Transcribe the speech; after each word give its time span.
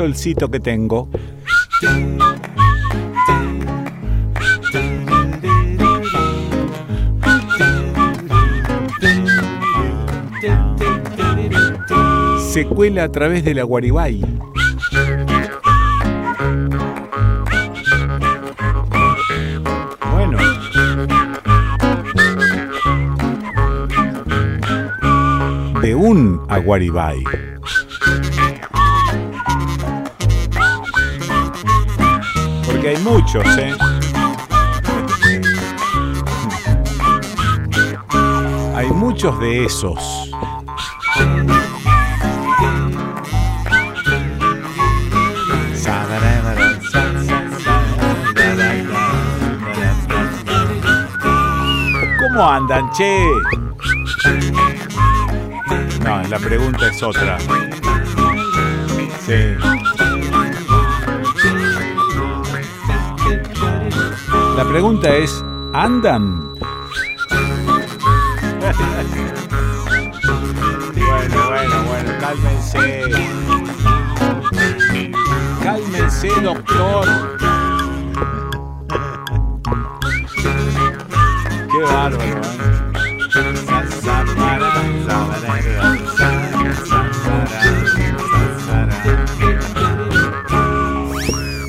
solcito 0.00 0.50
que 0.50 0.60
tengo. 0.60 1.10
Se 12.48 12.64
cuela 12.64 13.04
a 13.04 13.12
través 13.12 13.44
de 13.44 13.52
la 13.52 13.64
Guaribay. 13.64 14.24
Bueno. 20.12 20.38
De 25.82 25.94
un 25.94 26.46
Aguaribay. 26.48 27.22
Muchos, 33.10 33.44
¿eh? 33.58 33.74
Hay 38.76 38.86
muchos 38.90 39.38
de 39.40 39.64
esos. 39.64 39.98
¿Cómo 52.20 52.48
andan, 52.48 52.90
che? 52.92 53.26
No, 56.04 56.22
la 56.28 56.38
pregunta 56.38 56.86
es 56.86 57.02
otra. 57.02 57.38
Sí. 59.26 59.89
La 64.60 64.68
pregunta 64.68 65.08
es, 65.16 65.42
¿andan? 65.72 66.54
Bueno, 66.54 66.68
bueno, 71.48 71.82
bueno, 71.88 72.10
cálmense. 72.20 73.10
Cálmense, 75.62 76.28
doctor. 76.42 77.08
Qué 81.72 81.82
bárbaro, 81.82 82.20
¿eh? 82.22 82.40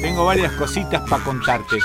Tengo 0.01 0.25
varias 0.25 0.51
cositas 0.55 1.01
para 1.09 1.23
contarte. 1.23 1.77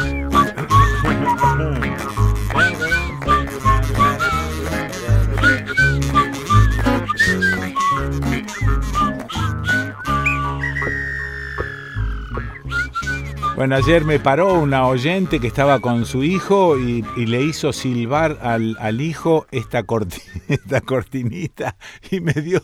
Bueno, 13.56 13.76
ayer 13.76 14.04
me 14.04 14.20
paró 14.20 14.60
una 14.60 14.86
oyente 14.86 15.40
que 15.40 15.46
estaba 15.46 15.80
con 15.80 16.04
su 16.04 16.22
hijo 16.22 16.78
y, 16.78 17.02
le 17.16 17.42
hizo 17.42 17.72
silbar 17.72 18.38
al, 18.42 18.76
al 18.78 19.00
hijo 19.00 19.46
esta, 19.50 19.82
corti- 19.84 20.22
esta 20.48 20.82
cortinita 20.82 21.78
y 22.10 22.20
me 22.20 22.34
dio, 22.34 22.60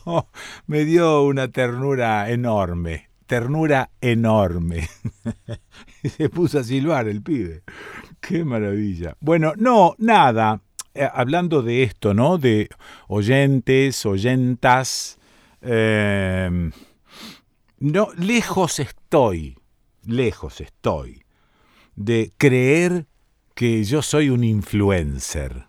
me 0.67 0.85
dio 0.85 1.23
una 1.23 1.49
ternura 1.49 2.29
enorme, 2.31 3.09
ternura 3.27 3.91
enorme. 4.03 4.91
y 6.03 6.11
se 6.11 6.29
puso 6.29 6.59
a 6.59 6.63
silbar 6.63 7.09
el 7.09 7.23
pibe. 7.23 7.63
Qué 8.23 8.45
maravilla. 8.45 9.17
Bueno, 9.21 9.53
no, 9.57 9.95
nada. 9.99 10.63
Eh, 10.95 11.09
hablando 11.13 11.61
de 11.63 11.83
esto, 11.83 12.15
¿no? 12.15 12.39
De 12.39 12.69
oyentes, 13.09 14.07
oyentas. 14.07 15.19
eh, 15.61 16.71
no, 17.79 18.09
lejos 18.17 18.79
estoy, 18.79 19.59
lejos 20.07 20.61
estoy 20.61 21.25
de 21.97 22.31
creer 22.39 23.07
que 23.57 23.83
yo 23.83 24.03
soy 24.03 24.31
un 24.31 24.45
influencer. 24.45 25.67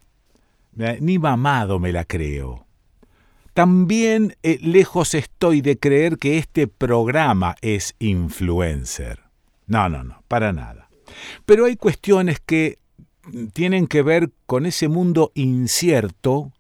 Eh, 0.78 1.00
Ni 1.02 1.18
mamado 1.18 1.80
me 1.80 1.92
la 1.92 2.06
creo. 2.06 2.68
También 3.56 4.36
eh, 4.44 4.60
lejos 4.62 5.16
estoy 5.16 5.62
de 5.62 5.80
creer 5.80 6.18
que 6.20 6.38
este 6.38 6.68
programa 6.68 7.56
es 7.62 7.96
influencer. 7.98 9.22
No, 9.66 9.90
no, 9.90 10.04
no, 10.04 10.24
para 10.28 10.54
nada. 10.54 10.83
Pero 11.46 11.66
hay 11.66 11.76
cuestiones 11.76 12.40
que 12.40 12.80
tienen 13.54 13.88
que 13.88 14.02
ver 14.02 14.32
con 14.46 14.66
ese 14.66 14.88
mundo 14.88 15.32
incierto 15.36 16.52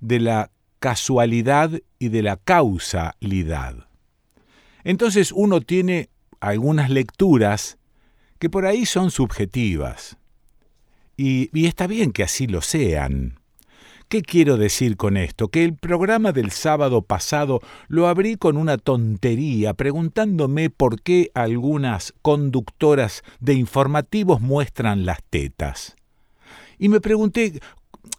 de 0.00 0.20
la 0.20 0.50
casualidad 0.78 1.70
y 1.98 2.08
de 2.08 2.22
la 2.22 2.36
causalidad. 2.36 3.88
Entonces 4.84 5.32
uno 5.32 5.60
tiene 5.60 6.10
algunas 6.40 6.90
lecturas 6.90 7.78
que 8.38 8.50
por 8.50 8.66
ahí 8.66 8.84
son 8.84 9.10
subjetivas. 9.10 10.18
Y, 11.16 11.48
está 11.66 11.86
bien 11.86 12.12
que 12.12 12.22
así 12.22 12.46
lo 12.46 12.60
sean. 12.60 13.40
¿Qué 14.14 14.22
quiero 14.22 14.56
decir 14.56 14.96
con 14.96 15.16
esto? 15.16 15.48
Que 15.48 15.64
el 15.64 15.74
programa 15.74 16.30
del 16.30 16.52
sábado 16.52 17.02
pasado 17.02 17.60
lo 17.88 18.06
abrí 18.06 18.36
con 18.36 18.56
una 18.56 18.78
tontería, 18.78 19.74
preguntándome 19.74 20.70
por 20.70 21.02
qué 21.02 21.32
algunas 21.34 22.14
conductoras 22.22 23.24
de 23.40 23.54
informativos 23.54 24.40
muestran 24.40 25.04
las 25.04 25.18
tetas. 25.30 25.96
Y 26.78 26.90
me 26.90 27.00
pregunté 27.00 27.58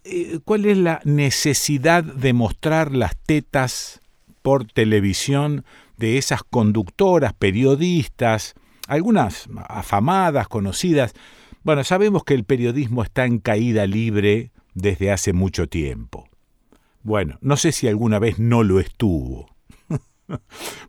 eh, 0.04 0.38
cuál 0.44 0.66
es 0.66 0.76
la 0.76 1.00
necesidad 1.04 2.04
de 2.04 2.34
mostrar 2.34 2.94
las 2.94 3.16
tetas 3.16 4.02
por 4.42 4.66
televisión 4.66 5.64
de 5.96 6.18
esas 6.18 6.42
conductoras, 6.42 7.32
periodistas, 7.32 8.52
algunas 8.86 9.48
afamadas, 9.66 10.46
conocidas. 10.46 11.14
Bueno, 11.62 11.84
sabemos 11.84 12.22
que 12.22 12.34
el 12.34 12.44
periodismo 12.44 13.02
está 13.02 13.24
en 13.24 13.38
caída 13.38 13.86
libre 13.86 14.50
desde 14.76 15.10
hace 15.10 15.32
mucho 15.32 15.68
tiempo. 15.68 16.28
Bueno, 17.02 17.38
no 17.40 17.56
sé 17.56 17.72
si 17.72 17.88
alguna 17.88 18.18
vez 18.18 18.38
no 18.38 18.62
lo 18.62 18.78
estuvo. 18.78 19.56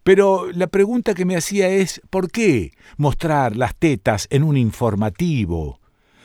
Pero 0.04 0.52
la 0.52 0.68
pregunta 0.68 1.14
que 1.14 1.26
me 1.26 1.38
hacía 1.38 1.70
es, 1.70 2.02
¿por 2.10 2.30
qué 2.30 2.74
mostrar 2.98 3.56
las 3.56 3.76
tetas 3.76 4.28
en 4.30 4.44
un 4.44 4.58
informativo? 4.58 5.80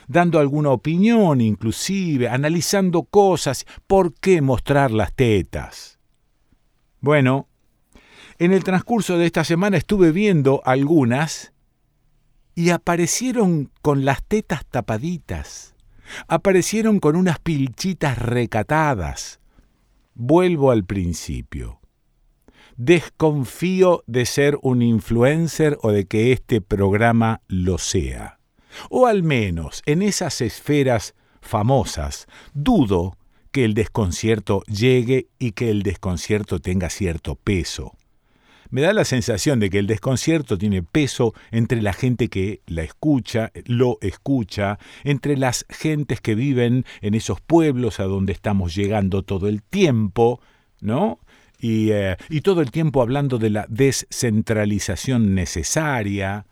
Dando 0.07 0.39
alguna 0.39 0.71
opinión 0.71 1.39
inclusive, 1.39 2.27
analizando 2.27 3.03
cosas, 3.03 3.65
¿por 3.87 4.13
qué 4.13 4.41
mostrar 4.41 4.91
las 4.91 5.13
tetas? 5.13 5.99
Bueno, 6.99 7.47
en 8.39 8.51
el 8.51 8.63
transcurso 8.63 9.17
de 9.17 9.25
esta 9.25 9.45
semana 9.45 9.77
estuve 9.77 10.11
viendo 10.11 10.61
algunas 10.65 11.53
y 12.55 12.71
aparecieron 12.71 13.71
con 13.81 14.03
las 14.03 14.21
tetas 14.23 14.65
tapaditas, 14.65 15.72
aparecieron 16.27 16.99
con 16.99 17.15
unas 17.15 17.39
pilchitas 17.39 18.17
recatadas. 18.17 19.39
Vuelvo 20.15 20.71
al 20.71 20.85
principio. 20.85 21.79
Desconfío 22.75 24.03
de 24.07 24.25
ser 24.25 24.57
un 24.61 24.81
influencer 24.81 25.77
o 25.81 25.91
de 25.91 26.05
que 26.05 26.31
este 26.31 26.61
programa 26.61 27.41
lo 27.47 27.77
sea. 27.77 28.39
O 28.89 29.05
al 29.05 29.23
menos 29.23 29.81
en 29.85 30.01
esas 30.01 30.41
esferas 30.41 31.13
famosas, 31.41 32.27
dudo 32.53 33.17
que 33.51 33.65
el 33.65 33.75
desconcierto 33.75 34.63
llegue 34.63 35.27
y 35.37 35.51
que 35.51 35.69
el 35.69 35.83
desconcierto 35.83 36.59
tenga 36.59 36.89
cierto 36.89 37.35
peso. 37.35 37.95
Me 38.73 38.81
da 38.81 38.91
la 38.91 39.05
sensación 39.05 39.59
de 39.59 39.69
que 39.69 39.77
el 39.77 39.85
desconcierto 39.85 40.57
tiene 40.57 40.81
peso 40.81 41.35
entre 41.51 41.79
la 41.79 41.93
gente 41.93 42.27
que 42.27 42.61
la 42.65 42.81
escucha, 42.81 43.51
lo 43.67 43.99
escucha, 44.01 44.79
entre 45.03 45.37
las 45.37 45.67
gentes 45.69 46.19
que 46.21 46.33
viven 46.33 46.83
en 47.01 47.13
esos 47.13 47.39
pueblos 47.39 47.99
a 47.99 48.05
donde 48.05 48.33
estamos 48.33 48.73
llegando 48.73 49.21
todo 49.21 49.47
el 49.47 49.61
tiempo, 49.61 50.41
¿no? 50.81 51.19
Y, 51.59 51.91
eh, 51.91 52.17
y 52.29 52.41
todo 52.41 52.61
el 52.61 52.71
tiempo 52.71 53.03
hablando 53.03 53.37
de 53.37 53.51
la 53.51 53.67
descentralización 53.69 55.35
necesaria, 55.35 56.47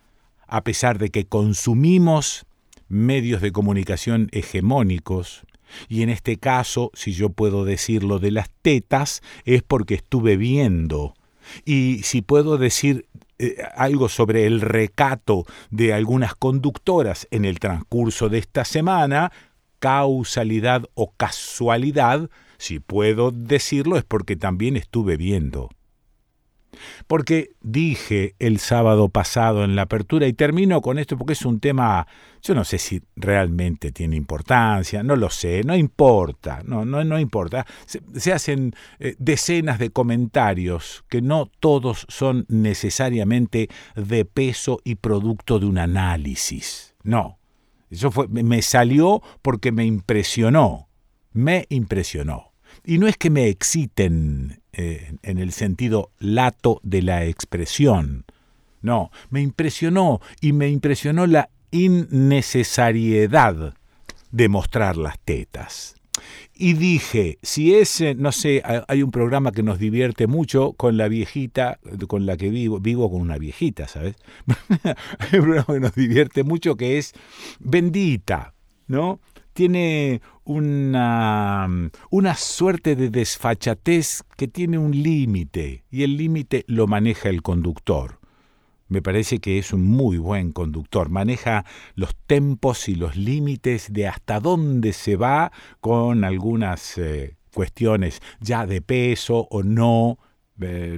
a 0.45 0.63
pesar 0.63 0.99
de 0.99 1.09
que 1.09 1.25
consumimos 1.25 2.45
medios 2.87 3.41
de 3.41 3.51
comunicación 3.51 4.29
hegemónicos, 4.31 5.41
y 5.89 6.03
en 6.03 6.09
este 6.09 6.37
caso, 6.37 6.91
si 6.93 7.13
yo 7.13 7.29
puedo 7.29 7.65
decirlo 7.65 8.19
de 8.19 8.29
las 8.29 8.51
tetas, 8.61 9.23
es 9.43 9.63
porque 9.63 9.95
estuve 9.95 10.37
viendo 10.37 11.15
y 11.65 12.03
si 12.03 12.21
puedo 12.21 12.57
decir 12.57 13.07
eh, 13.39 13.57
algo 13.75 14.09
sobre 14.09 14.45
el 14.45 14.61
recato 14.61 15.45
de 15.69 15.93
algunas 15.93 16.35
conductoras 16.35 17.27
en 17.31 17.45
el 17.45 17.59
transcurso 17.59 18.29
de 18.29 18.37
esta 18.37 18.65
semana, 18.65 19.31
causalidad 19.79 20.83
o 20.93 21.11
casualidad, 21.17 22.29
si 22.57 22.79
puedo 22.79 23.31
decirlo 23.31 23.97
es 23.97 24.03
porque 24.03 24.35
también 24.35 24.77
estuve 24.77 25.17
viendo. 25.17 25.69
Porque 27.07 27.51
dije 27.61 28.35
el 28.39 28.59
sábado 28.59 29.09
pasado 29.09 29.63
en 29.63 29.75
la 29.75 29.83
apertura, 29.83 30.27
y 30.27 30.33
termino 30.33 30.81
con 30.81 30.97
esto 30.97 31.17
porque 31.17 31.33
es 31.33 31.45
un 31.45 31.59
tema, 31.59 32.07
yo 32.41 32.55
no 32.55 32.63
sé 32.63 32.77
si 32.77 33.01
realmente 33.15 33.91
tiene 33.91 34.15
importancia, 34.15 35.03
no 35.03 35.15
lo 35.15 35.29
sé, 35.29 35.63
no 35.63 35.75
importa, 35.75 36.61
no, 36.65 36.85
no, 36.85 37.03
no 37.03 37.19
importa. 37.19 37.65
Se, 37.85 38.33
hacen 38.33 38.73
eh, 38.99 39.15
decenas 39.19 39.79
de 39.79 39.89
comentarios 39.89 41.03
que 41.09 41.21
no 41.21 41.49
todos 41.59 42.05
son 42.09 42.45
necesariamente 42.47 43.69
de 43.95 44.25
peso 44.25 44.79
y 44.83 44.95
producto 44.95 45.59
de 45.59 45.65
un 45.65 45.77
análisis. 45.77 46.95
No, 47.03 47.39
eso 47.89 48.11
fue, 48.11 48.27
me 48.29 48.61
salió 48.61 49.21
porque 49.41 49.71
me 49.71 49.85
impresionó, 49.85 50.87
me 51.33 51.65
impresionó. 51.69 52.51
Y 52.83 52.97
no 52.97 53.07
es 53.07 53.17
que 53.17 53.29
me 53.29 53.47
exciten 53.47 54.60
eh, 54.73 55.15
en 55.23 55.37
el 55.37 55.51
sentido 55.51 56.11
lato 56.19 56.79
de 56.83 57.01
la 57.01 57.25
expresión. 57.25 58.23
No, 58.81 59.11
me 59.29 59.41
impresionó 59.41 60.21
y 60.39 60.53
me 60.53 60.69
impresionó 60.69 61.27
la 61.27 61.49
innecesariedad 61.71 63.73
de 64.31 64.49
mostrar 64.49 64.97
las 64.97 65.19
tetas. 65.19 65.95
Y 66.53 66.73
dije, 66.73 67.39
si 67.41 67.73
ese, 67.73 68.13
no 68.13 68.31
sé, 68.31 68.61
hay 68.87 69.01
un 69.01 69.11
programa 69.11 69.51
que 69.51 69.63
nos 69.63 69.79
divierte 69.79 70.27
mucho 70.27 70.73
con 70.73 70.95
la 70.95 71.07
viejita 71.07 71.79
con 72.07 72.25
la 72.25 72.37
que 72.37 72.49
vivo, 72.49 72.79
vivo 72.79 73.09
con 73.09 73.21
una 73.21 73.37
viejita, 73.37 73.87
¿sabes? 73.87 74.15
hay 74.83 75.39
un 75.39 75.45
programa 75.45 75.73
que 75.73 75.79
nos 75.79 75.95
divierte 75.95 76.43
mucho 76.43 76.75
que 76.75 76.97
es 76.97 77.13
Bendita, 77.59 78.53
¿no? 78.87 79.19
Tiene 79.61 80.23
una, 80.43 81.69
una 82.09 82.33
suerte 82.33 82.95
de 82.95 83.11
desfachatez 83.11 84.23
que 84.35 84.47
tiene 84.47 84.79
un 84.79 85.03
límite, 85.03 85.83
y 85.91 86.01
el 86.01 86.17
límite 86.17 86.65
lo 86.65 86.87
maneja 86.87 87.29
el 87.29 87.43
conductor. 87.43 88.17
Me 88.87 89.03
parece 89.03 89.37
que 89.37 89.59
es 89.59 89.71
un 89.71 89.83
muy 89.83 90.17
buen 90.17 90.51
conductor, 90.51 91.09
maneja 91.09 91.63
los 91.93 92.15
tempos 92.25 92.89
y 92.89 92.95
los 92.95 93.15
límites 93.15 93.93
de 93.93 94.07
hasta 94.07 94.39
dónde 94.39 94.93
se 94.93 95.15
va 95.15 95.51
con 95.79 96.23
algunas 96.23 96.97
eh, 96.97 97.35
cuestiones 97.53 98.19
ya 98.39 98.65
de 98.65 98.81
peso 98.81 99.47
o 99.51 99.61
no, 99.61 100.17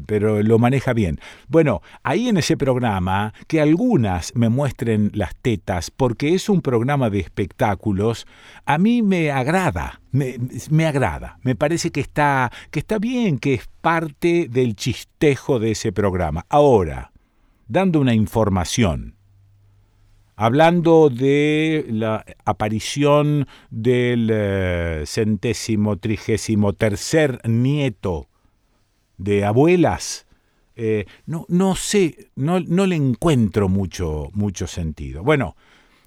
pero 0.06 0.42
lo 0.44 0.60
maneja 0.60 0.94
bien. 0.94 1.20
Bueno, 1.48 1.82
ahí 2.04 2.30
en 2.30 2.38
ese 2.38 2.58
programa, 2.58 3.34
que 3.48 3.62
algunas 3.62 4.36
me 4.36 4.50
muestren 4.50 5.12
las 5.14 5.36
tetas, 5.36 5.92
porque 5.92 6.34
es 6.34 6.50
un 6.50 6.62
programa 6.62 7.10
de 7.10 7.20
espectáculos, 7.20 8.28
a 8.66 8.78
mí 8.78 9.02
me 9.02 9.32
agrada, 9.32 10.02
me, 10.12 10.38
me, 10.70 10.86
agrada, 10.86 11.38
me 11.42 11.56
parece 11.56 11.92
que 11.92 12.02
está, 12.02 12.52
que 12.72 12.80
está 12.80 13.00
bien, 13.00 13.40
que 13.40 13.56
es 13.56 13.70
parte 13.82 14.48
del 14.50 14.76
chistejo 14.76 15.60
de 15.60 15.72
ese 15.72 15.92
programa. 15.92 16.46
Ahora, 16.50 17.12
dando 17.68 18.00
una 18.00 18.14
información, 18.14 19.16
hablando 20.36 21.10
de 21.10 21.86
la 21.90 22.26
aparición 22.46 23.48
del 23.70 24.30
eh, 24.32 25.04
centésimo 25.06 25.98
trigésimo 25.98 26.74
tercer 26.74 27.40
nieto 27.48 28.28
de 29.18 29.46
abuelas, 29.46 30.26
eh, 30.76 31.06
no, 31.26 31.46
no 31.50 31.76
sé, 31.76 32.30
no, 32.36 32.60
no 32.60 32.86
le 32.86 32.96
encuentro 32.96 33.70
mucho, 33.70 34.30
mucho 34.34 34.68
sentido. 34.68 35.24
Bueno, 35.24 35.56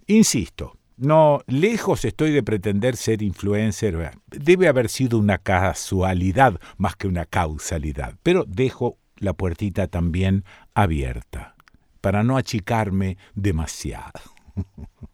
insisto, 0.06 0.76
no, 0.96 1.42
lejos 1.46 2.04
estoy 2.04 2.32
de 2.32 2.42
pretender 2.42 2.96
ser 2.96 3.22
influencer. 3.22 4.12
Debe 4.28 4.68
haber 4.68 4.88
sido 4.88 5.18
una 5.18 5.38
casualidad 5.38 6.58
más 6.78 6.96
que 6.96 7.06
una 7.06 7.26
causalidad. 7.26 8.14
Pero 8.22 8.44
dejo 8.46 8.96
la 9.18 9.34
puertita 9.34 9.88
también 9.88 10.44
abierta 10.74 11.54
para 12.00 12.22
no 12.22 12.36
achicarme 12.36 13.18
demasiado. 13.34 14.20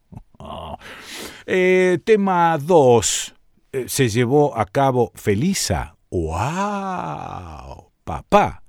Eh, 1.46 2.00
tema 2.04 2.58
2. 2.58 3.34
Eh, 3.72 3.84
se 3.86 4.08
llevó 4.08 4.58
a 4.58 4.66
cabo 4.66 5.12
Felisa. 5.14 5.94
¡Wow! 6.12 7.90
papá. 8.04 8.62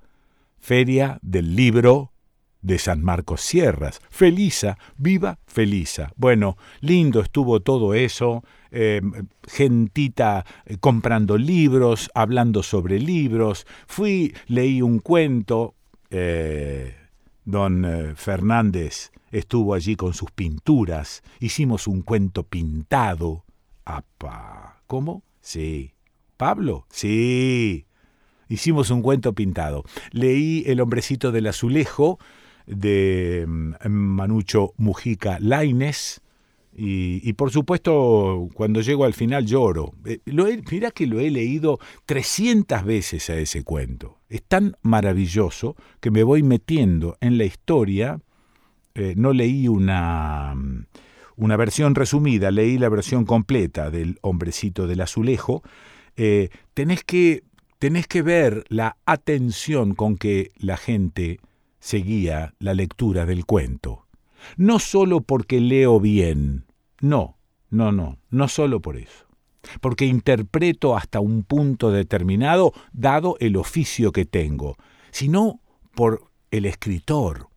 Feria 0.60 1.20
del 1.22 1.58
Libro 1.58 2.14
de 2.62 2.80
San 2.80 3.04
Marcos 3.04 3.42
Sierras. 3.42 4.00
Felisa, 4.10 4.78
viva 4.96 5.40
Felisa. 5.46 6.14
Bueno, 6.16 6.56
lindo 6.80 7.20
estuvo 7.20 7.60
todo 7.60 7.94
eso, 7.94 8.46
em, 8.72 9.28
gentita 9.46 10.46
eh, 10.66 10.78
comprando 10.80 11.38
libros, 11.38 12.10
hablando 12.14 12.64
sobre 12.64 12.98
libros. 12.98 13.68
Fui, 13.88 14.34
leí 14.48 14.82
un 14.82 15.00
cuento, 15.00 15.76
eh, 16.10 16.96
don 17.44 17.84
eh, 17.84 18.14
Fernández 18.16 19.12
estuvo 19.32 19.74
allí 19.74 19.98
con 19.98 20.14
sus 20.14 20.32
pinturas, 20.32 21.24
hicimos 21.42 21.88
un 21.88 22.04
cuento 22.04 22.44
pintado. 22.44 23.44
¿Cómo? 24.88 25.24
Sí. 25.42 25.93
¿Pablo? 26.44 26.86
Sí. 26.90 27.86
Hicimos 28.50 28.90
un 28.90 29.02
cuento 29.02 29.32
pintado. 29.32 29.86
Leí 30.12 30.66
El 30.68 30.82
hombrecito 30.82 31.32
del 31.32 31.48
azulejo 31.48 32.20
de 32.68 33.46
mm, 33.48 33.88
Manucho 33.88 34.74
Mujica 34.76 35.38
Laines. 35.40 36.20
Y, 36.76 37.32
por 37.34 37.50
supuesto, 37.50 38.50
cuando 38.56 38.82
llego 38.82 39.06
al 39.06 39.14
final 39.14 39.46
lloro. 39.46 39.94
Eh, 40.04 40.20
lo 40.26 40.48
mira 40.70 40.92
que 40.92 41.08
lo 41.08 41.22
he 41.22 41.32
leído 41.32 41.80
300 42.08 42.84
veces 42.84 43.30
a 43.30 43.38
ese 43.38 43.64
cuento. 43.64 44.20
Es 44.28 44.44
tan 44.44 44.76
maravilloso 44.82 45.78
que 46.02 46.12
me 46.12 46.24
voy 46.24 46.44
metiendo 46.44 47.16
en 47.22 47.38
la 47.38 47.46
historia. 47.46 48.20
Eh, 48.96 49.14
no 49.16 49.32
leí 49.32 49.70
una, 49.70 50.56
mm, 50.56 50.88
una 51.38 51.56
versión 51.56 51.96
resumida, 51.96 52.52
leí 52.52 52.78
la 52.78 52.90
versión 52.90 53.24
completa 53.24 53.90
del 53.90 54.20
hombrecito 54.22 54.88
del 54.88 55.00
azulejo. 55.00 55.64
Eh, 56.16 56.50
tenés 56.74 57.04
que 57.04 57.44
tenés 57.80 58.08
que 58.08 58.22
ver 58.22 58.64
la 58.70 58.96
atención 59.06 59.94
con 59.94 60.16
que 60.16 60.52
la 60.58 60.78
gente 60.78 61.42
seguía 61.80 62.54
la 62.60 62.74
lectura 62.74 63.26
del 63.26 63.46
cuento. 63.46 64.08
No 64.56 64.80
solo 64.80 65.20
porque 65.20 65.60
leo 65.60 66.00
bien, 66.00 66.66
no, 67.02 67.38
no, 67.70 67.92
no, 67.92 68.20
no 68.30 68.48
solo 68.48 68.82
por 68.82 68.96
eso. 68.96 69.26
Porque 69.82 70.06
interpreto 70.06 70.96
hasta 70.96 71.20
un 71.20 71.44
punto 71.44 71.92
determinado, 71.92 72.72
dado 72.94 73.36
el 73.42 73.58
oficio 73.58 74.14
que 74.14 74.24
tengo, 74.24 74.78
sino 75.12 75.60
por 75.94 76.32
el 76.52 76.66
escritor, 76.66 77.50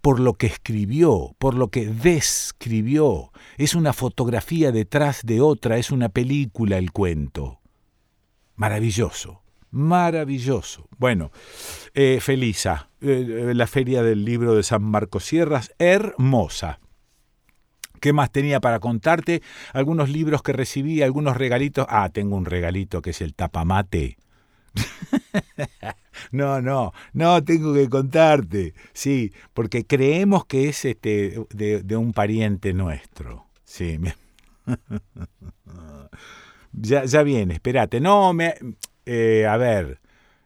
por 0.00 0.20
lo 0.20 0.34
que 0.34 0.46
escribió, 0.46 1.34
por 1.38 1.54
lo 1.54 1.68
que 1.68 1.86
describió. 1.86 3.32
Es 3.56 3.74
una 3.74 3.92
fotografía 3.92 4.70
detrás 4.70 5.22
de 5.24 5.40
otra, 5.40 5.78
es 5.78 5.90
una 5.90 6.08
película 6.08 6.78
el 6.78 6.92
cuento. 6.92 7.61
Maravilloso 8.62 9.42
maravilloso. 9.72 10.86
Bueno, 10.98 11.32
eh, 11.94 12.20
Felisa, 12.20 12.90
eh, 13.00 13.48
eh, 13.50 13.54
la 13.54 13.66
feria 13.66 14.02
del 14.02 14.24
libro 14.24 14.54
de 14.54 14.62
San 14.62 14.82
Marcos 14.82 15.24
Sierras, 15.24 15.72
hermosa. 15.78 16.78
¿Qué 17.98 18.12
más 18.12 18.30
tenía 18.30 18.60
para 18.60 18.80
contarte? 18.80 19.42
Algunos 19.72 20.08
libros 20.10 20.42
que 20.42 20.52
recibí, 20.52 21.02
algunos 21.02 21.36
regalitos. 21.36 21.86
Ah, 21.88 22.10
tengo 22.10 22.36
un 22.36 22.44
regalito 22.44 23.00
que 23.00 23.10
es 23.10 23.20
el 23.20 23.34
tapamate. 23.34 24.18
no, 26.32 26.60
no, 26.60 26.92
no 27.12 27.42
tengo 27.44 27.72
que 27.74 27.88
contarte. 27.88 28.74
Sí, 28.92 29.32
porque 29.54 29.86
creemos 29.86 30.44
que 30.46 30.68
es 30.68 30.84
este 30.84 31.46
de, 31.50 31.82
de 31.82 31.96
un 31.96 32.12
pariente 32.12 32.74
nuestro. 32.74 33.46
Sí. 33.64 33.98
ya, 36.72 37.04
ya 37.04 37.22
viene, 37.22 37.54
espérate. 37.54 38.00
No, 38.00 38.32
me, 38.32 38.54
eh, 39.06 39.46
a 39.46 39.56
ver, 39.56 40.00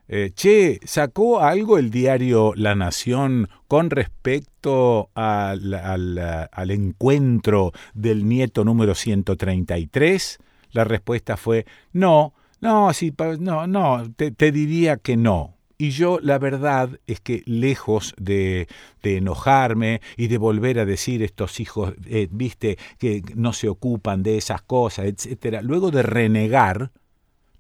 Eh, 0.08 0.30
che, 0.36 0.78
¿sacó 0.84 1.40
algo 1.40 1.78
el 1.78 1.90
diario 1.90 2.52
La 2.54 2.76
Nación 2.76 3.48
con 3.66 3.90
respecto 3.90 5.10
al, 5.14 5.74
al, 5.74 6.70
encuentro 6.70 7.72
del 7.92 8.28
nieto 8.28 8.64
número 8.64 8.94
133? 8.94 10.38
La 10.70 10.84
respuesta 10.84 11.36
fue 11.36 11.66
no, 11.92 12.34
no, 12.60 12.92
sí, 12.92 13.12
no, 13.40 13.66
no, 13.66 14.04
te 14.14 14.52
diría 14.52 14.96
que 14.96 15.16
no. 15.16 15.55
Y 15.78 15.90
yo 15.90 16.18
la 16.22 16.38
verdad 16.38 17.00
es 17.06 17.20
que 17.20 17.42
lejos 17.44 18.14
de, 18.18 18.66
de, 19.02 19.18
enojarme 19.18 20.00
y 20.16 20.28
de 20.28 20.38
volver 20.38 20.78
a 20.78 20.86
decir 20.86 21.22
estos 21.22 21.60
hijos, 21.60 21.94
eh, 22.06 22.28
viste, 22.30 22.78
que 22.98 23.22
no 23.34 23.52
se 23.52 23.68
ocupan 23.68 24.22
de 24.22 24.38
esas 24.38 24.62
cosas, 24.62 25.04
etcétera, 25.04 25.60
luego 25.60 25.90
de 25.90 26.02
renegar, 26.02 26.92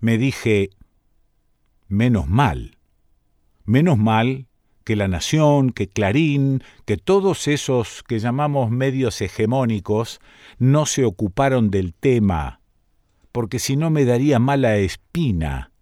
me 0.00 0.16
dije, 0.16 0.70
menos 1.88 2.26
mal, 2.26 2.78
menos 3.66 3.98
mal 3.98 4.46
que 4.86 4.96
La 4.96 5.08
Nación, 5.08 5.70
que 5.70 5.88
Clarín, 5.88 6.62
que 6.84 6.96
todos 6.96 7.48
esos 7.48 8.02
que 8.04 8.20
llamamos 8.20 8.70
medios 8.70 9.20
hegemónicos 9.20 10.20
no 10.58 10.86
se 10.86 11.04
ocuparon 11.04 11.70
del 11.70 11.92
tema, 11.92 12.60
porque 13.32 13.58
si 13.58 13.76
no 13.76 13.90
me 13.90 14.04
daría 14.04 14.38
mala 14.38 14.76
espina. 14.76 15.72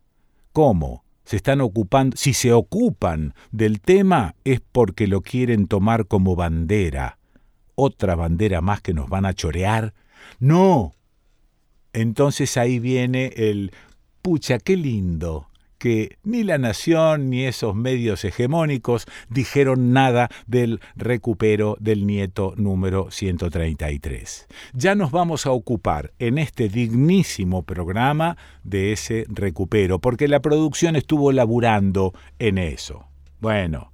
¿Cómo? 0.52 1.03
Se 1.24 1.36
están 1.36 1.60
ocupando, 1.60 2.16
si 2.16 2.34
se 2.34 2.52
ocupan 2.52 3.34
del 3.50 3.80
tema 3.80 4.34
es 4.44 4.60
porque 4.60 5.06
lo 5.06 5.22
quieren 5.22 5.66
tomar 5.66 6.06
como 6.06 6.36
bandera. 6.36 7.18
Otra 7.74 8.14
bandera 8.14 8.60
más 8.60 8.80
que 8.80 8.94
nos 8.94 9.08
van 9.08 9.26
a 9.26 9.34
chorear. 9.34 9.94
No. 10.38 10.94
Entonces 11.92 12.56
ahí 12.56 12.78
viene 12.78 13.32
el, 13.36 13.72
pucha, 14.20 14.58
qué 14.58 14.76
lindo, 14.76 15.48
que 15.84 16.16
ni 16.22 16.44
la 16.44 16.56
nación 16.56 17.28
ni 17.28 17.44
esos 17.44 17.74
medios 17.74 18.24
hegemónicos 18.24 19.04
dijeron 19.28 19.92
nada 19.92 20.30
del 20.46 20.80
recupero 20.96 21.76
del 21.78 22.06
nieto 22.06 22.54
número 22.56 23.10
133. 23.10 24.48
Ya 24.72 24.94
nos 24.94 25.10
vamos 25.10 25.44
a 25.44 25.50
ocupar 25.50 26.14
en 26.18 26.38
este 26.38 26.70
dignísimo 26.70 27.64
programa 27.64 28.38
de 28.62 28.92
ese 28.92 29.26
recupero, 29.28 29.98
porque 29.98 30.26
la 30.26 30.40
producción 30.40 30.96
estuvo 30.96 31.32
laburando 31.32 32.14
en 32.38 32.56
eso. 32.56 33.04
Bueno, 33.42 33.92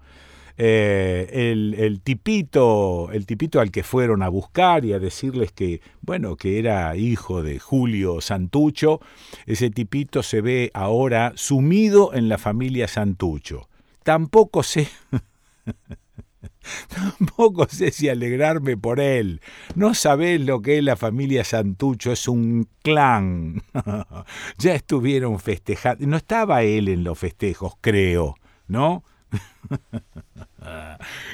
eh, 0.57 1.51
el, 1.53 2.01
tipito, 2.03 3.11
el 3.13 3.27
tipito 3.27 3.61
al 3.61 3.71
que 3.71 3.83
fueron 3.83 4.23
a 4.23 4.29
buscar 4.29 4.85
y 4.85 4.93
a 4.93 4.99
decirles 4.99 5.53
que, 5.53 5.81
bueno, 6.01 6.37
que 6.37 6.59
era 6.59 6.97
hijo 6.97 7.43
de 7.43 7.59
Julio 7.59 8.21
Santucho, 8.21 9.01
ese 9.47 9.71
tipito 9.71 10.23
se 10.23 10.41
ve 10.41 10.71
ahora 10.75 11.33
sumido 11.37 12.15
en 12.15 12.29
la 12.29 12.39
familia 12.39 12.89
Santucho. 12.89 13.69
Tampoco 14.03 14.63
sé... 14.63 14.89
Tampoco 16.89 17.67
sé 17.69 17.91
si 17.91 18.09
alegrarme 18.09 18.77
por 18.77 19.01
él. 19.01 19.41
No 19.75 19.95
sabés 19.95 20.41
lo 20.41 20.61
que 20.63 20.79
es 20.79 20.85
la 20.85 20.97
familia 20.97 21.45
Santucho, 21.45 22.13
es 22.13 22.29
un 22.29 22.69
clan. 22.83 23.63
ya 24.59 24.75
estuvieron 24.75 25.39
festejando. 25.39 26.07
No 26.07 26.17
estaba 26.17 26.63
él 26.63 26.89
en 26.89 27.05
los 27.05 27.19
festejos, 27.19 27.75
creo, 27.81 28.37
¿no? 28.69 29.05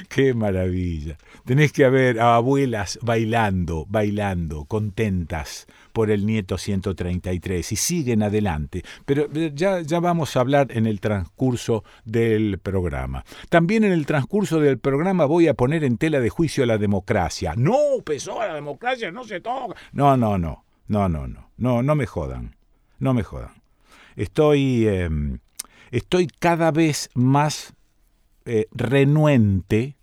Qué 0.09 0.33
maravilla. 0.33 1.17
Tenés 1.45 1.71
que 1.71 1.89
ver 1.89 2.19
a 2.19 2.35
abuelas 2.35 2.99
bailando, 3.01 3.85
bailando, 3.87 4.65
contentas 4.65 5.67
por 5.93 6.11
el 6.11 6.25
nieto 6.25 6.57
133 6.57 7.71
y 7.71 7.75
siguen 7.75 8.23
adelante. 8.23 8.83
Pero 9.05 9.27
eh, 9.33 9.51
ya, 9.53 9.81
ya 9.81 9.99
vamos 9.99 10.35
a 10.35 10.41
hablar 10.41 10.67
en 10.71 10.85
el 10.85 10.99
transcurso 10.99 11.83
del 12.05 12.59
programa. 12.59 13.25
También 13.49 13.83
en 13.83 13.91
el 13.91 14.05
transcurso 14.05 14.59
del 14.59 14.79
programa 14.79 15.25
voy 15.25 15.47
a 15.47 15.53
poner 15.53 15.83
en 15.83 15.97
tela 15.97 16.19
de 16.19 16.29
juicio 16.29 16.65
la 16.65 16.77
democracia. 16.77 17.53
No, 17.57 17.77
pesó, 18.03 18.39
la 18.39 18.53
democracia 18.53 19.11
no 19.11 19.23
se 19.23 19.41
toca. 19.41 19.75
No, 19.91 20.17
no, 20.17 20.37
no, 20.37 20.63
no, 20.87 21.09
no, 21.09 21.27
no, 21.27 21.49
no, 21.57 21.83
no 21.83 21.95
me 21.95 22.05
jodan, 22.05 22.55
no 22.99 23.13
me 23.13 23.23
jodan. 23.23 23.61
Estoy, 24.15 24.87
em, 24.87 25.39
estoy 25.91 26.27
cada 26.27 26.71
vez 26.71 27.09
más 27.13 27.73
eh, 28.47 28.67
renuente 28.71 29.97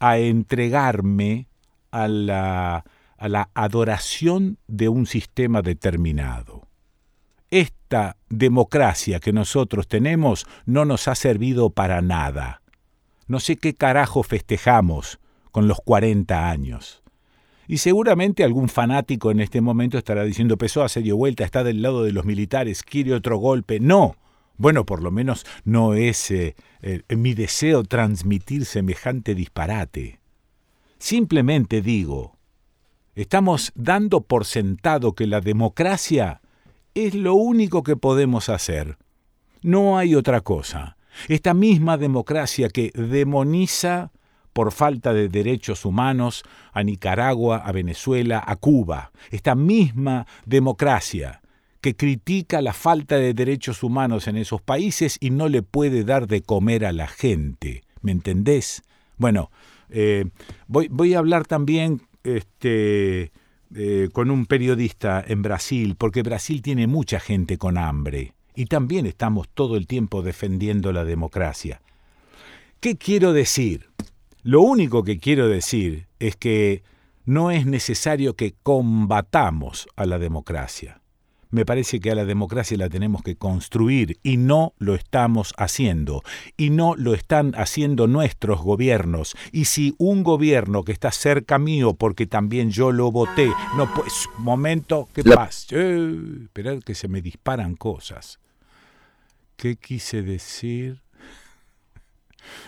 a 0.00 0.18
entregarme 0.18 1.46
a 1.90 2.08
la, 2.08 2.84
a 3.16 3.28
la 3.28 3.50
adoración 3.54 4.58
de 4.66 4.88
un 4.88 5.06
sistema 5.06 5.62
determinado. 5.62 6.66
Esta 7.50 8.16
democracia 8.28 9.20
que 9.20 9.32
nosotros 9.32 9.88
tenemos 9.88 10.46
no 10.66 10.84
nos 10.84 11.08
ha 11.08 11.14
servido 11.14 11.70
para 11.70 12.02
nada. 12.02 12.62
No 13.26 13.40
sé 13.40 13.56
qué 13.56 13.74
carajo 13.74 14.22
festejamos 14.22 15.20
con 15.50 15.68
los 15.68 15.80
40 15.80 16.50
años. 16.50 17.02
Y 17.68 17.78
seguramente 17.78 18.42
algún 18.42 18.68
fanático 18.68 19.30
en 19.30 19.38
este 19.38 19.60
momento 19.60 19.96
estará 19.96 20.24
diciendo, 20.24 20.58
Pesó 20.58 20.88
se 20.88 21.02
dio 21.02 21.16
vuelta, 21.16 21.44
está 21.44 21.62
del 21.62 21.82
lado 21.82 22.02
de 22.02 22.10
los 22.10 22.24
militares, 22.24 22.82
quiere 22.82 23.14
otro 23.14 23.36
golpe. 23.36 23.78
No, 23.78 24.16
bueno, 24.60 24.84
por 24.84 25.02
lo 25.02 25.10
menos 25.10 25.46
no 25.64 25.94
es 25.94 26.30
eh, 26.30 26.54
eh, 26.82 27.02
mi 27.16 27.32
deseo 27.32 27.82
transmitir 27.82 28.66
semejante 28.66 29.34
disparate. 29.34 30.20
Simplemente 30.98 31.80
digo, 31.80 32.36
estamos 33.14 33.72
dando 33.74 34.20
por 34.20 34.44
sentado 34.44 35.14
que 35.14 35.26
la 35.26 35.40
democracia 35.40 36.42
es 36.92 37.14
lo 37.14 37.36
único 37.36 37.82
que 37.82 37.96
podemos 37.96 38.50
hacer. 38.50 38.98
No 39.62 39.96
hay 39.96 40.14
otra 40.14 40.42
cosa. 40.42 40.98
Esta 41.28 41.54
misma 41.54 41.96
democracia 41.96 42.68
que 42.68 42.90
demoniza 42.94 44.12
por 44.52 44.72
falta 44.72 45.14
de 45.14 45.30
derechos 45.30 45.86
humanos 45.86 46.42
a 46.74 46.82
Nicaragua, 46.82 47.62
a 47.64 47.72
Venezuela, 47.72 48.44
a 48.46 48.56
Cuba. 48.56 49.10
Esta 49.30 49.54
misma 49.54 50.26
democracia 50.44 51.39
que 51.80 51.96
critica 51.96 52.60
la 52.60 52.72
falta 52.72 53.16
de 53.16 53.34
derechos 53.34 53.82
humanos 53.82 54.28
en 54.28 54.36
esos 54.36 54.60
países 54.60 55.16
y 55.20 55.30
no 55.30 55.48
le 55.48 55.62
puede 55.62 56.04
dar 56.04 56.26
de 56.26 56.42
comer 56.42 56.84
a 56.84 56.92
la 56.92 57.08
gente. 57.08 57.82
¿Me 58.02 58.12
entendés? 58.12 58.82
Bueno, 59.16 59.50
eh, 59.88 60.26
voy, 60.66 61.14
a 61.14 61.18
hablar 61.18 61.46
también 61.46 62.02
este, 62.22 63.32
eh, 63.74 64.08
con 64.12 64.30
un 64.30 64.46
periodista 64.46 65.24
en 65.26 65.42
Brasil, 65.42 65.96
porque 65.96 66.22
Brasil 66.22 66.62
tiene 66.62 66.86
mucha 66.86 67.18
gente 67.18 67.56
con 67.56 67.78
hambre 67.78 68.34
y 68.54 68.66
también 68.66 69.06
estamos 69.06 69.48
todo 69.48 69.76
el 69.76 69.86
tiempo 69.86 70.22
defendiendo 70.22 70.92
la 70.92 71.04
democracia. 71.04 71.80
¿Qué 72.80 72.96
quiero 72.96 73.32
decir? 73.32 73.88
Lo 74.42 74.62
único 74.62 75.02
que 75.02 75.18
quiero 75.18 75.48
decir 75.48 76.06
es 76.18 76.36
que 76.36 76.82
no 77.24 77.50
es 77.50 77.66
necesario 77.66 78.34
que 78.34 78.54
combatamos 78.62 79.86
a 79.96 80.06
la 80.06 80.18
democracia 80.18 80.99
me 81.50 81.64
parece 81.64 82.00
que 82.00 82.10
a 82.10 82.14
la 82.14 82.24
democracia 82.24 82.76
la 82.76 82.88
tenemos 82.88 83.22
que 83.22 83.36
construir 83.36 84.18
y 84.22 84.36
no 84.36 84.74
lo 84.78 84.94
estamos 84.94 85.52
haciendo. 85.56 86.22
Y 86.56 86.70
no 86.70 86.94
lo 86.96 87.14
están 87.14 87.52
haciendo 87.56 88.06
nuestros 88.06 88.60
gobiernos. 88.62 89.34
Y 89.52 89.66
si 89.66 89.94
un 89.98 90.22
gobierno 90.22 90.84
que 90.84 90.92
está 90.92 91.10
cerca 91.10 91.58
mío, 91.58 91.94
porque 91.94 92.26
también 92.26 92.70
yo 92.70 92.92
lo 92.92 93.10
voté, 93.10 93.50
no 93.76 93.92
pues, 93.94 94.28
momento, 94.38 95.08
¿qué 95.12 95.24
pasa? 95.24 95.66
Eh, 95.72 96.14
esperad 96.44 96.80
que 96.80 96.94
se 96.94 97.08
me 97.08 97.20
disparan 97.20 97.74
cosas. 97.74 98.38
¿Qué 99.56 99.76
quise 99.76 100.22
decir? 100.22 101.02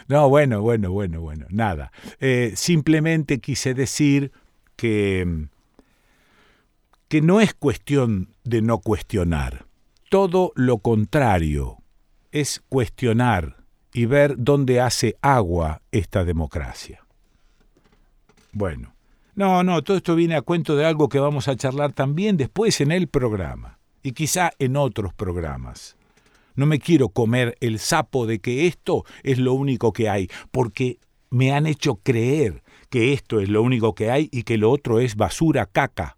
No, 0.09 0.29
bueno, 0.29 0.61
bueno, 0.61 0.91
bueno, 0.91 1.21
bueno, 1.21 1.47
nada. 1.51 1.93
Eh, 2.21 2.53
simplemente 2.57 3.39
quise 3.39 3.75
decir 3.75 4.33
que 4.77 5.49
que 7.13 7.21
no 7.21 7.43
es 7.43 7.53
cuestión 7.53 8.35
de 8.43 8.63
no 8.63 8.79
cuestionar, 8.79 9.67
todo 10.09 10.51
lo 10.55 10.79
contrario, 10.79 11.77
es 12.31 12.63
cuestionar 12.71 13.67
y 13.93 14.07
ver 14.07 14.37
dónde 14.39 14.81
hace 14.81 15.17
agua 15.21 15.83
esta 15.91 16.25
democracia. 16.25 17.05
Bueno, 18.53 18.95
no, 19.35 19.63
no, 19.63 19.83
todo 19.83 19.99
esto 19.99 20.15
viene 20.15 20.37
a 20.37 20.41
cuento 20.41 20.75
de 20.75 20.87
algo 20.87 21.11
que 21.11 21.19
vamos 21.19 21.49
a 21.49 21.57
charlar 21.57 21.93
también 21.93 22.39
después 22.39 22.81
en 22.81 22.91
el 22.91 23.09
programa 23.09 23.79
y 24.03 24.13
quizá 24.13 24.53
en 24.59 24.79
otros 24.79 25.13
programas. 25.13 25.99
No 26.55 26.65
me 26.65 26.79
quiero 26.79 27.11
comer 27.11 27.59
el 27.61 27.79
sapo 27.79 28.25
de 28.25 28.39
que 28.39 28.67
esto 28.67 29.05
es 29.23 29.37
lo 29.37 29.53
único 29.53 29.93
que 29.93 30.09
hay, 30.09 30.31
porque 30.51 30.99
me 31.29 31.53
han 31.53 31.67
hecho 31.67 31.97
creer 31.97 32.63
que 32.89 33.13
esto 33.13 33.39
es 33.39 33.51
lo 33.51 33.61
único 33.61 33.95
que 33.95 34.11
hay 34.11 34.31
y 34.33 34.45
que 34.45 34.57
lo 34.57 34.71
otro 34.71 34.99
es 34.99 35.15
basura, 35.15 35.67
caca, 35.67 36.17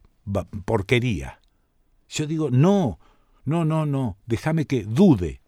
porquería. 0.65 1.41
Yo 2.09 2.27
digo, 2.27 2.51
no, 2.51 2.99
no, 3.45 3.65
no, 3.65 3.87
no, 3.87 4.17
déjame 4.27 4.67
que 4.67 4.85
dude 4.85 5.41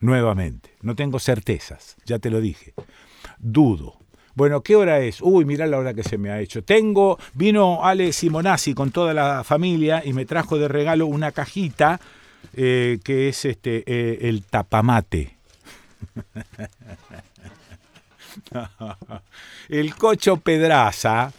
nuevamente. 0.00 0.76
No 0.82 0.94
tengo 0.94 1.18
certezas, 1.18 1.96
ya 2.04 2.18
te 2.18 2.30
lo 2.30 2.40
dije. 2.40 2.74
Dudo. 3.38 3.98
Bueno, 4.34 4.62
¿qué 4.62 4.74
hora 4.74 4.98
es? 5.00 5.20
Uy, 5.22 5.44
mirá 5.44 5.66
la 5.66 5.78
hora 5.78 5.94
que 5.94 6.02
se 6.02 6.18
me 6.18 6.30
ha 6.30 6.40
hecho. 6.40 6.64
Tengo, 6.64 7.18
vino 7.34 7.84
Ale 7.84 8.12
Simonazzi 8.12 8.74
con 8.74 8.90
toda 8.90 9.14
la 9.14 9.44
familia 9.44 10.02
y 10.04 10.12
me 10.12 10.26
trajo 10.26 10.58
de 10.58 10.66
regalo 10.66 11.06
una 11.06 11.30
cajita 11.30 12.00
eh, 12.52 12.98
que 13.04 13.28
es 13.28 13.44
este, 13.44 13.84
eh, 13.86 14.28
el 14.28 14.42
tapamate. 14.42 15.36
El 19.68 19.94
Cocho 19.94 20.38
Pedraza, 20.38 21.32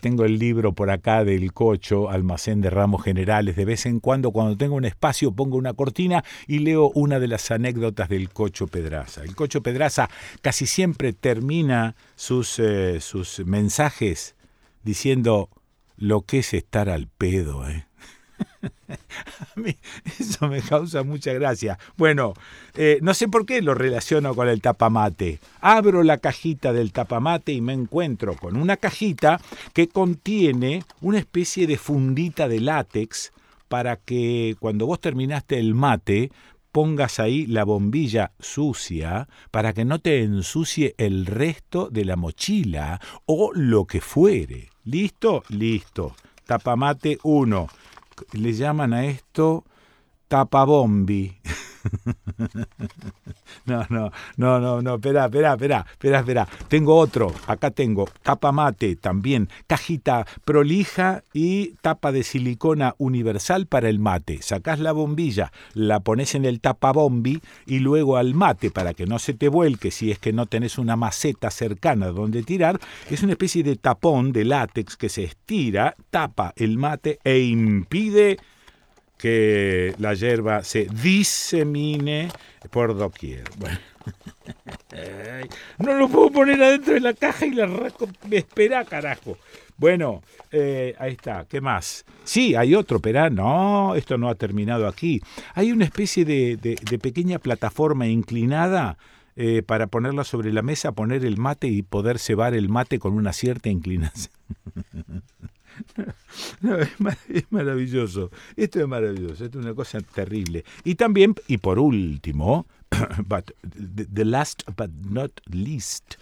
tengo 0.00 0.24
el 0.24 0.38
libro 0.38 0.72
por 0.72 0.90
acá 0.90 1.24
del 1.24 1.52
Cocho, 1.52 2.10
Almacén 2.10 2.60
de 2.60 2.70
Ramos 2.70 3.02
Generales. 3.02 3.56
De 3.56 3.64
vez 3.64 3.86
en 3.86 4.00
cuando, 4.00 4.30
cuando 4.30 4.56
tengo 4.56 4.74
un 4.76 4.84
espacio, 4.84 5.32
pongo 5.32 5.56
una 5.56 5.74
cortina 5.74 6.24
y 6.46 6.60
leo 6.60 6.90
una 6.94 7.18
de 7.18 7.28
las 7.28 7.50
anécdotas 7.50 8.08
del 8.08 8.30
Cocho 8.30 8.66
Pedraza. 8.66 9.22
El 9.22 9.34
Cocho 9.34 9.62
Pedraza 9.62 10.08
casi 10.42 10.66
siempre 10.66 11.12
termina 11.12 11.96
sus, 12.14 12.58
eh, 12.58 13.00
sus 13.00 13.40
mensajes 13.46 14.34
diciendo 14.82 15.50
lo 15.96 16.22
que 16.22 16.40
es 16.40 16.54
estar 16.54 16.88
al 16.88 17.08
pedo, 17.08 17.68
¿eh? 17.68 17.86
A 18.88 19.60
mí 19.60 19.76
eso 20.18 20.48
me 20.48 20.60
causa 20.60 21.02
mucha 21.02 21.32
gracia. 21.32 21.78
Bueno, 21.96 22.34
eh, 22.74 22.98
no 23.02 23.14
sé 23.14 23.28
por 23.28 23.46
qué 23.46 23.62
lo 23.62 23.74
relaciono 23.74 24.34
con 24.34 24.48
el 24.48 24.60
tapamate. 24.60 25.40
Abro 25.60 26.02
la 26.02 26.18
cajita 26.18 26.72
del 26.72 26.92
tapamate 26.92 27.52
y 27.52 27.60
me 27.60 27.72
encuentro 27.72 28.36
con 28.36 28.56
una 28.56 28.76
cajita 28.76 29.40
que 29.72 29.88
contiene 29.88 30.84
una 31.00 31.18
especie 31.18 31.66
de 31.66 31.78
fundita 31.78 32.48
de 32.48 32.60
látex 32.60 33.32
para 33.68 33.96
que 33.96 34.56
cuando 34.60 34.86
vos 34.86 35.00
terminaste 35.00 35.58
el 35.58 35.74
mate 35.74 36.30
pongas 36.70 37.20
ahí 37.20 37.46
la 37.46 37.64
bombilla 37.64 38.32
sucia 38.38 39.28
para 39.50 39.72
que 39.72 39.86
no 39.86 39.98
te 39.98 40.22
ensucie 40.22 40.94
el 40.98 41.24
resto 41.24 41.88
de 41.90 42.04
la 42.04 42.16
mochila 42.16 43.00
o 43.24 43.50
lo 43.54 43.86
que 43.86 44.02
fuere. 44.02 44.68
¿Listo? 44.84 45.42
Listo. 45.48 46.14
Tapamate 46.44 47.18
1 47.22 47.66
le 48.32 48.52
llaman 48.52 48.92
a 48.92 49.04
esto 49.04 49.64
tapabombi. 50.28 51.40
no, 53.66 53.86
no, 53.88 54.10
no, 54.36 54.60
no, 54.60 54.82
no, 54.82 54.94
espera, 54.94 55.26
espera, 55.26 55.52
espera, 55.54 55.86
espera, 55.92 56.18
espera. 56.20 56.48
Tengo 56.68 56.96
otro, 56.96 57.32
acá 57.46 57.70
tengo 57.70 58.08
tapamate 58.22 58.96
también, 58.96 59.48
cajita 59.66 60.26
prolija 60.44 61.22
y 61.32 61.74
tapa 61.80 62.12
de 62.12 62.22
silicona 62.22 62.94
universal 62.98 63.66
para 63.66 63.88
el 63.88 63.98
mate. 63.98 64.42
Sacás 64.42 64.78
la 64.80 64.92
bombilla, 64.92 65.52
la 65.74 66.00
pones 66.00 66.34
en 66.34 66.44
el 66.44 66.60
tapabombi 66.60 67.40
y 67.66 67.78
luego 67.78 68.16
al 68.16 68.34
mate 68.34 68.70
para 68.70 68.94
que 68.94 69.06
no 69.06 69.18
se 69.18 69.34
te 69.34 69.48
vuelque 69.48 69.90
si 69.90 70.10
es 70.10 70.18
que 70.18 70.32
no 70.32 70.46
tenés 70.46 70.78
una 70.78 70.96
maceta 70.96 71.50
cercana 71.50 72.08
donde 72.08 72.42
tirar. 72.42 72.78
Es 73.10 73.22
una 73.22 73.32
especie 73.32 73.62
de 73.62 73.76
tapón 73.76 74.32
de 74.32 74.44
látex 74.44 74.96
que 74.96 75.08
se 75.08 75.24
estira, 75.24 75.96
tapa 76.10 76.52
el 76.56 76.78
mate 76.78 77.18
e 77.24 77.40
impide 77.40 78.38
que 79.18 79.94
la 79.98 80.14
hierba 80.14 80.62
se 80.64 80.86
disemine 80.86 82.28
por 82.70 82.96
doquier. 82.96 83.44
Bueno. 83.58 83.78
No 85.78 85.94
lo 85.94 86.08
puedo 86.08 86.30
poner 86.30 86.62
adentro 86.62 86.94
de 86.94 87.00
la 87.00 87.12
caja 87.12 87.44
y 87.44 87.50
la 87.50 87.66
rasco. 87.66 88.08
Espera, 88.30 88.84
carajo. 88.84 89.36
Bueno, 89.76 90.22
eh, 90.52 90.94
ahí 90.98 91.12
está. 91.12 91.44
¿Qué 91.48 91.60
más? 91.60 92.04
Sí, 92.24 92.54
hay 92.54 92.74
otro, 92.74 93.00
pero 93.00 93.28
no, 93.28 93.94
esto 93.94 94.16
no 94.16 94.28
ha 94.28 94.34
terminado 94.34 94.86
aquí. 94.86 95.20
Hay 95.54 95.72
una 95.72 95.84
especie 95.84 96.24
de, 96.24 96.56
de, 96.56 96.98
pequeña 96.98 97.38
plataforma 97.38 98.06
inclinada 98.06 98.96
eh, 99.36 99.62
para 99.62 99.86
ponerla 99.86 100.24
sobre 100.24 100.52
la 100.52 100.62
mesa, 100.62 100.92
poner 100.92 101.24
el 101.24 101.36
mate 101.36 101.66
y 101.66 101.82
poder 101.82 102.18
cebar 102.18 102.54
el 102.54 102.68
mate 102.68 102.98
con 102.98 103.12
una 103.12 103.32
cierta 103.32 103.68
inclinación. 103.68 104.32
Es, 107.28 107.44
maravilloso. 107.50 108.30
Esto 108.56 108.80
es 108.80 108.88
maravilloso. 108.88 109.44
Esto 109.44 109.58
es 109.58 109.64
una 109.64 109.74
cosa 109.74 110.00
terrible. 110.00 110.64
Y 110.84 110.94
también, 110.94 111.34
y 111.46 111.58
por 111.58 111.78
último, 111.78 112.66
but 113.26 113.50
the, 114.14 114.24
last 114.24 114.62
but 114.76 114.90
not 115.08 115.32
least, 115.46 116.14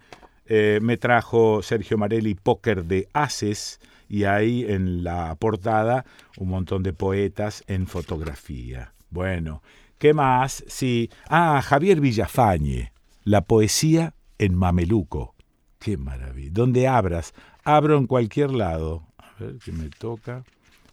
me 0.49 0.97
trajo 0.99 1.63
Sergio 1.63 1.97
Marelli 1.99 2.35
Póker 2.35 2.85
de 2.85 3.09
Haces, 3.13 3.81
y 4.15 4.27
hay 4.27 4.65
en 4.65 5.03
la 5.03 5.35
portada 5.35 6.05
un 6.39 6.49
montón 6.49 6.85
de 6.85 6.93
poetas 6.93 7.65
en 7.67 7.89
fotografía. 7.89 8.95
Bueno, 9.11 9.61
¿qué 9.99 10.15
más? 10.15 10.63
Sí, 10.69 11.11
ah, 11.29 11.61
Javier 11.61 12.01
Villafañe, 12.01 12.93
la 13.25 13.41
poesía 13.41 14.15
en 14.39 14.55
mameluco. 14.55 15.35
Qué 15.81 15.97
maravilla. 15.97 16.51
Donde 16.53 16.87
abras, 16.87 17.35
abro 17.65 17.99
en 17.99 18.07
cualquier 18.07 18.53
lado. 18.53 19.03
A 19.19 19.33
ver 19.41 19.57
qué 19.57 19.73
me 19.73 19.89
toca. 19.89 20.45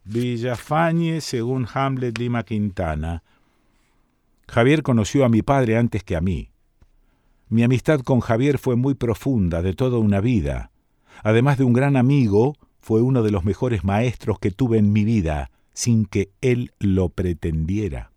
Villafañe, 0.04 1.22
según 1.22 1.68
Hamlet 1.72 2.18
Lima 2.18 2.42
Quintana. 2.42 3.22
Javier 4.48 4.82
conoció 4.82 5.26
a 5.26 5.30
mi 5.30 5.44
padre 5.44 5.78
antes 5.78 6.04
que 6.04 6.16
a 6.16 6.22
mí. 6.22 6.50
Mi 7.50 7.62
amistad 7.62 8.00
con 8.00 8.20
Javier 8.20 8.58
fue 8.58 8.76
muy 8.76 8.96
profunda, 8.96 9.62
de 9.62 9.76
toda 9.76 10.00
una 10.00 10.22
vida. 10.22 10.72
Además 11.22 11.60
de 11.60 11.66
un 11.66 11.74
gran 11.74 11.98
amigo, 11.98 12.56
fue 12.82 13.02
uno 13.02 13.24
de 13.24 13.32
los 13.32 13.46
mejores 13.46 13.84
maestros 13.84 14.40
que 14.40 14.52
tuve 14.52 14.78
en 14.78 14.92
mi 14.92 15.06
vida, 15.06 15.52
sin 15.74 16.06
que 16.06 16.32
él 16.42 16.72
lo 16.80 17.10
pretendiera. 17.10 18.12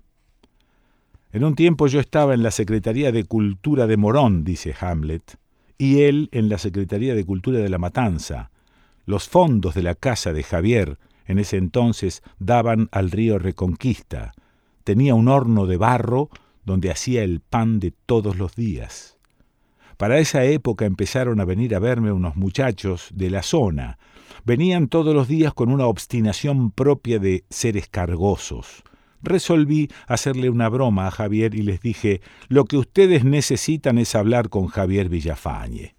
En 1.33 1.45
un 1.45 1.55
tiempo 1.55 1.87
yo 1.87 2.01
estaba 2.01 2.35
en 2.35 2.43
la 2.43 2.51
Secretaría 2.51 3.13
de 3.13 3.25
Cultura 3.25 3.87
de 3.87 3.97
Morón, 3.97 4.45
dice 4.45 4.75
Hamlet, 4.81 5.37
y 5.79 6.03
él 6.03 6.29
en 6.33 6.49
la 6.49 6.59
Secretaría 6.59 7.15
de 7.15 7.25
Cultura 7.25 7.59
de 7.59 7.69
La 7.69 7.79
Matanza. 7.79 8.51
Los 9.05 9.29
fondos 9.29 9.75
de 9.75 9.83
la 9.83 9.95
casa 9.95 10.33
de 10.33 10.43
Javier 10.43 10.99
en 11.27 11.39
ese 11.39 11.57
entonces 11.57 12.23
daban 12.39 12.89
al 12.93 13.11
río 13.11 13.39
Reconquista. 13.39 14.33
Tenía 14.85 15.15
un 15.15 15.29
horno 15.29 15.67
de 15.67 15.77
barro 15.77 16.31
donde 16.65 16.91
hacía 16.91 17.23
el 17.23 17.41
pan 17.41 17.81
de 17.81 17.93
todos 18.07 18.37
los 18.37 18.55
días. 18.55 19.19
Para 19.97 20.19
esa 20.19 20.45
época 20.45 20.87
empezaron 20.87 21.41
a 21.41 21.45
venir 21.45 21.75
a 21.75 21.79
verme 21.79 22.13
unos 22.13 22.37
muchachos 22.37 23.09
de 23.13 23.31
la 23.31 23.43
zona, 23.43 23.99
Venían 24.45 24.89
todos 24.89 25.15
los 25.15 25.27
días 25.27 25.55
con 25.55 25.71
una 25.71 25.87
obstinación 25.87 26.71
propia 26.71 27.19
de 27.19 27.45
seres 27.49 27.89
cargosos. 27.89 28.83
Resolví 29.23 29.91
hacerle 30.07 30.51
una 30.51 30.69
broma 30.69 31.07
a 31.07 31.11
Javier 31.11 31.55
y 31.55 31.63
les 31.63 31.81
dije, 31.81 32.21
lo 32.49 32.67
que 32.67 32.77
ustedes 32.77 33.25
necesitan 33.25 33.97
es 33.97 34.15
hablar 34.15 34.51
con 34.51 34.67
Javier 34.67 35.09
Villafañe. 35.09 35.97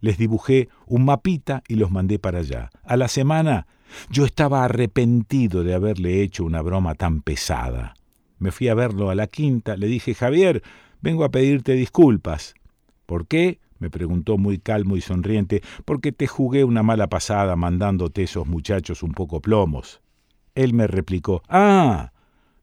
Les 0.00 0.18
dibujé 0.18 0.68
un 0.86 1.06
mapita 1.06 1.62
y 1.66 1.76
los 1.76 1.90
mandé 1.90 2.18
para 2.18 2.40
allá. 2.40 2.68
A 2.84 2.98
la 2.98 3.08
semana 3.08 3.66
yo 4.10 4.26
estaba 4.26 4.64
arrepentido 4.64 5.64
de 5.64 5.74
haberle 5.74 6.22
hecho 6.22 6.44
una 6.44 6.60
broma 6.60 6.94
tan 6.94 7.22
pesada. 7.22 7.94
Me 8.38 8.52
fui 8.52 8.68
a 8.68 8.74
verlo 8.74 9.08
a 9.08 9.14
la 9.14 9.28
quinta, 9.28 9.78
le 9.78 9.86
dije, 9.86 10.14
Javier, 10.14 10.62
vengo 11.00 11.24
a 11.24 11.30
pedirte 11.30 11.72
disculpas. 11.72 12.52
¿Por 13.06 13.26
qué? 13.26 13.60
Me 13.78 13.90
preguntó 13.90 14.38
muy 14.38 14.58
calmo 14.58 14.96
y 14.96 15.00
sonriente, 15.00 15.62
porque 15.84 16.12
te 16.12 16.26
jugué 16.26 16.64
una 16.64 16.82
mala 16.82 17.08
pasada 17.08 17.56
mandándote 17.56 18.22
esos 18.22 18.46
muchachos 18.46 19.02
un 19.02 19.12
poco 19.12 19.40
plomos. 19.40 20.00
Él 20.54 20.74
me 20.74 20.86
replicó, 20.86 21.42
Ah, 21.48 22.12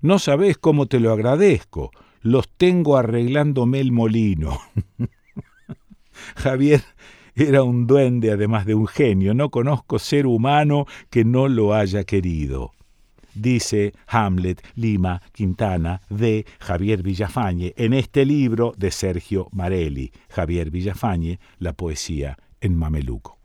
no 0.01 0.19
sabés 0.19 0.57
cómo 0.57 0.85
te 0.85 0.99
lo 0.99 1.11
agradezco, 1.11 1.91
los 2.21 2.49
tengo 2.49 2.97
arreglándome 2.97 3.79
el 3.79 3.91
molino. 3.91 4.59
Javier 6.35 6.81
era 7.35 7.63
un 7.63 7.85
duende 7.87 8.31
además 8.31 8.65
de 8.65 8.75
un 8.75 8.87
genio. 8.87 9.33
No 9.33 9.49
conozco 9.49 9.99
ser 9.99 10.25
humano 10.25 10.85
que 11.09 11.25
no 11.25 11.47
lo 11.47 11.73
haya 11.73 12.03
querido. 12.03 12.74
Dice 13.35 13.93
Hamlet, 14.07 14.65
Lima, 14.75 15.21
Quintana, 15.31 16.01
de 16.09 16.45
Javier 16.59 17.03
Villafañe, 17.03 17.73
en 17.77 17.93
este 17.93 18.25
libro 18.25 18.73
de 18.77 18.91
Sergio 18.91 19.49
Marelli. 19.51 20.11
Javier 20.29 20.71
Villafañe, 20.71 21.39
la 21.59 21.73
poesía 21.73 22.37
en 22.61 22.75
Mameluco. 22.75 23.35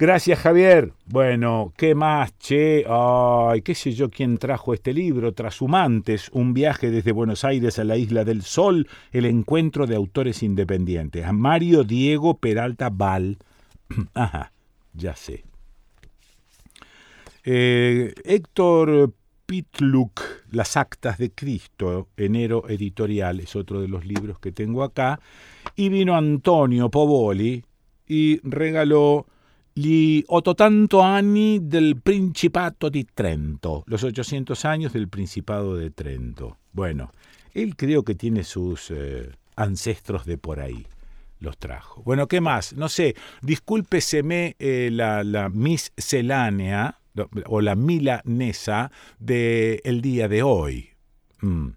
Gracias, 0.00 0.38
Javier. 0.38 0.94
Bueno, 1.04 1.74
¿qué 1.76 1.94
más, 1.94 2.32
che? 2.38 2.86
Ay, 2.88 3.60
qué 3.60 3.74
sé 3.74 3.92
yo 3.92 4.08
quién 4.08 4.38
trajo 4.38 4.72
este 4.72 4.94
libro, 4.94 5.34
Trashumantes, 5.34 6.30
un 6.32 6.54
viaje 6.54 6.90
desde 6.90 7.12
Buenos 7.12 7.44
Aires 7.44 7.78
a 7.78 7.84
la 7.84 7.98
Isla 7.98 8.24
del 8.24 8.40
Sol, 8.40 8.88
el 9.12 9.26
encuentro 9.26 9.86
de 9.86 9.96
autores 9.96 10.42
independientes. 10.42 11.26
A 11.26 11.32
Mario 11.32 11.84
Diego 11.84 12.38
Peralta 12.38 12.88
Val. 12.88 13.36
Ajá, 14.14 14.52
ya 14.94 15.14
sé. 15.14 15.44
Eh, 17.44 18.14
Héctor 18.24 19.12
Pitluk, 19.50 20.20
Las 20.52 20.76
Actas 20.76 21.18
de 21.18 21.32
Cristo, 21.32 22.08
Enero 22.16 22.68
Editorial, 22.68 23.40
es 23.40 23.56
otro 23.56 23.80
de 23.80 23.88
los 23.88 24.06
libros 24.06 24.38
que 24.38 24.52
tengo 24.52 24.84
acá. 24.84 25.18
Y 25.74 25.88
vino 25.88 26.16
Antonio 26.16 26.88
Povoli 26.88 27.64
y 28.06 28.40
regaló 28.48 29.26
gli 29.74 30.24
800 30.28 31.02
anni 31.02 31.58
del 31.62 32.00
Principato 32.00 32.90
di 32.90 33.04
Trento, 33.04 33.82
los 33.86 34.04
800 34.04 34.64
años 34.64 34.92
del 34.92 35.08
Principado 35.08 35.74
de 35.74 35.90
Trento. 35.90 36.58
Bueno, 36.72 37.12
él 37.52 37.74
creo 37.74 38.04
que 38.04 38.14
tiene 38.14 38.44
sus 38.44 38.92
eh, 38.92 39.30
ancestros 39.56 40.26
de 40.26 40.38
por 40.38 40.60
ahí. 40.60 40.86
Los 41.40 41.56
trajo. 41.56 42.02
Bueno, 42.04 42.28
¿qué 42.28 42.40
más? 42.40 42.74
No 42.74 42.88
sé, 42.88 43.16
discúlpeseme 43.40 44.56
eh, 44.58 44.90
la, 44.92 45.24
la 45.24 45.48
miscelánea 45.48 46.99
o 47.46 47.60
la 47.60 47.74
milanesa 47.74 48.90
del 49.18 49.80
el 49.84 50.00
día 50.00 50.28
de 50.28 50.42
hoy. 50.42 50.90
Mm. 51.40 51.68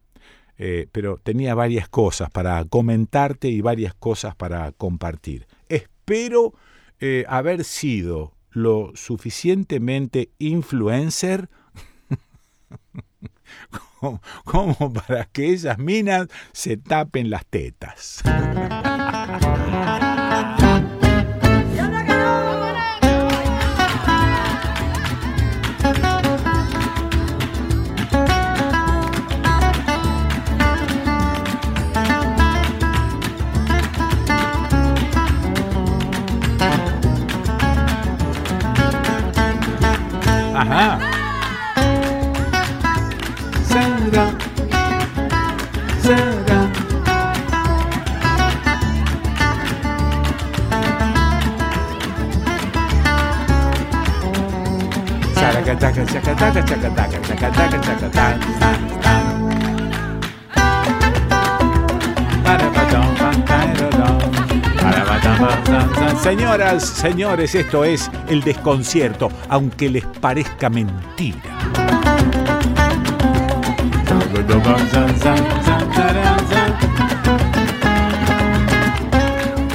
Eh, 0.57 0.87
pero 0.91 1.17
tenía 1.17 1.55
varias 1.55 1.89
cosas 1.89 2.29
para 2.29 2.63
comentarte 2.65 3.49
y 3.49 3.61
varias 3.61 3.93
cosas 3.95 4.35
para 4.35 4.71
compartir. 4.71 5.47
Espero 5.67 6.53
eh, 6.99 7.25
haber 7.27 7.63
sido 7.63 8.35
lo 8.51 8.91
suficientemente 8.95 10.29
influencer 10.37 11.49
como, 14.45 14.93
para 14.93 15.25
que 15.25 15.53
esas 15.53 15.79
minas 15.79 16.27
se 16.51 16.77
tapen 16.77 17.29
las 17.29 17.45
tetas. 17.45 18.21
Ajá. 40.63 40.97
Sandra. 43.67 44.25
Sandra. 46.01 46.59
Chacataca, 55.35 56.05
chacataca, 56.05 56.63
chacataca, 56.63 57.19
chacataca, 57.27 57.79
chacataca, 57.81 59.22
Señoras, 66.23 66.83
señores, 66.83 67.55
esto 67.55 67.83
es 67.83 68.09
el 68.27 68.41
desconcierto, 68.41 69.29
aunque 69.49 69.89
les 69.89 70.05
parezca 70.05 70.69
mentira. 70.69 71.41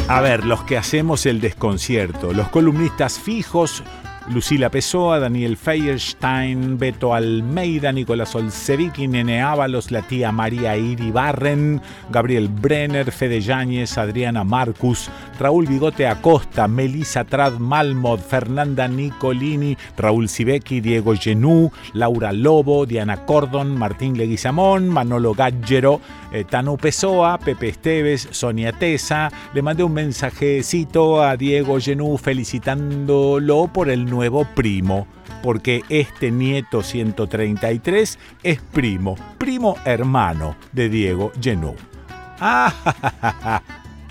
A 0.09 0.21
ver, 0.21 0.45
los 0.45 0.65
que 0.65 0.77
hacemos 0.79 1.27
el 1.27 1.41
desconcierto, 1.41 2.33
los 2.33 2.49
columnistas 2.49 3.19
fijos 3.19 3.85
Lucila 4.31 4.69
Pessoa, 4.69 5.19
Daniel 5.19 5.57
Feierstein, 5.57 6.77
Beto 6.77 7.15
Almeida, 7.15 7.93
Nicolás 7.93 8.35
Olseviki, 8.35 9.09
Nene 9.09 9.41
Ábalos, 9.41 9.91
la 9.91 10.03
tía 10.03 10.33
María 10.33 10.77
Iribarren, 10.77 11.81
Gabriel 12.11 12.49
Brenner, 12.49 13.11
Fede 13.11 13.41
Yáñez, 13.41 13.97
Adriana 13.97 14.45
Marcus, 14.45 15.09
Raúl 15.41 15.67
Bigote 15.67 16.07
Acosta, 16.07 16.69
Melissa 16.69 17.25
Trad 17.25 17.55
Malmod, 17.55 18.21
Fernanda 18.21 18.87
Nicolini, 18.87 19.79
Raúl 19.97 20.29
Sibeki, 20.29 20.83
Diego 20.83 21.15
Genú, 21.15 21.73
Laura 21.95 22.31
Lobo, 22.33 22.85
Diana 22.85 23.25
Cordon, 23.25 23.79
Martín 23.79 24.19
Leguizamón, 24.19 24.91
Manolo 24.91 25.33
Gaggero, 25.33 26.03
eh, 26.33 26.45
Tanu 26.45 26.77
Pessoa, 26.77 27.39
Pepe 27.39 27.69
Esteves, 27.69 28.29
Sonia 28.31 28.73
Tesa. 28.73 29.33
Le 29.55 29.63
mandé 29.63 29.85
un 29.85 29.95
mensajecito 29.95 31.23
a 31.23 31.39
Diego 31.39 31.81
Genú 31.81 32.19
felicitándolo 32.19 33.71
por 33.73 33.89
el 33.89 34.05
nuevo 34.05 34.18
primo, 34.55 35.07
porque 35.43 35.83
este 35.89 36.31
nieto 36.31 36.83
133 36.83 38.19
es 38.43 38.61
primo, 38.61 39.17
primo 39.39 39.77
hermano 39.85 40.57
de 40.73 40.89
Diego 40.89 41.33
Genú. 41.41 41.75
¡Ah! 42.41 43.63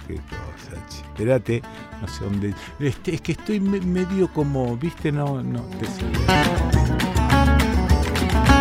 ¡Qué 0.07 0.15
cosa! 0.15 0.81
Espérate, 1.07 1.61
no 2.01 2.07
sé 2.07 2.23
dónde. 2.23 2.53
Este, 2.79 3.15
es 3.15 3.21
que 3.21 3.33
estoy 3.33 3.59
medio 3.59 4.31
como, 4.31 4.77
viste, 4.77 5.11
no, 5.11 5.41
no 5.41 5.61
te. 5.61 5.85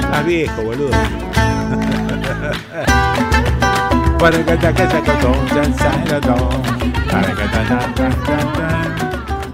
Estás 0.01 0.27
viejo, 0.27 0.63
boludo. 0.63 0.91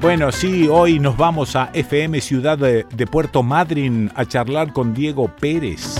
Bueno, 0.02 0.32
sí, 0.32 0.66
hoy 0.68 0.98
nos 0.98 1.16
vamos 1.16 1.54
a 1.54 1.70
FM 1.72 2.20
Ciudad 2.20 2.58
de, 2.58 3.06
Puerto 3.06 3.44
Madryn 3.44 4.10
a 4.16 4.24
charlar 4.24 4.72
con 4.72 4.94
Diego 4.94 5.28
Pérez. 5.28 5.94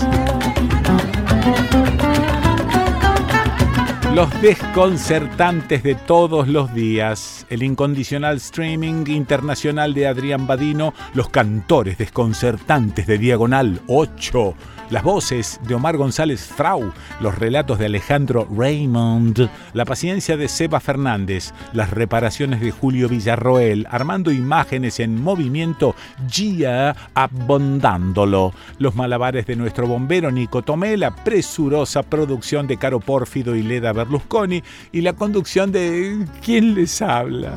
Los 4.13 4.41
desconcertantes 4.41 5.83
de 5.83 5.95
todos 5.95 6.49
los 6.49 6.73
días, 6.73 7.47
el 7.49 7.63
incondicional 7.63 8.37
streaming 8.37 9.05
internacional 9.07 9.93
de 9.93 10.05
Adrián 10.05 10.47
Badino, 10.47 10.93
los 11.13 11.29
cantores 11.29 11.97
desconcertantes 11.97 13.07
de 13.07 13.17
Diagonal 13.17 13.79
8, 13.87 14.53
las 14.89 15.03
voces 15.03 15.59
de 15.67 15.75
Omar 15.75 15.97
González 15.97 16.45
Frau, 16.45 16.91
los 17.19 17.37
relatos 17.37 17.79
de 17.79 17.85
Alejandro 17.85 18.47
Raymond, 18.55 19.49
la 19.73 19.85
paciencia 19.85 20.37
de 20.37 20.47
Seba 20.47 20.79
Fernández, 20.79 21.53
las 21.73 21.91
reparaciones 21.91 22.61
de 22.61 22.71
Julio 22.71 23.09
Villarroel, 23.09 23.87
armando 23.89 24.31
imágenes 24.31 24.99
en 24.99 25.21
movimiento, 25.21 25.95
Gia 26.29 26.95
abondándolo, 27.13 28.53
los 28.79 28.95
malabares 28.95 29.45
de 29.45 29.55
nuestro 29.55 29.87
bombero 29.87 30.31
Nico 30.31 30.61
Tomé, 30.61 30.97
la 30.97 31.15
presurosa 31.15 32.03
producción 32.03 32.67
de 32.67 32.77
Caro 32.77 32.99
Pórfido 32.99 33.55
y 33.55 33.63
Leda 33.63 33.93
Berlusconi 33.93 34.63
y 34.91 35.01
la 35.01 35.13
conducción 35.13 35.71
de 35.71 36.25
¿Quién 36.43 36.75
les 36.75 37.01
habla? 37.01 37.53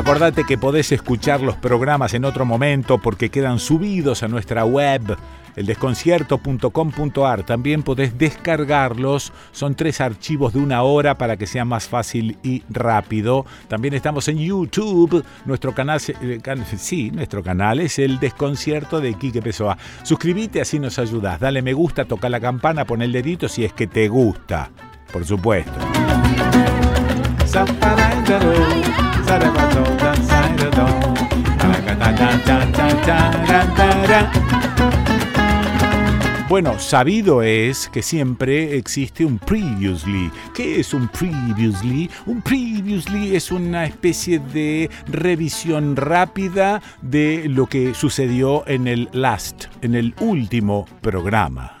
Acordate 0.00 0.44
que 0.44 0.56
podés 0.56 0.92
escuchar 0.92 1.42
los 1.42 1.56
programas 1.56 2.14
en 2.14 2.24
otro 2.24 2.46
momento 2.46 2.96
porque 2.96 3.28
quedan 3.28 3.58
subidos 3.58 4.22
a 4.22 4.28
nuestra 4.28 4.64
web, 4.64 5.18
eldesconcierto.com.ar. 5.56 7.42
También 7.44 7.82
podés 7.82 8.16
descargarlos. 8.16 9.30
Son 9.52 9.74
tres 9.74 10.00
archivos 10.00 10.54
de 10.54 10.60
una 10.60 10.84
hora 10.84 11.18
para 11.18 11.36
que 11.36 11.46
sea 11.46 11.66
más 11.66 11.86
fácil 11.86 12.38
y 12.42 12.62
rápido. 12.70 13.44
También 13.68 13.92
estamos 13.92 14.26
en 14.28 14.38
YouTube. 14.38 15.22
Nuestro 15.44 15.74
canal, 15.74 16.00
eh, 16.22 16.40
sí, 16.78 17.10
nuestro 17.10 17.42
canal 17.42 17.78
es 17.78 17.98
el 17.98 18.18
Desconcierto 18.18 19.02
de 19.02 19.12
Quique 19.12 19.42
Pessoa. 19.42 19.76
Suscríbete, 20.02 20.62
así 20.62 20.78
nos 20.78 20.98
ayudas. 20.98 21.38
Dale 21.38 21.60
me 21.60 21.74
gusta, 21.74 22.06
toca 22.06 22.30
la 22.30 22.40
campana, 22.40 22.86
pon 22.86 23.02
el 23.02 23.12
dedito 23.12 23.50
si 23.50 23.66
es 23.66 23.74
que 23.74 23.86
te 23.86 24.08
gusta. 24.08 24.70
Por 25.12 25.26
supuesto. 25.26 25.78
Bueno, 36.50 36.80
sabido 36.80 37.42
es 37.42 37.88
que 37.88 38.02
siempre 38.02 38.76
existe 38.76 39.24
un 39.24 39.38
previously. 39.38 40.32
¿Qué 40.52 40.80
es 40.80 40.92
un 40.92 41.06
previously? 41.06 42.10
Un 42.26 42.42
previously 42.42 43.36
es 43.36 43.52
una 43.52 43.86
especie 43.86 44.40
de 44.40 44.90
revisión 45.06 45.94
rápida 45.94 46.82
de 47.02 47.44
lo 47.48 47.66
que 47.66 47.94
sucedió 47.94 48.66
en 48.66 48.88
el 48.88 49.08
last, 49.12 49.66
en 49.80 49.94
el 49.94 50.12
último 50.18 50.86
programa. 51.00 51.78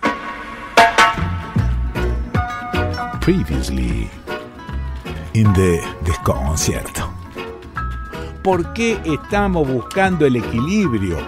Previously 3.20 4.08
in 5.34 5.52
the 5.54 5.80
desconcierto. 6.04 7.19
¿Por 8.42 8.72
qué 8.72 8.98
estamos 9.04 9.70
buscando 9.70 10.24
el 10.24 10.36
equilibrio? 10.36 11.18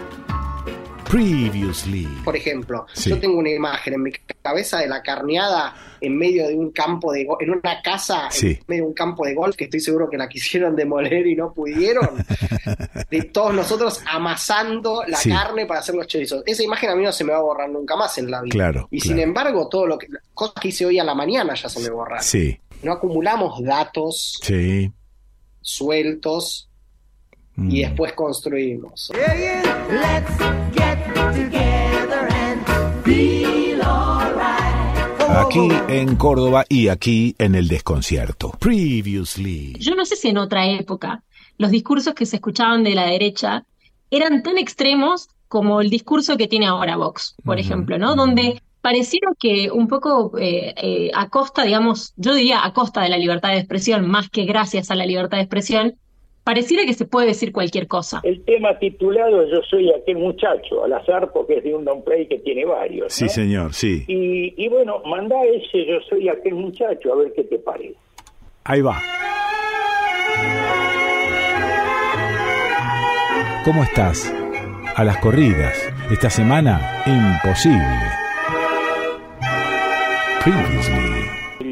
Previously. 1.10 2.08
Por 2.24 2.34
ejemplo, 2.34 2.86
yo 2.94 3.20
tengo 3.20 3.38
una 3.38 3.50
imagen 3.50 3.92
en 3.92 4.02
mi 4.02 4.12
cabeza 4.40 4.78
de 4.78 4.88
la 4.88 5.02
carneada 5.02 5.74
en 6.00 6.16
medio 6.16 6.48
de 6.48 6.54
un 6.56 6.70
campo 6.70 7.12
de 7.12 7.28
en 7.40 7.50
una 7.50 7.82
casa 7.82 8.30
en 8.40 8.58
medio 8.66 8.84
de 8.84 8.88
un 8.88 8.94
campo 8.94 9.26
de 9.26 9.34
golf 9.34 9.56
que 9.56 9.64
estoy 9.64 9.80
seguro 9.80 10.08
que 10.08 10.16
la 10.16 10.26
quisieron 10.26 10.74
demoler 10.74 11.26
y 11.26 11.36
no 11.36 11.52
pudieron. 11.52 12.24
de 13.10 13.22
todos 13.24 13.52
nosotros 13.52 14.00
amasando 14.10 15.04
la 15.06 15.18
carne 15.20 15.66
para 15.66 15.80
hacer 15.80 15.94
los 15.94 16.06
chorizos. 16.06 16.42
Esa 16.46 16.62
imagen 16.62 16.88
a 16.88 16.96
mí 16.96 17.04
no 17.04 17.12
se 17.12 17.24
me 17.24 17.32
va 17.32 17.40
a 17.40 17.42
borrar 17.42 17.68
nunca 17.68 17.94
más 17.94 18.16
en 18.16 18.30
la 18.30 18.40
vida. 18.40 18.52
Claro. 18.52 18.88
Y 18.90 19.00
sin 19.00 19.18
embargo, 19.18 19.68
todo 19.68 19.86
lo 19.86 19.98
que 19.98 20.06
cosas 20.32 20.54
que 20.62 20.68
hice 20.68 20.86
hoy 20.86 20.98
a 20.98 21.04
la 21.04 21.14
mañana 21.14 21.52
ya 21.54 21.68
se 21.68 21.80
me 21.80 21.90
borraron. 21.90 22.24
Sí. 22.24 22.58
No 22.82 22.92
acumulamos 22.92 23.62
datos 23.62 24.40
sueltos 25.60 26.70
y 27.56 27.60
mm. 27.60 27.70
después 27.70 28.12
construimos. 28.14 29.12
Aquí 35.28 35.68
en 35.88 36.16
Córdoba 36.16 36.64
y 36.68 36.88
aquí 36.88 37.34
en 37.38 37.54
el 37.54 37.68
desconcierto. 37.68 38.52
Previously. 38.58 39.74
Yo 39.78 39.94
no 39.94 40.04
sé 40.04 40.16
si 40.16 40.28
en 40.28 40.38
otra 40.38 40.66
época 40.70 41.22
los 41.58 41.70
discursos 41.70 42.14
que 42.14 42.26
se 42.26 42.36
escuchaban 42.36 42.84
de 42.84 42.94
la 42.94 43.06
derecha 43.06 43.64
eran 44.10 44.42
tan 44.42 44.58
extremos 44.58 45.28
como 45.48 45.80
el 45.80 45.90
discurso 45.90 46.36
que 46.36 46.48
tiene 46.48 46.66
ahora 46.66 46.96
Vox, 46.96 47.34
por 47.44 47.58
ejemplo, 47.58 47.98
¿no? 47.98 48.14
Donde 48.14 48.62
pareciera 48.80 49.32
que 49.38 49.70
un 49.70 49.88
poco 49.88 50.38
eh, 50.38 50.74
eh, 50.76 51.10
a 51.14 51.28
costa, 51.28 51.62
digamos, 51.64 52.12
yo 52.16 52.34
diría 52.34 52.64
a 52.64 52.72
costa 52.72 53.02
de 53.02 53.08
la 53.08 53.16
libertad 53.16 53.50
de 53.50 53.58
expresión, 53.58 54.08
más 54.08 54.28
que 54.28 54.44
gracias 54.44 54.90
a 54.90 54.94
la 54.94 55.06
libertad 55.06 55.38
de 55.38 55.44
expresión, 55.44 55.94
pareciera 56.44 56.84
que 56.84 56.94
se 56.94 57.04
puede 57.04 57.28
decir 57.28 57.52
cualquier 57.52 57.86
cosa. 57.86 58.20
El 58.22 58.44
tema 58.44 58.78
titulado 58.78 59.46
Yo 59.48 59.62
soy 59.68 59.92
aquel 59.92 60.18
muchacho, 60.18 60.84
al 60.84 60.92
azar 60.92 61.30
porque 61.32 61.58
es 61.58 61.64
de 61.64 61.74
un 61.74 62.04
play 62.04 62.26
que 62.26 62.38
tiene 62.38 62.64
varios. 62.64 63.12
Sí, 63.12 63.28
señor, 63.28 63.74
sí. 63.74 64.04
Y, 64.08 64.54
y 64.56 64.68
bueno, 64.68 65.02
manda 65.06 65.36
ese 65.44 65.86
Yo 65.86 66.00
soy 66.08 66.28
aquel 66.28 66.54
muchacho 66.54 67.12
a 67.12 67.16
ver 67.16 67.32
qué 67.34 67.44
te 67.44 67.58
parece. 67.58 67.96
Ahí 68.64 68.80
va. 68.80 69.00
¿Cómo 73.64 73.82
estás? 73.84 74.32
A 74.96 75.04
las 75.04 75.18
corridas. 75.18 75.90
Esta 76.10 76.30
semana, 76.30 77.02
imposible. 77.06 77.78
Previously 80.42 81.11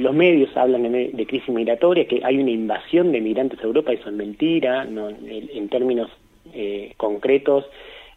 los 0.01 0.15
medios 0.15 0.57
hablan 0.57 0.91
de, 0.91 1.27
crisis 1.27 1.49
migratoria, 1.49 2.07
que 2.07 2.21
hay 2.25 2.39
una 2.39 2.51
invasión 2.51 3.13
de 3.13 3.21
migrantes 3.21 3.61
a 3.61 3.65
Europa, 3.65 3.93
eso 3.93 4.09
es 4.09 4.15
mentira, 4.15 4.85
en, 4.85 5.69
términos 5.69 6.11
eh, 6.53 6.93
concretos, 6.97 7.65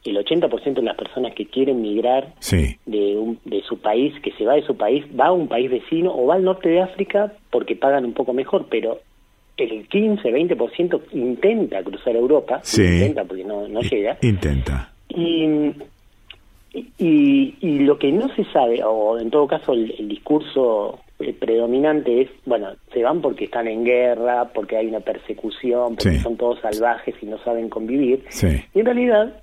el 0.04 0.18
80% 0.18 0.74
de 0.74 0.82
las 0.82 0.98
personas 0.98 1.34
que 1.34 1.46
quieren 1.46 1.82
migrar 1.82 2.34
de, 2.86 3.36
de 3.46 3.62
su 3.64 3.80
país, 3.80 4.14
que 4.22 4.32
se 4.34 4.46
va 4.46 4.56
de 4.56 4.64
su 4.64 4.76
país, 4.76 5.06
va 5.18 5.28
a 5.28 5.32
un 5.32 5.48
país 5.48 5.72
vecino 5.72 6.14
o 6.14 6.26
va 6.26 6.36
al 6.36 6.44
norte 6.44 6.70
de 6.70 6.82
África 6.82 7.34
porque 7.50 7.76
pagan 7.76 8.04
un 8.04 8.14
poco 8.14 8.34
mejor, 8.34 8.68
pero 8.70 9.00
el 9.58 9.88
15, 9.88 10.30
20% 10.30 11.02
intenta 11.14 11.84
cruzar 11.84 12.16
Europa, 12.16 12.62
intenta 12.76 13.24
porque 13.24 13.44
no, 13.44 13.68
no 13.68 13.82
llega. 13.82 14.18
Intenta. 14.22 14.92
Y, 15.10 15.72
y, 16.74 17.56
y, 17.60 17.80
lo 17.80 18.00
que 18.00 18.12
no 18.12 18.34
se 18.36 18.44
sabe, 18.46 18.84
o 18.84 19.20
en 19.20 19.30
todo 19.30 19.48
caso 19.48 19.74
el 19.74 20.08
discurso 20.08 21.00
predominante 21.32 22.22
es, 22.22 22.30
bueno, 22.46 22.70
se 22.92 23.04
van 23.04 23.22
porque 23.22 23.46
están 23.46 23.68
en 23.68 23.84
guerra, 23.86 24.50
porque 24.54 24.78
hay 24.78 24.88
una 24.88 25.00
persecución, 25.00 25.96
porque 25.96 26.20
son 26.20 26.36
todos 26.36 26.60
salvajes 26.60 27.16
y 27.22 27.26
no 27.26 27.38
saben 27.40 27.70
convivir. 27.70 28.26
Y 28.74 28.80
en 28.80 28.86
realidad 28.86 29.42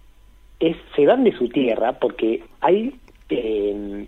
es, 0.58 0.76
se 0.94 1.06
van 1.06 1.24
de 1.24 1.32
su 1.32 1.48
tierra 1.48 1.98
porque 1.98 2.42
hay 2.60 2.94
eh, 3.30 4.06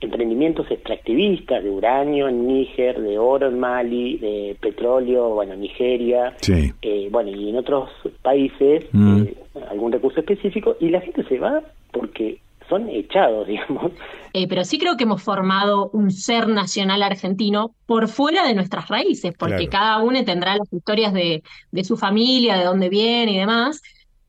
emprendimientos 0.00 0.70
extractivistas 0.70 1.62
de 1.62 1.70
uranio 1.70 2.28
en 2.28 2.46
Níger, 2.46 3.00
de 3.00 3.18
oro 3.18 3.48
en 3.48 3.58
Mali, 3.58 4.18
de 4.18 4.56
petróleo, 4.60 5.30
bueno, 5.30 5.54
Nigeria, 5.54 6.34
eh, 6.82 7.08
bueno, 7.10 7.30
y 7.30 7.50
en 7.50 7.56
otros 7.56 7.90
países 8.22 8.84
mm. 8.92 9.22
eh, 9.22 9.34
algún 9.70 9.92
recurso 9.92 10.20
específico, 10.20 10.76
y 10.80 10.88
la 10.88 11.00
gente 11.00 11.24
se 11.24 11.38
va 11.38 11.62
porque 11.92 12.38
son 12.68 12.88
echados, 12.88 13.46
digamos. 13.48 13.92
Eh, 14.32 14.48
pero 14.48 14.64
sí 14.64 14.78
creo 14.78 14.96
que 14.96 15.04
hemos 15.04 15.22
formado 15.22 15.90
un 15.90 16.10
ser 16.10 16.48
nacional 16.48 17.02
argentino 17.02 17.74
por 17.86 18.08
fuera 18.08 18.46
de 18.46 18.54
nuestras 18.54 18.88
raíces, 18.88 19.32
porque 19.38 19.68
cada 19.68 19.98
uno 19.98 20.24
tendrá 20.24 20.56
las 20.56 20.72
historias 20.72 21.12
de, 21.12 21.42
de 21.70 21.84
su 21.84 21.96
familia, 21.96 22.56
de 22.58 22.64
dónde 22.64 22.88
viene 22.88 23.32
y 23.32 23.38
demás. 23.38 23.80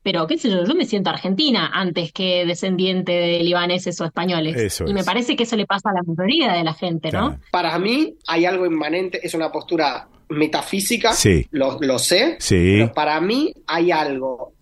Pero, 0.06 0.28
qué 0.28 0.38
sé 0.38 0.48
yo, 0.48 0.64
yo 0.64 0.74
me 0.76 0.84
siento 0.84 1.10
argentina 1.10 1.68
antes 1.74 2.12
que 2.12 2.46
descendiente 2.46 3.10
de 3.10 3.40
libaneses 3.40 4.00
o 4.00 4.04
españoles. 4.04 4.80
y 4.86 4.94
me 4.94 5.02
parece 5.02 5.34
que 5.34 5.42
eso 5.42 5.56
le 5.56 5.66
pasa 5.66 5.90
a 5.90 5.94
la 5.94 6.02
mayoría 6.06 6.52
de 6.52 6.62
la 6.62 6.74
gente, 6.74 7.10
¿no? 7.10 7.40
Para 7.50 7.76
mí 7.80 8.14
hay 8.28 8.44
algo 8.44 8.66
inmanente, 8.66 9.18
es 9.20 9.34
una 9.34 9.50
postura 9.50 10.06
metafísica, 10.28 11.12
sí. 11.12 11.48
lo, 11.50 11.78
lo 11.80 11.98
sé, 11.98 12.36
sí. 12.38 12.76
pero 12.78 12.92
para 12.92 13.20
mí 13.20 13.52
hay 13.66 13.90
algo 13.90 14.52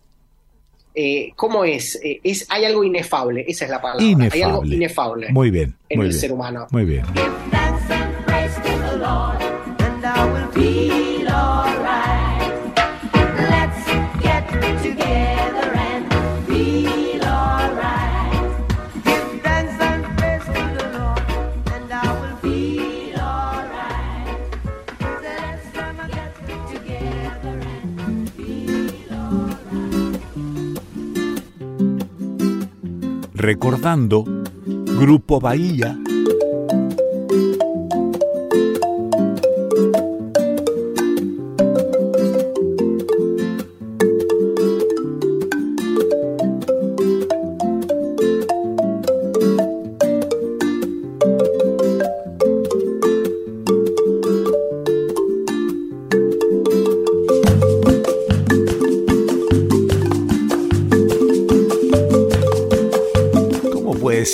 eh, 0.94 1.32
¿cómo 1.36 1.64
es? 1.64 2.00
Eh, 2.02 2.20
es? 2.22 2.46
Hay 2.48 2.64
algo 2.64 2.84
inefable, 2.84 3.44
esa 3.48 3.64
es 3.64 3.70
la 3.70 3.82
palabra. 3.82 4.04
Hay 4.32 4.42
algo 4.42 4.64
inefable. 4.64 5.28
Muy 5.30 5.50
bien. 5.50 5.74
En 5.88 6.02
el 6.02 6.12
ser 6.12 6.32
humano. 6.32 6.66
Muy 6.70 6.84
bien. 6.84 7.04
Recordando 33.44 34.24
Grupo 34.98 35.38
Bahía 35.38 35.98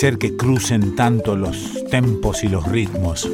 ser 0.01 0.17
que 0.17 0.35
crucen 0.35 0.95
tanto 0.95 1.35
los 1.35 1.85
tempos 1.91 2.43
y 2.43 2.47
los 2.47 2.67
ritmos. 2.67 3.29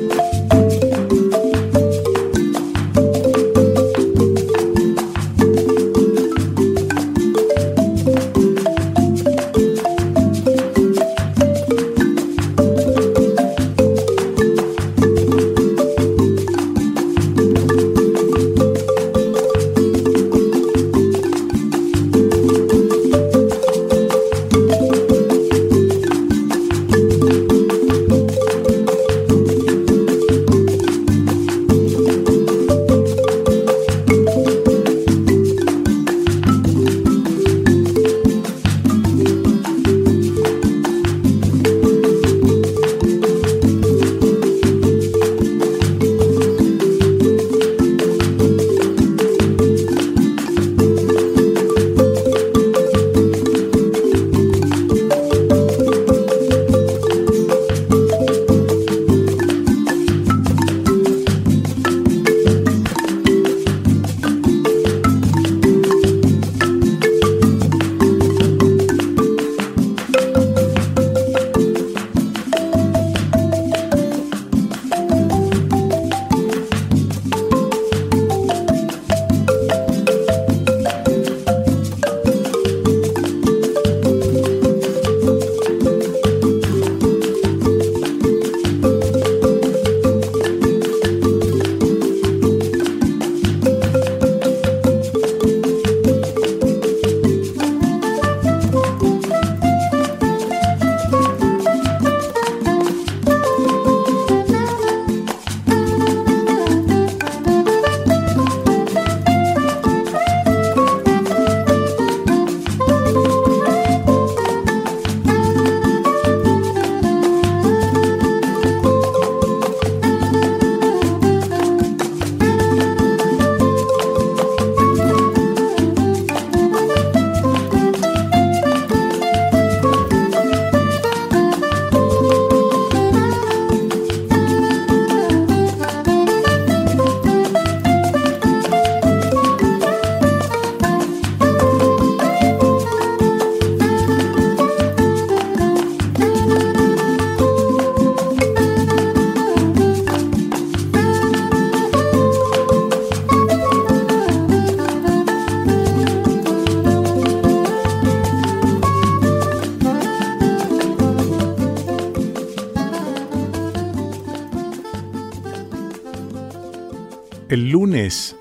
El 167.49 167.69
lunes 167.69 168.35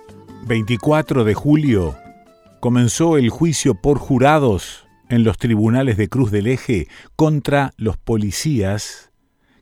24 0.46 1.22
de 1.22 1.34
julio 1.34 1.96
comenzó 2.58 3.18
el 3.18 3.30
juicio 3.30 3.76
por 3.76 3.98
jurados 3.98 4.84
en 5.08 5.22
los 5.22 5.38
tribunales 5.38 5.96
de 5.96 6.08
Cruz 6.08 6.32
del 6.32 6.48
Eje 6.48 6.88
contra 7.14 7.72
los 7.76 7.96
policías 7.96 9.12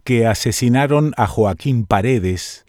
que 0.02 0.26
asesinaron 0.26 1.12
a 1.18 1.26
Joaquín 1.26 1.84
Paredes 1.84 2.64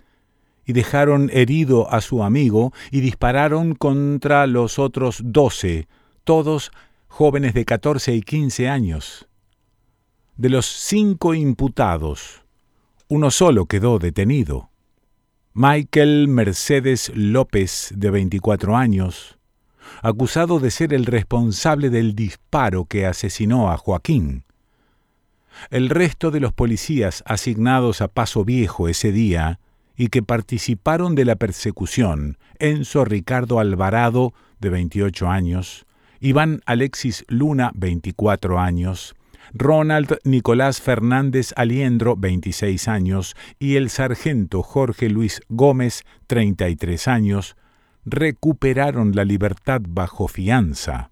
y 0.65 0.73
dejaron 0.73 1.29
herido 1.31 1.89
a 1.93 2.01
su 2.01 2.23
amigo 2.23 2.73
y 2.91 2.99
dispararon 2.99 3.75
contra 3.75 4.45
los 4.45 4.77
otros 4.77 5.21
doce, 5.23 5.87
todos 6.25 6.71
jóvenes 7.07 7.53
de 7.53 7.63
14 7.63 8.15
y 8.15 8.21
15 8.21 8.67
años. 8.67 9.29
De 10.35 10.49
los 10.49 10.65
cinco 10.65 11.35
imputados, 11.35 12.43
uno 13.07 13.31
solo 13.31 13.65
quedó 13.65 13.97
detenido. 13.97 14.71
Michael 15.57 16.27
Mercedes 16.27 17.13
López, 17.15 17.93
de 17.95 18.11
24 18.11 18.75
años, 18.75 19.39
acusado 20.01 20.59
de 20.59 20.69
ser 20.69 20.93
el 20.93 21.05
responsable 21.05 21.89
del 21.89 22.13
disparo 22.13 22.83
que 22.83 23.05
asesinó 23.05 23.71
a 23.71 23.77
Joaquín. 23.77 24.43
El 25.69 25.87
resto 25.87 26.29
de 26.29 26.41
los 26.41 26.51
policías 26.51 27.23
asignados 27.25 28.01
a 28.01 28.09
Paso 28.09 28.43
Viejo 28.43 28.89
ese 28.89 29.13
día 29.13 29.61
y 29.95 30.09
que 30.09 30.21
participaron 30.21 31.15
de 31.15 31.23
la 31.23 31.37
persecución, 31.37 32.37
Enzo 32.59 33.05
Ricardo 33.05 33.61
Alvarado, 33.61 34.33
de 34.59 34.71
28 34.71 35.29
años, 35.29 35.85
Iván 36.19 36.63
Alexis 36.65 37.23
Luna, 37.29 37.71
24 37.75 38.59
años, 38.59 39.15
Ronald 39.57 40.17
Nicolás 40.25 40.81
Fernández 40.81 41.53
Aliendro, 41.55 42.17
26 42.17 42.89
años, 42.89 43.37
y 43.57 43.77
el 43.77 43.89
sargento 43.89 44.61
Jorge 44.61 45.07
Luis 45.07 45.39
Gómez, 45.47 46.03
33 46.27 47.07
años, 47.07 47.55
recuperaron 48.03 49.15
la 49.15 49.23
libertad 49.23 49.81
bajo 49.87 50.27
fianza. 50.27 51.09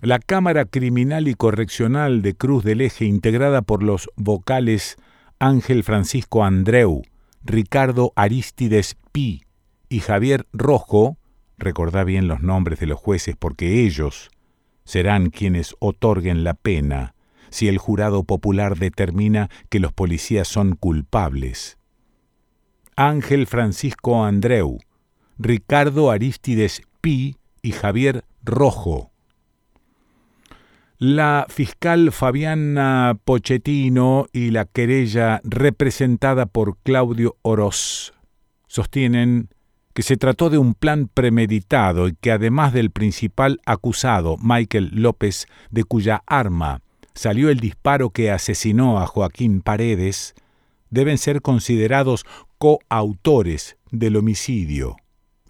La 0.00 0.18
Cámara 0.18 0.64
Criminal 0.64 1.28
y 1.28 1.34
Correccional 1.34 2.20
de 2.20 2.34
Cruz 2.34 2.64
del 2.64 2.80
Eje, 2.80 3.04
integrada 3.04 3.62
por 3.62 3.84
los 3.84 4.10
vocales 4.16 4.96
Ángel 5.38 5.84
Francisco 5.84 6.44
Andreu, 6.44 7.02
Ricardo 7.44 8.12
Aristides 8.16 8.96
Pi 9.12 9.44
y 9.88 10.00
Javier 10.00 10.48
Rojo, 10.52 11.16
recordá 11.58 12.02
bien 12.02 12.26
los 12.26 12.40
nombres 12.40 12.80
de 12.80 12.86
los 12.86 12.98
jueces 12.98 13.36
porque 13.38 13.84
ellos 13.84 14.32
serán 14.84 15.30
quienes 15.30 15.74
otorguen 15.78 16.44
la 16.44 16.54
pena 16.54 17.14
si 17.50 17.68
el 17.68 17.78
jurado 17.78 18.24
popular 18.24 18.76
determina 18.76 19.48
que 19.68 19.78
los 19.78 19.92
policías 19.92 20.48
son 20.48 20.74
culpables. 20.74 21.78
Ángel 22.96 23.46
Francisco 23.46 24.24
Andreu, 24.24 24.78
Ricardo 25.38 26.10
Aristides 26.10 26.82
Pi 27.00 27.36
y 27.62 27.72
Javier 27.72 28.24
Rojo. 28.42 29.12
La 30.98 31.46
fiscal 31.48 32.12
Fabiana 32.12 33.18
Pochettino 33.24 34.26
y 34.32 34.50
la 34.50 34.64
querella 34.64 35.40
representada 35.44 36.46
por 36.46 36.78
Claudio 36.78 37.36
Oroz 37.42 38.14
sostienen 38.68 39.48
que 39.94 40.02
se 40.02 40.16
trató 40.16 40.50
de 40.50 40.58
un 40.58 40.74
plan 40.74 41.08
premeditado 41.12 42.08
y 42.08 42.14
que 42.14 42.32
además 42.32 42.72
del 42.72 42.90
principal 42.90 43.60
acusado, 43.64 44.36
Michael 44.42 44.90
López, 44.92 45.46
de 45.70 45.84
cuya 45.84 46.22
arma 46.26 46.82
salió 47.14 47.48
el 47.48 47.60
disparo 47.60 48.10
que 48.10 48.32
asesinó 48.32 48.98
a 48.98 49.06
Joaquín 49.06 49.62
Paredes, 49.62 50.34
deben 50.90 51.16
ser 51.16 51.42
considerados 51.42 52.26
coautores 52.58 53.76
del 53.92 54.16
homicidio. 54.16 54.96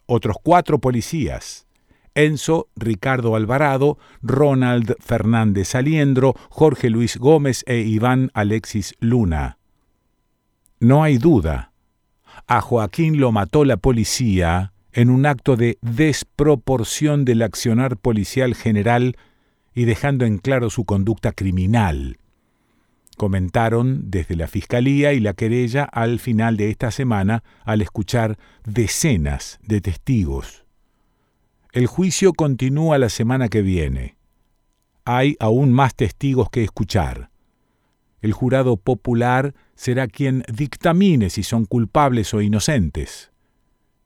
Otros 0.07 0.37
cuatro 0.43 0.79
policías, 0.79 1.67
Enzo 2.15 2.69
Ricardo 2.77 3.37
Alvarado, 3.37 3.99
Ronald 4.23 4.95
Fernández 5.01 5.75
Aliendro, 5.75 6.35
Jorge 6.51 6.91
Luis 6.91 7.17
Gómez 7.17 7.65
e 7.67 7.79
Iván 7.79 8.31
Alexis 8.35 8.95
Luna. 9.01 9.59
No 10.81 11.03
hay 11.03 11.17
duda 11.17 11.74
a 12.47 12.61
Joaquín 12.61 13.19
lo 13.19 13.33
mató 13.33 13.65
la 13.65 13.77
policía 13.77 14.73
en 14.93 15.11
un 15.11 15.27
acto 15.27 15.57
de 15.57 15.79
desproporción 15.83 17.25
del 17.25 17.43
accionar 17.43 17.97
policial 17.97 18.55
general 18.55 19.17
y 19.75 19.85
dejando 19.85 20.25
en 20.25 20.39
claro 20.39 20.71
su 20.71 20.85
conducta 20.85 21.33
criminal. 21.33 22.19
Comentaron 23.17 24.11
desde 24.11 24.37
la 24.37 24.47
Fiscalía 24.47 25.13
y 25.13 25.21
la 25.21 25.35
querella 25.35 25.85
al 25.85 26.19
final 26.19 26.57
de 26.57 26.71
esta 26.71 26.91
semana 26.91 27.43
al 27.65 27.81
escuchar 27.81 28.39
decenas 28.65 29.59
de 29.63 29.81
testigos. 29.81 30.65
El 31.73 31.87
juicio 31.87 32.33
continúa 32.33 32.99
la 32.99 33.09
semana 33.09 33.49
que 33.49 33.63
viene. 33.63 34.17
Hay 35.05 35.37
aún 35.41 35.73
más 35.73 35.95
testigos 35.95 36.51
que 36.51 36.63
escuchar. 36.63 37.31
El 38.25 38.33
jurado 38.33 38.79
popular 38.79 39.55
será 39.75 40.09
quien 40.09 40.45
dictamine 40.51 41.29
si 41.29 41.43
son 41.43 41.67
culpables 41.67 42.33
o 42.33 42.41
inocentes. 42.41 43.33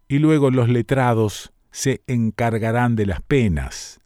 Y 0.08 0.18
luego 0.18 0.50
los 0.50 0.68
letrados 0.68 1.52
se 1.70 2.02
encargarán 2.08 2.96
de 2.96 3.06
las 3.06 3.22
penas. 3.22 4.00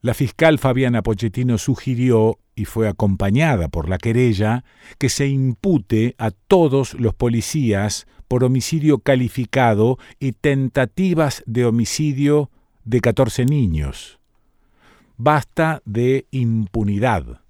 La 0.00 0.14
fiscal 0.14 0.58
Fabiana 0.58 1.02
Pochettino 1.02 1.58
sugirió, 1.58 2.38
y 2.54 2.64
fue 2.64 2.88
acompañada 2.88 3.68
por 3.68 3.90
la 3.90 3.98
querella, 3.98 4.64
que 4.96 5.10
se 5.10 5.28
impute 5.28 6.14
a 6.16 6.30
todos 6.30 6.94
los 6.94 7.12
policías 7.12 8.06
por 8.26 8.42
homicidio 8.42 9.00
calificado 9.00 9.98
y 10.18 10.32
tentativas 10.32 11.42
de 11.44 11.66
homicidio 11.66 12.50
de 12.86 13.02
14 13.02 13.44
niños. 13.44 14.18
Basta 15.18 15.82
de 15.84 16.24
impunidad. 16.30 17.42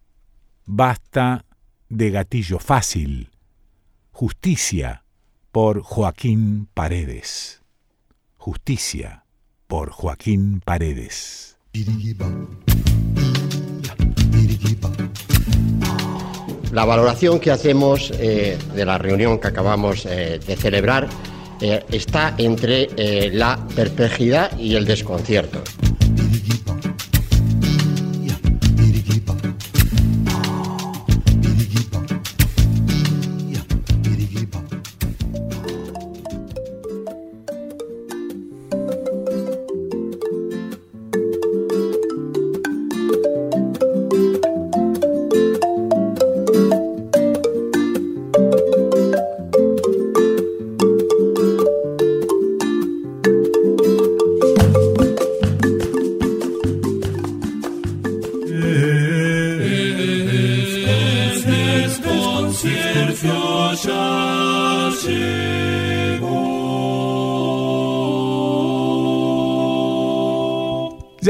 Basta 0.73 1.47
de 1.89 2.13
gatillo 2.13 2.61
fácil. 2.61 3.31
Justicia 4.13 5.03
por 5.51 5.83
Joaquín 5.83 6.69
Paredes. 6.73 7.61
Justicia 8.37 9.25
por 9.67 9.91
Joaquín 9.91 10.63
Paredes. 10.65 11.59
La 16.71 16.85
valoración 16.85 17.41
que 17.41 17.51
hacemos 17.51 18.13
eh, 18.21 18.57
de 18.73 18.85
la 18.85 18.97
reunión 18.97 19.41
que 19.41 19.49
acabamos 19.49 20.07
eh, 20.07 20.39
de 20.39 20.57
celebrar 20.57 21.09
eh, 21.61 21.85
está 21.91 22.37
entre 22.39 23.31
la 23.33 23.59
perplejidad 23.75 24.57
y 24.57 24.77
el 24.77 24.85
desconcierto. 24.85 25.65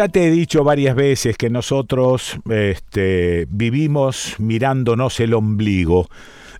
Ya 0.01 0.09
te 0.09 0.26
he 0.26 0.30
dicho 0.30 0.64
varias 0.64 0.96
veces 0.96 1.36
que 1.36 1.51
nosotros 1.51 2.38
este, 2.48 3.46
vivimos 3.51 4.36
mirándonos 4.38 5.20
el 5.20 5.34
ombligo. 5.34 6.09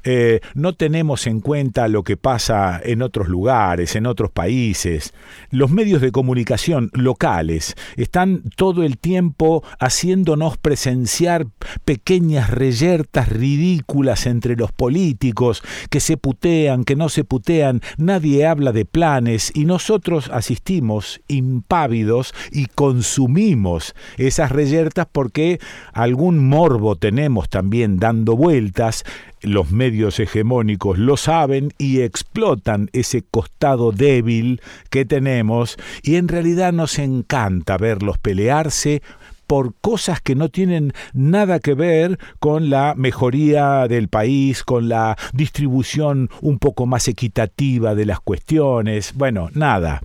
Eh, 0.05 0.41
no 0.55 0.75
tenemos 0.75 1.27
en 1.27 1.41
cuenta 1.41 1.89
lo 1.89 2.03
que 2.03 2.17
pasa 2.17 2.81
en 2.83 3.03
otros 3.03 3.29
lugares, 3.29 3.97
en 3.97 4.07
otros 4.07 4.31
países. 4.31 5.13
Los 5.51 5.71
medios 5.71 6.01
de 6.01 6.13
comunicación 6.13 6.91
locales 6.93 7.77
están 7.97 8.43
todo 8.57 8.83
el 8.83 8.99
tiempo 8.99 9.63
haciéndonos 9.79 10.57
presenciar 10.59 11.47
pequeñas 11.85 12.51
reyertas 12.51 13.29
ridículas 13.29 14.27
entre 14.27 14.57
los 14.57 14.73
políticos, 14.73 15.63
que 15.91 16.01
se 16.01 16.17
putean, 16.17 16.85
que 16.85 16.97
no 16.97 17.09
se 17.09 17.25
putean, 17.25 17.81
nadie 17.99 18.47
habla 18.47 18.73
de 18.73 18.85
planes 18.85 19.53
y 19.55 19.65
nosotros 19.65 20.31
asistimos 20.33 21.21
impávidos 21.29 22.35
y 22.53 22.67
consumimos 22.67 23.95
esas 24.17 24.51
reyertas 24.53 25.07
porque 25.11 25.61
algún 25.93 26.49
morbo 26.49 26.97
tenemos 26.97 27.49
también 27.49 27.99
dando 27.99 28.37
vueltas 28.37 29.05
los 29.43 29.71
medios 29.71 30.21
hegemónicos 30.21 30.99
lo 30.99 31.17
saben 31.17 31.73
y 31.79 32.01
explotan 32.01 32.91
ese 32.93 33.23
costado 33.23 33.93
débil 33.93 34.61
que 34.91 35.05
tenemos 35.05 35.77
y 36.03 36.17
en 36.17 36.29
realidad 36.29 36.73
nos 36.73 36.99
encanta 36.99 37.77
verlos 37.77 38.19
pelearse 38.19 39.03
por 39.51 39.75
cosas 39.81 40.21
que 40.21 40.37
no 40.37 40.49
tienen 40.49 40.93
nada 41.13 41.59
que 41.59 41.75
ver 41.75 42.21
con 42.39 42.71
la 42.71 42.95
mejoría 42.97 43.89
del 43.89 44.07
país, 44.07 44.63
con 44.63 44.89
la 44.89 45.19
distribución 45.33 46.31
un 46.41 46.61
poco 46.61 46.87
más 46.87 47.09
equitativa 47.09 47.97
de 47.97 48.07
las 48.07 48.21
cuestiones, 48.21 49.13
bueno, 49.15 49.49
nada. 49.53 50.03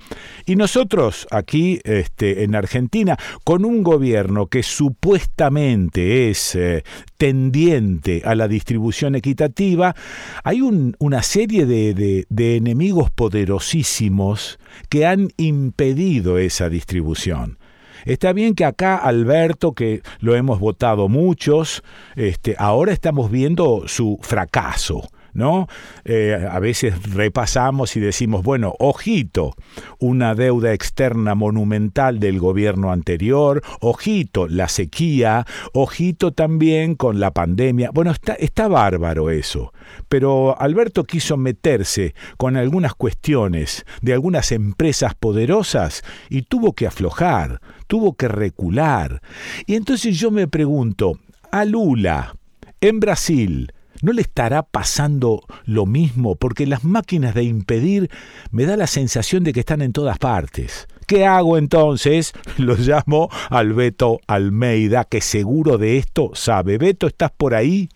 Y 0.47 0.55
nosotros 0.55 1.27
aquí 1.29 1.79
este, 1.83 2.43
en 2.43 2.55
Argentina, 2.55 3.19
con 3.43 3.65
un 3.65 3.83
gobierno 3.83 4.47
que 4.47 4.63
supuestamente 4.63 6.31
es 6.31 6.55
eh, 6.55 6.83
tendiente 7.17 8.23
a 8.25 8.33
la 8.33 8.47
distribución 8.47 9.13
equitativa, 9.13 9.95
hay 10.43 10.61
una 10.61 11.21
serie 11.21 11.67
de 11.67 12.55
enemigos 12.57 13.11
poderosísimos 13.11 14.57
que 14.89 15.05
han 15.05 15.29
impedido 15.37 16.39
esa 16.39 16.67
distribución. 16.67 17.59
Está 18.05 18.33
bien 18.33 18.53
que 18.53 18.65
acá 18.65 18.95
Alberto, 18.97 19.73
que 19.73 20.01
lo 20.19 20.35
hemos 20.35 20.59
votado 20.59 21.09
muchos, 21.09 21.83
este, 22.15 22.55
ahora 22.59 22.93
estamos 22.93 23.31
viendo 23.31 23.87
su 23.87 24.19
fracaso. 24.21 25.09
¿No? 25.35 25.67
Eh, 26.05 26.47
a 26.49 26.59
veces 26.59 27.13
repasamos 27.13 27.95
y 27.95 27.99
decimos, 27.99 28.41
bueno, 28.41 28.73
ojito, 28.79 29.53
una 29.99 30.33
deuda 30.33 30.73
externa 30.73 31.35
monumental 31.35 32.19
del 32.19 32.39
gobierno 32.39 32.91
anterior, 32.91 33.61
ojito, 33.81 34.47
la 34.47 34.69
sequía, 34.69 35.45
ojito 35.73 36.31
también 36.31 36.95
con 36.95 37.19
la 37.19 37.31
pandemia. 37.31 37.91
Bueno, 37.93 38.11
está, 38.11 38.33
está 38.33 38.67
bárbaro 38.67 39.29
eso, 39.29 39.73
pero 40.09 40.59
Alberto 40.59 41.03
quiso 41.03 41.37
meterse 41.37 42.15
con 42.37 42.55
algunas 42.55 42.95
cuestiones 42.95 43.85
de 44.01 44.13
algunas 44.13 44.51
empresas 44.51 45.13
poderosas 45.15 46.03
y 46.29 46.43
tuvo 46.43 46.73
que 46.73 46.87
aflojar, 46.87 47.59
tuvo 47.87 48.15
que 48.15 48.29
recular. 48.29 49.21
Y 49.65 49.75
entonces 49.75 50.17
yo 50.17 50.31
me 50.31 50.47
pregunto, 50.47 51.19
a 51.51 51.65
Lula, 51.65 52.35
en 52.81 52.99
Brasil, 52.99 53.71
¿No 54.01 54.11
le 54.13 54.21
estará 54.21 54.63
pasando 54.63 55.43
lo 55.65 55.85
mismo? 55.85 56.35
Porque 56.35 56.65
las 56.65 56.83
máquinas 56.83 57.33
de 57.33 57.43
impedir 57.43 58.09
me 58.51 58.65
da 58.65 58.77
la 58.77 58.87
sensación 58.87 59.43
de 59.43 59.53
que 59.53 59.61
están 59.61 59.81
en 59.81 59.93
todas 59.93 60.17
partes. 60.17 60.87
¿Qué 61.07 61.25
hago 61.25 61.57
entonces? 61.57 62.33
Lo 62.57 62.75
llamo 62.75 63.29
al 63.49 63.73
Beto 63.73 64.19
Almeida, 64.27 65.05
que 65.05 65.21
seguro 65.21 65.77
de 65.77 65.97
esto 65.97 66.31
sabe. 66.33 66.77
Beto, 66.77 67.07
¿estás 67.07 67.31
por 67.31 67.53
ahí? 67.53 67.89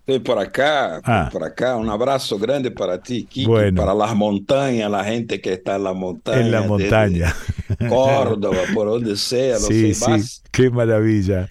Estoy 0.00 0.18
por 0.18 0.38
acá, 0.38 1.00
ah. 1.04 1.28
por 1.30 1.44
acá. 1.44 1.76
Un 1.76 1.88
abrazo 1.88 2.36
grande 2.36 2.72
para 2.72 3.00
ti, 3.00 3.24
Kiki, 3.24 3.72
para 3.76 3.94
las 3.94 4.16
montañas, 4.16 4.90
la 4.90 5.04
gente 5.04 5.40
que 5.40 5.52
está 5.52 5.76
en 5.76 5.84
la 5.84 5.92
montaña. 5.92 6.40
En 6.40 6.50
la 6.50 6.62
montaña. 6.62 7.36
Córdoba, 7.88 8.58
por 8.74 8.88
donde 8.88 9.16
sea. 9.16 9.58
Sí, 9.58 9.94
sí, 9.94 10.40
qué 10.50 10.70
maravilla. 10.70 11.48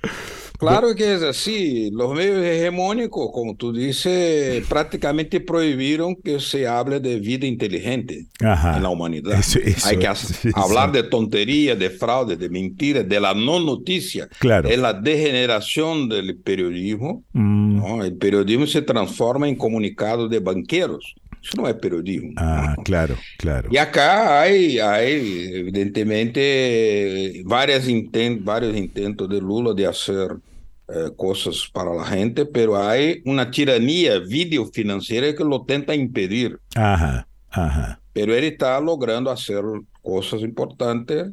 Claro 0.61 0.93
que 0.95 1.15
es 1.15 1.23
así. 1.23 1.89
Los 1.91 2.13
medios 2.13 2.45
hegemónicos, 2.45 3.31
como 3.33 3.55
tú 3.55 3.73
dices, 3.73 4.63
prácticamente 4.67 5.39
prohibieron 5.39 6.15
que 6.15 6.39
se 6.39 6.67
hable 6.67 6.99
de 6.99 7.19
vida 7.19 7.47
inteligente 7.47 8.27
en 8.39 8.83
la 8.83 8.89
humanidad. 8.89 9.41
Hay 9.85 9.97
que 9.97 10.07
hablar 10.55 10.91
de 10.91 11.01
tonterías, 11.01 11.79
de 11.79 11.89
fraude, 11.89 12.37
de 12.37 12.47
mentiras, 12.47 13.09
de 13.09 13.19
la 13.19 13.33
no 13.33 13.59
noticia. 13.59 14.29
Claro. 14.37 14.69
Es 14.69 14.77
la 14.77 14.93
degeneración 14.93 16.07
del 16.07 16.37
periodismo. 16.37 17.23
Mm. 17.33 18.01
El 18.03 18.17
periodismo 18.17 18.67
se 18.67 18.83
transforma 18.83 19.47
en 19.47 19.55
comunicado 19.55 20.27
de 20.27 20.39
banqueros. 20.39 21.15
Eso 21.41 21.59
no 21.59 21.67
es 21.67 21.73
periodismo. 21.73 22.33
Ah, 22.37 22.75
claro, 22.83 23.15
claro. 23.39 23.67
Y 23.71 23.77
acá 23.77 24.41
hay, 24.41 24.77
hay 24.77 25.49
evidentemente, 25.55 27.41
varios 27.45 27.89
intentos 27.89 29.27
de 29.27 29.41
Lula 29.41 29.73
de 29.73 29.87
hacer 29.87 30.35
eh, 30.93 31.11
cosas 31.15 31.69
para 31.71 31.93
la 31.93 32.03
gente, 32.03 32.45
pero 32.45 32.77
hay 32.77 33.21
una 33.25 33.49
tiranía 33.49 34.19
videofinanciera 34.19 35.33
que 35.33 35.43
lo 35.43 35.63
tenta 35.63 35.95
impedir. 35.95 36.59
Ajá, 36.75 37.27
ajá. 37.49 38.01
Pero 38.13 38.35
él 38.35 38.43
está 38.43 38.79
logrando 38.81 39.31
hacer 39.31 39.63
cosas 40.01 40.41
importantes 40.41 41.31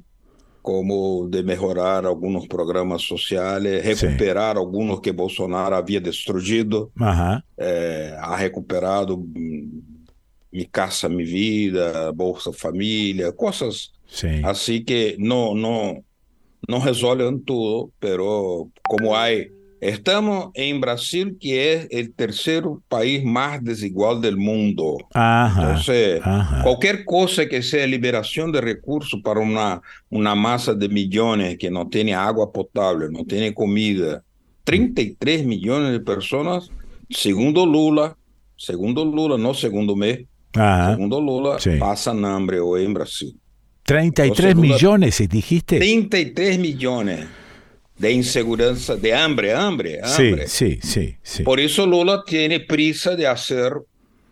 como 0.62 1.26
de 1.28 1.42
mejorar 1.42 2.04
algunos 2.04 2.46
programas 2.46 3.02
sociales, 3.02 3.84
recuperar 3.84 4.58
algunos 4.58 5.00
que 5.00 5.12
Bolsonaro 5.12 5.74
había 5.74 5.98
destruido. 5.98 6.90
Eh, 7.56 8.14
ha 8.20 8.36
recuperado 8.36 9.16
mm, 9.16 9.80
Mi 10.50 10.66
Casa 10.66 11.08
Mi 11.08 11.24
Vida, 11.24 12.10
Bolsa 12.10 12.52
Família, 12.52 13.32
cosas 13.32 13.92
sí. 14.06 14.28
así 14.44 14.84
que 14.84 15.16
no, 15.18 15.54
no, 15.54 16.04
no 16.66 16.84
resuelven 16.84 17.44
todo, 17.44 17.90
pero 17.98 18.68
como 18.82 19.16
hay, 19.16 19.48
estamos 19.80 20.50
en 20.54 20.80
Brasil, 20.80 21.36
que 21.40 21.72
es 21.72 21.88
el 21.90 22.12
tercer 22.12 22.64
país 22.88 23.24
más 23.24 23.62
desigual 23.62 24.20
del 24.20 24.36
mundo. 24.36 24.96
Entonces, 25.14 26.20
cualquier 26.62 27.04
cosa 27.04 27.46
que 27.46 27.62
sea 27.62 27.86
liberación 27.86 28.50
de 28.50 28.60
recursos 28.60 29.20
para 29.22 29.40
una, 29.40 29.80
una 30.10 30.34
masa 30.34 30.74
de 30.74 30.88
millones 30.88 31.58
que 31.58 31.70
no 31.70 31.86
tiene 31.88 32.14
agua 32.14 32.52
potable, 32.52 33.06
no 33.10 33.24
tiene 33.24 33.54
comida, 33.54 34.22
33 34.64 35.46
millones 35.46 35.92
de 35.92 36.00
personas, 36.00 36.70
segundo 37.08 37.64
Lula, 37.64 38.16
segundo 38.56 39.04
Lula, 39.04 39.38
no 39.38 39.54
segundo 39.54 39.94
mes, 39.96 40.26
segundo 40.90 41.20
Lula, 41.20 41.56
pasan 41.78 42.24
hambre 42.24 42.58
hoy 42.60 42.84
en 42.84 42.94
Brasil. 42.94 43.34
33 43.88 44.54
millones, 44.54 45.26
dijiste. 45.30 45.78
33 45.78 46.58
millones 46.58 47.26
de 47.96 48.12
inseguridad, 48.12 48.76
de 48.98 49.14
hambre, 49.14 49.54
hambre, 49.54 50.00
hambre. 50.02 50.46
Sí, 50.46 50.78
sí, 50.82 51.16
sí, 51.22 51.42
Por 51.42 51.58
eso 51.58 51.86
Lula 51.86 52.22
tiene 52.26 52.60
prisa 52.60 53.16
de 53.16 53.26
hacer 53.26 53.72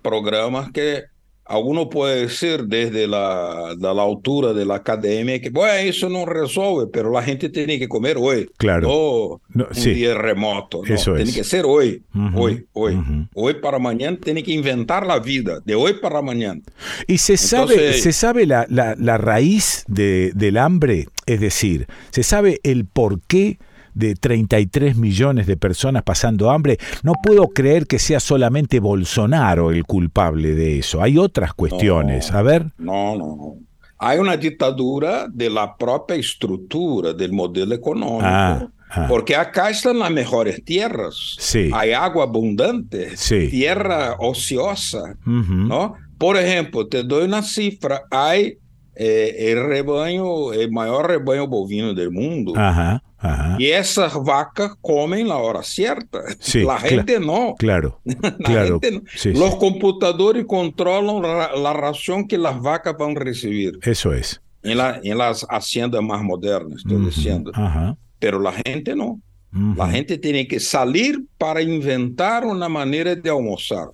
programas 0.03 0.71
que 0.73 1.05
alguno 1.47 1.89
puede 1.89 2.23
decir 2.23 2.65
desde 2.65 3.07
la, 3.07 3.75
la, 3.79 4.03
altura 4.03 4.53
de 4.53 4.65
la 4.65 4.77
academia 4.77 5.41
que, 5.41 5.51
bueno, 5.51 5.75
eso 5.75 6.09
no 6.09 6.27
resuelve, 6.27 6.87
pero 6.93 7.11
la 7.11 7.23
gente 7.23 7.49
tiene 7.49 7.79
que 7.79 7.89
comer 7.89 8.17
hoy. 8.19 8.49
Claro. 8.57 9.41
No, 9.49 9.67
un 9.69 9.83
día 9.83 10.15
remoto. 10.15 10.85
eso 10.85 11.15
tiene 11.15 11.33
que 11.33 11.45
ser 11.45 11.65
hoy, 11.65 12.03
hoy, 12.35 12.67
hoy. 12.73 12.99
Hoy 13.35 13.55
para 13.55 13.79
mañana 13.79 14.19
tiene 14.23 14.43
que 14.43 14.53
inventar 14.53 15.07
la 15.07 15.19
vida, 15.19 15.61
de 15.65 15.75
hoy 15.75 15.95
para 15.95 16.21
mañana. 16.23 16.61
Y 17.07 17.19
se 17.19 17.37
sabe, 17.37 17.95
se 17.95 18.13
sabe 18.13 18.47
la, 18.47 18.67
la, 18.69 18.95
la 18.99 19.19
raíz 19.19 19.85
de, 19.89 20.33
del 20.35 20.57
hambre, 20.57 21.09
es 21.27 21.41
decir, 21.41 21.87
se 22.11 22.23
sabe 22.23 22.61
el 22.63 22.87
por 22.87 23.21
qué 23.23 23.59
de 23.97 24.15
33 24.15 24.97
millones 24.97 25.47
de 25.47 25.57
personas 25.57 26.03
pasando 26.03 26.51
hambre, 26.51 26.79
no 27.03 27.15
puedo 27.23 27.49
creer 27.49 27.87
que 27.87 27.99
sea 27.99 28.21
solamente 28.21 28.79
Bolsonaro 28.79 29.71
el 29.71 29.85
culpable 29.85 30.55
de 30.55 30.79
eso. 30.79 31.03
Hay 31.03 31.17
otras 31.17 31.55
cuestiones. 31.55 32.31
A 32.31 32.43
ver. 32.43 32.67
No, 32.77 33.17
no. 33.17 33.55
Hay 33.99 34.19
una 34.19 34.37
dictadura 34.37 35.27
de 35.33 35.49
la 35.49 35.75
propia 35.77 36.17
estructura 36.17 37.15
del 37.15 37.33
modelo 37.33 37.75
económico. 37.75 38.21
Ah, 38.23 38.69
ah. 38.91 39.07
Porque 39.09 39.35
acá 39.35 39.71
están 39.71 39.99
las 39.99 40.11
mejores 40.11 40.63
tierras. 40.63 41.37
Sí. 41.39 41.71
Hay 41.73 41.93
agua 41.93 42.25
abundante, 42.25 43.17
sí. 43.17 43.49
tierra 43.49 44.17
ociosa, 44.19 45.17
¿no? 45.25 45.95
Por 46.19 46.37
ejemplo, 46.37 46.87
te 46.87 47.03
doy 47.03 47.25
una 47.25 47.43
cifra, 47.43 48.03
hay 48.11 48.59
eh, 48.97 49.51
el 49.51 49.63
rebaño, 49.67 50.53
el 50.53 50.73
mayor 50.73 51.09
rebaño 51.09 51.47
bovino 51.47 51.93
del 51.93 52.11
mundo. 52.11 52.55
Ajá. 52.57 53.03
Y 53.59 53.67
esas 53.67 54.15
vacas 54.23 54.77
comen 54.81 55.29
la 55.29 55.37
hora 55.37 55.63
cierta. 55.63 56.21
la 56.55 56.79
gente 56.79 57.19
no. 57.21 57.55
Claro. 57.59 58.01
claro. 58.45 58.81
Los 59.25 59.57
computadores 59.57 60.45
controlan 60.47 61.23
la, 61.23 61.73
ración 61.73 62.27
que 62.27 62.39
las 62.39 62.61
vacas 62.61 62.97
van 62.99 63.17
a 63.17 63.21
recibir. 63.21 63.79
Eso 63.83 64.13
es. 64.13 64.41
En, 64.63 64.79
la, 64.79 65.01
en 65.03 65.19
las 65.19 65.47
haciendas 65.49 66.03
más 66.03 66.23
modernas, 66.23 66.79
estoy 66.79 67.05
diciendo. 67.05 67.53
Pero 68.19 68.41
la 68.41 68.53
gente 68.53 68.95
no. 68.95 69.21
La 69.77 69.89
gente 69.89 70.19
tiene 70.19 70.47
que 70.47 70.61
salir 70.61 71.25
para 71.39 71.63
inventar 71.63 72.45
una 72.45 72.69
manera 72.69 73.15
de 73.15 73.31
almorzar. 73.31 73.89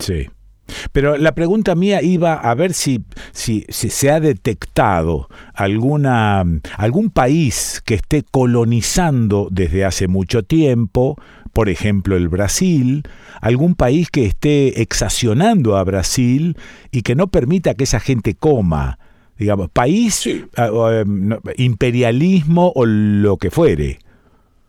Sí. 0.00 0.26
Pero 0.92 1.16
la 1.16 1.34
pregunta 1.34 1.74
mía 1.74 2.02
iba 2.02 2.34
a 2.34 2.54
ver 2.54 2.74
si, 2.74 3.04
si, 3.32 3.64
se 3.68 4.10
ha 4.10 4.20
detectado 4.20 5.28
alguna, 5.54 6.44
algún 6.76 7.10
país 7.10 7.82
que 7.84 7.94
esté 7.94 8.22
colonizando 8.22 9.48
desde 9.50 9.84
hace 9.84 10.08
mucho 10.08 10.42
tiempo, 10.42 11.16
por 11.52 11.68
ejemplo 11.68 12.16
el 12.16 12.28
Brasil, 12.28 13.04
algún 13.40 13.74
país 13.74 14.10
que 14.10 14.26
esté 14.26 14.82
exaccionando 14.82 15.76
a 15.76 15.84
Brasil 15.84 16.56
y 16.90 17.02
que 17.02 17.14
no 17.14 17.28
permita 17.28 17.74
que 17.74 17.84
esa 17.84 18.00
gente 18.00 18.34
coma, 18.34 18.98
digamos, 19.38 19.70
país, 19.70 20.26
em, 20.26 21.30
imperialismo 21.56 22.72
o 22.74 22.84
lo 22.84 23.36
que 23.36 23.50
fuere. 23.50 23.98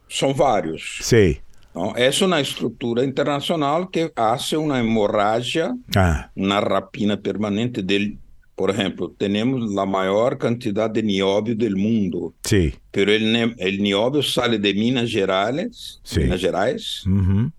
Son 0.07 0.35
varios. 0.35 0.99
Sí. 1.01 1.39
¿No? 1.77 1.95
Es 1.95 2.21
una 2.21 2.39
estructura 2.39 3.03
internacional 3.03 3.89
que 3.91 4.11
hace 4.15 4.57
una 4.57 4.79
hemorragia, 4.79 5.75
ah. 5.95 6.31
una 6.35 6.59
rapina 6.59 7.17
permanente 7.17 7.83
del 7.83 8.17
por 8.57 8.71
ejemplo, 8.71 9.13
tenemos 9.15 9.71
la 9.71 9.85
mayor 9.85 10.39
cantidad 10.39 10.89
de 10.89 11.03
niobio 11.03 11.55
del 11.55 11.75
mundo. 11.75 12.33
Sí. 12.43 12.73
Pero 12.89 13.11
el, 13.11 13.53
el 13.55 13.83
niobio 13.83 14.23
sale 14.23 14.57
de 14.57 14.73
Minas 14.73 15.11
Gerais, 15.11 16.01
Minas 16.15 16.41
Gerais 16.41 17.03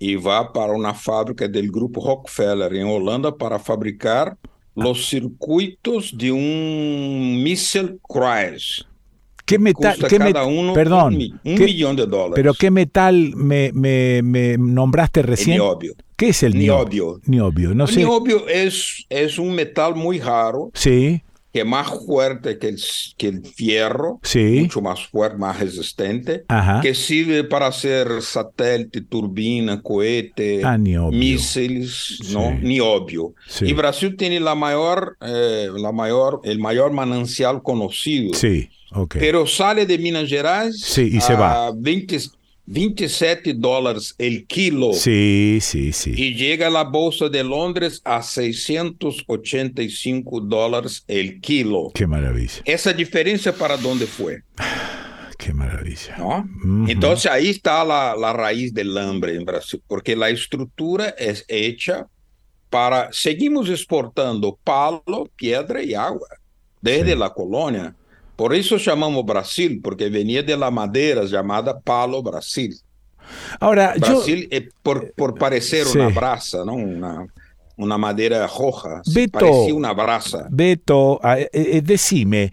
y 0.01 0.16
va 0.16 0.53
para 0.53 0.73
una 0.73 0.93
fábrica 0.93 1.47
del 1.47 1.71
grupo 1.71 2.05
Rockefeller 2.05 2.75
en 2.75 2.89
Holanda 2.89 3.33
para 3.33 3.61
fabricar 3.61 4.37
los 4.75 5.09
circuitos 5.09 6.19
de 6.19 6.33
un 6.33 7.45
missile 7.45 7.97
cruise. 8.03 8.85
¿Qué 9.49 9.59
metal? 9.59 9.96
cada 9.99 10.44
uno 10.44 10.74
perdón, 10.74 11.14
un, 11.14 11.40
millón 11.42 11.96
de 11.96 12.07
dólares. 12.07 12.34
Pero 12.34 12.53
¿qué 12.53 12.70
metal 12.70 13.32
me, 13.34 13.72
me, 13.72 14.20
me 14.22 14.59
nombraste 14.59 15.22
recién? 15.22 15.57
El 15.57 15.62
niobio. 15.62 15.94
¿Qué 16.16 16.28
es 16.28 16.42
el 16.42 16.59
niobio? 16.59 17.20
Niobio, 17.24 17.74
no 17.74 17.86
sé. 17.86 18.01
El 18.01 18.09
niobio 18.09 18.46
es, 18.46 19.07
es 19.09 19.38
un 19.38 19.55
metal 19.55 19.94
muy 19.94 20.20
raro. 20.20 20.70
Sí. 20.74 21.22
Que 21.51 21.61
es 21.61 21.66
más 21.66 21.88
fuerte 22.05 22.59
que 22.59 22.68
el, 22.68 22.78
que 23.16 23.28
el 23.28 23.46
fierro. 23.46 24.20
Sí. 24.22 24.59
Mucho 24.61 24.82
más 24.82 25.07
fuerte, 25.07 25.38
más 25.38 25.59
resistente. 25.59 26.44
Ajá. 26.49 26.82
Que 26.82 26.94
sirve 26.94 27.44
para 27.44 27.68
hacer 27.68 28.20
satélite, 28.20 29.01
turbina, 29.01 29.80
cohete, 29.80 30.61
ah, 30.62 30.76
mísiles, 30.76 32.18
¿no? 32.32 32.51
Niobio. 32.51 33.32
Sí. 33.46 33.64
Y 33.64 33.72
Brasil 33.72 34.14
tiene 34.14 34.40
la 34.40 34.55
mayor, 34.55 35.16
eh, 35.22 35.68
la 35.74 35.92
mayor, 35.92 36.42
el 36.44 36.59
mayor 36.59 36.92
manancial 36.92 37.62
conocido. 37.62 38.34
Sí. 38.34 38.68
Okay. 38.91 39.20
Pero 39.20 39.47
sale 39.47 39.86
de 39.86 39.99
Minas 39.99 40.28
Gerais 40.28 40.80
sí, 40.80 41.11
y 41.12 41.20
se 41.20 41.34
va. 41.34 41.70
20, 41.74 42.18
27 42.70 43.55
dólares 43.55 44.14
el 44.18 44.47
kilo. 44.47 44.93
Sí, 44.93 45.57
sí, 45.62 45.91
sí. 45.93 46.12
Y 46.14 46.34
llega 46.34 46.66
a 46.66 46.70
la 46.70 46.84
bolsa 46.84 47.30
de 47.30 47.43
Londres 47.43 48.03
a 48.05 48.22
685 48.22 50.41
dólares 50.41 51.03
el 51.09 51.41
kilo. 51.41 51.91
Qué 51.95 52.07
maravilla. 52.07 52.61
Esa 52.66 52.93
diferencia 52.93 53.55
para 53.55 53.78
dónde 53.78 54.07
fue. 54.07 54.43
Qué 55.39 55.55
maravilla. 55.55 56.18
¿No? 56.18 56.47
Entonces 56.89 57.30
ahí 57.30 57.51
está 57.51 57.84
la, 57.84 58.16
la, 58.16 58.32
raíz 58.32 58.74
del 58.74 58.99
hambre 58.99 59.36
en 59.36 59.45
Brasil, 59.45 59.80
porque 59.86 60.16
la 60.16 60.30
estructura 60.30 61.14
es 61.16 61.45
hecha 61.47 62.09
para... 62.68 63.12
Seguimos 63.12 63.70
exportando 63.70 64.59
palo, 64.64 65.30
piedra 65.36 65.80
y 65.80 65.95
agua 65.95 66.26
desde 66.80 67.12
sí. 67.12 67.18
la 67.18 67.32
colonia. 67.32 67.95
Por 68.39 68.55
eso 68.55 68.76
llamamos 68.76 69.26
Brasil, 69.26 69.80
porque 69.82 70.09
venía 70.09 70.45
de 70.45 70.57
la 70.57 70.70
madera 70.70 71.24
llamada 71.24 71.80
palo 71.80 72.22
Brasil. 72.22 72.72
Ahora, 73.59 73.95
Brasil, 73.99 74.49
yo, 74.49 74.57
eh, 74.57 74.68
por, 74.80 75.12
por, 75.14 75.34
parecer 75.34 75.84
sí. 75.86 75.99
una 75.99 76.11
brasa, 76.11 76.64
¿no? 76.64 76.74
Una, 76.74 77.26
una 77.78 77.99
madera 77.99 78.47
roja, 78.47 79.03
Beto, 79.12 79.41
parecía 79.41 79.74
una 79.74 79.93
brasa. 79.93 80.47
Beto, 80.51 81.18
eh, 81.24 81.51
eh, 81.53 81.82
decime, 81.82 82.53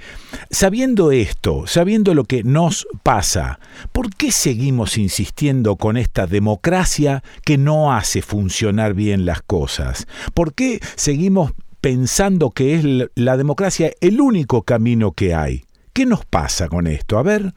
sabiendo 0.49 1.11
esto, 1.11 1.67
sabiendo 1.67 2.15
lo 2.15 2.23
que 2.23 2.43
nos 2.43 2.87
pasa, 3.03 3.59
¿por 3.91 4.09
qué 4.09 4.31
seguimos 4.31 4.97
insistiendo 4.97 5.75
con 5.75 5.97
esta 5.97 6.25
democracia 6.25 7.23
que 7.43 7.59
no 7.59 7.93
hace 7.93 8.23
funcionar 8.23 8.95
bien 8.95 9.27
las 9.27 9.43
cosas? 9.43 10.07
¿Por 10.33 10.55
qué 10.55 10.79
seguimos 10.95 11.51
pensando 11.79 12.49
que 12.49 12.73
es 12.73 13.11
la 13.13 13.37
democracia 13.37 13.91
el 14.01 14.19
único 14.19 14.63
camino 14.63 15.11
que 15.11 15.35
hay? 15.35 15.63
¿Qué 15.95 16.05
nos 16.05 16.25
pasa 16.25 16.67
con 16.67 16.87
esto? 16.87 17.17
A 17.17 17.23
ver. 17.23 17.53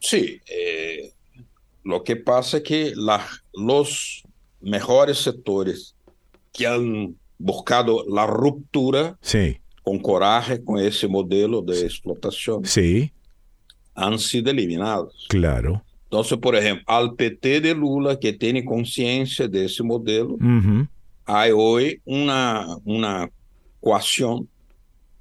Sí, 0.00 0.40
eh, 0.46 1.12
lo 1.84 2.02
que 2.02 2.16
pasa 2.16 2.56
es 2.56 2.62
que 2.62 2.92
la, 2.96 3.22
los 3.52 4.22
mejores 4.62 5.18
sectores 5.18 5.94
que 6.54 6.66
han 6.66 7.14
buscado 7.36 8.02
la 8.08 8.26
ruptura 8.26 9.18
sí. 9.20 9.58
con 9.82 9.98
coraje 9.98 10.64
con 10.64 10.78
ese 10.78 11.06
modelo 11.06 11.60
de 11.60 11.82
explotación 11.82 12.64
sí. 12.64 13.12
han 13.94 14.18
sido 14.18 14.50
eliminados. 14.50 15.26
Claro. 15.28 15.84
Entonces, 16.04 16.38
por 16.38 16.56
ejemplo, 16.56 16.84
al 16.86 17.14
PT 17.14 17.60
de 17.60 17.74
Lula, 17.74 18.18
que 18.18 18.32
tiene 18.32 18.64
conciencia 18.64 19.46
de 19.46 19.66
ese 19.66 19.82
modelo, 19.82 20.30
uh 20.30 20.38
-huh. 20.38 20.88
hay 21.26 21.50
hoy 21.54 22.00
una, 22.06 22.74
una 22.86 23.28
coacción 23.80 24.48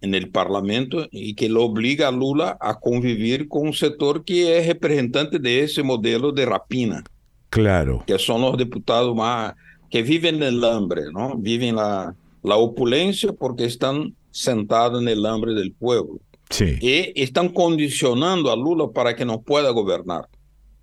en 0.06 0.14
el 0.14 0.30
Parlamento 0.30 1.08
y 1.12 1.34
que 1.34 1.50
lo 1.50 1.64
obliga 1.64 2.08
a 2.08 2.12
Lula 2.12 2.58
a 2.62 2.80
convivir 2.80 3.48
con 3.48 3.68
un 3.68 3.74
sector 3.74 4.24
que 4.24 4.58
es 4.58 4.68
representante 4.68 5.40
de 5.40 5.62
ese 5.62 5.82
modelo 5.82 6.32
de 6.32 6.46
rapina. 6.46 7.04
Claro. 7.50 8.04
Que 8.06 8.20
son 8.20 8.42
los 8.42 8.56
diputados 8.58 9.16
más 9.16 9.54
que 9.90 10.04
viven 10.04 10.36
en 10.36 10.44
el 10.44 10.64
hambre, 10.64 11.04
¿no? 11.12 11.36
Viven 11.38 11.76
la, 11.76 12.16
la 12.44 12.56
opulencia 12.56 13.34
porque 13.34 13.66
están 13.66 14.14
sentados 14.30 15.02
en 15.02 15.08
el 15.08 15.26
hambre 15.26 15.54
del 15.54 15.72
pueblo. 15.72 16.20
Sí. 16.50 16.78
Y 16.80 17.22
están 17.22 17.50
condicionando 17.50 18.52
a 18.52 18.56
Lula 18.56 18.90
para 18.94 19.16
que 19.16 19.26
no 19.26 19.42
pueda 19.42 19.72
gobernar. 19.72 20.28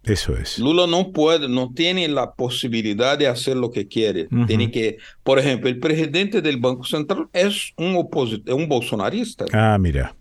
Eso 0.05 0.37
es. 0.37 0.59
Lula 0.59 0.87
no 0.87 1.13
puede, 1.13 1.49
no 1.49 1.73
tiene 1.73 2.09
la 2.09 2.33
posibilidad 2.33 3.17
de 3.17 3.29
hacer 3.29 3.57
lo 3.57 3.71
que 3.71 3.87
quiere. 3.87 4.25
Uh 4.25 4.37
-huh. 4.37 4.47
Tiene 4.47 4.71
que, 4.71 4.99
por 5.23 5.39
ejemplo, 5.39 5.69
el 5.69 5.79
presidente 5.79 6.43
del 6.43 6.57
Banco 6.57 6.85
Central 6.85 7.29
es 7.33 7.73
un 7.77 7.95
opositor, 7.97 8.55
un 8.55 8.69
bolsonarista. 8.69 9.45
Ah, 9.53 9.79
mira. 9.79 10.15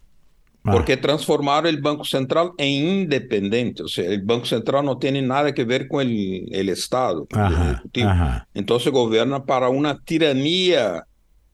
Ah. 0.63 0.73
Porque 0.73 0.95
transformaron 0.95 1.67
el 1.67 1.81
Banco 1.81 2.05
Central 2.05 2.51
en 2.59 3.01
independiente. 3.01 3.81
O 3.81 3.87
sea, 3.87 4.05
el 4.05 4.21
Banco 4.21 4.45
Central 4.45 4.85
no 4.85 4.97
tiene 4.99 5.21
nada 5.21 5.51
que 5.53 5.63
ver 5.63 5.87
con 5.87 6.01
el, 6.01 6.47
el 6.51 6.69
Estado. 6.69 7.27
Ajá, 7.31 7.81
el 7.91 8.03
ajá. 8.03 8.47
Entonces 8.53 8.91
gobierna 8.91 9.43
para 9.43 9.69
una 9.69 9.99
tiranía 10.03 11.07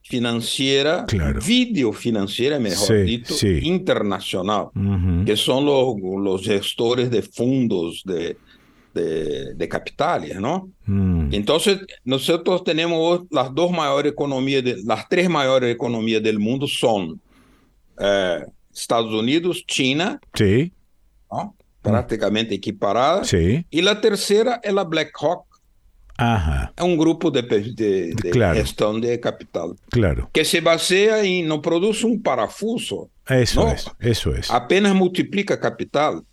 financiera, 0.08 1.06
claro. 1.06 1.40
videofinanciera, 1.46 2.60
mejor 2.60 2.88
sí, 2.88 3.04
dicho, 3.04 3.34
sí. 3.34 3.60
internacional, 3.64 4.68
Uh 4.76 4.80
-huh. 4.80 5.26
que 5.26 5.36
son 5.36 5.66
los, 5.66 5.96
los 6.24 6.42
gestores 6.46 7.10
de 7.12 7.22
fondos 7.22 8.02
de, 8.06 8.38
de, 8.94 9.54
de 9.56 9.68
capitales, 9.70 10.40
¿no? 10.40 10.70
Mm. 10.86 11.34
Entonces, 11.34 11.80
nosotros 12.04 12.64
tenemos 12.64 13.22
las 13.30 13.54
dos 13.54 13.70
mayores 13.72 14.12
economías, 14.14 14.64
de, 14.64 14.82
las 14.84 15.08
tres 15.10 15.30
mayores 15.30 15.74
economías 15.74 16.24
del 16.24 16.40
mundo 16.40 16.68
son 16.68 17.20
eh, 18.00 18.46
Estados 18.74 19.14
Unidos, 19.14 19.64
China, 19.68 20.20
Sí, 20.34 20.72
¿no? 21.32 21.56
prácticamente 21.82 22.54
equiparadas, 22.56 23.28
sí. 23.30 23.66
y 23.70 23.82
la 23.82 24.00
tercera 24.02 24.60
es 24.64 24.74
la 24.74 24.84
BlackRock, 24.84 25.46
Ajá, 26.18 26.74
es 26.76 26.84
un 26.84 26.98
grupo 26.98 27.30
de, 27.32 27.42
de, 27.44 28.14
de 28.16 28.30
Claro. 28.32 28.56
gestión 28.60 29.00
de 29.02 29.20
capital, 29.20 29.76
claro. 29.90 30.30
que 30.34 30.44
se 30.44 30.62
basea 30.62 31.24
en, 31.24 31.48
no 31.48 31.62
produce 31.62 32.06
un 32.06 32.22
parafuso, 32.24 33.10
Eso 33.28 33.66
No. 33.66 33.72
es, 33.72 33.90
eso 34.00 34.34
es. 34.34 34.50
apenas 34.52 34.96
multiplica 34.96 35.60
capital. 35.60 36.24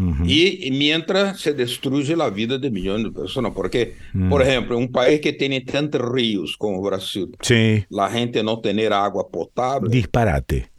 Ujú. 0.00 0.24
Y, 0.26 0.66
y 0.66 0.70
mientras 0.70 1.40
se 1.40 1.52
destruye 1.52 2.14
la 2.16 2.30
vida 2.30 2.56
de 2.56 2.70
millones 2.70 3.04
de 3.04 3.10
personas, 3.10 3.52
porque, 3.52 3.96
por 4.30 4.42
ejemplo, 4.42 4.78
un 4.78 4.92
país 4.92 5.20
que 5.20 5.32
tiene 5.32 5.60
tantos 5.62 6.00
ríos 6.00 6.56
como 6.56 6.80
Brasil, 6.80 7.28
Sí, 7.42 7.84
la 7.90 8.08
gente 8.08 8.42
no 8.44 8.60
tener 8.60 8.92
agua 8.92 9.28
potable, 9.28 9.90
disparate. 9.90 10.70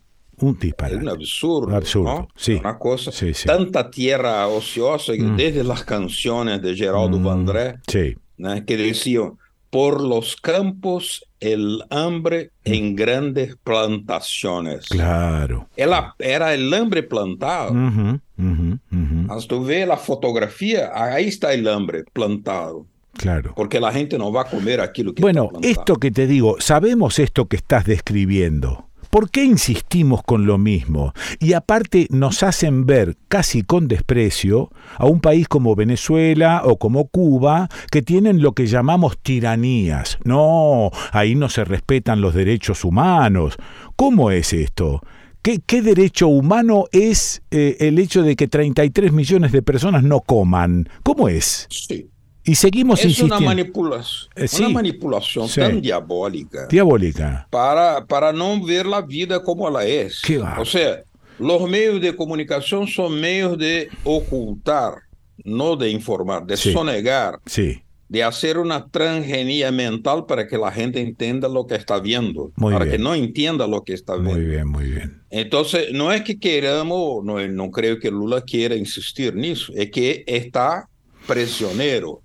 Un 0.42 0.54
es 0.54 0.60
disparate. 0.62 0.96
un 1.02 1.10
absurdo. 1.10 1.76
Absurdo, 1.76 2.14
¿no? 2.14 2.28
sí. 2.34 2.54
Una 2.54 2.80
cosa, 2.80 3.12
Sí, 3.12 3.34
sí. 3.34 3.46
tanta 3.46 3.92
tierra 3.92 4.48
ociosa, 4.48 5.12
que 5.12 5.22
Mm. 5.24 5.36
desde 5.36 5.64
las 5.66 5.84
canciones 5.84 6.62
de 6.62 6.74
Geraldo 6.78 7.20
Mm, 7.20 7.24
Vandré, 7.26 7.76
Sí, 7.88 8.16
¿no? 8.40 8.66
que 8.66 8.76
decían, 8.78 9.34
por 9.70 10.02
los 10.02 10.36
campos 10.36 11.24
el 11.40 11.84
hambre 11.92 12.50
en 12.64 12.96
grandes 12.96 13.56
plantaciones. 13.64 14.88
claro. 14.90 15.68
Ela- 15.78 16.16
era 16.18 16.54
el 16.56 16.74
hambre 16.74 17.04
plantado. 17.04 17.72
Ujú, 17.72 18.20
ujú, 18.38 18.80
ujú, 18.92 19.16
Mas 19.28 19.48
tú 19.48 19.64
ves 19.64 19.88
la 19.88 19.98
fotografía, 19.98 20.90
ahí 20.94 21.26
está 21.28 21.54
el 21.54 21.68
hambre 21.68 22.04
plantado. 22.12 22.88
Claro. 23.14 23.54
Porque 23.56 23.80
la 23.80 23.92
gente 23.92 24.18
no 24.18 24.32
va 24.32 24.42
a 24.42 24.46
comer 24.46 24.80
aquello 24.82 25.14
que 25.14 25.22
Bueno, 25.22 25.50
está 25.56 25.68
esto 25.68 25.96
que 25.98 26.10
te 26.10 26.26
digo, 26.26 26.56
sabemos 26.60 27.20
esto 27.20 27.48
que 27.48 27.58
estás 27.58 27.86
describiendo. 27.86 28.89
¿Por 29.10 29.32
qué 29.32 29.44
insistimos 29.44 30.22
con 30.24 30.46
lo 30.46 30.58
mismo? 30.58 31.14
Y 31.40 31.54
aparte 31.54 32.08
nos 32.12 32.44
hacen 32.44 32.86
ver 32.86 33.18
casi 33.28 33.64
con 33.64 33.88
desprecio 33.88 34.70
a 34.98 35.06
un 35.06 35.20
país 35.20 35.48
como 35.48 35.76
Venezuela 35.76 36.62
o 36.64 36.78
como 36.78 37.08
Cuba 37.08 37.70
que 37.92 38.02
tienen 38.02 38.42
lo 38.42 38.54
que 38.54 38.68
llamamos 38.68 39.18
tiranías. 39.20 40.20
No, 40.24 40.92
ahí 41.12 41.36
no 41.36 41.50
se 41.50 41.66
respetan 41.66 42.22
los 42.22 42.36
derechos 42.36 42.84
humanos. 42.86 43.58
¿Cómo 43.96 44.30
es 44.32 44.54
esto? 44.54 45.02
¿Qué, 45.42 45.82
derecho 45.82 46.28
humano 46.28 46.86
es 46.92 47.42
eh, 47.50 47.78
el 47.80 47.98
hecho 47.98 48.22
de 48.22 48.36
que 48.36 48.48
33 48.48 49.12
millones 49.12 49.52
de 49.52 49.62
personas 49.62 50.04
no 50.04 50.20
coman? 50.20 50.88
¿Cómo 51.02 51.30
es? 51.30 51.66
Sí. 51.70 52.10
Y 52.50 52.56
seguimos 52.56 53.00
Es 53.00 53.06
una 53.06 53.10
insistiendo. 53.12 53.46
manipulación, 53.46 54.32
Eh, 54.36 54.48
sí. 54.48 54.64
una 54.64 54.70
manipulación 54.70 55.48
Sí. 55.48 55.60
tan 55.62 55.80
diabólica 55.82 56.66
Diabólica. 56.68 57.48
para, 57.52 58.04
para 58.08 58.34
no 58.34 58.64
ver 58.66 58.88
la 58.88 59.02
vida 59.02 59.44
como 59.44 59.68
ela 59.70 59.86
es. 59.86 60.22
Qué 60.26 60.40
va. 60.40 60.58
O 60.60 60.66
sea, 60.66 61.00
los 61.38 61.70
medios 61.70 62.02
de 62.02 62.16
comunicación 62.16 62.88
son 62.88 63.20
medios 63.22 63.56
de 63.58 63.90
ocultar, 64.04 64.94
no 65.44 65.76
de 65.76 65.92
informar, 65.92 66.46
de 66.48 66.58
sonegar, 66.58 67.40
sí. 67.46 67.82
de 68.08 68.24
hacer 68.24 68.58
una 68.58 68.88
transgenia 68.88 69.72
mental 69.72 70.26
para 70.26 70.48
que 70.48 70.58
la 70.58 70.72
gente 70.72 71.00
entienda 71.00 71.48
lo 71.48 71.68
que 71.68 71.76
está 71.76 72.00
viendo, 72.00 72.52
para 72.60 72.90
que 72.90 72.98
no 72.98 73.14
entienda 73.14 73.68
lo 73.68 73.84
que 73.84 73.94
está 73.94 74.16
viendo. 74.16 74.34
Muy 74.34 74.46
bien, 74.46 74.68
muy 74.68 74.86
bien. 74.86 75.22
Entonces, 75.30 75.90
no 75.94 76.12
es 76.12 76.24
que 76.24 76.40
queramos, 76.40 77.24
no, 77.24 77.48
no 77.48 77.70
creo 77.70 78.00
que 78.00 78.10
Lula 78.10 78.42
quiera 78.42 78.76
insistir 78.76 79.34
en 79.38 79.46
eso, 79.46 79.72
es 79.76 79.92
que 79.92 80.24
está 80.26 80.90
prisionero. 81.28 82.22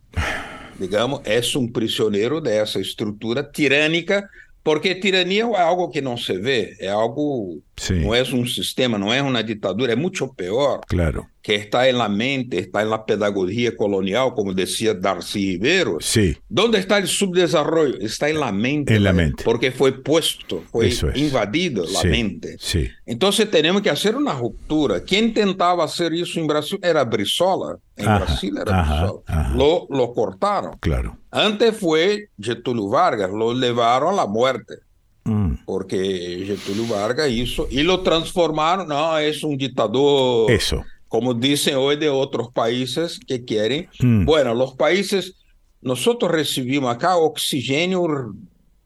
Digamos, 0.78 1.20
es 1.24 1.54
un 1.54 1.72
prisionero 1.72 2.40
de 2.40 2.60
esa 2.60 2.80
estructura 2.80 3.50
tiránica 3.50 4.28
porque 4.64 4.94
tiranía 4.94 5.44
é 5.44 5.60
algo 5.60 5.90
que 5.90 6.00
não 6.00 6.16
se 6.16 6.38
vê, 6.38 6.74
é 6.80 6.88
algo, 6.88 7.60
Não 8.02 8.14
é 8.14 8.22
um 8.22 8.46
sistema, 8.46 8.98
não 8.98 9.12
é 9.12 9.20
uma 9.20 9.42
ditadura, 9.42 9.92
é 9.92 9.96
muito 9.96 10.26
pior. 10.34 10.80
Claro. 10.86 11.26
Que 11.42 11.54
está 11.54 11.92
na 11.92 12.08
mente, 12.08 12.56
está 12.56 12.84
na 12.84 12.96
pedagogia 12.96 13.72
colonial, 13.72 14.32
como 14.32 14.54
dizia 14.54 14.94
Darcy 14.94 15.52
Ribeiro. 15.52 15.98
Sim. 16.00 16.34
Onde 16.58 16.78
está 16.78 16.98
o 16.98 17.06
subdesenvolvimento? 17.06 18.02
Está 18.02 18.32
na 18.32 18.50
mente. 18.50 18.94
Em 18.94 18.98
la 18.98 19.12
mente. 19.12 19.44
Porque 19.44 19.70
foi 19.70 19.92
posto, 19.92 20.64
foi 20.72 20.90
invadido 21.14 21.84
a 21.98 22.04
mente. 22.04 22.56
Sim. 22.58 22.88
Então, 23.06 23.30
temos 23.30 23.82
que 23.82 23.90
fazer 23.90 24.16
uma 24.16 24.32
ruptura. 24.32 25.00
Quem 25.00 25.30
tentava 25.30 25.86
fazer 25.86 26.12
isso 26.12 26.40
em 26.40 26.46
Brasil 26.46 26.78
era 26.80 27.04
Brizola. 27.04 27.78
Ajá, 27.98 28.20
Brasil 28.20 28.58
era 28.58 28.80
ajá, 28.80 28.96
Brizola. 28.96 29.22
Ajá. 29.26 29.54
Lo, 29.54 29.86
lo 29.90 30.08
cortaram. 30.14 30.78
Claro. 30.80 31.18
Antes 31.30 31.76
foi 31.76 32.28
Getúlio 32.38 32.88
Vargas, 32.88 33.30
lo 33.30 33.52
levaram 33.52 34.18
à 34.18 34.26
morte. 34.26 34.78
Mm. 35.24 35.54
Porque 35.64 36.44
Getúlio 36.46 36.86
Vargas 36.94 37.30
hizo 37.30 37.66
y 37.70 37.82
lo 37.82 38.00
transformaron, 38.00 38.88
no, 38.88 39.18
es 39.18 39.42
un 39.42 39.56
dictador. 39.56 40.50
Eso. 40.50 40.84
Como 41.08 41.32
dicen 41.32 41.76
hoy 41.76 41.96
de 41.96 42.08
otros 42.08 42.50
países 42.52 43.18
que 43.26 43.44
quieren. 43.44 43.88
Mm. 44.00 44.24
Bueno, 44.24 44.54
los 44.54 44.74
países, 44.74 45.36
nosotros 45.80 46.30
recibimos 46.30 46.94
acá 46.94 47.16
oxígeno 47.16 48.34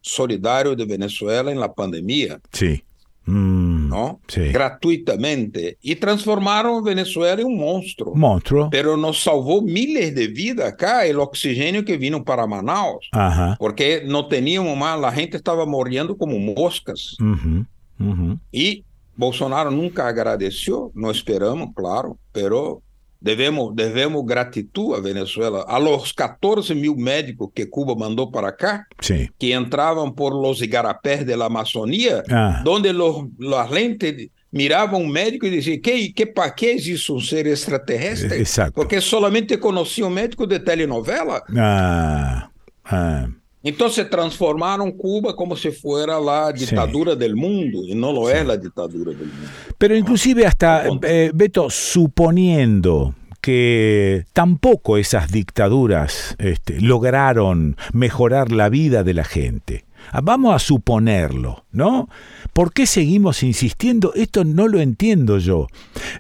solidario 0.01 0.75
de 0.77 0.85
Venezuela 0.85 1.51
en 1.51 1.61
la 1.61 1.73
pandemia. 1.73 2.41
Sí. 2.53 2.83
Mm, 3.29 3.89
¿no? 3.91 4.21
Sí. 4.27 4.49
Gratuitamente. 4.49 5.77
Y 5.83 5.97
transformaron 5.97 6.83
Venezuela 6.83 7.43
en 7.43 7.47
un 7.47 7.59
monstruo. 7.59 8.15
Monstruo. 8.15 8.71
Pero 8.71 8.97
nos 8.97 9.23
salvó 9.23 9.61
miles 9.61 10.15
de 10.15 10.29
vidas 10.29 10.73
acá, 10.73 11.05
el 11.05 11.19
oxígeno 11.21 11.85
que 11.85 11.99
vino 11.99 12.25
para 12.25 12.47
Manaus. 12.47 13.09
Ajá. 13.13 13.57
Porque 13.59 14.03
no 14.07 14.29
teníamos 14.29 14.77
más, 14.77 14.99
la 14.99 15.13
gente 15.13 15.37
estaba 15.37 15.67
muriendo 15.67 16.17
como 16.17 16.39
moscas. 16.39 17.17
Uhum, 17.21 17.67
uhum. 18.01 18.41
Y 18.51 18.83
Bolsonaro 19.15 19.71
nunca 19.71 20.09
agradeció, 20.09 20.91
no 20.95 21.11
esperamos, 21.11 21.75
claro, 21.75 22.17
pero 22.33 22.81
devemos, 23.21 23.75
devemos 23.75 24.25
gratitud 24.25 24.95
a 24.95 25.01
Venezuela. 25.01 25.65
A 25.67 25.79
los 25.79 26.13
14 26.15 26.75
mil 26.75 26.97
médicos 26.97 27.51
que 27.55 27.69
Cuba 27.69 27.95
mandó 27.95 28.31
para 28.31 28.57
Sí. 29.01 29.29
que 29.39 29.53
entraban 29.53 30.15
por 30.15 30.35
los 30.35 30.63
igarapés 30.63 31.27
de 31.27 31.37
la 31.37 31.47
Amazonía, 31.47 32.23
Ah. 32.31 32.63
donde 32.65 32.93
los, 32.93 33.25
las 33.39 33.71
lentes 33.71 34.29
miraban 34.51 35.03
un 35.03 35.11
médico 35.11 35.47
y 35.47 35.51
decían, 35.51 35.81
¿qué, 35.83 36.13
qué, 36.15 36.27
¿para 36.27 36.55
qué 36.55 36.73
es 36.73 36.87
eso, 36.87 37.15
un 37.15 37.21
ser 37.21 37.47
extraterrestre? 37.49 38.39
Exacto. 38.39 38.73
Porque 38.75 39.01
solamente 39.01 39.59
conocía 39.59 40.07
un 40.07 40.15
médico 40.15 40.47
de 40.47 40.61
telenovela. 40.61 41.43
Ah, 41.57 42.51
ah. 42.85 43.29
Entonces 43.63 44.09
transformaron 44.09 44.93
Cuba 44.93 45.35
como 45.35 45.57
si 45.57 45.71
fuera 45.71 46.21
la 46.21 46.53
dictadura 46.53 47.17
del 47.17 47.35
mundo 47.35 47.83
y 47.85 47.95
no 47.95 48.13
lo 48.13 48.31
es 48.31 48.47
la 48.47 48.57
dictadura 48.57 49.11
del 49.11 49.27
mundo. 49.27 49.49
Pero 49.77 49.97
inclusive 49.97 50.47
hasta, 50.47 50.85
eh, 51.03 51.31
Beto, 51.35 51.69
suponiendo 51.69 53.15
que 53.41 54.27
tampoco 54.33 54.97
esas 54.97 55.31
dictaduras 55.31 56.37
este, 56.39 56.81
lograron 56.81 57.77
mejorar 57.93 58.53
la 58.53 58.69
vida 58.69 59.03
de 59.03 59.15
la 59.15 59.25
gente. 59.25 59.85
Ah, 60.13 60.21
Vamos 60.23 60.55
a 60.55 60.59
suponerlo, 60.59 61.65
¿no? 61.73 62.09
¿Por 62.53 62.73
qué 62.73 62.87
seguimos 62.87 63.43
insistiendo? 63.43 64.13
Esto 64.15 64.45
no 64.45 64.69
lo 64.69 64.81
entiendo 64.81 65.39
yo. 65.39 65.69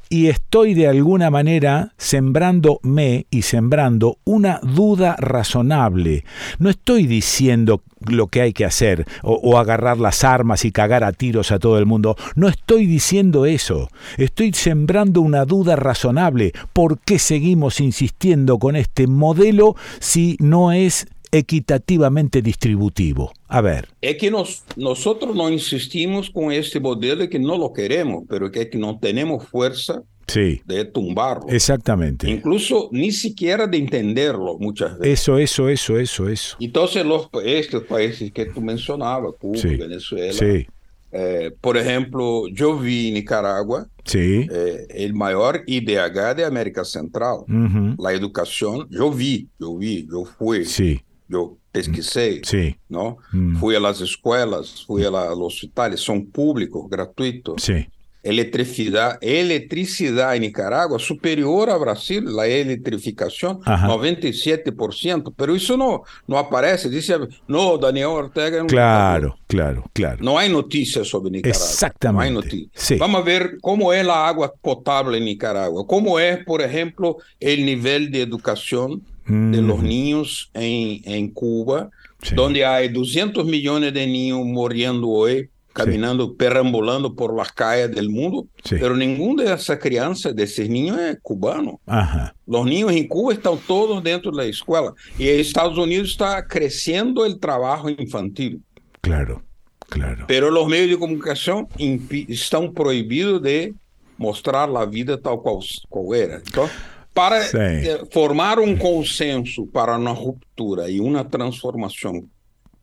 Y 0.08 0.28
estoy 0.28 0.74
de 0.74 0.88
alguna 0.88 1.30
manera 1.30 1.92
sembrándome 1.96 3.26
y 3.30 3.42
sembrando 3.42 4.18
una 4.24 4.60
duda 4.62 5.16
razonable. 5.18 6.24
No 6.58 6.70
estoy 6.70 7.06
diciendo 7.06 7.82
lo 8.06 8.28
que 8.28 8.40
hay 8.42 8.52
que 8.52 8.64
hacer 8.64 9.04
o, 9.22 9.34
o 9.34 9.58
agarrar 9.58 9.98
las 9.98 10.22
armas 10.22 10.64
y 10.64 10.70
cagar 10.70 11.02
a 11.02 11.12
tiros 11.12 11.50
a 11.50 11.58
todo 11.58 11.78
el 11.78 11.86
mundo. 11.86 12.16
No 12.36 12.48
estoy 12.48 12.86
diciendo 12.86 13.46
eso. 13.46 13.90
Estoy 14.16 14.52
sembrando 14.52 15.20
una 15.20 15.44
duda 15.44 15.76
razonable. 15.76 16.52
¿Por 16.72 16.98
qué 17.00 17.18
seguimos 17.18 17.80
insistiendo 17.80 18.58
con 18.58 18.76
este 18.76 19.06
modelo 19.06 19.76
si 19.98 20.36
no 20.40 20.72
es 20.72 21.06
equitativamente 21.32 22.40
distributivo. 22.42 23.32
A 23.48 23.60
ver. 23.60 23.88
É 24.02 24.14
que 24.14 24.30
nós, 24.30 24.62
nosotros 24.76 25.34
no 25.34 25.50
insistimos 25.50 26.28
con 26.30 26.52
este 26.52 26.78
modelo 26.80 27.28
que 27.28 27.38
no 27.38 27.56
lo 27.56 27.72
queremos, 27.72 28.24
pero 28.28 28.50
que, 28.50 28.62
es 28.62 28.68
que 28.70 28.78
no 28.78 28.98
tenemos 28.98 29.44
fuerza 29.46 30.02
Sí, 30.26 30.60
de 30.66 30.84
tumbarlo. 30.84 31.46
exactamente. 31.48 32.28
Incluso 32.30 32.90
ni 32.92 33.10
siquiera 33.12 33.66
de 33.66 33.78
entenderlo 33.78 34.58
muchas 34.58 34.98
veces. 34.98 35.20
Eso, 35.20 35.38
eso, 35.38 35.68
eso, 35.70 35.98
eso, 35.98 36.28
eso. 36.28 36.56
Entonces, 36.60 37.04
los, 37.06 37.28
estos 37.44 37.84
países 37.84 38.30
que 38.32 38.44
tú 38.44 38.60
mencionabas, 38.60 39.32
Cuba, 39.40 39.56
Sí. 39.56 39.76
Venezuela, 39.76 40.34
Sí, 40.34 40.66
eh, 41.12 41.50
por 41.62 41.78
ejemplo, 41.78 42.46
yo 42.52 42.76
vi 42.78 43.08
en 43.08 43.14
Nicaragua 43.14 43.88
sí. 44.04 44.46
eh, 44.52 44.86
el 44.90 45.14
mayor 45.14 45.62
IDH 45.66 46.34
de 46.36 46.44
América 46.44 46.84
Central. 46.84 47.38
La 47.98 48.12
educación, 48.12 48.86
yo 48.90 49.10
vi, 49.10 49.48
yo 49.58 49.78
vi, 49.78 50.06
yo 50.12 50.26
fui, 50.26 50.66
Sí, 50.66 51.00
yo 51.28 51.56
pesquisé, 51.72 52.40
sí, 52.44 52.76
¿no? 52.88 53.18
Mm. 53.32 53.56
Fui 53.56 53.74
a 53.74 53.80
las 53.80 54.00
escuelas, 54.00 54.84
fui 54.86 55.04
a, 55.04 55.10
la- 55.10 55.24
a 55.24 55.34
los 55.34 55.54
hospitales, 55.54 56.00
son 56.00 56.26
públicos, 56.26 56.84
gratuitos. 56.88 57.62
sí. 57.62 57.86
Electricidad, 58.20 59.16
electricidad 59.22 60.34
en 60.34 60.42
Nicaragua 60.42 60.98
superior 60.98 61.70
a 61.70 61.76
Brasil, 61.76 62.24
la 62.26 62.46
electrificación, 62.46 63.60
Ajá. 63.64 63.86
97%, 63.86 65.32
pero 65.36 65.54
eso 65.54 65.76
no, 65.76 66.02
no 66.26 66.36
aparece, 66.36 66.90
dice, 66.90 67.14
no, 67.46 67.78
Daniel 67.78 68.06
Ortega 68.06 68.56
es 68.56 68.62
un 68.62 68.68
Claro, 68.68 69.38
claro, 69.46 69.84
claro. 69.92 70.18
No 70.22 70.36
hay 70.36 70.50
noticias 70.50 71.08
sobre 71.08 71.30
Nicaragua. 71.30 71.64
Exactamente. 71.64 72.32
No 72.32 72.40
hay 72.40 72.44
noticias. 72.44 72.70
Sí. 72.74 72.96
Vamos 72.96 73.20
a 73.22 73.24
ver 73.24 73.58
cómo 73.60 73.92
es 73.92 74.04
la 74.04 74.28
agua 74.28 74.52
potable 74.60 75.18
en 75.18 75.24
Nicaragua. 75.24 75.86
Cómo 75.86 76.18
es, 76.18 76.44
por 76.44 76.60
ejemplo, 76.60 77.16
el 77.40 77.64
nivel 77.64 78.10
de 78.10 78.22
educación 78.22 79.02
de 79.28 79.62
los 79.62 79.78
Mm, 79.80 79.84
niños 79.86 80.50
en, 80.54 81.00
en 81.04 81.28
Cuba, 81.30 81.90
sí. 82.22 82.34
donde 82.34 82.64
hay 82.64 82.88
200 82.88 83.44
millones 83.44 83.92
de 83.94 84.06
niños 84.06 84.40
muriendo 84.44 85.08
hoy, 85.08 85.50
caminando, 85.74 86.34
perambulando 86.34 87.14
por 87.14 87.36
las 87.36 87.52
calles 87.52 87.94
del 87.94 88.08
mundo, 88.08 88.46
Sí. 88.64 88.76
pero 88.80 88.96
ninguno 88.96 89.44
de 89.44 89.52
esas 89.54 89.78
crianças, 89.78 90.34
de 90.34 90.42
esos 90.42 90.68
niños 90.68 90.98
es 90.98 91.18
cubano. 91.22 91.78
Ajá. 91.86 92.34
Los 92.46 92.66
niños 92.66 92.90
en 92.92 93.06
Cuba 93.06 93.32
están 93.34 93.58
todos 93.66 94.02
dentro 94.02 94.30
de 94.32 94.38
la 94.38 94.44
escuela 94.44 94.92
y 95.18 95.28
en 95.28 95.38
Estados 95.40 95.78
Unidos 95.78 96.08
está 96.10 96.44
creciendo 96.46 97.24
el 97.24 97.38
trabajo 97.38 97.88
infantil. 97.90 98.60
Claro, 99.02 99.42
claro. 99.88 100.24
Pero 100.26 100.50
los 100.50 100.66
medios 100.66 100.90
de 100.90 100.98
comunicación 100.98 101.68
están 102.28 102.72
prohibidos 102.72 103.40
de 103.42 103.72
mostrar 104.16 104.68
la 104.68 104.84
vida 104.84 105.20
tal 105.20 105.38
cual, 105.40 105.58
cual 105.88 106.20
era. 106.20 106.36
Entonces, 106.38 106.76
para 107.18 107.42
Sí. 107.42 107.56
eh, 107.58 107.98
formar 108.12 108.60
un 108.60 108.76
consenso 108.76 109.66
para 109.66 109.96
una 109.98 110.14
ruptura 110.14 110.88
y 110.88 111.00
una 111.00 111.28
transformación 111.28 112.30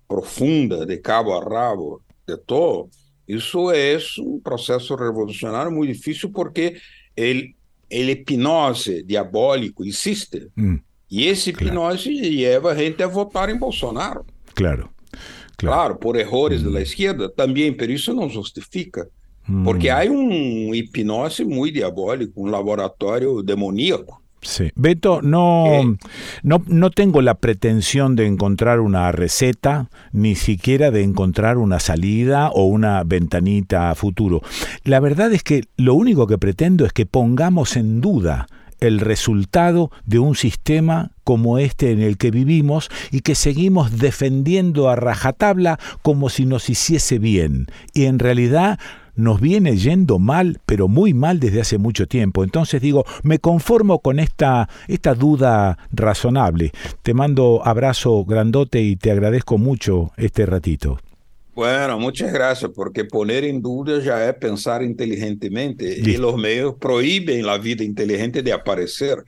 profunda 0.08 0.86
de 0.86 1.02
cabo 1.02 1.38
a 1.40 1.44
rabo 1.44 2.02
de 2.28 2.38
todo, 2.38 2.90
eso 3.28 3.72
es 3.72 4.18
un 4.18 4.42
proceso 4.42 4.96
revolucionario 4.98 5.72
muy 5.72 5.88
difícil 5.88 6.32
porque 6.32 6.78
el, 7.16 7.56
el 7.90 8.10
hipnose 8.10 9.04
diabólico 9.04 9.84
existe. 9.86 10.48
Mm, 10.56 10.76
Y 11.08 11.28
ese 11.28 11.54
Claro. 11.54 11.68
hipnose 11.94 12.10
lleva 12.12 12.72
a 12.72 12.76
gente 12.76 13.04
a 13.04 13.08
votar 13.08 13.50
en 13.50 13.60
Bolsonaro. 13.60 14.26
claro, 14.54 14.92
claro. 15.56 15.76
Claro, 15.76 16.00
por 16.00 16.18
errores 16.18 16.62
de 16.64 16.72
la 16.72 16.82
izquierda 16.82 17.30
también, 17.32 17.78
pero 17.78 17.94
eso 17.94 18.14
no 18.14 18.28
justifica. 18.30 19.06
Porque 19.64 19.90
Mm, 19.92 19.96
hay 19.96 20.08
un 20.10 20.74
hipnose 20.76 21.46
muy 21.46 21.70
diabólico, 21.72 22.42
un 22.42 22.52
laboratorio 22.52 23.42
demoníaco. 23.44 24.22
Sí. 24.46 24.72
Beto, 24.76 25.22
no, 25.22 25.66
Eh. 25.68 25.96
no, 26.44 26.64
no 26.68 26.92
tengo 26.92 27.22
la 27.22 27.36
pretensión 27.36 28.16
de 28.16 28.28
encontrar 28.28 28.80
una 28.80 29.12
receta, 29.12 29.90
ni 30.12 30.36
siquiera 30.36 30.92
de 30.92 31.04
encontrar 31.04 31.58
una 31.58 31.80
salida 31.80 32.50
o 32.50 32.66
una 32.66 33.04
ventanita 33.04 33.90
a 33.90 33.96
futuro. 33.96 34.42
La 34.84 35.00
verdad 35.00 35.34
es 35.34 35.44
que 35.44 35.64
lo 35.78 35.94
único 35.96 36.28
que 36.28 36.38
pretendo 36.38 36.86
es 36.86 36.94
que 36.94 37.06
pongamos 37.06 37.76
en 37.76 38.02
duda 38.02 38.48
el 38.82 39.00
resultado 39.00 39.90
de 40.06 40.20
un 40.20 40.36
sistema 40.36 41.12
como 41.24 41.58
este 41.58 41.92
en 41.92 42.02
el 42.02 42.18
que 42.18 42.30
vivimos 42.30 42.90
y 43.10 43.22
que 43.22 43.34
seguimos 43.34 43.98
defendiendo 44.00 44.90
a 44.90 44.96
rajatabla 44.96 45.80
como 46.02 46.30
si 46.30 46.46
nos 46.46 46.70
hiciese 46.70 47.18
bien. 47.18 47.68
Y 47.94 48.06
en 48.06 48.20
realidad 48.20 48.78
nos 49.16 49.42
viene 49.42 49.78
yendo 49.78 50.20
mal, 50.20 50.60
pero 50.66 50.88
muy 50.88 51.14
mal 51.14 51.40
desde 51.40 51.62
hace 51.62 51.78
mucho 51.78 52.08
tiempo. 52.08 52.44
Entonces 52.44 52.82
digo, 52.82 53.06
me 53.24 53.40
conformo 53.40 54.00
con 54.00 54.20
esta, 54.20 54.70
esta 54.88 55.16
duda 55.16 55.78
razonable. 55.92 56.72
Te 57.04 57.14
mando 57.14 57.62
abrazo 57.66 58.26
grandote 58.26 58.82
y 58.82 58.96
te 58.96 59.12
agradezco 59.12 59.58
mucho 59.58 60.12
este 60.18 60.46
ratito. 60.46 61.00
Bueno, 61.56 61.98
muchas 61.98 62.34
gracias, 62.34 62.70
porque 62.76 63.06
poner 63.06 63.46
en 63.46 63.62
duda 63.62 64.00
ya 64.00 64.28
es 64.28 64.36
pensar 64.36 64.84
inteligentemente 64.84 65.98
y 65.98 66.18
los 66.18 66.36
medios 66.36 66.76
prohíben 66.76 67.46
la 67.46 67.58
vida 67.58 67.82
inteligente 67.82 68.44
de 68.44 68.52
aparecer. 68.52 69.24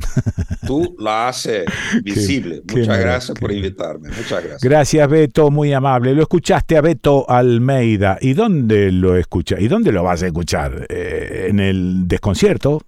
Tú 0.67 0.97
la 0.99 1.29
haces 1.29 1.63
visible. 2.03 2.61
muchas 2.69 2.99
gracias 2.99 3.39
por 3.39 3.49
invitarme. 3.49 4.09
Muchas 4.09 4.43
gracias. 4.43 4.61
Gracias, 4.61 5.09
Beto, 5.09 5.49
muy 5.49 5.71
amable. 5.71 6.13
Lo 6.13 6.21
escuchaste 6.21 6.75
a 6.75 6.81
Beto 6.81 7.29
Almeida. 7.29 8.17
¿Y 8.19 8.33
dónde 8.33 8.91
lo 8.91 9.15
escucha? 9.15 9.57
¿Y 9.57 9.69
dónde 9.69 9.93
lo 9.93 10.03
vas 10.03 10.21
a 10.21 10.27
escuchar? 10.27 10.85
Eh, 10.89 11.47
¿En 11.49 11.61
el 11.61 12.09
desconcierto? 12.09 12.81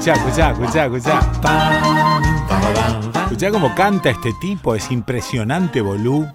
Escuchá, 0.00 0.14
escuchá, 0.14 0.50
escuchá, 0.86 0.86
escuchá. 0.86 3.09
Escuchá 3.30 3.52
cómo 3.52 3.72
canta 3.76 4.10
este 4.10 4.32
tipo, 4.40 4.74
es 4.74 4.90
impresionante, 4.90 5.80
bolú. 5.80 6.26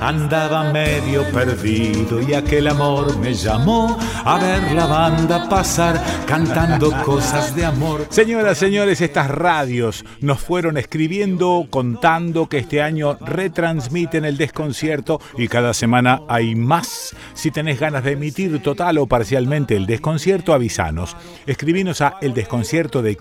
Andaba 0.00 0.72
medio 0.72 1.24
perdido 1.30 2.20
y 2.20 2.34
aquel 2.34 2.68
amor 2.68 3.16
me 3.18 3.34
llamó 3.34 3.96
a 4.24 4.38
ver 4.38 4.72
la 4.72 4.86
banda 4.86 5.48
pasar 5.48 6.00
cantando 6.26 6.90
cosas 7.04 7.54
de 7.54 7.64
amor. 7.64 8.06
Señoras, 8.10 8.58
señores, 8.58 9.00
estas 9.00 9.28
radios 9.30 10.04
nos 10.20 10.40
fueron 10.40 10.76
escribiendo, 10.76 11.66
contando 11.70 12.48
que 12.48 12.58
este 12.58 12.82
año 12.82 13.16
retransmiten 13.20 14.24
el 14.24 14.36
desconcierto 14.36 15.20
y 15.38 15.46
cada 15.46 15.72
semana 15.72 16.22
hay 16.28 16.56
más. 16.56 17.14
Si 17.34 17.50
tenés 17.52 17.78
ganas 17.78 18.02
de 18.02 18.12
emitir 18.12 18.60
total 18.62 18.98
o 18.98 19.06
parcialmente 19.06 19.76
el 19.76 19.86
desconcierto, 19.86 20.52
avisanos. 20.52 21.16
Escribinos 21.46 22.00
a 22.00 22.18
el 22.20 22.34
desconcierto 22.34 23.02
de 23.02 23.16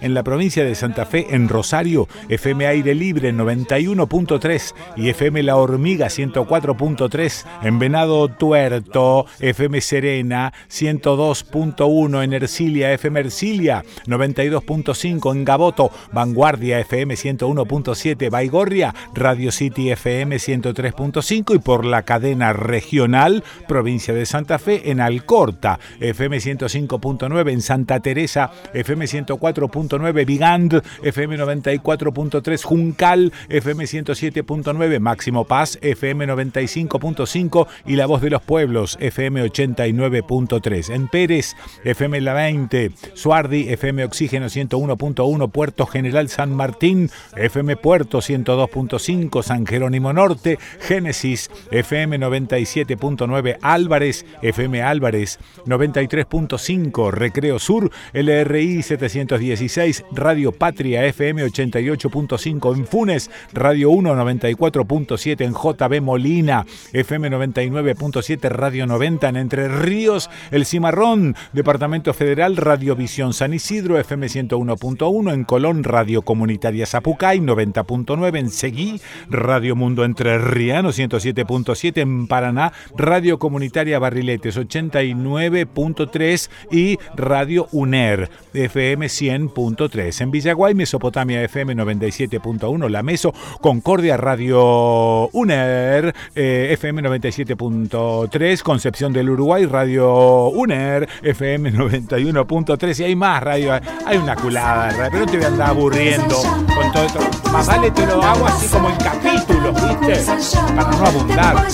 en 0.00 0.14
la 0.14 0.22
provincia 0.22 0.64
de 0.64 0.74
Santa 0.88 1.04
Fe, 1.04 1.26
en 1.34 1.50
Rosario, 1.50 2.08
FM 2.30 2.66
Aire 2.66 2.94
Libre 2.94 3.30
91.3 3.34 4.74
y 4.96 5.10
FM 5.10 5.42
La 5.42 5.56
Hormiga 5.56 6.06
104.3 6.06 7.44
en 7.62 7.78
Venado 7.78 8.28
Tuerto, 8.28 9.26
FM 9.38 9.82
Serena 9.82 10.54
102.1 10.70 12.24
en 12.24 12.32
Ercilia, 12.32 12.90
FM 12.94 13.20
Ercilia 13.20 13.84
92.5 14.06 15.32
en 15.32 15.44
Gaboto, 15.44 15.90
Vanguardia 16.10 16.80
FM 16.80 17.16
101.7 17.16 18.30
Baigorria, 18.30 18.94
Radio 19.12 19.52
City 19.52 19.90
FM 19.90 20.36
103.5 20.36 21.54
y 21.54 21.58
por 21.58 21.84
la 21.84 22.04
cadena 22.04 22.54
regional 22.54 23.44
provincia 23.66 24.14
de 24.14 24.24
Santa 24.24 24.58
Fe 24.58 24.90
en 24.90 25.02
Alcorta, 25.02 25.78
FM 26.00 26.38
105.9 26.38 27.50
en 27.52 27.60
Santa 27.60 28.00
Teresa, 28.00 28.50
FM 28.72 29.04
104.9 29.04 30.24
Vigand, 30.24 30.77
FM 31.02 31.38
94.3 31.38 32.62
Juncal, 32.62 33.32
FM 33.48 33.86
107. 33.86 34.44
9 34.48 35.00
Máximo 35.00 35.44
Paz, 35.44 35.78
FM 35.80 36.26
95.5 36.26 37.66
y 37.86 37.96
La 37.96 38.06
Voz 38.06 38.22
de 38.22 38.30
los 38.30 38.42
Pueblos, 38.42 38.96
FM 39.00 39.44
89.3. 39.44 40.94
En 40.94 41.08
Pérez, 41.08 41.54
FM 41.84 42.20
La 42.20 42.34
20, 42.34 42.90
Suardi, 43.14 43.68
FM 43.68 44.04
Oxígeno 44.04 44.46
101.1, 44.46 45.50
Puerto 45.50 45.86
General 45.86 46.28
San 46.28 46.54
Martín, 46.54 47.10
FM 47.36 47.76
Puerto 47.76 48.18
102.5, 48.18 49.42
San 49.42 49.66
Jerónimo 49.66 50.12
Norte, 50.12 50.58
Génesis, 50.80 51.50
FM 51.70 52.18
97.9, 52.18 53.58
Álvarez, 53.62 54.26
FM 54.42 54.82
Álvarez 54.82 55.38
93.5, 55.66 57.10
Recreo 57.10 57.58
Sur, 57.58 57.90
LRI 58.12 58.82
716, 58.82 60.04
Radio 60.12 60.52
Patria, 60.68 61.06
FM 61.06 61.46
88.5 61.46 62.76
en 62.76 62.86
Funes, 62.86 63.30
Radio 63.54 63.88
1 63.88 64.14
94.7 64.14 65.40
en 65.40 65.54
JB 65.54 66.02
Molina, 66.02 66.66
FM 66.92 67.30
99.7 67.30 68.50
Radio 68.50 68.86
90 68.86 69.30
en 69.30 69.36
Entre 69.36 69.68
Ríos, 69.68 70.28
El 70.50 70.66
Cimarrón, 70.66 71.36
Departamento 71.54 72.12
Federal 72.12 72.58
Radiovisión 72.58 73.32
San 73.32 73.54
Isidro, 73.54 73.98
FM 73.98 74.26
101.1 74.26 75.32
en 75.32 75.44
Colón, 75.44 75.84
Radio 75.84 76.20
Comunitaria 76.20 76.84
Zapucay 76.84 77.38
90.9 77.38 78.38
en 78.38 78.50
Seguí, 78.50 79.00
Radio 79.30 79.74
Mundo 79.74 80.04
Entre 80.04 80.36
Riano 80.36 80.90
107.7 80.90 81.96
en 82.02 82.26
Paraná, 82.26 82.74
Radio 82.94 83.38
Comunitaria 83.38 83.98
Barriletes 83.98 84.58
89.3 84.58 86.50
y 86.70 86.98
Radio 87.16 87.68
UNER 87.72 88.28
FM 88.52 89.06
100.3 89.06 90.20
en 90.20 90.30
Villaguay, 90.58 90.74
Mesopotamia 90.74 91.40
FM 91.44 91.76
97.1, 91.76 92.88
La 92.88 93.04
Meso, 93.04 93.32
Concordia 93.60 94.16
Radio 94.16 95.28
UNER, 95.28 96.12
eh, 96.34 96.70
FM 96.72 97.02
97.3, 97.02 98.62
Concepción 98.62 99.12
del 99.12 99.30
Uruguay, 99.30 99.66
Radio 99.66 100.48
UNER, 100.48 101.08
FM 101.22 101.72
91.3 101.72 102.98
y 102.98 103.04
hay 103.04 103.14
más 103.14 103.40
radio, 103.40 103.72
hay 104.04 104.16
una 104.16 104.34
culada, 104.34 105.08
pero 105.12 105.26
te 105.26 105.36
voy 105.36 105.44
a 105.44 105.48
andar 105.48 105.70
aburriendo 105.70 106.34
con 106.34 106.92
todo 106.92 107.04
esto. 107.04 107.20
Más 107.52 107.66
vale 107.68 107.92
te 107.92 108.04
lo 108.04 108.20
hago 108.20 108.46
así 108.46 108.66
como 108.66 108.90
en 108.90 108.96
capítulos, 108.96 109.74
¿viste? 109.74 110.32
Para 110.74 110.90
no 110.90 111.06
abundar. 111.06 111.68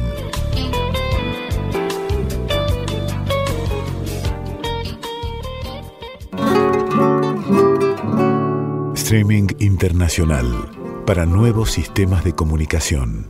Streaming 9.11 9.49
internacional 9.59 10.71
para 11.05 11.27
nuevos 11.27 11.73
sistemas 11.73 12.23
de 12.23 12.33
comunicación. 12.33 13.27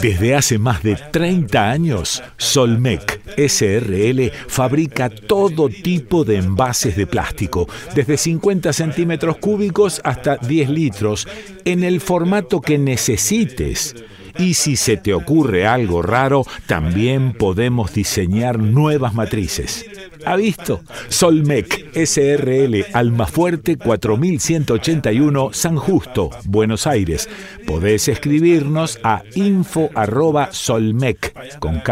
Desde 0.00 0.34
hace 0.34 0.58
más 0.58 0.82
de 0.82 0.96
30 0.96 1.70
años, 1.70 2.22
Solmec 2.36 3.20
SRL 3.36 4.30
fabrica 4.48 5.08
todo 5.10 5.68
tipo 5.68 6.24
de 6.24 6.36
envases 6.36 6.96
de 6.96 7.06
plástico, 7.06 7.68
desde 7.94 8.16
50 8.16 8.72
centímetros 8.72 9.36
cúbicos 9.38 10.00
hasta 10.04 10.36
10 10.36 10.70
litros, 10.70 11.28
en 11.64 11.84
el 11.84 12.00
formato 12.00 12.60
que 12.60 12.78
necesites 12.78 13.94
Y 14.40 14.54
si 14.54 14.76
se 14.76 14.96
te 14.96 15.12
ocurre 15.12 15.66
algo 15.66 16.00
raro, 16.00 16.46
también 16.66 17.34
podemos 17.34 17.92
diseñar 17.92 18.58
nuevas 18.58 19.12
matrices. 19.12 19.84
¿Ha 20.24 20.36
visto? 20.36 20.80
Solmec 21.08 21.94
SRL 21.94 22.86
Almafuerte 22.94 23.76
4181 23.76 25.50
San 25.52 25.76
Justo, 25.76 26.30
Buenos 26.44 26.86
Aires. 26.86 27.28
Podés 27.66 28.08
escribirnos 28.08 28.98
a 29.02 29.22
info@solmec 29.34 31.58
con 31.58 31.82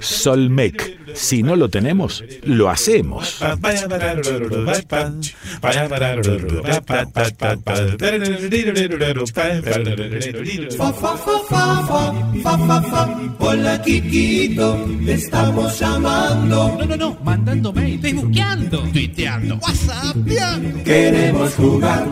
Solmec. 0.00 1.05
Si 1.14 1.42
no 1.42 1.56
lo 1.56 1.68
tenemos, 1.68 2.24
lo 2.44 2.68
hacemos. 2.70 3.40
Hola 13.38 13.82
Kikito, 13.82 14.86
te 15.04 15.12
estamos 15.12 15.78
llamando. 15.78 16.76
No, 16.78 16.84
no, 16.84 16.96
no, 16.96 17.16
mandando 17.22 17.72
mail, 17.72 18.00
facebookeando, 18.00 18.80
tuiteando, 18.92 19.56
whatsapp. 19.56 20.16
Queremos 20.84 21.54
jugar. 21.54 22.06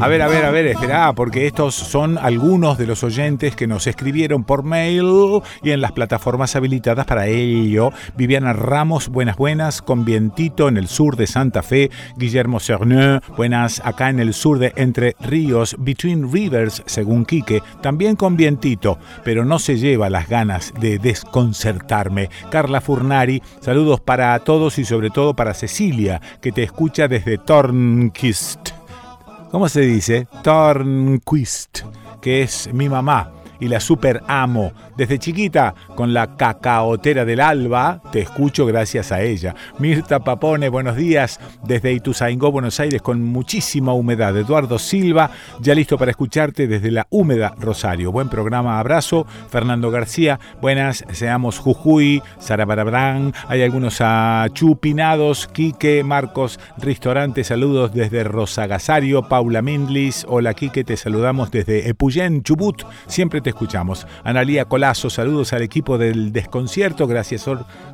A 0.00 0.08
ver, 0.08 0.22
a 0.22 0.28
ver, 0.28 0.44
a 0.44 0.50
ver, 0.50 0.66
espera, 0.66 1.12
porque 1.14 1.46
estos 1.46 1.74
son 1.74 2.18
algunos 2.18 2.78
de 2.78 2.86
los 2.86 3.02
oyentes 3.04 3.56
que 3.56 3.66
nos 3.66 3.86
escribieron 3.86 4.44
por 4.44 4.62
mail 4.62 5.40
y 5.62 5.70
en 5.70 5.80
las 5.80 5.92
plataformas 5.92 6.56
habilitadas 6.56 7.06
para 7.06 7.26
Viviana 8.16 8.52
Ramos, 8.52 9.08
buenas, 9.08 9.36
buenas, 9.36 9.82
con 9.82 10.04
vientito 10.04 10.68
en 10.68 10.76
el 10.76 10.88
sur 10.88 11.16
de 11.16 11.26
Santa 11.26 11.62
Fe. 11.62 11.90
Guillermo 12.16 12.60
Cerneux, 12.60 13.22
buenas, 13.36 13.80
acá 13.84 14.10
en 14.10 14.20
el 14.20 14.34
sur 14.34 14.58
de 14.58 14.72
Entre 14.76 15.14
Ríos, 15.20 15.76
Between 15.78 16.32
Rivers, 16.32 16.82
según 16.86 17.24
Quique, 17.24 17.62
también 17.82 18.16
con 18.16 18.36
vientito, 18.36 18.98
pero 19.24 19.44
no 19.44 19.58
se 19.58 19.78
lleva 19.78 20.10
las 20.10 20.28
ganas 20.28 20.72
de 20.80 20.98
desconcertarme. 20.98 22.30
Carla 22.50 22.80
Furnari, 22.80 23.42
saludos 23.60 24.00
para 24.00 24.38
todos 24.40 24.78
y 24.78 24.84
sobre 24.84 25.10
todo 25.10 25.34
para 25.34 25.54
Cecilia, 25.54 26.20
que 26.40 26.52
te 26.52 26.62
escucha 26.62 27.06
desde 27.06 27.38
Tornquist. 27.38 28.70
¿Cómo 29.50 29.68
se 29.68 29.82
dice? 29.82 30.26
Tornquist, 30.42 31.80
que 32.20 32.42
es 32.42 32.72
mi 32.72 32.88
mamá 32.88 33.39
y 33.60 33.68
la 33.68 33.80
super 33.80 34.22
amo. 34.26 34.72
Desde 34.96 35.18
chiquita, 35.18 35.74
con 35.94 36.12
la 36.12 36.36
cacaotera 36.36 37.24
del 37.24 37.40
alba, 37.40 38.02
te 38.10 38.20
escucho 38.20 38.66
gracias 38.66 39.12
a 39.12 39.22
ella. 39.22 39.54
Mirta 39.78 40.20
Papone, 40.20 40.68
buenos 40.68 40.96
días. 40.96 41.38
Desde 41.64 41.92
Ituzaingó, 41.92 42.50
Buenos 42.50 42.80
Aires, 42.80 43.02
con 43.02 43.22
muchísima 43.22 43.92
humedad. 43.92 44.36
Eduardo 44.36 44.78
Silva, 44.78 45.30
ya 45.60 45.74
listo 45.74 45.98
para 45.98 46.10
escucharte 46.10 46.66
desde 46.66 46.90
la 46.90 47.06
húmeda 47.10 47.54
Rosario. 47.58 48.12
Buen 48.12 48.28
programa, 48.28 48.78
abrazo. 48.78 49.26
Fernando 49.50 49.90
García, 49.90 50.40
buenas, 50.60 51.04
seamos 51.12 51.58
Jujuy, 51.58 52.22
Sarabarabran. 52.38 53.32
Hay 53.48 53.62
algunos 53.62 54.00
achupinados. 54.00 55.46
Quique, 55.48 56.02
Marcos, 56.04 56.58
Ristorante, 56.78 57.44
saludos 57.44 57.92
desde 57.92 58.24
Rosagasario. 58.24 59.28
Paula 59.28 59.62
Mindlis, 59.62 60.24
hola 60.28 60.54
Quique, 60.54 60.84
te 60.84 60.96
saludamos 60.96 61.50
desde 61.50 61.88
Epuyén, 61.88 62.42
Chubut. 62.42 62.82
Siempre 63.06 63.40
te 63.40 63.49
escuchamos. 63.50 64.06
Analía 64.24 64.64
Colazo, 64.64 65.10
saludos 65.10 65.52
al 65.52 65.62
equipo 65.62 65.98
del 65.98 66.32
desconcierto. 66.32 67.06
Gracias, 67.06 67.46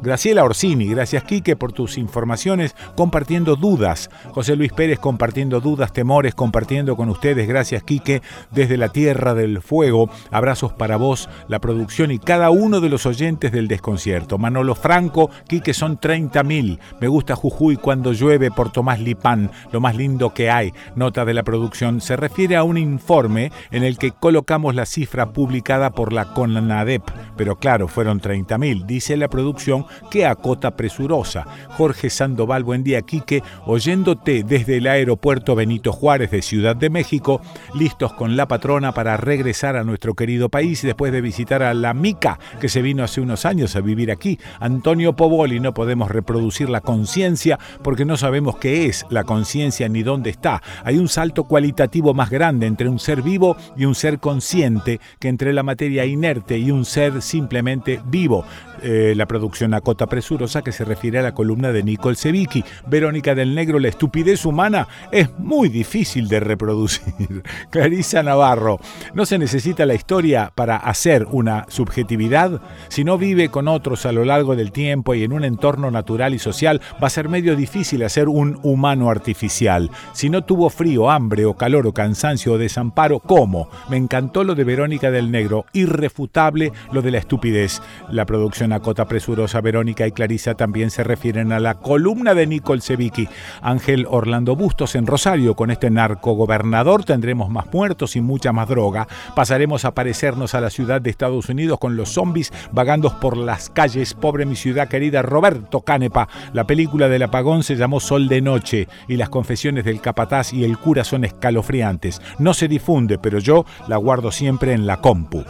Graciela 0.02 0.44
Orsini. 0.44 0.86
Gracias, 0.86 1.24
Quique, 1.24 1.56
por 1.56 1.72
tus 1.72 1.98
informaciones, 1.98 2.74
compartiendo 2.96 3.56
dudas. 3.56 4.10
José 4.32 4.56
Luis 4.56 4.72
Pérez 4.72 4.98
compartiendo 4.98 5.60
dudas, 5.60 5.92
temores, 5.92 6.34
compartiendo 6.34 6.96
con 6.96 7.08
ustedes. 7.08 7.48
Gracias, 7.48 7.82
Quique, 7.82 8.22
desde 8.50 8.76
la 8.76 8.88
Tierra 8.90 9.34
del 9.34 9.62
Fuego. 9.62 10.10
Abrazos 10.30 10.72
para 10.72 10.96
vos, 10.96 11.28
la 11.48 11.58
producción 11.58 12.10
y 12.10 12.18
cada 12.18 12.50
uno 12.50 12.80
de 12.80 12.88
los 12.88 13.06
oyentes 13.06 13.52
del 13.52 13.68
desconcierto. 13.68 14.38
Manolo 14.38 14.74
Franco, 14.74 15.30
Quique, 15.48 15.74
son 15.74 15.98
30.000. 15.98 16.78
Me 17.00 17.08
gusta 17.08 17.34
Jujuy 17.34 17.76
cuando 17.76 18.12
llueve 18.12 18.50
por 18.50 18.70
Tomás 18.70 19.00
Lipán, 19.00 19.50
lo 19.72 19.80
más 19.80 19.96
lindo 19.96 20.32
que 20.32 20.50
hay. 20.50 20.72
Nota 20.94 21.24
de 21.24 21.34
la 21.34 21.42
producción. 21.42 22.00
Se 22.00 22.16
refiere 22.16 22.56
a 22.56 22.62
un 22.62 22.78
informe 22.78 23.52
en 23.70 23.84
el 23.84 23.98
que 23.98 24.12
colocamos 24.12 24.74
la 24.74 24.86
cifra 24.86 25.30
pública 25.32 25.45
publicada 25.46 25.90
por 25.90 26.12
la 26.12 26.24
CONADEP, 26.32 27.02
pero 27.36 27.54
claro, 27.54 27.86
fueron 27.86 28.20
30.000, 28.20 28.84
dice 28.84 29.16
la 29.16 29.28
producción 29.28 29.86
que 30.10 30.26
acota 30.26 30.74
presurosa. 30.74 31.46
Jorge 31.76 32.10
Sandoval, 32.10 32.64
buen 32.64 32.82
día, 32.82 33.02
Quique, 33.02 33.44
oyéndote 33.64 34.42
desde 34.42 34.78
el 34.78 34.88
aeropuerto 34.88 35.54
Benito 35.54 35.92
Juárez 35.92 36.32
de 36.32 36.42
Ciudad 36.42 36.74
de 36.74 36.90
México, 36.90 37.40
listos 37.76 38.12
con 38.14 38.36
la 38.36 38.48
patrona 38.48 38.90
para 38.90 39.16
regresar 39.16 39.76
a 39.76 39.84
nuestro 39.84 40.14
querido 40.14 40.48
país 40.48 40.82
después 40.82 41.12
de 41.12 41.20
visitar 41.20 41.62
a 41.62 41.74
la 41.74 41.94
Mica, 41.94 42.40
que 42.60 42.68
se 42.68 42.82
vino 42.82 43.04
hace 43.04 43.20
unos 43.20 43.46
años 43.46 43.76
a 43.76 43.80
vivir 43.80 44.10
aquí. 44.10 44.40
Antonio 44.58 45.14
Povoli, 45.14 45.60
no 45.60 45.74
podemos 45.74 46.10
reproducir 46.10 46.68
la 46.68 46.80
conciencia 46.80 47.56
porque 47.84 48.04
no 48.04 48.16
sabemos 48.16 48.56
qué 48.56 48.86
es 48.86 49.06
la 49.10 49.22
conciencia 49.22 49.88
ni 49.88 50.02
dónde 50.02 50.30
está. 50.30 50.60
Hay 50.82 50.98
un 50.98 51.06
salto 51.06 51.44
cualitativo 51.44 52.14
más 52.14 52.30
grande 52.30 52.66
entre 52.66 52.88
un 52.88 52.98
ser 52.98 53.22
vivo 53.22 53.56
y 53.76 53.84
un 53.84 53.94
ser 53.94 54.18
consciente 54.18 54.98
que 55.20 55.35
entre 55.36 55.52
la 55.52 55.62
materia 55.62 56.06
inerte 56.06 56.56
y 56.56 56.70
un 56.70 56.86
ser 56.86 57.20
simplemente 57.20 58.00
vivo. 58.06 58.46
Eh, 58.82 59.14
la 59.16 59.26
producción 59.26 59.74
Acota 59.74 60.06
Presurosa 60.06 60.62
que 60.62 60.72
se 60.72 60.84
refiere 60.84 61.18
a 61.18 61.22
la 61.22 61.34
columna 61.34 61.72
de 61.72 61.82
Nicole 61.82 62.16
Sevicki. 62.16 62.64
Verónica 62.86 63.34
del 63.34 63.54
Negro, 63.54 63.78
la 63.78 63.88
estupidez 63.88 64.44
humana 64.44 64.88
es 65.10 65.30
muy 65.38 65.68
difícil 65.68 66.28
de 66.28 66.40
reproducir. 66.40 67.42
Clarisa 67.70 68.22
Navarro, 68.22 68.78
no 69.14 69.26
se 69.26 69.38
necesita 69.38 69.86
la 69.86 69.94
historia 69.94 70.52
para 70.54 70.76
hacer 70.76 71.26
una 71.30 71.64
subjetividad. 71.68 72.60
Si 72.88 73.04
no 73.04 73.18
vive 73.18 73.48
con 73.48 73.68
otros 73.68 74.06
a 74.06 74.12
lo 74.12 74.24
largo 74.24 74.56
del 74.56 74.72
tiempo 74.72 75.14
y 75.14 75.24
en 75.24 75.32
un 75.32 75.44
entorno 75.44 75.90
natural 75.90 76.34
y 76.34 76.38
social, 76.38 76.80
va 77.02 77.06
a 77.06 77.10
ser 77.10 77.28
medio 77.28 77.56
difícil 77.56 78.02
hacer 78.02 78.28
un 78.28 78.58
humano 78.62 79.10
artificial. 79.10 79.90
Si 80.12 80.28
no 80.30 80.44
tuvo 80.44 80.70
frío, 80.70 81.10
hambre 81.10 81.46
o 81.46 81.54
calor 81.54 81.86
o 81.86 81.92
cansancio 81.92 82.52
o 82.52 82.58
desamparo, 82.58 83.20
¿cómo? 83.20 83.68
Me 83.88 83.96
encantó 83.96 84.44
lo 84.44 84.54
de 84.54 84.64
Verónica 84.64 85.10
del 85.10 85.30
Negro, 85.30 85.66
irrefutable 85.72 86.72
lo 86.92 87.02
de 87.02 87.10
la 87.10 87.18
estupidez. 87.18 87.80
La 88.10 88.26
producción 88.26 88.65
Cota 88.80 89.06
Presurosa, 89.06 89.60
Verónica 89.60 90.06
y 90.06 90.12
Clarisa 90.12 90.54
también 90.54 90.90
se 90.90 91.04
refieren 91.04 91.52
a 91.52 91.60
la 91.60 91.74
columna 91.74 92.34
de 92.34 92.46
Nicole 92.46 92.80
Sevicki. 92.80 93.28
Ángel 93.62 94.06
Orlando 94.08 94.56
Bustos 94.56 94.94
en 94.94 95.06
Rosario, 95.06 95.54
con 95.54 95.70
este 95.70 95.90
narcogobernador 95.90 97.04
tendremos 97.04 97.48
más 97.50 97.72
muertos 97.72 98.16
y 98.16 98.20
mucha 98.20 98.52
más 98.52 98.68
droga. 98.68 99.08
Pasaremos 99.34 99.84
a 99.84 99.94
parecernos 99.94 100.54
a 100.54 100.60
la 100.60 100.70
ciudad 100.70 101.00
de 101.00 101.10
Estados 101.10 101.48
Unidos 101.48 101.78
con 101.78 101.96
los 101.96 102.10
zombies 102.10 102.52
vagando 102.72 103.18
por 103.20 103.36
las 103.36 103.70
calles. 103.70 104.14
Pobre 104.14 104.46
mi 104.46 104.56
ciudad 104.56 104.88
querida, 104.88 105.22
Roberto 105.22 105.80
Canepa. 105.80 106.28
La 106.52 106.66
película 106.66 107.08
del 107.08 107.22
apagón 107.22 107.62
se 107.62 107.76
llamó 107.76 108.00
Sol 108.00 108.28
de 108.28 108.40
Noche 108.40 108.88
y 109.08 109.16
las 109.16 109.28
confesiones 109.28 109.84
del 109.84 110.00
capataz 110.00 110.52
y 110.52 110.64
el 110.64 110.78
cura 110.78 111.04
son 111.04 111.24
escalofriantes. 111.24 112.20
No 112.38 112.54
se 112.54 112.68
difunde, 112.68 113.18
pero 113.18 113.38
yo 113.38 113.64
la 113.88 113.96
guardo 113.96 114.30
siempre 114.30 114.72
en 114.72 114.86
la 114.86 115.00
compu. 115.00 115.44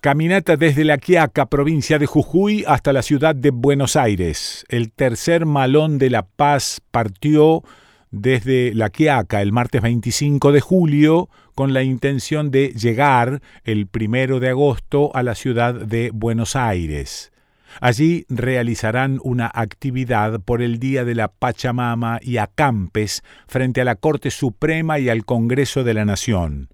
Caminata 0.00 0.56
desde 0.56 0.84
La 0.84 0.98
Quiaca, 0.98 1.46
provincia 1.46 1.98
de 1.98 2.06
Jujuy, 2.06 2.64
hasta 2.66 2.92
la 2.92 3.02
ciudad 3.02 3.34
de 3.34 3.50
Buenos 3.50 3.94
Aires. 3.96 4.64
El 4.68 4.90
tercer 4.90 5.46
malón 5.46 5.98
de 5.98 6.10
La 6.10 6.22
Paz 6.22 6.80
partió 6.90 7.62
desde 8.10 8.74
La 8.74 8.90
Quiaca 8.90 9.40
el 9.42 9.52
martes 9.52 9.82
25 9.82 10.52
de 10.52 10.60
julio 10.60 11.28
con 11.54 11.72
la 11.72 11.82
intención 11.82 12.50
de 12.50 12.68
llegar 12.68 13.40
el 13.64 13.86
primero 13.86 14.40
de 14.40 14.50
agosto 14.50 15.14
a 15.14 15.22
la 15.22 15.34
ciudad 15.34 15.74
de 15.74 16.10
Buenos 16.12 16.56
Aires. 16.56 17.32
Allí 17.80 18.26
realizarán 18.28 19.20
una 19.22 19.50
actividad 19.52 20.40
por 20.40 20.60
el 20.60 20.78
Día 20.80 21.04
de 21.04 21.14
la 21.14 21.28
Pachamama 21.28 22.18
y 22.20 22.38
acampes 22.38 23.22
frente 23.46 23.80
a 23.80 23.84
la 23.84 23.94
Corte 23.94 24.30
Suprema 24.30 24.98
y 24.98 25.08
al 25.08 25.24
Congreso 25.24 25.84
de 25.84 25.94
la 25.94 26.04
Nación. 26.04 26.68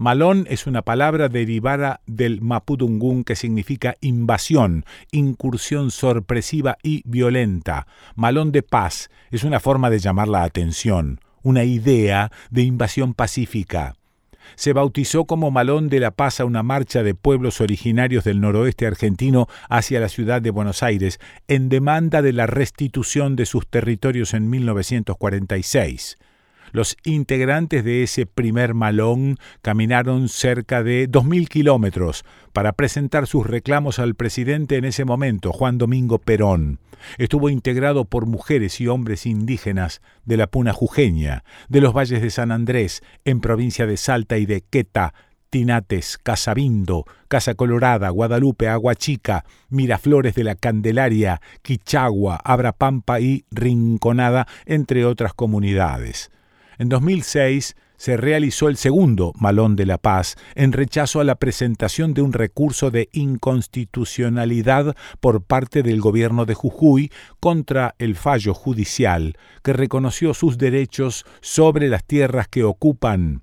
Malón 0.00 0.46
es 0.48 0.66
una 0.66 0.80
palabra 0.80 1.28
derivada 1.28 2.00
del 2.06 2.40
mapudungún 2.40 3.22
que 3.22 3.36
significa 3.36 3.96
invasión, 4.00 4.86
incursión 5.12 5.90
sorpresiva 5.90 6.78
y 6.82 7.02
violenta. 7.04 7.86
Malón 8.14 8.50
de 8.50 8.62
paz 8.62 9.10
es 9.30 9.44
una 9.44 9.60
forma 9.60 9.90
de 9.90 9.98
llamar 9.98 10.28
la 10.28 10.44
atención, 10.44 11.20
una 11.42 11.64
idea 11.64 12.32
de 12.48 12.62
invasión 12.62 13.12
pacífica 13.12 13.94
se 14.56 14.72
bautizó 14.72 15.26
como 15.26 15.50
Malón 15.50 15.88
de 15.88 16.00
la 16.00 16.10
Paz 16.10 16.40
a 16.40 16.44
una 16.44 16.62
marcha 16.62 17.02
de 17.02 17.14
pueblos 17.14 17.60
originarios 17.60 18.24
del 18.24 18.40
noroeste 18.40 18.86
argentino 18.86 19.48
hacia 19.68 20.00
la 20.00 20.08
ciudad 20.08 20.42
de 20.42 20.50
Buenos 20.50 20.82
Aires 20.82 21.20
en 21.46 21.68
demanda 21.68 22.20
de 22.20 22.32
la 22.32 22.46
restitución 22.46 23.36
de 23.36 23.46
sus 23.46 23.68
territorios 23.68 24.34
en 24.34 24.50
1946. 24.50 26.16
Los 26.72 26.96
integrantes 27.04 27.84
de 27.84 28.02
ese 28.02 28.26
primer 28.26 28.74
malón 28.74 29.36
caminaron 29.62 30.28
cerca 30.28 30.82
de 30.82 31.08
2.000 31.08 31.48
kilómetros 31.48 32.24
para 32.52 32.72
presentar 32.72 33.26
sus 33.26 33.46
reclamos 33.46 33.98
al 33.98 34.14
presidente 34.14 34.76
en 34.76 34.84
ese 34.84 35.04
momento, 35.04 35.52
Juan 35.52 35.78
Domingo 35.78 36.18
Perón. 36.18 36.78
Estuvo 37.18 37.48
integrado 37.48 38.04
por 38.04 38.26
mujeres 38.26 38.80
y 38.80 38.86
hombres 38.86 39.26
indígenas 39.26 40.02
de 40.24 40.36
la 40.36 40.46
Puna 40.46 40.72
Jujeña, 40.72 41.44
de 41.68 41.80
los 41.80 41.94
valles 41.94 42.22
de 42.22 42.30
San 42.30 42.52
Andrés, 42.52 43.02
en 43.24 43.40
provincia 43.40 43.86
de 43.86 43.96
Salta 43.96 44.38
y 44.38 44.46
de 44.46 44.60
Queta, 44.60 45.14
Tinates, 45.50 46.16
Casabindo, 46.18 47.04
Casa 47.26 47.54
Colorada, 47.54 48.08
Guadalupe, 48.10 48.68
Aguachica, 48.68 49.44
Miraflores 49.68 50.34
de 50.36 50.44
la 50.44 50.54
Candelaria, 50.54 51.40
Quichagua, 51.62 52.40
Abrapampa 52.44 53.20
y 53.20 53.44
Rinconada, 53.50 54.46
entre 54.64 55.04
otras 55.04 55.34
comunidades. 55.34 56.30
En 56.80 56.88
2006 56.88 57.76
se 57.98 58.16
realizó 58.16 58.70
el 58.70 58.78
segundo 58.78 59.34
Malón 59.38 59.76
de 59.76 59.84
la 59.84 59.98
Paz 59.98 60.36
en 60.54 60.72
rechazo 60.72 61.20
a 61.20 61.24
la 61.24 61.34
presentación 61.34 62.14
de 62.14 62.22
un 62.22 62.32
recurso 62.32 62.90
de 62.90 63.10
inconstitucionalidad 63.12 64.96
por 65.20 65.42
parte 65.42 65.82
del 65.82 66.00
gobierno 66.00 66.46
de 66.46 66.54
Jujuy 66.54 67.12
contra 67.38 67.94
el 67.98 68.16
fallo 68.16 68.54
judicial 68.54 69.36
que 69.62 69.74
reconoció 69.74 70.32
sus 70.32 70.56
derechos 70.56 71.26
sobre 71.42 71.90
las 71.90 72.02
tierras 72.02 72.48
que 72.48 72.64
ocupan. 72.64 73.42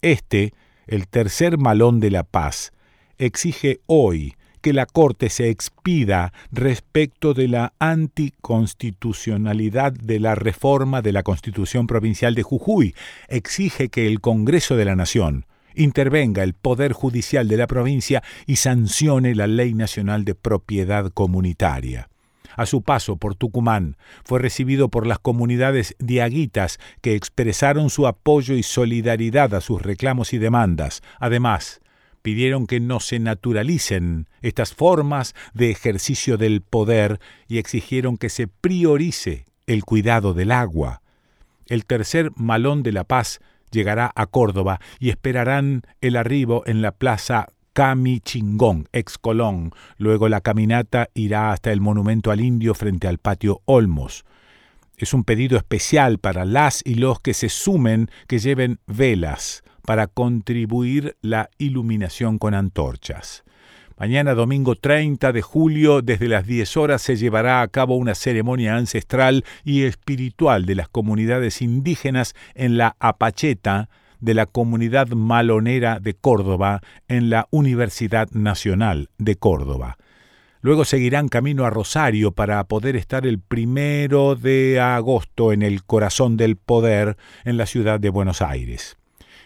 Este 0.00 0.54
el 0.86 1.06
tercer 1.06 1.58
malón 1.58 2.00
de 2.00 2.10
la 2.10 2.22
paz, 2.22 2.72
exige 3.18 3.82
hoy 3.84 4.36
que 4.60 4.72
la 4.72 4.86
Corte 4.86 5.30
se 5.30 5.50
expida 5.50 6.32
respecto 6.50 7.34
de 7.34 7.48
la 7.48 7.72
anticonstitucionalidad 7.78 9.92
de 9.92 10.20
la 10.20 10.34
reforma 10.34 11.02
de 11.02 11.12
la 11.12 11.22
Constitución 11.22 11.86
Provincial 11.86 12.34
de 12.34 12.42
Jujuy, 12.42 12.94
exige 13.28 13.88
que 13.88 14.06
el 14.06 14.20
Congreso 14.20 14.76
de 14.76 14.84
la 14.84 14.96
Nación 14.96 15.46
intervenga 15.74 16.42
el 16.42 16.54
Poder 16.54 16.92
Judicial 16.92 17.48
de 17.48 17.56
la 17.56 17.66
provincia 17.66 18.22
y 18.46 18.56
sancione 18.56 19.34
la 19.34 19.46
Ley 19.46 19.74
Nacional 19.74 20.24
de 20.24 20.34
Propiedad 20.34 21.10
Comunitaria. 21.12 22.08
A 22.56 22.66
su 22.66 22.82
paso 22.82 23.16
por 23.16 23.36
Tucumán, 23.36 23.96
fue 24.24 24.40
recibido 24.40 24.88
por 24.88 25.06
las 25.06 25.18
comunidades 25.18 25.94
diaguitas 25.98 26.78
que 27.00 27.14
expresaron 27.14 27.90
su 27.90 28.06
apoyo 28.06 28.54
y 28.54 28.62
solidaridad 28.62 29.54
a 29.54 29.60
sus 29.60 29.80
reclamos 29.80 30.32
y 30.32 30.38
demandas. 30.38 31.02
Además, 31.20 31.80
pidieron 32.22 32.66
que 32.66 32.80
no 32.80 33.00
se 33.00 33.18
naturalicen 33.18 34.28
estas 34.42 34.74
formas 34.74 35.34
de 35.54 35.70
ejercicio 35.70 36.36
del 36.36 36.62
poder 36.62 37.20
y 37.48 37.58
exigieron 37.58 38.16
que 38.16 38.28
se 38.28 38.46
priorice 38.46 39.46
el 39.66 39.84
cuidado 39.84 40.34
del 40.34 40.52
agua. 40.52 41.02
El 41.66 41.86
tercer 41.86 42.30
malón 42.36 42.82
de 42.82 42.92
la 42.92 43.04
paz 43.04 43.40
llegará 43.70 44.10
a 44.14 44.26
Córdoba 44.26 44.80
y 44.98 45.10
esperarán 45.10 45.82
el 46.00 46.16
arribo 46.16 46.64
en 46.66 46.82
la 46.82 46.92
plaza 46.92 47.48
Cami 47.72 48.20
Chingón, 48.20 48.88
ex 48.92 49.16
Colón. 49.16 49.72
Luego 49.96 50.28
la 50.28 50.40
caminata 50.40 51.08
irá 51.14 51.52
hasta 51.52 51.72
el 51.72 51.80
monumento 51.80 52.30
al 52.30 52.40
indio 52.40 52.74
frente 52.74 53.06
al 53.06 53.18
patio 53.18 53.62
Olmos. 53.64 54.24
Es 54.96 55.14
un 55.14 55.24
pedido 55.24 55.56
especial 55.56 56.18
para 56.18 56.44
las 56.44 56.82
y 56.84 56.96
los 56.96 57.20
que 57.20 57.32
se 57.32 57.48
sumen 57.48 58.10
que 58.26 58.38
lleven 58.38 58.80
velas 58.86 59.62
para 59.90 60.06
contribuir 60.06 61.16
la 61.20 61.50
iluminación 61.58 62.38
con 62.38 62.54
antorchas. 62.54 63.42
Mañana 63.98 64.34
domingo 64.34 64.76
30 64.76 65.32
de 65.32 65.42
julio, 65.42 66.00
desde 66.00 66.28
las 66.28 66.46
10 66.46 66.76
horas, 66.76 67.02
se 67.02 67.16
llevará 67.16 67.60
a 67.60 67.66
cabo 67.66 67.96
una 67.96 68.14
ceremonia 68.14 68.76
ancestral 68.76 69.44
y 69.64 69.82
espiritual 69.82 70.64
de 70.64 70.76
las 70.76 70.88
comunidades 70.88 71.60
indígenas 71.60 72.36
en 72.54 72.78
la 72.78 72.94
Apacheta, 73.00 73.88
de 74.20 74.34
la 74.34 74.46
Comunidad 74.46 75.08
Malonera 75.08 75.98
de 75.98 76.14
Córdoba 76.14 76.82
en 77.08 77.28
la 77.28 77.48
Universidad 77.50 78.30
Nacional 78.30 79.08
de 79.18 79.34
Córdoba. 79.34 79.98
Luego 80.60 80.84
seguirán 80.84 81.26
camino 81.26 81.64
a 81.64 81.70
Rosario 81.70 82.30
para 82.30 82.62
poder 82.62 82.94
estar 82.94 83.26
el 83.26 83.40
primero 83.40 84.36
de 84.36 84.78
agosto 84.78 85.52
en 85.52 85.62
el 85.62 85.82
corazón 85.82 86.36
del 86.36 86.54
poder 86.54 87.16
en 87.44 87.56
la 87.56 87.66
ciudad 87.66 87.98
de 87.98 88.10
Buenos 88.10 88.40
Aires. 88.40 88.99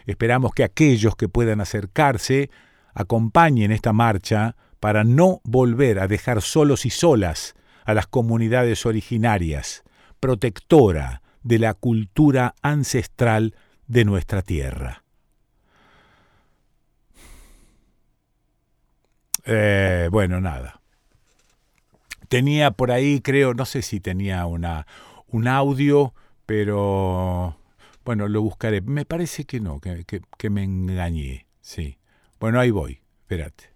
Esperamos 0.07 0.53
que 0.53 0.65
aquellos 0.65 1.17
que 1.17 1.29
puedan 1.29 1.61
acercarse 1.61 2.51
acompañen 2.95 3.73
esta 3.73 3.93
marcha 3.93 4.57
para 4.81 5.05
no 5.05 5.41
volver 5.45 5.99
a 5.99 6.09
dejar 6.09 6.43
solos 6.43 6.85
y 6.85 6.91
solas 6.91 7.55
a 7.85 7.95
las 7.95 8.07
comunidades 8.07 8.87
originarias, 8.87 9.83
protectora 10.21 11.23
de 11.43 11.59
la 11.59 11.75
cultura 11.75 12.55
ancestral 12.63 13.55
de 13.87 14.05
nuestra 14.05 14.43
tierra. 14.43 15.05
Eh, 19.45 20.09
bueno, 20.11 20.41
nada. 20.41 20.81
Tenía 22.29 22.71
por 22.71 22.91
ahí, 22.91 23.21
creo, 23.21 23.55
no 23.55 23.67
sé 23.67 23.83
si 23.83 24.01
tenía 24.01 24.47
una, 24.47 24.87
un 25.29 25.47
audio, 25.47 26.15
pero 26.47 27.57
bueno, 28.05 28.29
lo 28.29 28.43
buscaré. 28.43 28.81
Me 28.81 29.05
parece 29.05 29.45
que 29.45 29.61
no, 29.61 29.81
que, 29.81 30.05
que 30.05 30.51
me 30.51 30.63
engañé. 30.63 31.47
Sí. 31.61 31.99
Bueno, 32.39 32.61
ahí 32.61 32.71
voy. 32.71 33.01
Espérate. 33.23 33.71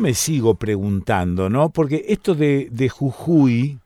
Me 0.00 0.14
sigo 0.14 0.56
preguntando, 0.56 1.48
¿no? 1.48 1.70
Porque 1.70 2.06
esto 2.08 2.34
de, 2.34 2.68
de 2.70 2.88
Jujuy 2.88 3.78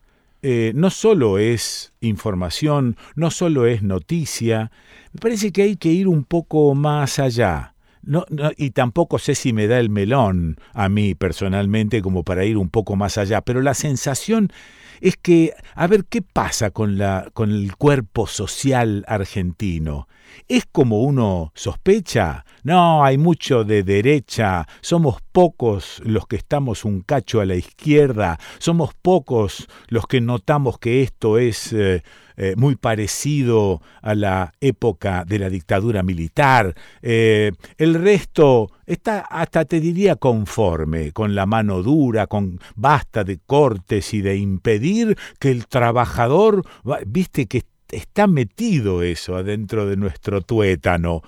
eh, 0.46 0.72
no 0.74 0.90
solo 0.90 1.38
es 1.38 1.94
información, 2.00 2.98
no 3.14 3.30
solo 3.30 3.66
es 3.66 3.82
noticia, 3.82 4.70
me 5.14 5.20
parece 5.20 5.52
que 5.52 5.62
hay 5.62 5.76
que 5.76 5.88
ir 5.90 6.06
un 6.06 6.24
poco 6.24 6.74
más 6.74 7.18
allá. 7.18 7.74
No, 8.02 8.26
y 8.58 8.72
tampoco 8.72 9.18
sé 9.18 9.34
si 9.34 9.54
me 9.54 9.66
da 9.66 9.78
el 9.78 9.88
melón 9.88 10.58
a 10.74 10.90
mí 10.90 11.14
personalmente 11.14 12.02
como 12.02 12.22
para 12.22 12.44
ir 12.44 12.58
un 12.58 12.68
poco 12.68 12.96
más 12.96 13.16
allá, 13.16 13.40
pero 13.40 13.62
la 13.62 13.72
sensación 13.72 14.52
es 15.00 15.16
que, 15.16 15.54
a 15.74 15.86
ver, 15.86 16.04
¿qué 16.06 16.22
pasa 16.22 16.70
con, 16.70 16.98
la, 16.98 17.28
con 17.32 17.50
el 17.50 17.76
cuerpo 17.76 18.26
social 18.26 19.04
argentino? 19.08 20.08
¿Es 20.48 20.64
como 20.70 21.02
uno 21.02 21.52
sospecha? 21.54 22.44
No, 22.62 23.04
hay 23.04 23.18
mucho 23.18 23.64
de 23.64 23.82
derecha, 23.82 24.66
somos 24.80 25.18
pocos 25.32 26.00
los 26.04 26.26
que 26.26 26.36
estamos 26.36 26.84
un 26.84 27.02
cacho 27.02 27.40
a 27.40 27.44
la 27.44 27.54
izquierda, 27.54 28.38
somos 28.58 28.94
pocos 28.94 29.68
los 29.88 30.06
que 30.06 30.20
notamos 30.20 30.78
que 30.78 31.02
esto 31.02 31.38
es... 31.38 31.72
Eh, 31.72 32.02
eh, 32.36 32.54
muy 32.56 32.76
parecido 32.76 33.80
a 34.02 34.14
la 34.14 34.52
época 34.60 35.24
de 35.24 35.38
la 35.38 35.48
dictadura 35.48 36.02
militar. 36.02 36.74
Eh, 37.02 37.52
el 37.78 37.94
resto 37.94 38.70
está, 38.86 39.20
hasta 39.20 39.64
te 39.64 39.80
diría, 39.80 40.16
conforme, 40.16 41.12
con 41.12 41.34
la 41.34 41.46
mano 41.46 41.82
dura, 41.82 42.26
con 42.26 42.58
basta 42.74 43.24
de 43.24 43.38
cortes 43.38 44.12
y 44.14 44.20
de 44.20 44.36
impedir 44.36 45.16
que 45.38 45.50
el 45.50 45.66
trabajador, 45.66 46.64
viste 47.06 47.46
que 47.46 47.62
está 47.90 48.26
metido 48.26 49.02
eso 49.02 49.36
adentro 49.36 49.86
de 49.86 49.96
nuestro 49.96 50.40
tuétano. 50.42 51.22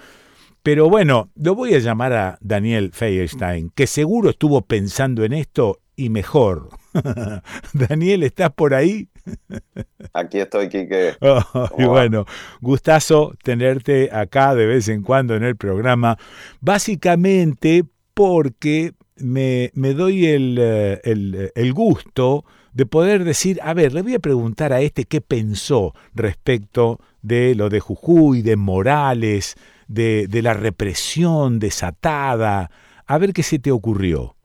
Pero 0.63 0.91
bueno, 0.91 1.31
lo 1.37 1.55
voy 1.55 1.75
a 1.75 1.79
llamar 1.79 2.13
a 2.13 2.39
Daniel 2.41 2.91
Feierstein, 2.93 3.71
que 3.71 3.87
seguro 3.87 4.31
estuvo 4.31 4.63
pensando 4.63 5.25
en 5.25 5.33
esto 5.33 5.79
y 5.95 6.09
mejor. 6.09 6.71
Daniel, 7.73 8.25
¿estás 8.25 8.53
por 8.53 8.75
ahí? 8.75 9.09
Aquí 10.13 10.39
estoy, 10.39 10.69
Quique. 10.69 11.15
y 11.79 11.85
bueno, 11.85 12.25
gustazo 12.61 13.35
tenerte 13.43 14.11
acá 14.13 14.55
de 14.55 14.67
vez 14.67 14.89
en 14.89 15.03
cuando 15.03 15.35
en 15.35 15.45
el 15.45 15.57
programa, 15.57 16.17
básicamente 16.61 17.85
porque 18.15 18.93
me, 19.17 19.71
me 19.75 19.95
doy 19.95 20.27
el, 20.27 20.59
eh, 20.61 21.01
el, 21.05 21.53
el 21.55 21.73
gusto 21.73 22.45
de 22.73 22.85
poder 22.85 23.25
decir, 23.25 23.59
a 23.63 23.73
ver, 23.73 23.95
le 23.95 24.03
voy 24.03 24.15
a 24.15 24.19
preguntar 24.19 24.73
a 24.75 24.83
este 24.83 25.05
qué 25.05 25.23
pensó 25.23 25.95
respecto 26.15 27.01
de 27.23 27.55
lo 27.55 27.71
de 27.71 27.81
Jujuy, 27.81 28.43
de 28.43 28.57
Morales, 28.57 29.57
de, 29.89 30.27
de 30.29 30.43
la 30.43 30.53
represión 30.53 31.59
desatada, 31.59 32.71
a 33.07 33.19
ver 33.19 33.33
qué 33.33 33.43
se 33.43 33.59
te 33.59 33.71
ocurrió. 33.71 34.36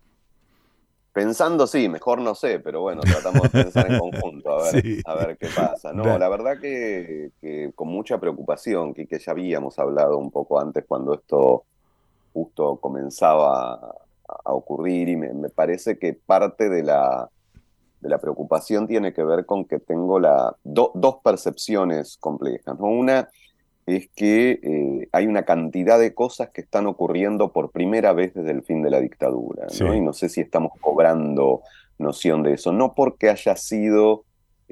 Pensando 1.14 1.68
sí, 1.68 1.90
mejor 1.90 2.22
no 2.22 2.36
sé, 2.36 2.60
pero 2.60 2.82
bueno, 2.82 3.02
tratamos 3.02 3.44
de 3.44 3.50
pensar 3.50 3.92
en 3.92 4.00
conjunto, 4.00 4.52
a 4.52 4.72
ver, 4.72 5.02
a 5.06 5.16
ver 5.16 5.38
qué 5.38 5.50
pasa. 5.54 5.92
No, 5.92 6.18
la 6.18 6.30
verdad 6.30 6.60
que, 6.60 7.32
con 7.76 7.90
mucha 7.90 8.18
preocupación, 8.20 8.94
que, 8.94 9.08
que 9.08 9.20
ya 9.20 9.32
habíamos 9.34 9.78
hablado 9.78 10.18
un 10.18 10.32
poco 10.32 10.60
antes 10.60 10.86
cuando 10.88 11.14
esto 11.14 11.66
justo 12.34 12.78
comenzaba 12.78 13.94
ocurrir 14.46 15.10
y 15.10 15.16
me, 15.16 15.50
parece 15.50 15.98
que 15.98 16.14
parte 16.14 16.70
de 16.70 16.84
la, 16.84 17.30
de 18.00 18.10
la 18.10 18.18
preocupación 18.20 18.88
tiene 18.88 19.14
que 19.14 19.24
ver 19.24 19.46
con 19.46 19.66
que 19.66 19.80
tengo 19.80 20.20
la, 20.20 20.56
dos 20.64 21.16
percepciones 21.24 22.18
complejas. 22.18 22.76
Una 22.80 23.30
es 23.86 24.10
que 24.16 24.60
eh, 24.64 25.10
hay 25.12 25.28
una 25.28 25.44
cantidad 25.44 26.00
de 26.00 26.14
cosas 26.14 26.50
que 26.50 26.62
están 26.62 26.88
ocurriendo 26.88 27.52
por 27.52 27.72
primera 27.72 28.14
vez 28.14 28.34
desde 28.34 28.52
el 28.52 28.64
fin 28.64 28.82
de 28.82 28.92
la 28.92 29.00
dictadura, 29.00 29.68
y 29.72 30.02
no 30.02 30.14
sé 30.14 30.30
si 30.30 30.42
estamos 30.42 30.74
cobrando 30.80 31.62
noción 31.98 32.44
de 32.44 32.54
eso, 32.54 32.72
no 32.72 32.94
porque 32.94 33.30
haya 33.30 33.56
sido 33.56 34.24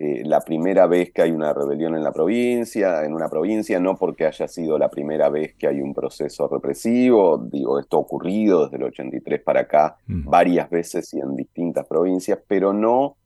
eh, 0.02 0.24
la 0.26 0.40
primera 0.40 0.88
vez 0.88 1.12
que 1.12 1.22
hay 1.22 1.32
una 1.32 1.54
rebelión 1.54 1.94
en 1.94 2.04
la 2.06 2.14
provincia, 2.14 3.04
en 3.04 3.14
una 3.14 3.28
provincia, 3.28 3.82
no 3.82 3.98
porque 3.98 4.26
haya 4.26 4.48
sido 4.48 4.78
la 4.78 4.90
primera 4.90 5.28
vez 5.28 5.56
que 5.56 5.68
hay 5.68 5.82
un 5.82 5.94
proceso 5.94 6.48
represivo, 6.48 7.38
digo, 7.38 7.80
esto 7.80 7.98
ha 7.98 8.00
ocurrido 8.00 8.64
desde 8.64 8.78
el 8.78 8.84
83 8.84 9.42
para 9.42 9.62
acá 9.62 9.98
varias 10.08 10.70
veces 10.70 11.14
y 11.14 11.20
en 11.20 11.36
distintas 11.36 11.86
provincias, 11.86 12.40
pero 12.48 12.72
no 12.72 13.18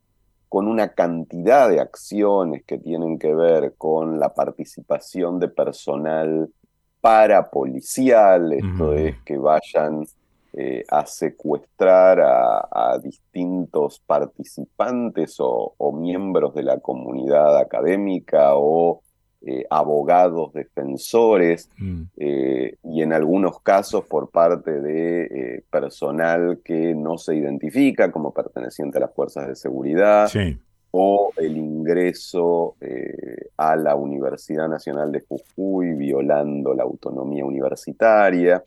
con 0.54 0.68
una 0.68 0.90
cantidad 0.90 1.68
de 1.68 1.80
acciones 1.80 2.64
que 2.64 2.78
tienen 2.78 3.18
que 3.18 3.34
ver 3.34 3.74
con 3.76 4.20
la 4.20 4.36
participación 4.36 5.40
de 5.40 5.48
personal 5.48 6.48
parapolicial, 7.02 8.54
esto 8.54 8.94
es 8.94 9.16
que 9.26 9.36
vayan 9.36 10.06
eh, 10.54 10.84
a 10.90 11.08
secuestrar 11.08 12.20
a, 12.22 13.00
distintos 13.02 13.98
participantes 14.06 15.38
o, 15.40 15.74
miembros 15.92 16.54
de 16.54 16.62
la 16.62 16.80
comunidad 16.80 17.58
académica 17.58 18.52
o 18.54 19.02
eh, 19.46 19.66
abogados 19.70 20.54
defensores 20.54 21.70
mm. 21.78 22.02
eh, 22.18 22.78
y 22.84 23.02
en 23.02 23.14
algunos 23.14 23.60
casos 23.62 24.06
por 24.06 24.30
parte 24.30 24.80
de 24.82 25.64
personal 25.70 26.60
que 26.64 26.96
no 26.96 27.18
se 27.18 27.36
identifica 27.36 28.12
como 28.12 28.34
perteneciente 28.34 28.98
a 28.98 29.02
las 29.02 29.14
fuerzas 29.14 29.48
de 29.48 29.56
seguridad. 29.56 30.30
o 30.96 31.32
el 31.38 31.58
ingreso 31.58 32.76
a 33.58 33.76
la 33.76 33.96
Universidad 33.96 34.70
Nacional 34.70 35.12
de 35.12 35.22
Jujuy 35.28 35.94
violando 35.94 36.76
la 36.76 36.84
autonomía 36.84 37.44
universitaria 37.44 38.64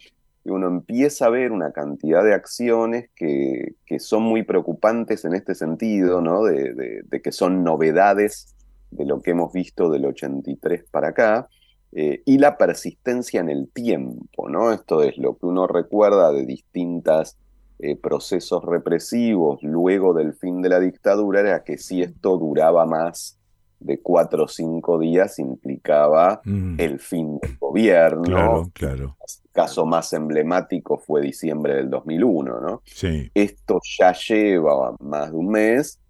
y 0.46 0.50
uno 0.50 0.68
empieza 0.68 1.26
a 1.26 1.30
ver 1.30 1.50
una 1.50 1.72
cantidad 1.72 2.22
de 2.22 2.32
acciones 2.32 3.10
que, 3.16 3.74
son 3.98 4.22
muy 4.22 4.44
preocupantes 4.44 5.24
en 5.24 5.34
este 5.34 5.56
sentido, 5.56 6.20
¿no? 6.20 6.44
De, 6.44 7.02
que 7.22 7.32
son 7.32 7.64
novedades 7.64 8.54
de 8.96 9.04
lo 9.04 9.20
que 9.20 9.32
hemos 9.32 9.52
visto 9.52 9.90
del 9.90 10.06
83 10.06 10.84
para 10.90 11.08
acá, 11.08 11.48
eh, 11.92 12.22
y 12.24 12.38
la 12.38 12.58
persistencia 12.58 13.40
en 13.40 13.48
el 13.48 13.70
tiempo, 13.72 14.48
¿no? 14.48 14.72
Esto 14.72 15.02
es 15.02 15.16
lo 15.16 15.36
que 15.36 15.46
uno 15.46 15.66
recuerda 15.66 16.32
de 16.32 16.44
distintos 16.44 17.36
eh, 17.78 17.96
procesos 17.96 18.64
represivos 18.64 19.62
luego 19.62 20.12
del 20.14 20.34
fin 20.34 20.62
de 20.62 20.68
la 20.68 20.80
dictadura, 20.80 21.40
era 21.40 21.62
que 21.62 21.78
si 21.78 22.02
esto 22.02 22.36
duraba 22.38 22.86
más 22.86 23.38
de 23.78 24.00
cuatro 24.00 24.44
o 24.44 24.48
cinco 24.48 24.98
días 24.98 25.38
implicaba 25.38 26.40
mm. 26.44 26.80
el 26.80 26.98
fin 26.98 27.38
del 27.38 27.56
gobierno. 27.58 28.22
Claro, 28.24 28.70
claro. 28.72 29.16
El 29.20 29.50
caso 29.52 29.86
más 29.86 30.12
emblemático 30.12 30.98
fue 30.98 31.20
diciembre 31.20 31.74
del 31.74 31.90
2001, 31.90 32.60
¿no? 32.60 32.82
Sí. 32.84 33.30
Esto 33.34 33.80
ya 33.98 34.12
lleva 34.12 34.96
más 35.00 35.30
de 35.30 35.36
un 35.36 35.48
mes 35.48 36.00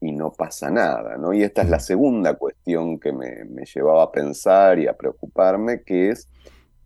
y 0.00 0.12
no 0.12 0.32
pasa 0.32 0.70
nada, 0.70 1.16
¿no? 1.16 1.32
Y 1.32 1.42
esta 1.42 1.62
es 1.62 1.70
la 1.70 1.80
segunda 1.80 2.34
cuestión 2.34 2.98
que 2.98 3.12
me, 3.12 3.64
llevaba 3.74 4.04
a 4.04 4.12
pensar 4.12 4.78
y 4.78 4.86
a 4.86 4.96
preocuparme, 4.96 5.82
que 5.82 6.10
es 6.10 6.28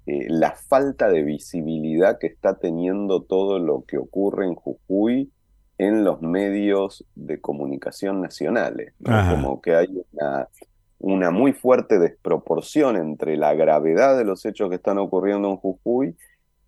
eh, 0.07 0.27
la 0.29 0.53
falta 0.53 1.09
de 1.09 1.23
visibilidad 1.23 2.19
que 2.19 2.29
está 2.29 2.59
teniendo 2.59 3.23
todo 3.23 3.59
lo 3.59 3.85
que 3.87 3.99
ocurre 3.99 4.47
en 4.47 4.55
Jujuy 4.55 5.31
en 5.79 6.05
los 6.05 6.21
medios 6.21 7.07
de 7.15 7.41
comunicación 7.41 8.21
nacionales. 8.21 8.93
Como 9.03 9.63
que 9.63 9.75
hay 9.75 9.89
una, 10.13 10.49
una, 10.99 11.31
muy 11.31 11.55
fuerte 11.55 11.99
desproporción 11.99 12.97
entre 12.97 13.39
la 13.39 13.55
gravedad 13.55 14.19
de 14.19 14.25
los 14.25 14.45
hechos 14.45 14.69
que 14.69 14.77
están 14.77 14.99
ocurriendo 14.99 15.49
en 15.49 15.57
Jujuy 15.57 16.17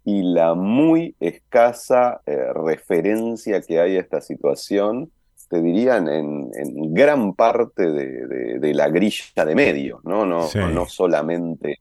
y 0.05 0.23
la 0.23 0.55
muy 0.55 1.15
escasa 1.21 2.23
eh, 2.27 2.53
referencia 2.55 3.61
que 3.61 3.81
hay 3.81 3.97
a 3.97 4.01
esta 4.01 4.21
situación, 4.21 5.13
te 5.53 5.61
dirían, 5.61 6.09
en, 6.09 6.51
gran 6.95 7.35
parte 7.35 7.91
de, 7.91 8.75
la 8.75 8.89
grilla 8.89 9.45
de 9.45 9.55
medios, 9.55 10.03
¿no? 10.03 10.25
No, 10.25 10.49
no 10.73 10.87
solamente 10.87 11.81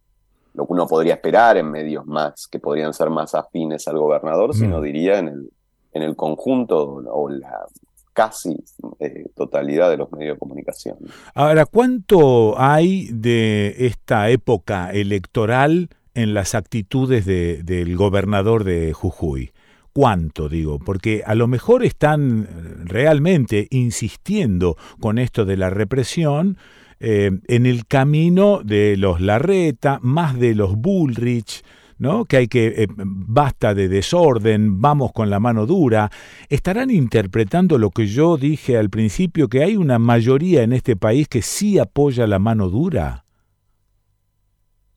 lo 0.53 0.67
que 0.67 0.73
uno 0.73 0.85
podría 0.85 1.13
esperar 1.13 1.55
en 1.55 1.71
medios 1.71 2.05
más 2.05 2.47
que 2.47 2.59
podrían 2.59 2.93
ser 2.93 3.09
más 3.09 3.33
afines 3.33 3.87
al 3.87 3.97
gobernador, 3.97 4.53
sino 4.53 4.79
mm. 4.79 4.83
diría 4.83 5.19
en 5.19 5.27
el 5.29 5.51
en 5.93 6.03
el 6.03 6.15
conjunto 6.15 6.77
o 6.79 7.29
la 7.29 7.65
casi 8.13 8.57
eh, 8.99 9.25
totalidad 9.35 9.89
de 9.89 9.97
los 9.97 10.11
medios 10.11 10.35
de 10.35 10.39
comunicación. 10.39 10.97
Ahora, 11.33 11.65
¿cuánto 11.65 12.59
hay 12.59 13.09
de 13.11 13.87
esta 13.87 14.29
época 14.29 14.91
electoral 14.91 15.89
en 16.13 16.33
las 16.33 16.55
actitudes 16.55 17.25
del 17.25 17.95
gobernador 17.95 18.65
de 18.65 18.91
Jujuy? 18.91 19.51
¿Cuánto 19.93 20.47
digo? 20.47 20.79
Porque 20.79 21.21
a 21.25 21.35
lo 21.35 21.47
mejor 21.47 21.83
están 21.83 22.47
realmente 22.85 23.67
insistiendo 23.71 24.77
con 24.99 25.17
esto 25.17 25.43
de 25.43 25.57
la 25.57 25.69
represión 25.69 26.57
eh, 27.01 27.31
en 27.47 27.65
el 27.65 27.87
camino 27.87 28.61
de 28.63 28.95
los 28.95 29.19
Larreta, 29.19 29.99
más 30.01 30.39
de 30.39 30.55
los 30.55 30.75
Bullrich, 30.75 31.63
¿no? 31.97 32.25
que 32.25 32.37
hay 32.37 32.47
que, 32.47 32.67
eh, 32.83 32.87
basta 32.95 33.73
de 33.73 33.89
desorden, 33.89 34.79
vamos 34.79 35.11
con 35.11 35.29
la 35.29 35.39
mano 35.39 35.65
dura, 35.65 36.09
estarán 36.47 36.89
interpretando 36.89 37.77
lo 37.77 37.89
que 37.89 38.07
yo 38.07 38.37
dije 38.37 38.77
al 38.77 38.89
principio, 38.89 39.49
que 39.49 39.63
hay 39.63 39.75
una 39.75 39.99
mayoría 39.99 40.63
en 40.63 40.73
este 40.73 40.95
país 40.95 41.27
que 41.27 41.41
sí 41.41 41.79
apoya 41.79 42.27
la 42.27 42.39
mano 42.39 42.69
dura. 42.69 43.25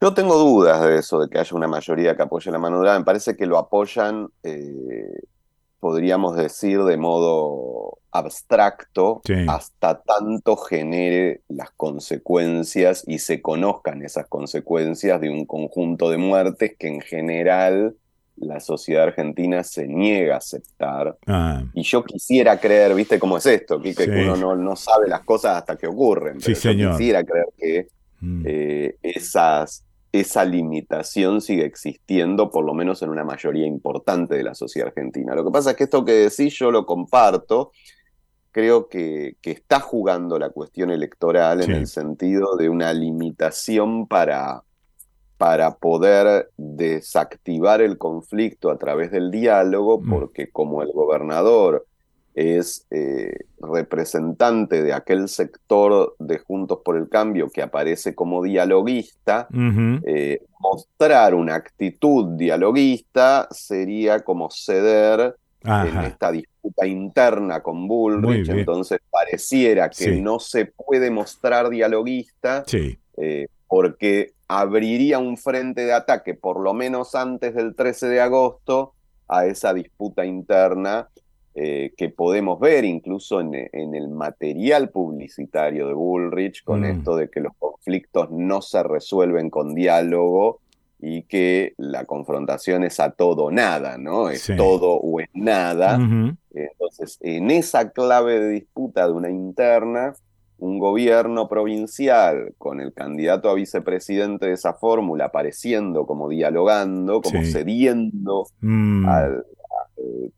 Yo 0.05 0.13
tengo 0.13 0.37
dudas 0.37 0.83
de 0.83 0.99
eso, 0.99 1.19
de 1.21 1.31
que 1.31 1.39
haya 1.39 1.57
una 1.57 1.67
mayoría 1.67 2.15
que 2.15 2.21
apoye 2.21 2.51
la 2.51 2.59
mano 2.59 2.77
dura. 2.77 2.99
Me 2.99 3.07
parece 3.07 3.39
que 3.39 3.47
lo 3.47 3.57
apoyan, 3.57 4.29
eh, 4.43 5.23
podríamos 5.81 6.37
decir, 6.37 6.83
de 6.83 6.99
modo 6.99 7.97
abstracto 8.11 9.23
hasta 9.49 10.03
tanto 10.03 10.59
genere 10.59 11.41
las 11.49 11.71
consecuencias 11.71 13.05
y 13.07 13.19
se 13.19 13.41
conozcan 13.41 14.03
esas 14.03 14.27
consecuencias 14.27 15.19
de 15.23 15.31
un 15.31 15.47
conjunto 15.47 16.11
de 16.11 16.19
muertes 16.19 16.77
que 16.79 16.89
en 16.89 17.01
general 17.01 17.97
la 18.37 18.61
sociedad 18.61 19.05
argentina 19.05 19.65
se 19.65 19.89
niega 19.89 20.35
a 20.35 20.39
aceptar. 20.39 21.17
Ah. 21.27 21.63
Y 21.73 21.83
yo 21.83 22.05
quisiera 22.05 22.61
creer, 22.61 22.95
viste 22.95 23.19
cómo 23.19 23.39
es 23.39 23.47
esto, 23.47 23.81
que 23.81 23.95
uno 24.07 24.37
no, 24.37 24.55
no, 24.55 24.77
sabe 24.77 25.09
las 25.09 25.23
cosas 25.23 25.57
hasta 25.57 25.77
que 25.77 25.87
ocurren. 25.87 26.41
Pero 26.45 26.61
yo 26.61 26.91
quisiera 26.91 27.25
creer 27.25 27.47
que 27.57 27.89
mm. 28.21 28.43
eh, 28.47 28.97
esas, 29.03 29.83
esa 30.21 30.45
limitación 30.45 31.41
sigue 31.41 31.65
existiendo, 31.65 32.49
por 32.49 32.65
lo 32.65 32.73
menos 32.73 33.03
en 33.03 33.11
una 33.11 33.25
mayoría 33.25 33.67
importante 33.67 34.37
de 34.37 34.45
la 34.45 34.55
sociedad 34.55 34.89
argentina. 34.89 35.35
Lo 35.35 35.45
que 35.45 35.51
pasa 35.51 35.73
es 35.73 35.77
que 35.77 35.85
esto 35.85 36.05
que 36.05 36.13
decís 36.13 36.55
yo 36.57 36.71
lo 36.71 36.87
comparto, 36.87 37.73
creo 38.53 38.89
que, 38.89 39.37
está 39.43 39.81
jugando 39.81 40.39
la 40.39 40.51
cuestión 40.51 40.93
electoral 40.93 41.63
en 41.63 41.73
el 41.73 41.89
sentido 41.89 42.57
de 42.57 42.69
una 42.69 42.93
limitación 42.93 44.07
para, 44.07 44.63
para 45.37 45.79
poder 45.79 46.51
desactivar 46.57 47.81
el 47.81 47.99
conflicto 47.99 48.71
a 48.71 48.79
través 48.79 49.11
del 49.11 49.33
diálogo, 49.33 49.99
mm. 49.99 50.09
porque 50.09 50.49
como 50.49 50.83
el 50.83 50.93
gobernador 50.93 51.89
es 52.35 52.87
eh, 52.91 53.33
representante 53.61 54.83
de 54.83 54.93
aquel 54.93 55.29
sector 55.29 56.17
de 56.19 56.39
Juntos 56.39 56.81
por 56.85 56.97
el 56.97 57.09
Cambio 57.09 57.49
que 57.49 57.63
aparece 57.63 58.15
como 58.15 58.43
dialoguista, 58.43 59.47
eh, 60.05 60.43
mostrar 60.59 61.35
una 61.35 61.55
actitud 61.55 62.37
dialoguista 62.37 63.47
sería 63.51 64.21
como 64.21 64.51
ceder 64.51 65.37
en 65.63 65.99
esta 66.01 66.33
disputa 66.33 66.87
interna 66.87 67.63
con 67.63 67.87
Bullrich, 67.89 68.49
entonces 68.49 68.99
pareciera 69.11 69.89
que 69.89 70.21
no 70.21 70.39
se 70.41 70.67
puede 70.67 71.11
mostrar 71.11 71.71
dialoguista 71.71 72.65
eh, 73.17 73.47
porque 73.69 74.33
abriría 74.49 75.19
un 75.19 75.39
frente 75.39 75.87
de 75.87 75.95
ataque, 75.95 76.35
por 76.35 76.61
lo 76.61 76.75
menos 76.75 77.15
antes 77.15 77.55
del 77.55 77.75
13 77.75 78.09
de 78.09 78.21
agosto, 78.21 78.93
a 79.27 79.47
esa 79.47 79.73
disputa 79.73 80.27
interna 80.27 81.09
eh, 81.55 81.93
que 81.97 82.09
podemos 82.09 82.59
ver 82.59 82.85
incluso 82.85 83.41
en, 83.41 83.55
el 83.55 84.09
material 84.09 84.91
publicitario 84.91 85.87
de 85.87 85.95
Bullrich, 85.95 86.65
con 86.65 86.81
mm. 86.81 86.85
esto 86.85 87.17
de 87.17 87.31
que 87.31 87.41
los 87.41 87.55
conflictos 87.57 88.31
no 88.31 88.61
se 88.61 88.83
resuelven 88.83 89.51
con 89.51 89.75
diálogo, 89.75 90.61
y 91.07 91.23
que 91.25 91.75
la 91.77 92.07
confrontación 92.07 92.83
es 92.83 92.99
a 92.99 93.11
todo 93.11 93.45
o 93.45 93.51
nada, 93.51 93.99
¿no? 93.99 94.31
Es 94.31 94.51
todo 94.57 94.93
o 94.95 95.21
es 95.21 95.29
nada. 95.35 95.99
Entonces, 96.55 97.19
en 97.21 97.51
esa 97.51 97.91
clave 97.91 98.41
de 98.41 98.49
disputa 98.49 99.07
de 99.07 99.13
una 99.13 99.31
interna, 99.31 100.15
un 100.59 100.79
gobierno 100.79 101.47
provincial 101.47 102.55
con 102.57 102.81
el 102.81 102.95
candidato 102.95 103.51
a 103.51 103.55
vicepresidente 103.55 104.47
de 104.47 104.53
esa 104.53 104.73
fórmula 104.73 105.27
apareciendo 105.27 106.07
como 106.07 106.29
dialogando, 106.29 107.21
como 107.21 107.45
cediendo 107.45 108.47
mm. 108.61 109.07
al, 109.07 109.33
al 109.35 110.33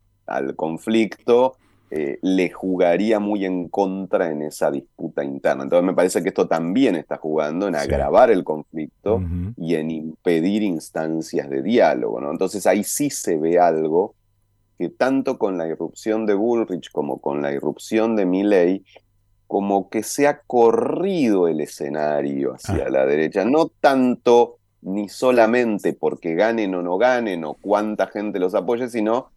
conflicto, 0.57 1.57
eh, 1.89 2.19
le 2.23 2.51
jugaría 2.51 3.21
muy 3.21 3.45
en 3.45 3.69
contra 3.69 4.31
en 4.31 4.43
esa 4.43 4.73
disputa 4.73 5.23
interna. 5.23 5.63
Entonces 5.63 5.87
me 5.87 5.95
parece 5.95 6.21
que 6.21 6.31
esto 6.31 6.49
también 6.49 6.97
está 6.97 7.17
jugando 7.17 7.69
en 7.69 7.77
agravar 7.77 8.31
el 8.31 8.43
conflicto 8.43 9.23
y 9.57 9.77
en 9.77 9.93
impedir 9.93 10.65
instancias 10.65 11.49
de 11.49 11.63
diálogo. 11.63 12.21
¿no? 12.21 12.33
Entonces 12.33 12.67
ahí 12.67 12.83
sí 12.83 13.09
se 13.09 13.39
ve 13.39 13.61
algo 13.61 14.17
que 14.79 14.89
tanto 14.89 15.39
con 15.39 15.59
la 15.59 15.69
irrupción 15.69 16.27
de 16.27 16.35
Bullrich 16.35 16.91
como 16.91 17.21
con 17.21 17.41
la 17.41 17.53
irrupción 17.53 18.17
de 18.17 18.27
Milley, 18.27 18.85
como 19.47 19.89
que 19.89 20.03
se 20.03 20.27
ha 20.27 20.41
corrido 20.41 21.47
el 21.47 21.61
escenario 21.61 22.55
hacia 22.55 22.87
ah. 22.87 22.91
la 22.91 23.07
derecha, 23.07 23.45
no 23.45 23.69
tanto 23.69 24.59
ni 24.83 25.09
solamente 25.09 25.93
porque 25.93 26.35
ganen 26.35 26.75
o 26.75 26.83
no 26.83 26.99
ganen 26.99 27.45
o 27.45 27.55
cuánta 27.55 28.09
gente 28.09 28.39
los 28.39 28.55
apoye, 28.55 28.89
sino 28.89 29.31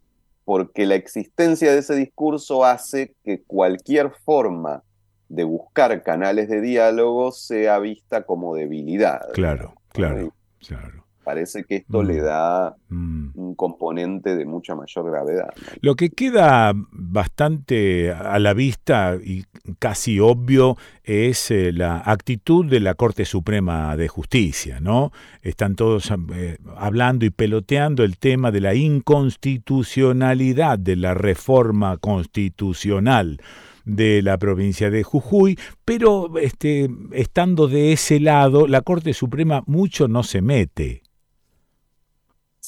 porque 0.49 0.87
la 0.87 0.95
existencia 0.95 1.71
de 1.71 1.77
ese 1.77 1.93
discurso 1.93 2.65
hace 2.65 3.13
que 3.23 3.43
cualquier 3.43 4.09
forma 4.25 4.81
de 5.27 5.43
buscar 5.43 6.01
canales 6.01 6.49
de 6.49 6.59
diálogo 6.59 7.31
sea 7.31 7.77
vista 7.77 8.23
como 8.23 8.55
debilidad. 8.55 9.31
Claro, 9.33 9.75
claro, 9.89 10.33
claro. 10.57 11.05
Parece 11.29 11.63
que 11.63 11.75
esto 11.75 12.01
le 12.01 12.21
mm. 12.21 12.23
da 12.23 12.75
mm. 12.89 13.29
un 13.35 13.53
componente 13.53 14.35
de 14.35 14.45
mucha 14.45 14.73
mayor 14.73 15.11
gravedad. 15.11 15.49
Lo 15.79 15.95
que 15.95 16.09
queda 16.09 16.73
bastante 16.73 18.11
a 18.11 18.39
la 18.39 18.55
vista 18.55 19.15
y 19.23 19.43
casi 19.77 20.19
obvio 20.19 20.75
es 21.03 21.51
eh, 21.51 21.71
la 21.71 22.01
actitud 22.03 22.65
de 22.65 22.79
la 22.79 22.95
Corte 22.95 23.25
Suprema 23.25 23.95
de 23.95 24.07
Justicia, 24.07 24.79
¿no? 24.79 25.11
Están 25.43 25.75
todos 25.75 26.11
eh, 26.33 26.57
hablando 26.75 27.27
y 27.27 27.29
peloteando 27.29 28.03
el 28.03 28.17
tema 28.17 28.49
de 28.49 28.61
la 28.61 28.73
inconstitucionalidad 28.73 30.79
de 30.79 30.95
la 30.95 31.13
reforma 31.13 31.97
constitucional 31.97 33.39
de 33.85 34.23
la 34.23 34.39
provincia 34.39 34.89
de 34.89 35.03
Jujuy, 35.03 35.59
pero 35.85 36.39
este, 36.39 36.89
estando 37.11 37.67
de 37.67 37.91
ese 37.91 38.19
lado, 38.19 38.67
la 38.67 38.81
Corte 38.81 39.13
Suprema 39.13 39.61
mucho 39.67 40.07
no 40.07 40.23
se 40.23 40.41
mete 40.41 41.03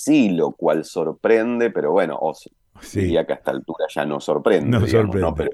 sí, 0.04 0.30
lo 0.30 0.52
cual 0.52 0.86
sorprende, 0.86 1.70
pero 1.70 1.92
bueno, 1.92 2.20
diría 2.94 3.26
que 3.26 3.34
a 3.34 3.36
esta 3.36 3.52
altura 3.52 3.86
ya 3.94 4.06
no 4.06 4.20
sorprende. 4.20 4.78
Pero 4.80 5.52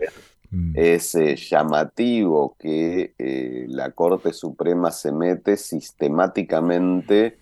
mm. 0.51 0.71
es 0.75 1.15
eh, 1.15 1.35
llamativo 1.35 2.55
que 2.57 3.13
eh, 3.17 3.65
la 3.67 3.91
Corte 3.91 4.31
Suprema 4.33 4.91
se 4.91 5.11
mete 5.11 5.57
sistemáticamente 5.57 7.37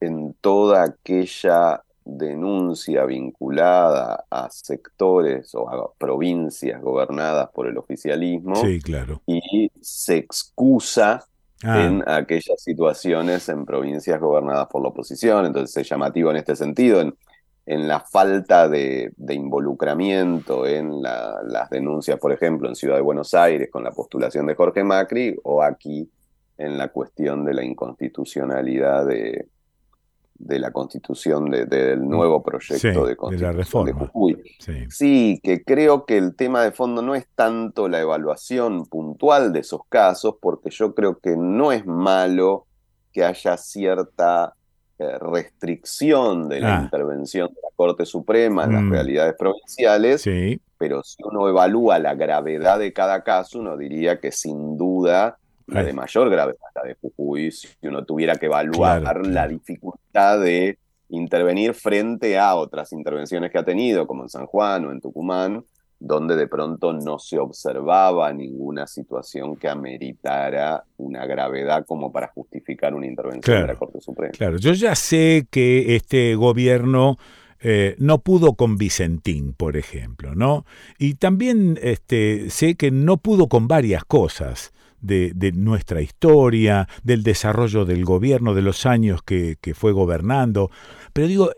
en 0.00 0.34
toda 0.40 0.84
aquella 0.84 1.82
denuncia 2.04 3.04
vinculada 3.04 4.24
a 4.30 4.48
sectores 4.50 5.54
o 5.54 5.68
a 5.68 5.92
provincias 5.94 6.80
gobernadas 6.82 7.50
por 7.52 7.68
el 7.68 7.76
oficialismo 7.76 8.56
sí, 8.56 8.80
claro. 8.80 9.22
y 9.26 9.70
se 9.80 10.16
excusa 10.16 11.24
Ah. 11.62 11.84
en 11.84 12.02
aquellas 12.08 12.62
situaciones 12.62 13.48
en 13.50 13.66
provincias 13.66 14.18
gobernadas 14.18 14.66
por 14.68 14.82
la 14.82 14.88
oposición. 14.88 15.46
Entonces 15.46 15.76
es 15.76 15.88
llamativo 15.88 16.30
en 16.30 16.38
este 16.38 16.56
sentido, 16.56 17.00
en, 17.00 17.14
en 17.66 17.86
la 17.86 18.00
falta 18.00 18.68
de, 18.68 19.12
involucramiento 19.28 20.66
en 20.66 21.02
las 21.02 21.70
denuncias, 21.70 22.18
por 22.18 22.32
ejemplo, 22.32 22.68
en 22.68 22.74
Ciudad 22.74 22.96
de 22.96 23.02
Buenos 23.02 23.34
Aires 23.34 23.68
con 23.70 23.84
la 23.84 23.92
postulación 23.92 24.46
de 24.46 24.54
Jorge 24.54 24.82
Macri 24.82 25.36
o 25.44 25.62
aquí 25.62 26.10
en 26.58 26.76
la 26.76 26.88
cuestión 26.88 27.44
de 27.44 27.54
la 27.54 27.64
inconstitucionalidad 27.64 29.06
de, 29.06 29.46
de 30.40 30.58
la 30.58 30.72
constitución 30.72 31.50
del 31.50 32.08
nuevo 32.08 32.42
proyecto 32.42 33.06
de 33.06 33.14
constitución 33.14 33.38
de, 33.38 33.46
la 33.46 33.52
reforma. 33.52 34.10
Sí. 34.88 35.38
que 35.42 35.62
creo 35.62 36.06
que 36.06 36.16
el 36.16 36.34
tema 36.34 36.62
de 36.62 36.72
fondo 36.72 37.02
no 37.02 37.14
es 37.14 37.26
tanto 37.34 37.88
la 37.88 38.00
evaluación 38.00 38.86
puntual 38.86 39.52
de 39.52 39.60
esos 39.60 39.82
casos, 39.88 40.36
porque 40.40 40.70
yo 40.70 40.94
creo 40.94 41.18
que 41.18 41.36
no 41.36 41.72
es 41.72 41.84
malo 41.84 42.66
que 43.12 43.22
haya 43.22 43.56
cierta 43.58 44.54
eh, 44.98 45.18
restricción 45.18 46.48
de 46.48 46.60
la 46.60 46.78
ah. 46.78 46.82
intervención 46.84 47.48
de 47.48 47.60
la 47.62 47.68
Corte 47.76 48.06
Suprema 48.06 48.64
en 48.64 48.72
las 48.72 48.82
mm. 48.82 48.92
realidades 48.92 49.34
provinciales, 49.38 50.24
pero 50.78 51.02
si 51.02 51.22
uno 51.22 51.48
evalúa 51.48 51.98
la 51.98 52.14
gravedad 52.14 52.78
de 52.78 52.94
cada 52.94 53.22
caso, 53.22 53.58
uno 53.58 53.76
diría 53.76 54.18
que 54.18 54.32
sin 54.32 54.78
duda 54.78 55.38
la 55.70 55.82
de 55.82 55.92
mayor 55.92 56.30
gravedad, 56.30 56.58
la 56.74 56.82
de 56.82 56.96
Jujuy, 57.00 57.50
si 57.50 57.68
uno 57.82 58.04
tuviera 58.04 58.36
que 58.36 58.46
evaluar 58.46 59.26
la 59.26 59.48
dificultad 59.48 60.40
de 60.40 60.78
intervenir 61.10 61.74
frente 61.74 62.38
a 62.38 62.54
otras 62.54 62.92
intervenciones 62.92 63.50
que 63.50 63.58
ha 63.58 63.64
tenido, 63.64 64.06
como 64.06 64.22
en 64.22 64.28
San 64.28 64.46
Juan 64.46 64.84
o 64.86 64.92
en 64.92 65.00
Tucumán, 65.00 65.64
donde 65.98 66.34
de 66.34 66.48
pronto 66.48 66.94
no 66.94 67.18
se 67.18 67.38
observaba 67.38 68.32
ninguna 68.32 68.86
situación 68.86 69.56
que 69.56 69.68
ameritara 69.68 70.82
una 70.96 71.26
gravedad 71.26 71.84
como 71.86 72.10
para 72.10 72.28
justificar 72.28 72.94
una 72.94 73.06
intervención 73.06 73.60
de 73.60 73.66
la 73.66 73.74
Corte 73.74 74.00
Suprema. 74.00 74.32
Claro, 74.32 74.56
yo 74.56 74.72
ya 74.72 74.94
sé 74.94 75.46
que 75.50 75.96
este 75.96 76.34
gobierno 76.36 77.18
eh, 77.60 77.96
no 77.98 78.20
pudo 78.20 78.54
con 78.54 78.78
Vicentín, 78.78 79.52
por 79.52 79.76
ejemplo, 79.76 80.34
¿no? 80.34 80.64
Y 80.98 81.14
también 81.14 81.78
este, 81.82 82.48
sé 82.48 82.76
que 82.76 82.90
no 82.90 83.18
pudo 83.18 83.48
con 83.48 83.68
varias 83.68 84.04
cosas 84.04 84.72
de, 85.00 85.52
nuestra 85.54 86.02
historia, 86.02 86.88
del 87.02 87.22
desarrollo 87.22 87.84
del 87.84 88.04
gobierno, 88.04 88.54
de 88.54 88.62
los 88.62 88.86
años 88.86 89.22
que, 89.22 89.56
fue 89.74 89.92
gobernando. 89.92 90.70
Pero 91.12 91.28
digo, 91.28 91.50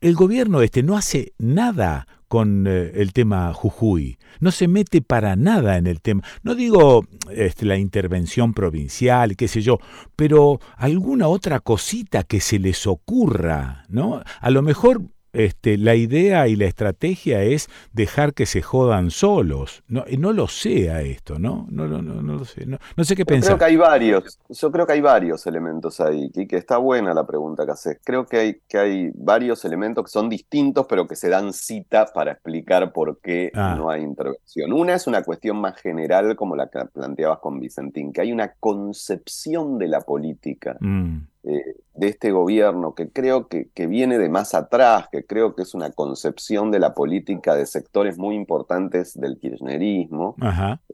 el 0.00 0.14
gobierno 0.14 0.62
este 0.62 0.82
no 0.82 0.96
hace 0.96 1.32
nada 1.38 2.06
con 2.28 2.66
eh, 2.66 2.92
el 2.96 3.12
tema 3.12 3.52
Jujuy, 3.52 4.18
no 4.40 4.50
se 4.50 4.66
mete 4.66 5.02
para 5.02 5.36
nada 5.36 5.76
en 5.76 5.86
el 5.86 6.00
tema. 6.00 6.22
No 6.42 6.54
digo 6.54 7.06
este, 7.30 7.64
la 7.64 7.78
intervención 7.78 8.54
provincial, 8.54 9.36
qué 9.36 9.46
sé 9.46 9.62
yo, 9.62 9.78
pero 10.16 10.58
alguna 10.76 11.28
otra 11.28 11.60
cosita 11.60 12.24
que 12.24 12.40
se 12.40 12.58
les 12.58 12.86
ocurra, 12.86 13.84
¿no? 13.88 14.22
A 14.40 14.50
lo 14.50 14.62
mejor 14.62 15.02
este, 15.34 15.76
la 15.76 15.94
idea 15.94 16.48
y 16.48 16.56
la 16.56 16.66
estrategia 16.66 17.42
es 17.42 17.68
dejar 17.92 18.34
que 18.34 18.46
se 18.46 18.62
jodan 18.62 19.10
solos. 19.10 19.82
No, 19.88 20.04
no 20.18 20.32
lo 20.32 20.48
sea 20.48 21.02
esto, 21.02 21.38
¿no? 21.38 21.66
No, 21.70 21.86
no, 21.86 22.02
no, 22.02 22.22
no 22.22 22.34
lo 22.36 22.44
sé. 22.44 22.66
No, 22.66 23.04
sé 23.04 23.16
qué 23.16 23.26
pensar. 23.26 23.50
Creo 23.50 23.58
que 23.58 23.64
hay 23.64 23.76
varios. 23.76 24.38
Yo 24.48 24.70
creo 24.70 24.86
que 24.86 24.92
hay 24.94 25.00
varios 25.00 25.46
elementos 25.46 26.00
ahí, 26.00 26.30
que 26.30 26.56
Está 26.64 26.78
buena 26.78 27.12
la 27.12 27.26
pregunta 27.26 27.66
que 27.66 27.72
haces. 27.72 27.98
Creo 28.02 28.26
que 28.26 28.38
hay, 28.38 28.60
que 28.68 28.78
hay 28.78 29.10
varios 29.14 29.64
elementos 29.64 30.04
que 30.04 30.10
son 30.10 30.28
distintos, 30.30 30.86
pero 30.88 31.06
que 31.06 31.16
se 31.16 31.28
dan 31.28 31.52
cita 31.52 32.06
para 32.06 32.32
explicar 32.32 32.92
por 32.92 33.20
qué 33.20 33.50
ah. 33.54 33.74
no 33.76 33.90
hay 33.90 34.02
intervención. 34.02 34.72
Una 34.72 34.94
es 34.94 35.06
una 35.06 35.22
cuestión 35.22 35.58
más 35.58 35.76
general, 35.80 36.36
como 36.36 36.56
la 36.56 36.68
que 36.68 36.80
planteabas 36.86 37.40
con 37.40 37.60
Vicentín, 37.60 38.12
que 38.12 38.22
hay 38.22 38.32
una 38.32 38.54
concepción 38.54 39.78
de 39.78 39.88
la 39.88 40.00
política. 40.00 40.76
Mm. 40.80 41.33
Eh, 41.46 41.76
de 41.94 42.08
este 42.08 42.32
gobierno, 42.32 42.94
que 42.94 43.10
creo 43.10 43.48
que, 43.48 43.68
que, 43.74 43.86
viene 43.86 44.18
de 44.18 44.30
más 44.30 44.54
atrás, 44.54 45.08
que 45.12 45.26
creo 45.26 45.54
que 45.54 45.62
es 45.62 45.74
una 45.74 45.90
concepción 45.90 46.70
de 46.70 46.78
la 46.78 46.94
política 46.94 47.54
de 47.54 47.66
sectores 47.66 48.16
muy 48.16 48.34
importantes 48.34 49.12
del 49.14 49.38
kirchnerismo, 49.38 50.36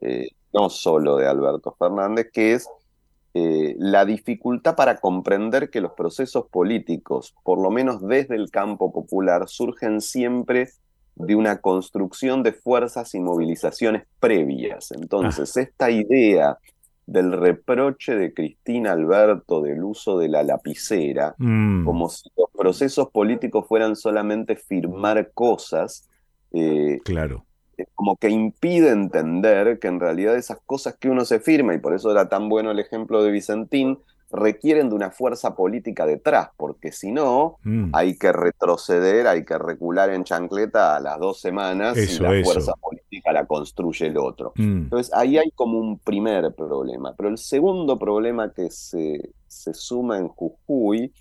eh, 0.01 0.27
no 0.53 0.69
solo 0.69 1.15
de 1.15 1.27
Alberto 1.27 1.73
Fernández, 1.79 2.29
que 2.33 2.53
es 2.53 2.67
eh, 3.33 3.75
la 3.79 4.03
dificultad 4.03 4.75
para 4.75 4.97
comprender 4.97 5.69
que 5.69 5.79
los 5.79 5.93
procesos 5.93 6.47
políticos, 6.51 7.33
por 7.43 7.57
lo 7.57 7.71
menos 7.71 8.05
desde 8.05 8.35
el 8.35 8.51
campo 8.51 8.91
popular, 8.91 9.47
surgen 9.47 10.01
siempre 10.01 10.69
de 11.15 11.35
una 11.35 11.61
construcción 11.61 12.43
de 12.43 12.51
fuerzas 12.51 13.15
y 13.15 13.21
movilizaciones 13.21 14.03
previas. 14.19 14.91
Entonces, 14.91 15.55
ah. 15.55 15.61
esta 15.61 15.89
idea 15.89 16.57
del 17.11 17.33
reproche 17.33 18.15
de 18.15 18.33
Cristina 18.33 18.93
Alberto 18.93 19.61
del 19.61 19.83
uso 19.83 20.17
de 20.17 20.29
la 20.29 20.43
lapicera, 20.43 21.35
mm. 21.37 21.83
como 21.83 22.07
si 22.07 22.29
los 22.37 22.49
procesos 22.57 23.09
políticos 23.09 23.65
fueran 23.67 23.95
solamente 23.95 24.55
firmar 24.55 25.31
cosas. 25.33 26.09
Eh, 26.53 26.99
claro. 27.03 27.45
Como 27.95 28.15
que 28.15 28.29
impide 28.29 28.91
entender 28.91 29.79
que 29.79 29.87
en 29.87 29.99
realidad 29.99 30.37
esas 30.37 30.59
cosas 30.65 30.95
que 30.97 31.09
uno 31.09 31.25
se 31.25 31.39
firma, 31.39 31.73
y 31.73 31.79
por 31.79 31.93
eso 31.93 32.11
era 32.11 32.29
tan 32.29 32.47
bueno 32.47 32.71
el 32.71 32.79
ejemplo 32.79 33.23
de 33.23 33.31
Vicentín, 33.31 33.99
requieren 34.31 34.89
de 34.89 34.95
una 34.95 35.11
fuerza 35.11 35.55
política 35.55 36.05
detrás, 36.05 36.49
porque 36.57 36.91
si 36.91 37.11
no, 37.11 37.57
mm. 37.63 37.89
hay 37.93 38.17
que 38.17 38.31
retroceder, 38.31 39.27
hay 39.27 39.45
que 39.45 39.57
recular 39.57 40.09
en 40.11 40.23
chancleta 40.23 40.95
a 40.95 40.99
las 40.99 41.19
dos 41.19 41.39
semanas 41.39 41.97
y 41.97 42.19
la 42.19 42.43
fuerza 42.43 42.73
política 42.81 43.31
la 43.33 43.45
construye 43.45 44.07
el 44.07 44.17
otro. 44.17 44.53
Mm. 44.55 44.83
Entonces 44.83 45.13
ahí 45.13 45.37
hay 45.37 45.51
como 45.51 45.79
un 45.79 45.99
primer 45.99 46.53
problema. 46.55 47.13
Pero 47.15 47.29
el 47.29 47.37
segundo 47.37 47.99
problema 47.99 48.51
que 48.53 48.69
se, 48.69 49.33
se 49.47 49.73
suma 49.73 50.17
en 50.17 50.27
Jujuy 50.27 51.13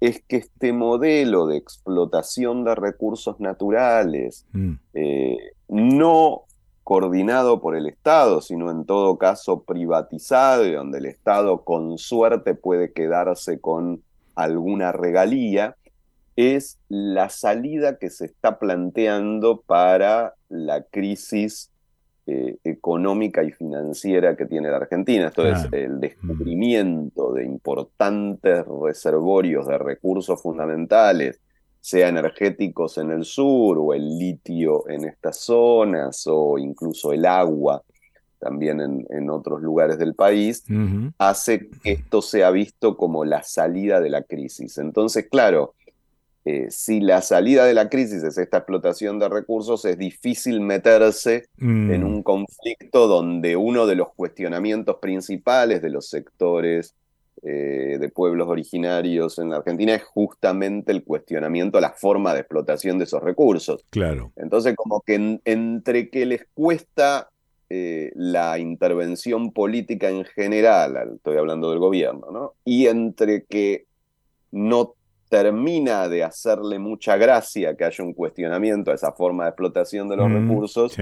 es 0.00 0.22
que 0.26 0.36
este 0.36 0.72
modelo 0.72 1.46
de 1.46 1.56
explotación 1.56 2.64
de 2.64 2.74
recursos 2.74 3.38
naturales 3.38 4.46
mm. 4.52 4.72
eh, 4.94 5.52
no 5.68 6.44
coordinado 6.90 7.60
por 7.60 7.76
el 7.76 7.86
Estado, 7.86 8.40
sino 8.40 8.68
en 8.68 8.84
todo 8.84 9.16
caso 9.16 9.62
privatizado 9.62 10.66
y 10.66 10.72
donde 10.72 10.98
el 10.98 11.06
Estado 11.06 11.62
con 11.62 11.98
suerte 11.98 12.56
puede 12.56 12.92
quedarse 12.92 13.60
con 13.60 14.02
alguna 14.34 14.90
regalía, 14.90 15.76
es 16.34 16.80
la 16.88 17.28
salida 17.28 17.96
que 17.96 18.10
se 18.10 18.24
está 18.24 18.58
planteando 18.58 19.60
para 19.60 20.34
la 20.48 20.82
crisis 20.82 21.70
eh, 22.26 22.56
económica 22.64 23.44
y 23.44 23.52
financiera 23.52 24.34
que 24.34 24.46
tiene 24.46 24.68
la 24.68 24.78
Argentina. 24.78 25.28
Esto 25.28 25.46
es 25.46 25.68
el 25.70 26.00
descubrimiento 26.00 27.34
de 27.34 27.44
importantes 27.44 28.64
reservorios 28.66 29.68
de 29.68 29.78
recursos 29.78 30.42
fundamentales, 30.42 31.40
sea 31.80 32.08
energéticos 32.08 32.98
en 32.98 33.10
el 33.10 33.24
sur 33.24 33.78
o 33.78 33.94
el 33.94 34.18
litio 34.18 34.88
en 34.88 35.04
estas 35.04 35.38
zonas 35.38 36.24
o 36.26 36.58
incluso 36.58 37.12
el 37.12 37.24
agua 37.24 37.82
también 38.38 38.80
en, 38.80 39.30
otros 39.30 39.60
lugares 39.60 39.98
del 39.98 40.14
país, 40.14 40.64
hace 41.18 41.68
que 41.82 41.92
esto 41.92 42.22
sea 42.22 42.50
visto 42.50 42.96
como 42.96 43.26
la 43.26 43.42
salida 43.42 44.00
de 44.00 44.08
la 44.08 44.22
crisis. 44.22 44.78
Entonces, 44.78 45.28
claro, 45.30 45.74
eh, 46.46 46.68
si 46.70 47.00
la 47.00 47.20
salida 47.20 47.66
de 47.66 47.74
la 47.74 47.90
crisis 47.90 48.22
es 48.22 48.38
esta 48.38 48.58
explotación 48.58 49.18
de 49.18 49.28
recursos, 49.28 49.84
es 49.84 49.98
difícil 49.98 50.60
meterse 50.60 51.48
en 51.58 52.00
mm. 52.00 52.06
un 52.06 52.22
conflicto 52.22 53.08
donde 53.08 53.56
uno 53.56 53.86
de 53.86 53.96
los 53.96 54.08
cuestionamientos 54.14 54.96
principales 55.02 55.82
de 55.82 55.90
los 55.90 56.08
sectores 56.08 56.94
eh, 57.42 57.96
de 57.98 58.08
pueblos 58.10 58.48
originarios 58.48 59.38
en 59.38 59.48
la 59.48 59.56
Argentina 59.56 59.94
es 59.94 60.02
justamente 60.04 60.92
el 60.92 61.04
cuestionamiento 61.04 61.78
a 61.78 61.80
la 61.80 61.92
forma 61.92 62.34
de 62.34 62.40
explotación 62.40 62.98
de 62.98 63.04
esos 63.04 63.22
recursos. 63.22 63.84
Claro. 63.88 64.32
Entonces, 64.36 64.76
como 64.76 65.00
que 65.00 65.40
entre 65.44 66.10
que 66.10 66.26
les 66.26 66.46
cuesta 66.52 67.30
eh, 67.70 68.12
la 68.14 68.58
intervención 68.58 69.52
política 69.52 70.10
en 70.10 70.24
general, 70.24 71.12
estoy 71.14 71.38
hablando 71.38 71.70
del 71.70 71.78
gobierno, 71.78 72.30
¿no? 72.30 72.54
Y 72.64 72.88
entre 72.88 73.44
que 73.44 73.86
no 74.50 74.94
termina 75.30 76.08
de 76.08 76.24
hacerle 76.24 76.78
mucha 76.78 77.16
gracia 77.16 77.76
que 77.76 77.84
haya 77.84 78.04
un 78.04 78.12
cuestionamiento 78.12 78.90
a 78.90 78.94
esa 78.94 79.12
forma 79.12 79.44
de 79.44 79.50
explotación 79.50 80.08
de 80.08 80.16
los 80.16 80.28
mm, 80.28 80.34
recursos, 80.34 80.96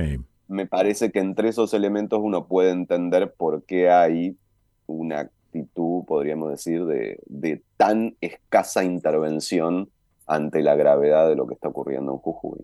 me 0.47 0.67
parece 0.67 1.11
que 1.11 1.19
entre 1.19 1.49
esos 1.49 1.75
elementos 1.75 2.21
uno 2.23 2.47
puede 2.47 2.71
entender 2.71 3.33
por 3.33 3.65
qué 3.65 3.91
hay 3.91 4.37
una 4.87 5.31
actitud, 5.49 6.05
podríamos 6.07 6.51
decir, 6.51 6.85
de, 6.85 7.63
tan 7.77 8.17
escasa 8.21 8.85
intervención 8.85 9.91
ante 10.27 10.63
la 10.63 10.77
gravedad 10.77 11.29
de 11.29 11.37
lo 11.37 11.47
que 11.47 11.55
está 11.55 11.69
ocurriendo 11.69 12.13
en 12.13 12.19
Jujuy. 12.19 12.61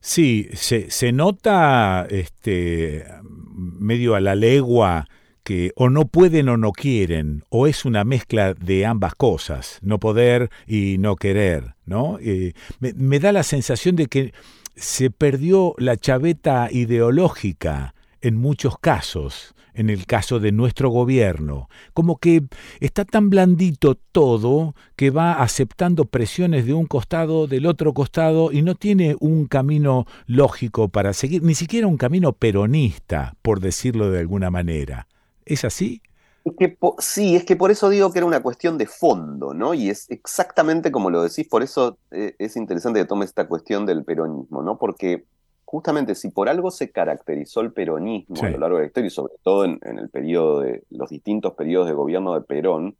Sí, 0.00 0.48
se, 0.52 0.90
se 0.90 1.12
nota 1.12 2.06
este, 2.10 3.04
medio 3.22 4.14
a 4.14 4.20
la 4.20 4.34
legua 4.34 5.06
que 5.42 5.72
o 5.76 5.90
no 5.90 6.06
pueden 6.06 6.48
o 6.48 6.56
no 6.56 6.72
quieren, 6.72 7.44
o 7.48 7.66
es 7.66 7.84
una 7.84 8.04
mezcla 8.04 8.54
de 8.54 8.86
ambas 8.86 9.14
cosas, 9.14 9.78
no 9.82 9.98
poder 9.98 10.50
y 10.66 10.96
no 10.98 11.16
querer, 11.16 11.74
¿no? 11.84 12.18
Eh, 12.20 12.52
me, 12.80 13.18
da 13.18 13.32
la 13.32 13.42
sensación 13.42 13.96
de 13.96 14.06
que 14.06 14.32
se 14.76 15.10
perdió 15.10 15.74
la 15.78 15.96
chaveta 15.96 16.68
ideológica 16.70 17.94
en 18.20 18.36
muchos 18.36 18.78
casos, 18.78 19.51
en 19.74 19.90
el 19.90 20.06
caso 20.06 20.40
de 20.40 20.52
nuestro 20.52 20.90
gobierno, 20.90 21.68
como 21.94 22.18
que 22.18 22.42
está 22.80 23.04
tan 23.04 23.30
blandito 23.30 23.94
todo 23.94 24.74
que 24.96 25.10
va 25.10 25.34
aceptando 25.34 26.04
presiones 26.04 26.66
de 26.66 26.74
un 26.74 26.86
costado, 26.86 27.46
del 27.46 27.66
otro 27.66 27.92
costado, 27.94 28.52
y 28.52 28.62
no 28.62 28.74
tiene 28.74 29.16
un 29.20 29.46
camino 29.46 30.06
lógico 30.26 30.88
para 30.88 31.12
seguir, 31.12 31.42
ni 31.42 31.54
siquiera 31.54 31.86
un 31.86 31.96
camino 31.96 32.32
peronista, 32.32 33.36
por 33.42 33.60
decirlo 33.60 34.10
de 34.10 34.20
alguna 34.20 34.50
manera. 34.50 35.08
¿Es 35.44 35.64
así? 35.64 36.02
que 36.58 36.76
sí, 36.98 37.36
es 37.36 37.44
que 37.44 37.56
por 37.56 37.70
eso 37.70 37.88
digo 37.88 38.12
que 38.12 38.18
era 38.18 38.26
una 38.26 38.42
cuestión 38.42 38.76
de 38.76 38.86
fondo, 38.86 39.54
¿no? 39.54 39.74
Y 39.74 39.90
es 39.90 40.10
exactamente 40.10 40.90
como 40.90 41.10
lo 41.10 41.22
decís, 41.22 41.46
por 41.48 41.62
eso 41.62 41.98
eh, 42.10 42.34
es 42.38 42.56
interesante 42.56 43.00
que 43.00 43.06
tome 43.06 43.24
esta 43.24 43.46
cuestión 43.46 43.86
del 43.86 44.04
peronismo, 44.04 44.62
¿no? 44.62 44.76
Porque 44.76 45.24
justamente 45.72 46.14
si 46.14 46.28
por 46.28 46.50
algo 46.50 46.70
se 46.70 46.90
caracterizó 46.90 47.62
el 47.62 47.72
peronismo 47.72 48.36
a 48.42 48.50
lo 48.50 48.58
largo 48.58 48.76
de 48.76 48.82
la 48.82 48.86
historia 48.88 49.06
y 49.06 49.10
sobre 49.10 49.32
todo 49.42 49.64
en, 49.64 49.80
el 49.82 50.10
periodo 50.10 50.60
de 50.60 50.84
los 50.90 51.08
distintos 51.08 51.54
periodos 51.54 51.88
de 51.88 51.94
gobierno 51.94 52.34
de 52.34 52.42
Perón, 52.42 52.94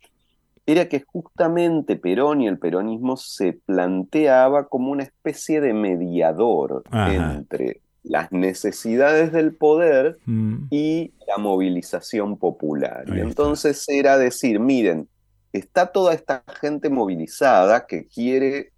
era 0.64 0.88
que 0.88 1.02
justamente 1.02 1.96
Perón 1.96 2.40
y 2.40 2.48
el 2.48 2.58
peronismo 2.58 3.18
se 3.18 3.52
planteaba 3.52 4.68
como 4.68 4.90
una 4.90 5.02
especie 5.02 5.60
de 5.60 5.74
mediador 5.74 6.82
entre 6.90 7.82
las 8.04 8.32
necesidades 8.32 9.32
del 9.32 9.54
poder 9.54 10.16
mm. 10.24 10.68
y 10.70 11.12
la 11.28 11.36
movilización 11.36 12.38
popular. 12.38 13.04
y 13.14 13.20
entonces 13.20 13.86
era 13.86 14.16
decir, 14.16 14.60
miren, 14.60 15.08
está 15.52 15.92
toda 15.92 16.14
esta 16.14 16.42
gente 16.58 16.88
movilizada 16.88 17.86
que 17.86 18.06
quiere 18.06 18.71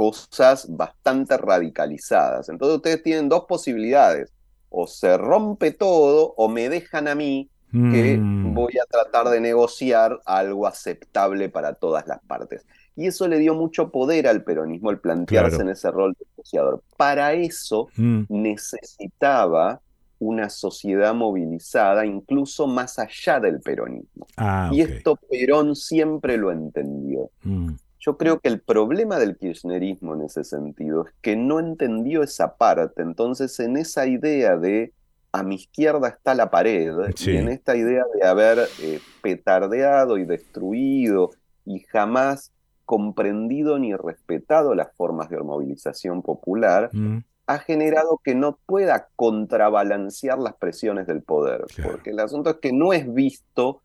cosas 0.00 0.66
bastante 0.74 1.36
radicalizadas. 1.36 2.48
Entonces 2.48 2.76
ustedes 2.76 3.02
tienen 3.02 3.28
dos 3.28 3.44
posibilidades, 3.44 4.32
o 4.70 4.86
se 4.86 5.18
rompe 5.18 5.72
todo 5.72 6.32
o 6.38 6.48
me 6.48 6.70
dejan 6.70 7.06
a 7.06 7.14
mí 7.14 7.50
que 7.70 8.16
mm. 8.16 8.54
voy 8.54 8.72
a 8.82 8.86
tratar 8.90 9.28
de 9.28 9.42
negociar 9.42 10.18
algo 10.24 10.66
aceptable 10.66 11.50
para 11.50 11.74
todas 11.74 12.06
las 12.06 12.18
partes. 12.20 12.64
Y 12.96 13.08
eso 13.08 13.28
le 13.28 13.38
dio 13.38 13.54
mucho 13.54 13.90
poder 13.90 14.26
al 14.26 14.42
peronismo, 14.42 14.90
el 14.90 15.00
plantearse 15.00 15.60
en 15.60 15.68
ese 15.68 15.90
rol 15.90 16.16
de 16.18 16.24
negociador. 16.30 16.82
Para 16.96 17.34
eso 17.34 17.88
mm. 17.94 18.22
necesitaba 18.30 19.82
una 20.18 20.48
sociedad 20.48 21.12
movilizada 21.12 22.06
incluso 22.06 22.66
más 22.66 22.98
allá 22.98 23.38
del 23.38 23.60
peronismo. 23.60 24.26
Ah, 24.38 24.70
y 24.72 24.80
esto 24.80 25.16
Perón 25.30 25.76
siempre 25.76 26.38
lo 26.38 26.50
entendió. 26.50 27.28
Mm. 27.42 27.74
Yo 28.00 28.16
creo 28.16 28.40
que 28.40 28.48
el 28.48 28.60
problema 28.60 29.18
del 29.18 29.36
kirchnerismo 29.36 30.14
en 30.14 30.22
ese 30.22 30.42
sentido 30.42 31.06
es 31.06 31.12
que 31.20 31.36
no 31.36 31.60
entendió 31.60 32.22
esa 32.22 32.56
parte. 32.56 33.02
Entonces, 33.02 33.60
en 33.60 33.76
esa 33.76 34.06
idea 34.06 34.56
de 34.56 34.92
a 35.32 35.42
mi 35.42 35.56
izquierda 35.56 36.08
está 36.08 36.34
la 36.34 36.50
pared, 36.50 36.92
y 37.18 37.36
en 37.36 37.48
esta 37.48 37.76
idea 37.76 38.04
de 38.14 38.26
haber 38.26 38.58
eh, 38.80 39.00
petardeado 39.22 40.18
y 40.18 40.24
destruido 40.24 41.30
y 41.64 41.80
jamás 41.80 42.52
comprendido 42.84 43.78
ni 43.78 43.94
respetado 43.94 44.74
las 44.74 44.92
formas 44.96 45.30
de 45.30 45.38
movilización 45.38 46.22
popular, 46.22 46.90
mm. 46.92 47.18
ha 47.46 47.58
generado 47.58 48.20
que 48.24 48.34
no 48.34 48.58
pueda 48.66 49.08
contrabalancear 49.14 50.38
las 50.38 50.54
presiones 50.54 51.06
del 51.06 51.22
poder. 51.22 51.66
Porque 51.84 52.10
el 52.10 52.18
asunto 52.18 52.50
es 52.50 52.56
que 52.56 52.72
no 52.72 52.92
es 52.92 53.12
visto 53.14 53.82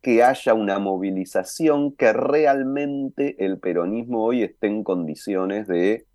que 0.00 0.22
haya 0.22 0.54
una 0.54 0.78
movilización 0.78 1.92
que 1.92 2.12
realmente 2.12 3.36
el 3.44 3.58
peronismo 3.58 4.24
hoy 4.24 4.42
esté 4.42 4.66
en 4.66 4.82
condiciones 4.82 5.66
de 5.68 6.06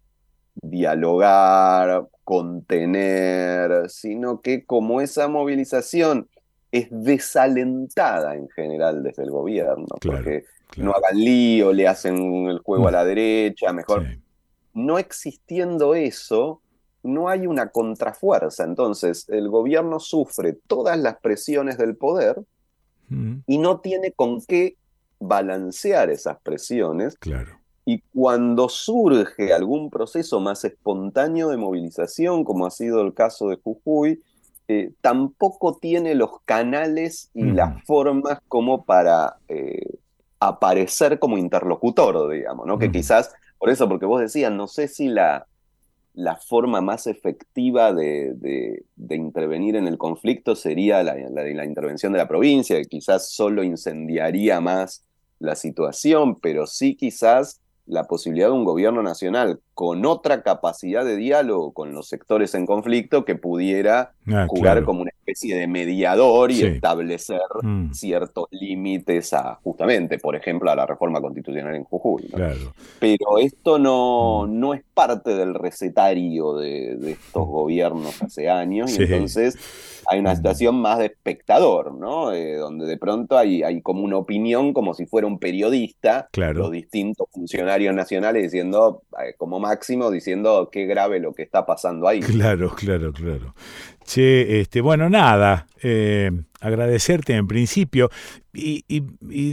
dialogar, 0.55 2.07
contener, 2.23 3.89
sino 3.89 4.41
que 4.41 4.65
como 4.65 5.01
esa 5.01 5.27
movilización 5.27 6.27
es 6.71 6.87
desalentada 6.89 8.35
en 8.35 8.49
general 8.49 9.03
desde 9.03 9.23
el 9.23 9.31
gobierno, 9.31 9.85
porque 10.01 10.45
no 10.77 10.91
hagan 10.91 11.17
lío, 11.17 11.71
le 11.71 11.87
hacen 11.87 12.47
el 12.47 12.59
juego 12.59 12.87
a 12.87 12.91
la 12.91 13.05
derecha, 13.05 13.71
mejor. 13.71 14.05
No 14.73 14.97
existiendo 14.97 15.95
eso, 15.95 16.61
no 17.03 17.29
hay 17.29 17.47
una 17.47 17.69
contrafuerza. 17.69 18.63
Entonces, 18.63 19.29
el 19.29 19.47
gobierno 19.47 19.99
sufre 19.99 20.53
todas 20.53 20.99
las 20.99 21.17
presiones 21.17 21.77
del 21.77 21.95
poder 21.95 22.41
mm. 23.09 23.37
y 23.47 23.57
no 23.57 23.79
tiene 23.79 24.11
con 24.11 24.41
qué 24.41 24.75
balancear 25.19 26.09
esas 26.09 26.37
presiones. 26.41 27.17
Claro. 27.17 27.59
Y 27.85 28.01
cuando 28.13 28.67
surge 28.67 29.53
algún 29.53 29.89
proceso 29.89 30.39
más 30.39 30.65
espontáneo 30.65 31.49
de 31.49 31.57
movilización, 31.57 32.43
como 32.43 32.65
ha 32.65 32.71
sido 32.71 33.01
el 33.01 33.13
caso 33.13 33.49
de 33.49 33.57
Jujuy, 33.57 34.21
eh, 34.67 34.91
tampoco 35.01 35.77
tiene 35.79 36.15
los 36.15 36.41
canales 36.45 37.29
y 37.35 37.43
las 37.43 37.83
formas 37.83 38.39
como 38.47 38.83
para 38.83 39.37
eh, 39.47 39.99
aparecer 40.39 41.19
como 41.19 41.37
interlocutor, 41.37 42.31
digamos, 42.31 42.65
¿no? 42.65 42.79
Que 42.79 42.91
quizás, 42.91 43.31
por 43.59 43.69
eso, 43.69 43.87
porque 43.87 44.07
vos 44.07 44.19
decías, 44.19 44.51
no 44.51 44.67
sé 44.67 44.87
si 44.87 45.07
la, 45.07 45.45
la 46.15 46.37
forma 46.37 46.81
más 46.81 47.07
efectiva 47.07 47.93
de, 47.93 48.33
de, 48.35 49.15
intervenir 49.15 49.75
en 49.75 49.87
el 49.87 49.97
conflicto 49.97 50.55
sería 50.55 51.03
la, 51.03 51.15
la, 51.15 51.65
intervención 51.65 52.13
de 52.13 52.19
la 52.19 52.27
provincia, 52.27 52.77
que 52.77 52.85
quizás 52.85 53.29
solo 53.29 53.63
incendiaría 53.63 54.61
más 54.61 55.03
la 55.39 55.55
situación, 55.55 56.39
pero 56.39 56.67
sí 56.67 56.95
quizás 56.95 57.61
la 57.85 58.05
posibilidad 58.05 58.47
de 58.47 58.53
un 58.53 58.63
gobierno 58.63 59.03
nacional 59.03 59.59
con 59.75 60.05
otra 60.05 60.41
capacidad 60.41 61.03
de 61.03 61.17
diálogo 61.17 61.73
con 61.73 61.93
los 61.93 62.07
sectores 62.07 62.55
en 62.55 62.65
conflicto 62.65 63.25
que 63.25 63.35
pudiera 63.35 64.13
ah, 64.31 64.45
jugar 64.47 64.85
como 64.85 65.01
una 65.01 65.11
especie 65.11 65.57
de 65.57 65.67
mediador 65.67 66.49
y 66.49 66.63
establecer 66.63 67.41
mm. 67.61 67.91
ciertos 67.91 68.47
límites 68.51 69.33
a 69.33 69.59
justamente, 69.63 70.17
por 70.17 70.37
ejemplo, 70.37 70.71
a 70.71 70.77
la 70.77 70.85
reforma 70.85 71.19
constitucional 71.19 71.75
en 71.75 71.83
Jujuy. 71.83 72.31
Pero 72.99 73.37
esto 73.37 73.77
no, 73.77 74.45
mm. 74.47 74.59
no 74.59 74.73
es 74.73 74.81
parte 74.93 75.35
del 75.35 75.53
recetario 75.53 76.55
de, 76.55 77.11
estos 77.11 77.45
gobiernos 77.45 78.21
hace 78.21 78.49
años, 78.49 78.97
y 78.97 79.03
entonces 79.03 79.57
hay 80.07 80.19
una 80.19 80.35
situación 80.35 80.75
más 80.75 80.99
de 80.99 81.05
espectador, 81.07 81.93
¿no? 81.93 82.31
Eh, 82.31 82.55
donde 82.55 82.85
de 82.85 82.97
pronto 82.97 83.37
hay, 83.37 83.63
hay 83.63 83.81
como 83.81 84.03
una 84.03 84.17
opinión 84.17 84.73
como 84.73 84.93
si 84.93 85.05
fuera 85.05 85.27
un 85.27 85.39
periodista, 85.39 86.29
los 86.53 86.71
distintos 86.71 87.27
funcionarios 87.31 87.93
nacionales 87.93 88.43
diciendo, 88.43 89.01
eh, 89.23 89.33
como 89.37 89.59
máximo, 89.65 90.11
diciendo 90.11 90.69
qué 90.71 90.85
grave 90.85 91.19
lo 91.19 91.33
que 91.33 91.43
está 91.43 91.65
pasando 91.65 92.07
ahí. 92.07 92.19
Claro, 92.19 92.73
claro, 92.75 93.11
claro. 93.11 93.55
Che, 94.05 94.61
este, 94.61 94.81
bueno, 94.81 95.09
nada, 95.09 95.65
eh, 95.81 96.29
agradecerte 96.61 97.33
en 97.33 97.47
principio 97.47 98.09
y, 98.53 98.83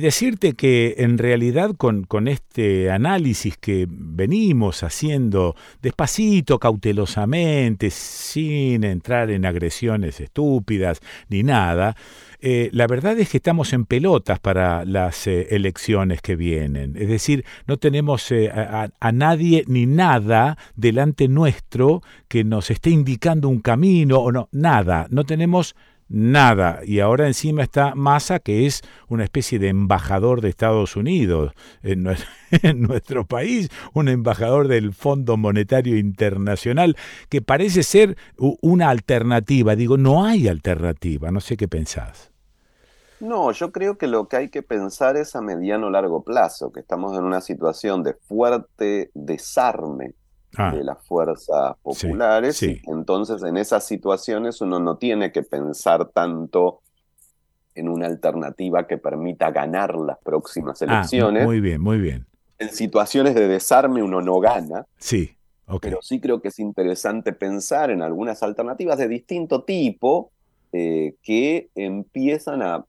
decirte 0.00 0.52
que 0.52 0.96
en 0.98 1.16
realidad 1.18 1.70
con, 1.76 2.04
con, 2.04 2.28
este 2.28 2.90
análisis 2.90 3.56
que 3.56 3.86
venimos 3.88 4.82
haciendo 4.82 5.56
despacito, 5.80 6.58
cautelosamente, 6.58 7.90
sin 7.90 8.84
entrar 8.84 9.30
en 9.30 9.46
agresiones 9.46 10.20
estúpidas 10.20 11.00
ni 11.28 11.42
nada, 11.42 11.96
eh, 12.44 12.70
la 12.72 12.88
verdad 12.88 13.16
es 13.20 13.28
que 13.28 13.36
estamos 13.36 13.72
en 13.72 13.84
pelotas 13.84 14.40
para 14.40 14.84
las 14.84 15.28
eh, 15.28 15.54
elecciones 15.54 16.20
que 16.20 16.34
vienen. 16.34 16.96
Es 16.96 17.08
decir, 17.08 17.44
no 17.68 17.76
tenemos 17.76 18.32
eh, 18.32 18.50
a, 18.50 19.12
nadie 19.12 19.62
ni 19.68 19.86
nada 19.86 20.58
delante 20.74 21.28
nuestro 21.28 22.02
que 22.26 22.42
nos 22.42 22.72
esté 22.72 22.90
indicando 22.90 23.48
un 23.48 23.60
camino 23.60 24.18
o 24.18 24.32
no, 24.32 24.48
nada. 24.50 25.06
No 25.10 25.22
tenemos 25.22 25.76
nada. 26.08 26.80
Y 26.84 26.98
ahora 26.98 27.28
encima 27.28 27.62
está 27.62 27.94
Massa, 27.94 28.40
que 28.40 28.66
es 28.66 28.82
una 29.06 29.22
especie 29.22 29.60
de 29.60 29.68
embajador 29.68 30.40
de 30.40 30.48
Estados 30.48 30.96
Unidos 30.96 31.52
en, 31.84 32.02
nuestro 32.82 33.24
país, 33.24 33.68
un 33.92 34.08
embajador 34.08 34.66
del 34.66 34.92
Fondo 34.92 35.36
Monetario 35.36 35.96
Internacional, 35.96 36.96
que 37.28 37.40
parece 37.40 37.84
ser 37.84 38.16
una 38.36 38.90
alternativa. 38.90 39.76
Digo, 39.76 39.96
no 39.96 40.24
hay 40.24 40.48
alternativa, 40.48 41.30
no 41.30 41.40
sé 41.40 41.56
qué 41.56 41.68
pensás. 41.68 42.31
No, 43.22 43.52
yo 43.52 43.70
creo 43.70 43.96
que 43.96 44.08
lo 44.08 44.26
que 44.26 44.36
hay 44.36 44.48
que 44.48 44.62
pensar 44.62 45.16
es 45.16 45.36
a 45.36 45.40
mediano 45.40 45.90
largo 45.90 46.24
plazo, 46.24 46.72
que 46.72 46.80
estamos 46.80 47.16
en 47.16 47.22
una 47.22 47.40
situación 47.40 48.02
de 48.02 48.14
fuerte 48.14 49.12
desarme 49.14 50.14
ah. 50.56 50.74
de 50.74 50.82
las 50.82 50.98
fuerzas 51.06 51.76
populares. 51.82 52.60
entonces, 52.60 53.44
en 53.44 53.58
esas 53.58 53.86
situaciones 53.86 54.60
uno 54.60 54.80
no 54.80 54.96
tiene 54.96 55.30
que 55.30 55.44
pensar 55.44 56.06
tanto 56.06 56.80
en 57.76 57.88
una 57.88 58.06
alternativa 58.06 58.88
que 58.88 58.98
permita 58.98 59.52
ganar 59.52 59.94
las 59.94 60.18
próximas 60.18 60.82
ah, 60.82 60.86
elecciones. 60.86 61.44
muy 61.44 61.60
bien, 61.60 61.80
muy 61.80 61.98
bien. 61.98 62.26
En 62.58 62.70
situaciones 62.70 63.36
de 63.36 63.46
desarme 63.46 64.02
uno 64.02 64.20
no 64.20 64.40
gana. 64.40 64.84
Sí, 64.98 65.36
Pero 65.80 66.02
sí 66.02 66.20
creo 66.20 66.42
que 66.42 66.48
es 66.48 66.58
interesante 66.58 67.32
pensar 67.32 67.92
en 67.92 68.02
algunas 68.02 68.42
alternativas 68.42 68.98
de 68.98 69.06
distinto 69.06 69.62
tipo 69.62 70.32
eh, 70.72 71.14
que 71.22 71.68
empiezan 71.76 72.62
a 72.62 72.84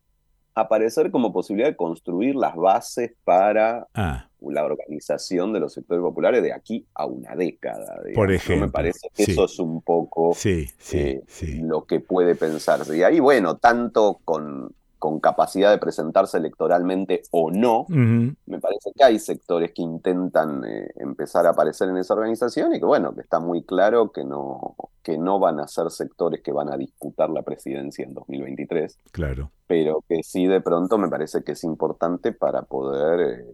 aparecer 0.56 1.12
como 1.12 1.34
posibilidad 1.34 1.70
de 1.70 1.76
construir 1.76 2.36
las 2.36 2.56
bases 2.56 3.14
para 3.24 3.88
ah. 3.94 4.30
la 4.42 4.64
organización 4.64 5.54
de 5.54 5.60
los 5.60 5.74
sectores 5.74 6.02
populares 6.02 6.44
de 6.44 6.54
aquí 6.54 6.86
a 6.94 7.06
una 7.06 7.36
década. 7.36 8.02
Por 8.14 8.32
ejemplo. 8.32 8.68
Me 8.68 8.72
parece 8.72 9.10
que 9.14 9.24
eso 9.24 9.46
es 9.46 9.60
un 9.60 9.82
poco 9.82 10.34
sí, 10.36 10.70
eh, 10.92 11.22
lo 11.62 11.86
que 11.86 12.00
puede 12.00 12.36
pensarse. 12.36 12.98
Y 12.98 13.04
ahí, 13.04 13.20
bueno, 13.20 13.58
tanto 13.58 14.20
con, 14.24 14.74
con 15.04 15.20
capacidad 15.20 15.70
de 15.70 15.80
presentarse 15.80 16.38
electoralmente 16.38 17.24
o 17.32 17.52
no, 17.52 17.86
me 17.90 18.60
parece 18.62 18.94
que 18.96 19.04
hay 19.04 19.20
sectores 19.20 19.74
que 19.74 19.82
intentan 19.82 20.64
eh, 20.64 20.92
empezar 20.96 21.46
a 21.46 21.50
aparecer 21.50 21.90
en 21.90 21.98
esa 21.98 22.14
organización 22.14 22.74
y 22.74 22.80
que 22.80 22.86
bueno, 22.86 23.14
que 23.14 23.20
está 23.20 23.42
muy 23.42 23.64
claro 23.64 24.14
que 24.14 24.24
no, 24.24 24.78
que 25.04 25.18
no 25.18 25.40
van 25.40 25.60
a 25.60 25.68
ser 25.68 25.92
sectores 25.92 26.42
que 26.42 26.54
van 26.54 26.72
a 26.72 26.78
disputar 26.78 27.30
la 27.32 27.42
presidencia 27.42 28.06
en 28.06 28.14
2023. 28.14 28.98
Claro. 29.12 29.52
Pero 29.68 30.06
que 30.08 30.24
sí 30.24 30.48
de 30.48 30.62
pronto 30.62 30.98
me 30.98 31.10
parece 31.10 31.44
que 31.44 31.52
es 31.52 31.66
importante 31.66 32.32
para 32.32 32.62
poder 32.62 33.42
eh, 33.42 33.46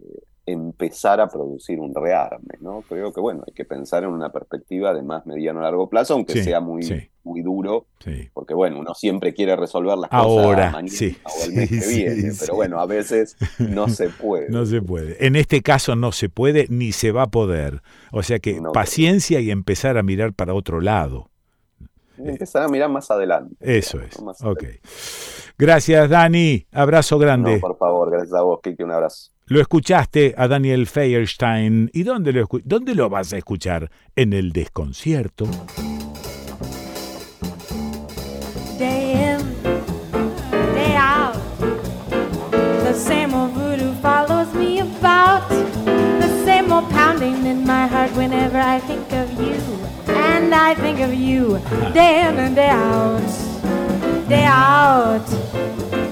empezar 0.52 1.20
a 1.20 1.28
producir 1.28 1.80
un 1.80 1.94
rearme, 1.94 2.54
¿no? 2.60 2.82
Creo 2.88 3.12
que, 3.12 3.20
bueno, 3.20 3.42
hay 3.46 3.52
que 3.52 3.64
pensar 3.64 4.04
en 4.04 4.10
una 4.10 4.30
perspectiva 4.30 4.92
de 4.94 5.02
más 5.02 5.26
mediano 5.26 5.60
a 5.60 5.62
largo 5.64 5.88
plazo, 5.88 6.14
aunque 6.14 6.42
sea 6.42 6.60
muy, 6.60 7.10
muy 7.24 7.42
duro, 7.42 7.86
porque, 8.32 8.54
bueno, 8.54 8.78
uno 8.80 8.94
siempre 8.94 9.34
quiere 9.34 9.56
resolver 9.56 9.96
las 9.98 10.10
Ahora, 10.12 10.72
cosas 10.72 10.72
mañana 10.72 11.16
o 11.24 11.44
el 11.44 11.52
mes 11.52 11.68
que 11.70 11.88
viene, 11.88 12.32
pero 12.38 12.54
bueno, 12.54 12.80
a 12.80 12.86
veces 12.86 13.36
no 13.58 13.88
se 13.88 14.08
puede. 14.20 14.48
no 14.48 14.64
se 14.66 14.80
puede. 14.82 15.24
En 15.26 15.36
este 15.36 15.62
caso 15.62 15.96
no 15.96 16.12
se 16.12 16.28
puede 16.28 16.66
ni 16.68 16.92
se 16.92 17.12
va 17.12 17.22
a 17.22 17.30
poder. 17.30 17.82
O 18.12 18.22
sea 18.22 18.38
que 18.38 18.60
paciencia 18.72 19.40
y 19.40 19.50
empezar 19.50 19.96
a 19.98 20.02
mirar 20.02 20.32
para 20.32 20.54
otro 20.54 20.80
lado. 20.80 21.30
empezar 22.18 22.62
a 22.62 22.68
mirar 22.68 22.90
más 22.90 23.10
adelante. 23.10 23.54
Eso 23.60 24.00
es. 24.00 24.16
ok. 24.42 24.64
Gracias, 25.58 26.08
Dani. 26.08 26.66
Abrazo 26.72 27.18
grande. 27.18 27.58
por 27.58 27.76
favor, 27.76 28.10
gracias 28.10 28.32
a 28.32 28.40
vos, 28.42 28.60
Kiki. 28.62 28.82
Un 28.82 28.92
abrazo. 28.92 29.30
Lo 29.50 29.60
escuchaste 29.60 30.32
a 30.38 30.46
Daniel 30.46 30.86
Feierstein. 30.86 31.90
¿Y 31.92 32.04
dónde 32.04 32.32
lo, 32.32 32.46
dónde 32.62 32.94
lo 32.94 33.10
vas 33.10 33.32
a 33.32 33.38
escuchar? 33.38 33.90
En 34.14 34.32
el 34.32 34.52
desconcierto. 34.52 35.46
Day 38.78 39.10
in, 39.10 39.38
day 40.72 40.94
out. 40.94 41.34
The 42.84 42.94
same 42.94 43.34
old 43.34 43.50
voodoo 43.54 43.92
follows 44.00 44.54
me 44.54 44.82
about. 44.82 45.48
The 45.48 46.44
same 46.44 46.72
old 46.72 46.88
pounding 46.90 47.44
in 47.44 47.66
my 47.66 47.88
heart 47.88 48.12
whenever 48.14 48.56
I 48.56 48.78
think 48.78 49.12
of 49.12 49.32
you. 49.32 49.58
And 50.06 50.54
I 50.54 50.76
think 50.76 51.00
of 51.00 51.12
you 51.12 51.58
day 51.92 52.24
in 52.28 52.38
and 52.38 52.54
day 52.54 52.70
out. 52.70 54.28
Day 54.28 54.44
out, 54.44 55.26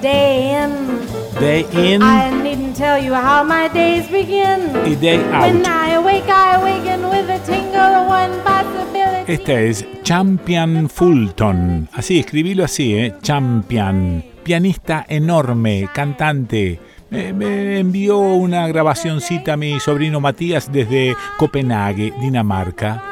day 0.02 0.60
in. 0.60 0.98
Day 1.39 1.65
in. 1.70 2.02
I 2.02 2.39
tell 2.79 3.03
you 3.03 3.13
how 3.13 3.43
my 3.45 3.69
days 3.69 4.09
begin. 4.09 4.71
Y 4.87 4.95
day 4.95 5.19
out. 5.33 5.53
When 5.53 5.67
I 5.67 5.95
awake, 5.95 6.29
I 6.29 6.55
awaken 6.55 7.11
with 7.11 7.29
a 7.29 7.41
tingle, 7.45 8.07
one 8.07 8.33
possibility. 8.45 9.33
Esta 9.33 9.61
es 9.61 9.85
Champion 10.05 10.89
Fulton. 10.89 11.89
Así, 11.93 12.21
escribilo 12.21 12.65
así, 12.65 12.95
¿eh? 12.95 13.15
Champion. 13.21 14.25
Pianista 14.45 15.05
enorme, 15.09 15.89
cantante. 15.93 16.81
me 17.11 17.81
envió 17.81 18.19
una 18.19 18.67
grabacioncita 18.69 19.55
a 19.55 19.57
mi 19.57 19.81
sobrino 19.81 20.21
Matías 20.21 20.71
desde 20.71 21.17
Copenhague, 21.37 22.15
Dinamarca. 22.21 23.03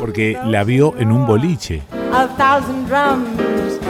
Porque 0.00 0.38
la 0.44 0.64
vio 0.64 0.94
en 0.98 1.12
un 1.12 1.26
boliche. 1.26 1.82
A 2.12 2.26
thousand 2.36 2.88
drums. 2.88 3.80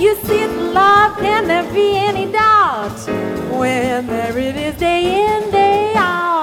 You 0.00 0.16
see 0.24 0.46
love? 0.46 1.18
Can 1.18 1.46
there 1.46 1.70
be 1.74 1.94
any 1.94 2.24
doubt? 2.32 2.98
When 3.52 4.06
there 4.06 4.38
it 4.38 4.56
is 4.56 4.74
day 4.76 5.26
in, 5.26 5.50
day 5.50 5.92
out. 5.94 6.39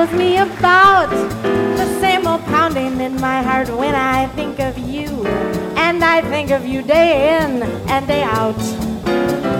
Follows 0.00 0.18
me 0.18 0.38
about. 0.38 1.10
The 1.76 2.00
same 2.00 2.26
old 2.26 2.42
pounding 2.44 3.00
in 3.00 3.20
my 3.20 3.42
heart 3.42 3.68
when 3.68 3.94
I 3.94 4.28
think 4.28 4.58
of 4.58 4.78
you. 4.78 5.26
And 5.76 6.02
I 6.02 6.22
think 6.22 6.50
of 6.50 6.64
you 6.64 6.82
day 6.82 7.38
in 7.38 7.62
and 7.88 8.06
day 8.06 8.22
out. 8.22 8.58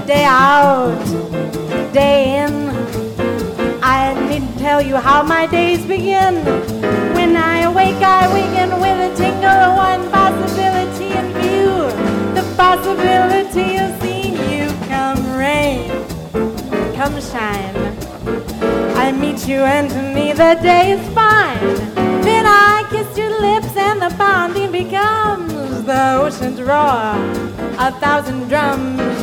Day 0.07 0.25
out, 0.25 1.05
day 1.93 2.45
in. 2.45 2.71
I 3.83 4.15
need 4.29 4.43
to 4.53 4.59
tell 4.59 4.81
you 4.81 4.97
how 4.97 5.23
my 5.23 5.47
days 5.47 5.85
begin. 5.87 6.35
When 7.15 7.37
I 7.37 7.63
awake, 7.63 8.03
I 8.03 8.33
waken 8.33 8.81
with 8.81 8.99
a 9.09 9.15
tingle, 9.17 9.77
one 9.77 10.11
possibility 10.11 11.11
in 11.21 11.27
view. 11.41 11.73
The 12.35 12.45
possibility 12.57 13.77
of 13.77 13.91
seeing 14.03 14.37
you 14.51 14.69
come 14.89 15.21
rain, 15.37 15.91
come 16.95 17.21
shine. 17.21 17.80
You 19.51 19.63
and 19.63 19.91
to 19.91 20.03
me 20.15 20.33
the 20.33 20.57
day 20.63 20.93
is 20.93 21.05
fine. 21.13 21.75
Then 22.23 22.47
I 22.47 22.87
kiss 22.89 23.19
your 23.19 23.33
lips 23.41 23.77
and 23.77 24.01
the 24.01 24.15
bonding 24.17 24.71
becomes 24.71 25.83
the 25.83 26.15
ocean's 26.21 26.63
roar, 26.63 27.19
a 27.77 27.91
thousand 27.99 28.49
drums. 28.49 29.20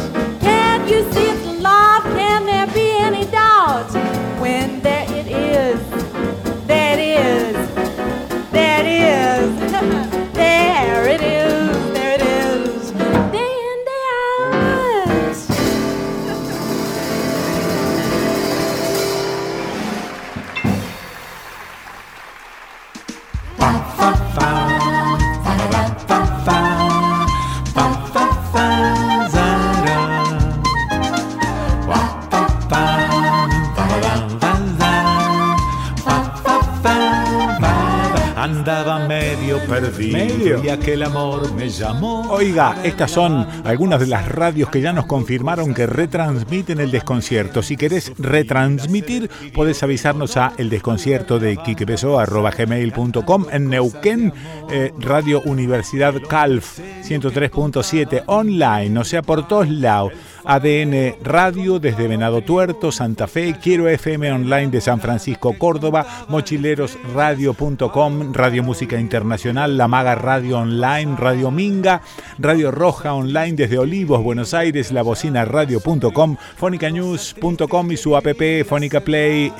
Aquel 40.88 41.04
amor 41.04 41.54
me 41.54 41.68
llamó. 41.68 42.22
Oiga, 42.30 42.78
estas 42.82 43.12
son 43.12 43.46
algunas 43.66 44.00
de 44.00 44.08
las 44.08 44.26
radios 44.26 44.70
que 44.70 44.80
ya 44.80 44.94
nos 44.94 45.06
confirmaron 45.06 45.74
que 45.74 45.86
retransmiten 45.86 46.80
el 46.80 46.92
desconcierto. 46.92 47.62
Si 47.62 47.76
querés 47.76 48.14
retransmitir, 48.18 49.30
podés 49.54 49.84
avisarnos 49.84 50.38
a 50.38 50.54
el 50.58 50.70
desconcierto 50.70 51.40
de 51.40 51.56
gmail.com 51.58 53.46
en 53.52 53.70
Neuquén, 53.70 54.34
eh, 54.72 54.94
Radio 54.98 55.42
Universidad 55.42 56.14
Calf 56.30 56.80
103.7 56.80 58.24
online, 58.28 58.98
o 58.98 59.04
sea, 59.04 59.22
por 59.22 59.46
todos 59.46 59.68
lados. 59.68 60.14
ADN 60.48 61.16
Radio 61.24 61.80
desde 61.80 62.08
Venado 62.08 62.42
Tuerto, 62.42 62.92
Santa 62.92 63.28
Fe, 63.28 63.56
Quiero 63.62 63.90
FM 63.90 64.32
Online 64.32 64.68
de 64.68 64.80
San 64.80 65.02
Francisco, 65.02 65.54
Córdoba, 65.58 66.26
mochilerosradio.com, 66.30 68.34
Radio 68.34 68.64
Música 68.64 68.98
Internacional, 68.98 69.78
La 69.78 69.90
Maga 69.90 70.16
Radio 70.16 70.60
Online, 70.60 71.18
Radio 71.18 71.52
Minga, 71.52 72.02
Radio 72.40 72.72
Roja 72.72 73.14
Online 73.14 73.58
desde 73.58 73.78
Olivos, 73.78 74.24
Buenos 74.24 74.54
Aires, 74.54 74.94
La 74.94 75.02
Bocina 75.02 75.44
Radio.com, 75.44 76.38
FónicaNews.com 76.56 77.92
y 77.92 77.98
su 77.98 78.16
app 78.16 78.28
Fónica 78.66 79.02
Play, 79.02 79.52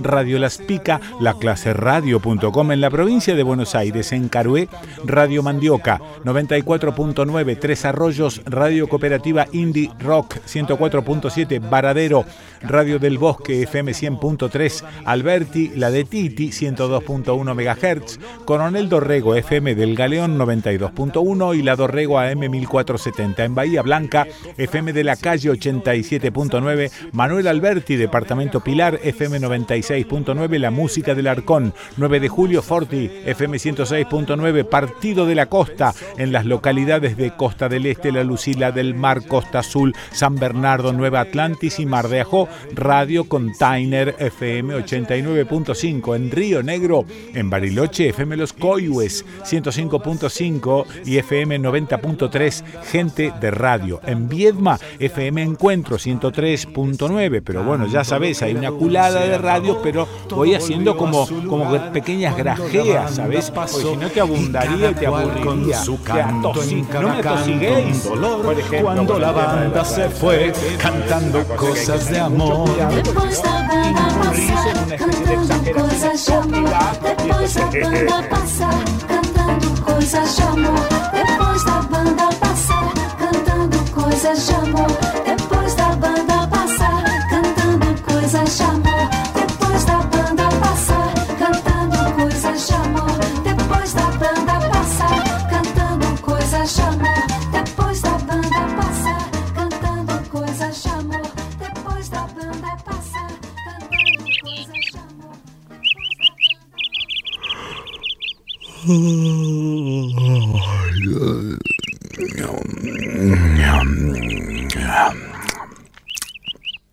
Radio 0.00 0.38
Las 0.38 0.58
Pica, 0.58 1.00
La 1.20 1.34
Clase 1.34 1.74
Radio.com 1.74 2.72
en 2.72 2.80
la 2.80 2.90
provincia 2.90 3.34
de 3.34 3.42
Buenos 3.42 3.74
Aires, 3.74 4.12
en 4.12 4.28
Carué, 4.28 4.68
Radio 5.04 5.42
Mandioca, 5.42 6.00
94.9, 6.24 7.58
Tres 7.60 7.84
Arroyos, 7.84 8.40
Radio 8.46 8.88
Cooperativa 8.94 9.48
Indie 9.50 9.90
Rock 9.98 10.36
104.7, 10.46 11.68
Varadero, 11.68 12.24
Radio 12.62 13.00
del 13.00 13.18
Bosque 13.18 13.62
FM 13.62 13.90
100.3, 13.90 14.84
Alberti, 15.04 15.72
la 15.74 15.90
de 15.90 16.04
Titi 16.04 16.50
102.1 16.50 17.54
MHz, 17.54 18.20
Coronel 18.44 18.88
Dorrego 18.88 19.34
FM 19.34 19.74
del 19.74 19.96
Galeón 19.96 20.38
92.1 20.38 21.58
y 21.58 21.62
la 21.62 21.74
Dorrego 21.74 22.20
AM 22.20 22.38
1470 22.48 23.44
en 23.44 23.56
Bahía 23.56 23.82
Blanca, 23.82 24.28
FM 24.58 24.92
de 24.92 25.02
la 25.02 25.16
calle 25.16 25.50
87.9, 25.50 26.92
Manuel 27.10 27.48
Alberti, 27.48 27.96
Departamento 27.96 28.60
Pilar 28.60 29.00
FM 29.02 29.40
96.9, 29.40 30.58
La 30.58 30.70
Música 30.70 31.16
del 31.16 31.26
Arcón, 31.26 31.74
9 31.96 32.20
de 32.20 32.28
julio 32.28 32.62
Forti 32.62 33.10
FM 33.24 33.56
106.9, 33.56 34.64
Partido 34.68 35.26
de 35.26 35.34
la 35.34 35.46
Costa 35.46 35.92
en 36.16 36.30
las 36.30 36.46
localidades 36.46 37.16
de 37.16 37.34
Costa 37.34 37.68
del 37.68 37.86
Este, 37.86 38.12
La 38.12 38.22
Lucila 38.22 38.70
del 38.70 38.83
Mar, 38.92 39.26
Costa 39.26 39.60
Azul, 39.60 39.94
San 40.12 40.34
Bernardo, 40.36 40.92
Nueva 40.92 41.20
Atlantis 41.20 41.78
y 41.80 41.86
Mar 41.86 42.08
de 42.08 42.20
Ajó, 42.20 42.48
Radio 42.74 43.24
Container 43.28 44.14
FM 44.18 44.74
89.5 44.74 46.16
en 46.16 46.30
Río 46.30 46.62
Negro, 46.62 47.06
en 47.32 47.48
Bariloche 47.48 48.10
FM 48.10 48.36
Los 48.36 48.52
Coihues 48.52 49.24
105.5 49.44 50.84
y 51.06 51.16
FM 51.18 51.60
90.3 51.60 52.62
Gente 52.90 53.32
de 53.40 53.50
Radio, 53.50 54.00
en 54.04 54.28
Viedma 54.28 54.78
FM 54.98 55.42
Encuentro 55.42 55.96
103.9, 55.96 57.42
pero 57.44 57.62
bueno, 57.64 57.86
ya 57.86 58.04
sabes, 58.04 58.42
hay 58.42 58.54
una 58.54 58.70
culada 58.72 59.20
de 59.24 59.38
radios, 59.38 59.78
pero 59.82 60.08
voy 60.30 60.54
haciendo 60.54 60.96
como, 60.96 61.26
como 61.48 61.92
pequeñas 61.92 62.36
grajeas, 62.36 63.14
¿sabes? 63.14 63.50
Porque 63.50 63.70
si 63.72 63.96
no 63.96 64.08
te 64.10 64.20
abundaría 64.20 64.90
y 64.90 64.94
te 64.94 65.06
aburriría. 65.06 65.76
Te 66.14 66.22
atosi- 66.22 66.86
no 67.00 67.08
me 67.08 67.18
atosiguéis, 67.18 67.98
por 68.42 68.52
ejemplo. 68.58 68.63
Cuando 68.82 69.18
la 69.18 69.32
banda 69.32 69.84
se 69.84 70.08
fue 70.08 70.52
cantando 70.78 71.44
cosas 71.56 72.08
de 72.08 72.18
amor. 72.18 72.68
Depois 73.02 73.42
da 73.42 73.62
banda 73.62 74.04
passar, 74.22 74.98
cantando 74.98 75.72
coisas 75.72 76.26
de 76.26 76.32
amor. 76.32 76.70
Depois 77.02 77.54
da 77.54 77.64
banda 77.66 78.22
passar, 78.28 78.84
cantando 79.08 79.82
coisas 79.82 80.36
de 80.36 80.42
amor. 80.42 80.88
Depois 81.12 81.64
da 81.64 81.82
banda 81.82 82.28
passar, 82.40 82.92
cantando 83.18 83.90
coisas 83.92 84.46
de 84.46 84.54
amor. 84.54 84.98
Depois 85.26 85.74
da 85.74 85.88
banda 85.96 86.48
passar, 86.48 87.04
cantando 87.30 88.02
coisas 88.02 88.56
de 88.56 88.62
amor. 88.62 88.93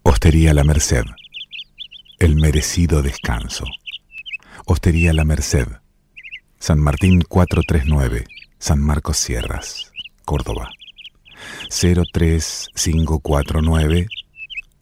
Hostería 0.03 0.53
La 0.53 0.63
Merced. 0.63 1.03
El 2.19 2.37
merecido 2.37 3.01
descanso. 3.01 3.65
Hostería 4.65 5.11
La 5.11 5.25
Merced. 5.25 5.67
San 6.59 6.79
Martín 6.79 7.23
439. 7.27 8.25
San 8.57 8.79
Marcos 8.79 9.17
Sierras. 9.17 9.91
Córdoba. 10.23 10.69
03549 11.69 14.07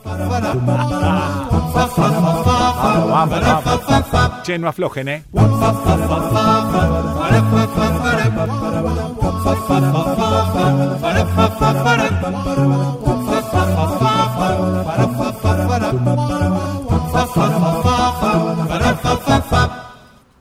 Che, 4.42 4.58
no 4.58 4.68
aflojen, 4.68 5.08
¿eh? 5.08 5.24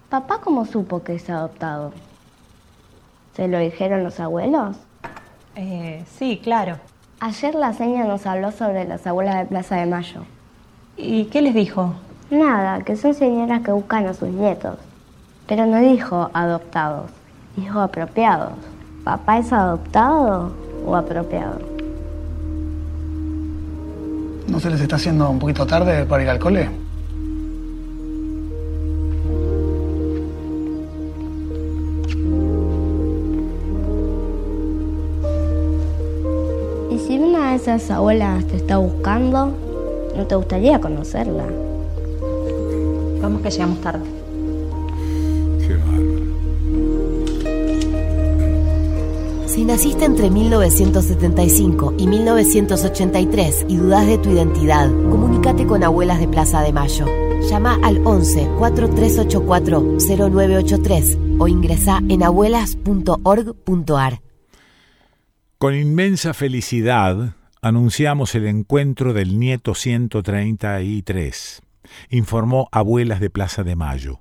¿Papá 0.10 0.40
cómo 0.42 0.64
supo 0.66 1.04
que 1.04 1.16
es 1.16 1.30
adoptado? 1.30 1.92
¿Se 3.36 3.50
lo 3.50 3.60
dijeron 3.60 4.06
los 4.06 4.22
abuelos? 4.22 4.78
Eh, 5.58 6.06
sí, 6.18 6.40
claro. 6.42 6.78
Ayer 7.20 7.56
la 7.56 7.74
seña 7.74 8.06
nos 8.06 8.26
habló 8.26 8.54
sobre 8.54 8.86
las 8.86 9.06
abuelas 9.06 9.36
de 9.36 9.46
Plaza 9.48 9.76
de 9.76 9.86
Mayo. 9.86 10.22
¿Y 10.96 11.26
qué 11.26 11.42
les 11.42 11.54
dijo? 11.54 11.94
Nada, 12.30 12.84
que 12.84 12.96
son 12.96 13.14
señoras 13.14 13.64
que 13.64 13.74
buscan 13.74 14.08
a 14.08 14.14
sus 14.14 14.30
nietos. 14.30 14.78
Pero 15.46 15.66
no 15.66 15.80
dijo 15.80 16.30
adoptados, 16.34 17.12
dijo 17.58 17.82
apropiados. 17.82 18.54
¿Papá 19.06 19.38
es 19.38 19.54
adoptado 19.54 20.52
o 20.84 20.96
apropiado? 20.96 21.60
¿No 24.48 24.60
se 24.60 24.72
les 24.72 24.82
está 24.82 24.96
haciendo 24.96 25.30
un 25.30 25.38
poquito 25.38 25.68
tarde 25.68 26.06
para 26.06 26.24
ir 26.24 26.30
al 26.30 26.40
cole? 26.40 26.68
¿Y 36.90 36.98
si 36.98 37.20
una 37.20 37.52
de 37.52 37.58
esas 37.58 37.92
abuelas 37.92 38.44
te 38.48 38.56
está 38.56 38.78
buscando, 38.78 39.52
no 40.18 40.26
te 40.26 40.34
gustaría 40.34 40.82
conocerla? 40.82 41.44
Vamos 43.22 43.44
que 43.44 43.52
llegamos 43.52 43.80
tarde. 43.82 44.15
Si 49.56 49.64
naciste 49.64 50.04
entre 50.04 50.30
1975 50.30 51.96
y 51.98 52.08
1983 52.08 53.68
y 53.70 53.78
dudas 53.78 54.06
de 54.06 54.18
tu 54.18 54.30
identidad, 54.30 54.90
comunícate 55.10 55.66
con 55.66 55.82
Abuelas 55.82 56.20
de 56.20 56.28
Plaza 56.28 56.62
de 56.62 56.74
Mayo. 56.74 57.06
Llama 57.50 57.80
al 57.82 58.06
11 58.06 58.50
4384 58.60 59.98
0983 59.98 61.18
o 61.40 61.48
ingresa 61.48 62.02
en 62.10 62.24
abuelas.org.ar. 62.24 64.20
Con 65.58 65.74
inmensa 65.74 66.34
felicidad 66.34 67.38
anunciamos 67.62 68.36
el 68.36 68.48
encuentro 68.48 69.14
del 69.14 69.40
nieto 69.40 69.74
133, 69.74 71.62
informó 72.10 72.68
Abuelas 72.74 73.22
de 73.22 73.30
Plaza 73.30 73.64
de 73.64 73.78
Mayo. 73.78 74.20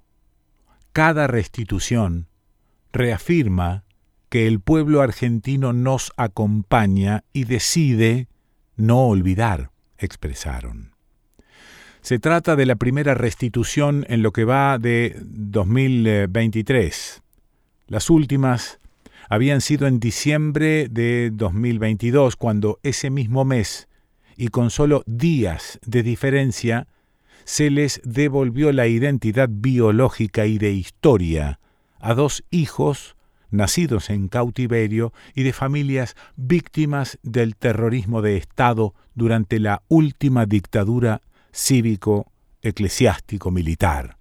Cada 0.92 1.26
restitución 1.26 2.28
reafirma 2.92 3.83
que 4.34 4.48
el 4.48 4.58
pueblo 4.58 5.00
argentino 5.00 5.72
nos 5.72 6.12
acompaña 6.16 7.22
y 7.32 7.44
decide 7.44 8.26
no 8.74 9.06
olvidar, 9.06 9.70
expresaron. 9.96 10.96
Se 12.00 12.18
trata 12.18 12.56
de 12.56 12.66
la 12.66 12.74
primera 12.74 13.14
restitución 13.14 14.04
en 14.08 14.24
lo 14.24 14.32
que 14.32 14.44
va 14.44 14.78
de 14.78 15.16
2023. 15.22 17.22
Las 17.86 18.10
últimas 18.10 18.80
habían 19.28 19.60
sido 19.60 19.86
en 19.86 20.00
diciembre 20.00 20.88
de 20.90 21.30
2022, 21.32 22.34
cuando 22.34 22.80
ese 22.82 23.10
mismo 23.10 23.44
mes, 23.44 23.86
y 24.36 24.48
con 24.48 24.70
solo 24.70 25.04
días 25.06 25.78
de 25.86 26.02
diferencia, 26.02 26.88
se 27.44 27.70
les 27.70 28.00
devolvió 28.02 28.72
la 28.72 28.88
identidad 28.88 29.48
biológica 29.48 30.46
y 30.46 30.58
de 30.58 30.72
historia 30.72 31.60
a 32.00 32.14
dos 32.14 32.42
hijos 32.50 33.13
nacidos 33.56 34.10
en 34.10 34.28
cautiverio 34.28 35.12
y 35.34 35.44
de 35.44 35.52
familias 35.52 36.16
víctimas 36.36 37.18
del 37.22 37.56
terrorismo 37.56 38.22
de 38.22 38.36
Estado 38.36 38.94
durante 39.14 39.60
la 39.60 39.82
última 39.88 40.46
dictadura 40.46 41.20
cívico-eclesiástico-militar. 41.52 44.16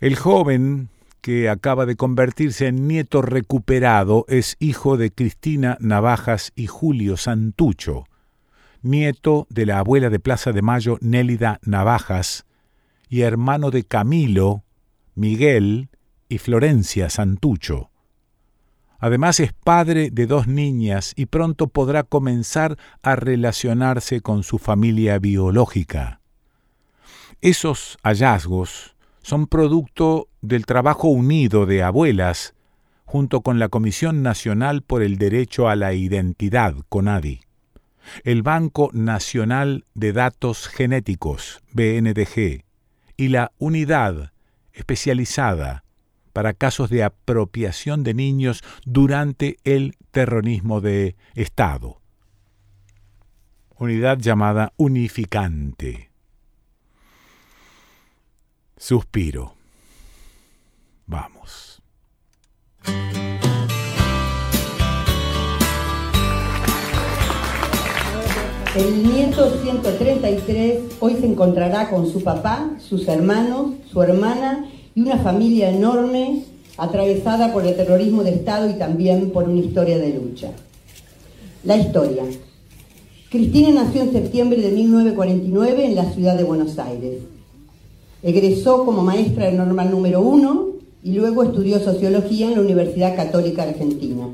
El 0.00 0.16
joven, 0.16 0.88
que 1.20 1.48
acaba 1.48 1.86
de 1.86 1.94
convertirse 1.96 2.66
en 2.66 2.86
nieto 2.86 3.22
recuperado, 3.22 4.26
es 4.28 4.56
hijo 4.58 4.98
de 4.98 5.10
Cristina 5.10 5.78
Navajas 5.80 6.52
y 6.54 6.66
Julio 6.66 7.16
Santucho, 7.16 8.04
nieto 8.82 9.46
de 9.48 9.64
la 9.64 9.78
abuela 9.78 10.10
de 10.10 10.20
Plaza 10.20 10.52
de 10.52 10.60
Mayo 10.60 10.98
Nélida 11.00 11.58
Navajas 11.62 12.44
y 13.08 13.22
hermano 13.22 13.70
de 13.70 13.84
Camilo, 13.84 14.64
Miguel 15.14 15.88
y 16.28 16.36
Florencia 16.38 17.08
Santucho. 17.08 17.90
Además 19.04 19.38
es 19.38 19.52
padre 19.52 20.08
de 20.10 20.26
dos 20.26 20.46
niñas 20.46 21.12
y 21.14 21.26
pronto 21.26 21.66
podrá 21.66 22.04
comenzar 22.04 22.78
a 23.02 23.16
relacionarse 23.16 24.22
con 24.22 24.42
su 24.44 24.56
familia 24.56 25.18
biológica. 25.18 26.22
Esos 27.42 27.98
hallazgos 28.02 28.96
son 29.20 29.46
producto 29.46 30.28
del 30.40 30.64
trabajo 30.64 31.08
unido 31.08 31.66
de 31.66 31.82
abuelas 31.82 32.54
junto 33.04 33.42
con 33.42 33.58
la 33.58 33.68
Comisión 33.68 34.22
Nacional 34.22 34.80
por 34.80 35.02
el 35.02 35.18
Derecho 35.18 35.68
a 35.68 35.76
la 35.76 35.92
Identidad, 35.92 36.74
CONADI, 36.88 37.40
el 38.22 38.42
Banco 38.42 38.88
Nacional 38.94 39.84
de 39.92 40.14
Datos 40.14 40.66
Genéticos, 40.66 41.60
BNDG, 41.72 42.64
y 43.18 43.28
la 43.28 43.52
Unidad 43.58 44.32
Especializada 44.72 45.84
para 46.34 46.52
casos 46.52 46.90
de 46.90 47.04
apropiación 47.04 48.02
de 48.02 48.12
niños 48.12 48.62
durante 48.84 49.56
el 49.62 49.96
terrorismo 50.10 50.80
de 50.80 51.14
Estado. 51.36 52.00
Unidad 53.78 54.18
llamada 54.18 54.72
unificante. 54.76 56.10
Suspiro. 58.76 59.54
Vamos. 61.06 61.80
El 68.74 69.04
nieto 69.04 69.62
133 69.62 70.96
hoy 70.98 71.14
se 71.14 71.26
encontrará 71.26 71.90
con 71.90 72.10
su 72.10 72.24
papá, 72.24 72.70
sus 72.80 73.06
hermanos, 73.06 73.74
su 73.88 74.02
hermana 74.02 74.68
y 74.94 75.00
una 75.00 75.18
familia 75.18 75.70
enorme 75.70 76.44
atravesada 76.76 77.52
por 77.52 77.66
el 77.66 77.76
terrorismo 77.76 78.22
de 78.24 78.30
Estado 78.30 78.68
y 78.68 78.74
también 78.74 79.30
por 79.30 79.48
una 79.48 79.60
historia 79.60 79.98
de 79.98 80.14
lucha. 80.14 80.50
La 81.64 81.76
historia. 81.76 82.24
Cristina 83.30 83.70
nació 83.70 84.02
en 84.02 84.12
septiembre 84.12 84.60
de 84.60 84.70
1949 84.70 85.86
en 85.86 85.94
la 85.94 86.12
ciudad 86.12 86.36
de 86.36 86.44
Buenos 86.44 86.78
Aires. 86.78 87.22
Egresó 88.22 88.84
como 88.84 89.02
maestra 89.02 89.46
de 89.46 89.52
normal 89.52 89.90
número 89.90 90.20
uno 90.20 90.68
y 91.02 91.12
luego 91.12 91.42
estudió 91.42 91.80
sociología 91.80 92.48
en 92.48 92.54
la 92.54 92.60
Universidad 92.60 93.16
Católica 93.16 93.64
Argentina. 93.64 94.28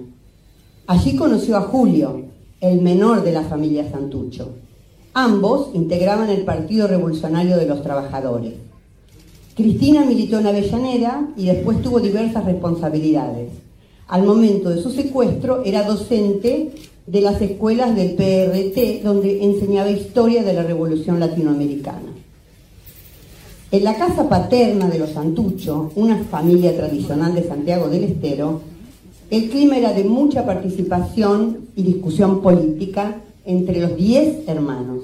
Allí 0.86 1.16
conoció 1.16 1.56
a 1.56 1.62
Julio, 1.62 2.24
el 2.60 2.82
menor 2.82 3.24
de 3.24 3.32
la 3.32 3.42
familia 3.42 3.90
Santucho. 3.90 4.50
Ambos 5.14 5.70
integraban 5.74 6.28
el 6.30 6.42
Partido 6.42 6.86
Revolucionario 6.86 7.56
de 7.56 7.66
los 7.66 7.82
Trabajadores. 7.82 8.54
Cristina 9.54 10.04
militó 10.04 10.38
en 10.38 10.46
Avellaneda 10.46 11.28
y 11.36 11.46
después 11.46 11.82
tuvo 11.82 12.00
diversas 12.00 12.44
responsabilidades. 12.44 13.50
Al 14.06 14.24
momento 14.24 14.70
de 14.70 14.82
su 14.82 14.90
secuestro 14.90 15.62
era 15.64 15.84
docente 15.84 16.72
de 17.06 17.20
las 17.20 17.40
escuelas 17.40 17.94
del 17.94 18.12
PRT, 18.12 19.02
donde 19.02 19.44
enseñaba 19.44 19.90
historia 19.90 20.42
de 20.42 20.52
la 20.52 20.62
Revolución 20.62 21.18
Latinoamericana. 21.18 22.12
En 23.72 23.84
la 23.84 23.96
casa 23.96 24.28
paterna 24.28 24.88
de 24.88 24.98
los 24.98 25.10
Santucho, 25.10 25.92
una 25.94 26.24
familia 26.24 26.76
tradicional 26.76 27.34
de 27.34 27.46
Santiago 27.46 27.88
del 27.88 28.04
Estero, 28.04 28.60
el 29.30 29.48
clima 29.48 29.76
era 29.76 29.92
de 29.92 30.02
mucha 30.04 30.44
participación 30.44 31.68
y 31.76 31.82
discusión 31.84 32.42
política 32.42 33.20
entre 33.44 33.80
los 33.80 33.96
diez 33.96 34.48
hermanos. 34.48 35.02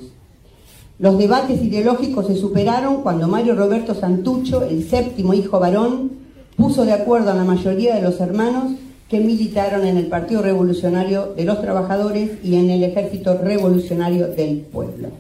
Los 0.99 1.19
debates 1.19 1.63
ideológicos 1.63 2.27
se 2.27 2.37
superaron 2.37 3.03
cuando 3.03 3.29
Mario 3.29 3.55
Roberto 3.55 3.95
Santucho, 3.95 4.63
el 4.63 4.89
séptimo 4.89 5.35
hijo 5.35 5.61
varón, 5.61 6.13
puso 6.57 6.87
de 6.87 6.93
acuerdo 6.93 7.31
a 7.31 7.35
la 7.35 7.45
mayoría 7.45 7.95
de 7.95 8.03
los 8.03 8.19
hermanos 8.21 8.73
que 9.11 9.21
militaron 9.21 9.87
en 9.87 9.99
el 9.99 10.07
Partido 10.07 10.41
Revolucionario 10.41 11.35
de 11.37 11.45
los 11.45 11.61
Trabajadores 11.61 12.43
y 12.43 12.57
en 12.57 12.71
el 12.71 12.83
Ejército 12.83 13.37
Revolucionario 13.37 14.29
del 14.29 14.61
Pueblo. 14.61 15.11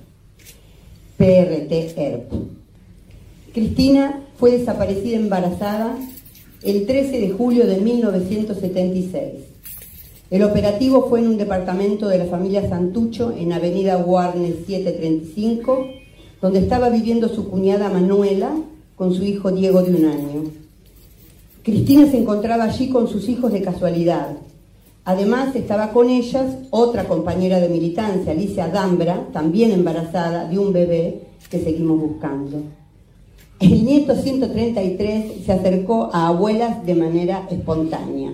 PRT-ERP. 1.19 2.33
Cristina 3.53 4.23
fue 4.39 4.53
desaparecida 4.53 5.17
embarazada 5.17 5.95
el 6.63 6.87
13 6.87 7.21
de 7.21 7.31
julio 7.31 7.67
de 7.67 7.77
1976 7.81 9.46
el 10.29 10.43
operativo 10.43 11.07
fue 11.09 11.21
en 11.21 11.29
un 11.29 11.39
departamento 11.39 12.09
de 12.09 12.19
la 12.19 12.25
familia 12.25 12.69
Santucho 12.69 13.33
en 13.37 13.53
Avenida 13.53 13.97
Warner 13.99 14.55
735, 14.67 15.87
donde 16.43 16.59
estaba 16.59 16.89
viviendo 16.89 17.29
su 17.29 17.49
cuñada 17.49 17.91
Manuela 17.91 18.51
con 18.97 19.15
su 19.15 19.23
hijo 19.23 19.53
Diego 19.53 19.83
de 19.83 19.95
un 19.95 20.05
año. 20.05 20.43
Cristina 21.63 22.11
se 22.11 22.19
encontraba 22.19 22.65
allí 22.65 22.89
con 22.89 23.07
sus 23.07 23.29
hijos 23.29 23.53
de 23.53 23.63
casualidad. 23.63 24.37
Además 25.05 25.55
estaba 25.55 25.93
con 25.93 26.11
ellas 26.11 26.57
otra 26.71 27.05
compañera 27.05 27.61
de 27.61 27.69
militancia, 27.69 28.33
Alicia 28.33 28.67
Dambra, 28.67 29.29
también 29.33 29.71
embarazada 29.71 30.49
de 30.49 30.59
un 30.59 30.73
bebé 30.73 31.21
que 31.49 31.63
seguimos 31.63 32.01
buscando. 32.01 32.63
El 33.61 33.85
nieto 33.85 34.17
133 34.17 35.45
se 35.47 35.53
acercó 35.53 36.11
a 36.13 36.27
abuelas 36.27 36.85
de 36.85 36.97
manera 36.97 37.47
espontánea. 37.49 38.33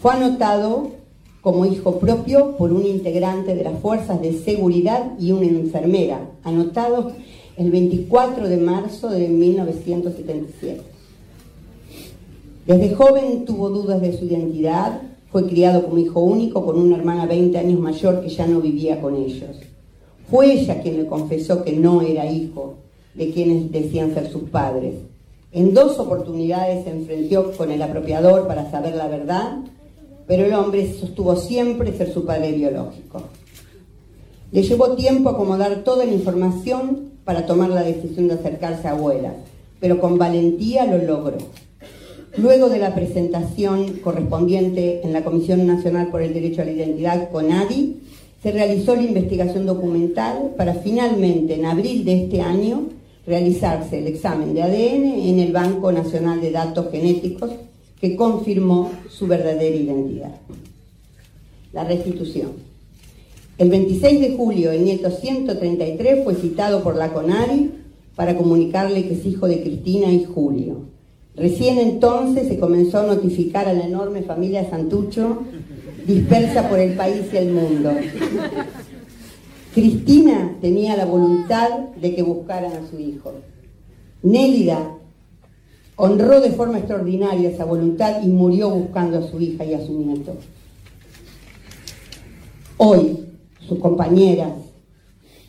Fue 0.00 0.14
anotado 0.14 1.01
como 1.42 1.66
hijo 1.66 1.98
propio 1.98 2.56
por 2.56 2.72
un 2.72 2.86
integrante 2.86 3.54
de 3.54 3.64
las 3.64 3.78
fuerzas 3.80 4.22
de 4.22 4.32
seguridad 4.32 5.18
y 5.18 5.32
una 5.32 5.46
enfermera, 5.46 6.30
anotado 6.44 7.12
el 7.56 7.70
24 7.70 8.48
de 8.48 8.56
marzo 8.56 9.10
de 9.10 9.28
1977. 9.28 10.80
Desde 12.64 12.94
joven 12.94 13.44
tuvo 13.44 13.70
dudas 13.70 14.00
de 14.00 14.16
su 14.16 14.24
identidad, 14.24 15.02
fue 15.32 15.48
criado 15.48 15.84
como 15.84 15.98
hijo 15.98 16.20
único 16.20 16.64
con 16.64 16.78
una 16.78 16.96
hermana 16.96 17.26
20 17.26 17.58
años 17.58 17.80
mayor 17.80 18.22
que 18.22 18.28
ya 18.28 18.46
no 18.46 18.60
vivía 18.60 19.00
con 19.00 19.16
ellos. 19.16 19.56
Fue 20.30 20.52
ella 20.52 20.80
quien 20.80 20.96
le 20.98 21.06
confesó 21.06 21.64
que 21.64 21.72
no 21.72 22.02
era 22.02 22.24
hijo 22.30 22.76
de 23.14 23.32
quienes 23.32 23.72
decían 23.72 24.14
ser 24.14 24.30
sus 24.30 24.44
padres. 24.44 24.94
En 25.50 25.74
dos 25.74 25.98
oportunidades 25.98 26.84
se 26.84 26.90
enfrentó 26.90 27.50
con 27.52 27.72
el 27.72 27.82
apropiador 27.82 28.46
para 28.46 28.70
saber 28.70 28.94
la 28.94 29.08
verdad 29.08 29.58
pero 30.32 30.46
el 30.46 30.54
hombre 30.54 30.94
sostuvo 30.98 31.36
siempre 31.36 31.92
ser 31.92 32.10
su 32.10 32.24
padre 32.24 32.52
biológico. 32.52 33.20
Le 34.50 34.62
llevó 34.62 34.92
tiempo 34.96 35.28
acomodar 35.28 35.84
toda 35.84 36.06
la 36.06 36.12
información 36.14 37.10
para 37.26 37.44
tomar 37.44 37.68
la 37.68 37.82
decisión 37.82 38.28
de 38.28 38.34
acercarse 38.36 38.88
a 38.88 38.92
abuela, 38.92 39.34
pero 39.78 40.00
con 40.00 40.16
valentía 40.16 40.86
lo 40.86 41.04
logró. 41.04 41.36
Luego 42.38 42.70
de 42.70 42.78
la 42.78 42.94
presentación 42.94 43.98
correspondiente 44.02 45.02
en 45.04 45.12
la 45.12 45.22
Comisión 45.22 45.66
Nacional 45.66 46.08
por 46.08 46.22
el 46.22 46.32
Derecho 46.32 46.62
a 46.62 46.64
la 46.64 46.72
Identidad, 46.72 47.30
CONADI, 47.30 48.00
se 48.42 48.52
realizó 48.52 48.96
la 48.96 49.02
investigación 49.02 49.66
documental 49.66 50.54
para 50.56 50.72
finalmente, 50.72 51.56
en 51.56 51.66
abril 51.66 52.06
de 52.06 52.24
este 52.24 52.40
año, 52.40 52.84
realizarse 53.26 53.98
el 53.98 54.06
examen 54.06 54.54
de 54.54 54.62
ADN 54.62 55.28
en 55.28 55.40
el 55.40 55.52
Banco 55.52 55.92
Nacional 55.92 56.40
de 56.40 56.52
Datos 56.52 56.86
Genéticos 56.90 57.50
que 58.02 58.16
confirmó 58.16 58.90
su 59.08 59.28
verdadera 59.28 59.76
identidad. 59.76 60.34
La 61.72 61.84
restitución. 61.84 62.50
El 63.58 63.70
26 63.70 64.20
de 64.20 64.36
julio, 64.36 64.72
el 64.72 64.84
nieto 64.84 65.08
133 65.08 66.24
fue 66.24 66.34
citado 66.34 66.82
por 66.82 66.96
la 66.96 67.12
CONARI 67.12 67.70
para 68.16 68.36
comunicarle 68.36 69.06
que 69.06 69.14
es 69.14 69.24
hijo 69.24 69.46
de 69.46 69.62
Cristina 69.62 70.10
y 70.10 70.24
Julio. 70.24 70.80
Recién 71.36 71.78
entonces 71.78 72.48
se 72.48 72.58
comenzó 72.58 72.98
a 72.98 73.06
notificar 73.06 73.68
a 73.68 73.72
la 73.72 73.86
enorme 73.86 74.22
familia 74.22 74.68
Santucho 74.68 75.44
dispersa 76.04 76.68
por 76.68 76.80
el 76.80 76.94
país 76.94 77.26
y 77.32 77.36
el 77.36 77.52
mundo. 77.52 77.92
Cristina 79.74 80.56
tenía 80.60 80.96
la 80.96 81.04
voluntad 81.04 81.70
de 82.00 82.16
que 82.16 82.22
buscaran 82.22 82.72
a 82.72 82.90
su 82.90 82.98
hijo. 82.98 83.32
Nélida 84.24 84.98
honró 85.96 86.40
de 86.40 86.52
forma 86.52 86.78
extraordinaria 86.78 87.50
esa 87.50 87.64
voluntad 87.64 88.22
y 88.22 88.28
murió 88.28 88.70
buscando 88.70 89.18
a 89.18 89.22
su 89.22 89.40
hija 89.40 89.64
y 89.64 89.74
a 89.74 89.84
su 89.84 89.92
nieto. 89.92 90.34
Hoy, 92.78 93.18
sus 93.66 93.78
compañeras, 93.78 94.52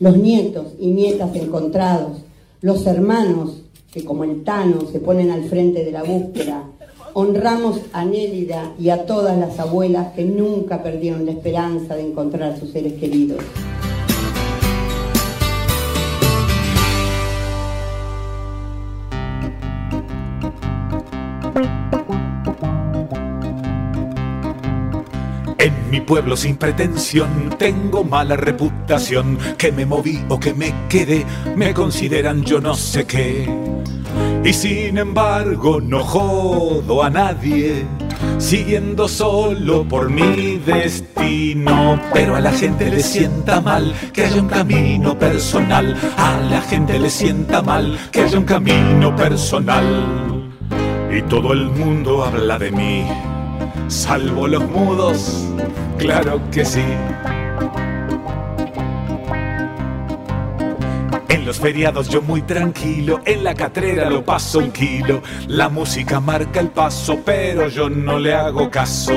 los 0.00 0.16
nietos 0.16 0.74
y 0.78 0.90
nietas 0.90 1.34
encontrados, 1.34 2.18
los 2.60 2.86
hermanos 2.86 3.62
que 3.90 4.04
como 4.04 4.24
el 4.24 4.42
Tano 4.44 4.86
se 4.90 5.00
ponen 5.00 5.30
al 5.30 5.44
frente 5.44 5.84
de 5.84 5.92
la 5.92 6.02
búsqueda, 6.02 6.64
honramos 7.14 7.80
a 7.92 8.04
Nélida 8.04 8.74
y 8.78 8.90
a 8.90 9.06
todas 9.06 9.38
las 9.38 9.58
abuelas 9.60 10.12
que 10.14 10.24
nunca 10.24 10.82
perdieron 10.82 11.26
la 11.26 11.32
esperanza 11.32 11.94
de 11.94 12.08
encontrar 12.08 12.52
a 12.52 12.56
sus 12.58 12.70
seres 12.70 12.94
queridos. 12.94 13.38
Mi 25.94 26.00
pueblo 26.00 26.36
sin 26.36 26.56
pretensión 26.56 27.50
tengo 27.56 28.02
mala 28.02 28.34
reputación, 28.34 29.38
que 29.56 29.70
me 29.70 29.86
moví 29.86 30.24
o 30.28 30.40
que 30.40 30.52
me 30.52 30.74
quedé, 30.88 31.24
me 31.54 31.72
consideran 31.72 32.42
yo 32.42 32.60
no 32.60 32.74
sé 32.74 33.06
qué. 33.06 33.48
Y 34.42 34.52
sin 34.52 34.98
embargo 34.98 35.80
no 35.80 36.02
jodo 36.02 37.04
a 37.04 37.10
nadie, 37.10 37.86
siguiendo 38.38 39.06
solo 39.06 39.86
por 39.86 40.10
mi 40.10 40.56
destino. 40.56 42.00
Pero 42.12 42.34
a 42.34 42.40
la 42.40 42.50
gente 42.50 42.90
le 42.90 43.00
sienta 43.00 43.60
mal 43.60 43.94
que 44.12 44.24
haya 44.24 44.40
un 44.40 44.48
camino 44.48 45.16
personal, 45.16 45.96
a 46.16 46.40
la 46.50 46.60
gente 46.62 46.98
le 46.98 47.08
sienta 47.08 47.62
mal 47.62 47.96
que 48.10 48.22
haya 48.22 48.36
un 48.36 48.46
camino 48.46 49.14
personal. 49.14 50.50
Y 51.16 51.22
todo 51.22 51.52
el 51.52 51.66
mundo 51.70 52.24
habla 52.24 52.58
de 52.58 52.72
mí, 52.72 53.06
salvo 53.88 54.46
los 54.46 54.68
mudos, 54.68 55.46
claro 55.98 56.40
que 56.50 56.64
sí. 56.64 56.82
En 61.44 61.48
los 61.48 61.60
feriados 61.60 62.08
yo 62.08 62.22
muy 62.22 62.40
tranquilo, 62.40 63.20
en 63.26 63.44
la 63.44 63.52
catrera 63.52 64.08
lo 64.08 64.24
paso 64.24 64.60
un 64.60 64.70
kilo. 64.70 65.20
La 65.46 65.68
música 65.68 66.18
marca 66.18 66.58
el 66.58 66.68
paso, 66.68 67.18
pero 67.22 67.68
yo 67.68 67.90
no 67.90 68.18
le 68.18 68.32
hago 68.32 68.70
caso. 68.70 69.12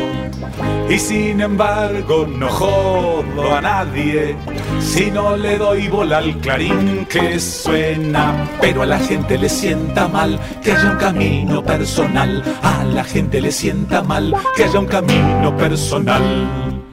Y 0.89 0.99
sin 0.99 1.39
embargo 1.39 2.27
no 2.27 2.49
jodo 2.49 3.55
a 3.55 3.61
nadie 3.61 4.35
si 4.81 5.09
no 5.09 5.37
le 5.37 5.57
doy 5.57 5.87
bola 5.87 6.17
al 6.17 6.37
clarín 6.41 7.05
que 7.05 7.39
suena. 7.39 8.49
Pero 8.59 8.81
a 8.81 8.85
la 8.85 8.99
gente 8.99 9.37
le 9.37 9.47
sienta 9.47 10.09
mal 10.09 10.37
que 10.61 10.73
haya 10.73 10.91
un 10.91 10.97
camino 10.97 11.63
personal. 11.63 12.43
A 12.61 12.83
la 12.83 13.05
gente 13.05 13.39
le 13.39 13.53
sienta 13.53 14.03
mal 14.03 14.35
que 14.53 14.65
haya 14.65 14.79
un 14.79 14.87
camino 14.87 15.55
personal. 15.55 16.83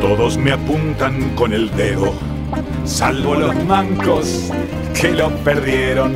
Todos 0.00 0.36
me 0.38 0.50
apuntan 0.50 1.36
con 1.36 1.52
el 1.52 1.70
dedo 1.76 2.31
salvo 2.84 3.34
los 3.34 3.54
mancos 3.64 4.50
que 4.98 5.12
lo 5.12 5.30
perdieron. 5.44 6.14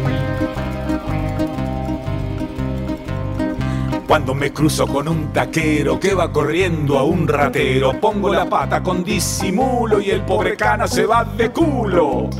Cuando 4.07 4.35
me 4.35 4.53
cruzo 4.53 4.87
con 4.87 5.09
un 5.09 5.33
taquero 5.33 5.99
que 5.99 6.15
va 6.15 6.31
corriendo 6.31 6.97
a 6.97 7.03
un 7.03 7.27
ratero, 7.27 8.01
pongo 8.01 8.33
la 8.33 8.49
pata 8.49 8.81
con 8.81 9.03
disimulo 9.03 10.01
y 10.01 10.11
el 10.11 10.21
pobre 10.21 10.57
cana 10.57 10.87
se 10.87 11.05
va 11.07 11.25
de 11.25 11.51
culo. 11.51 12.31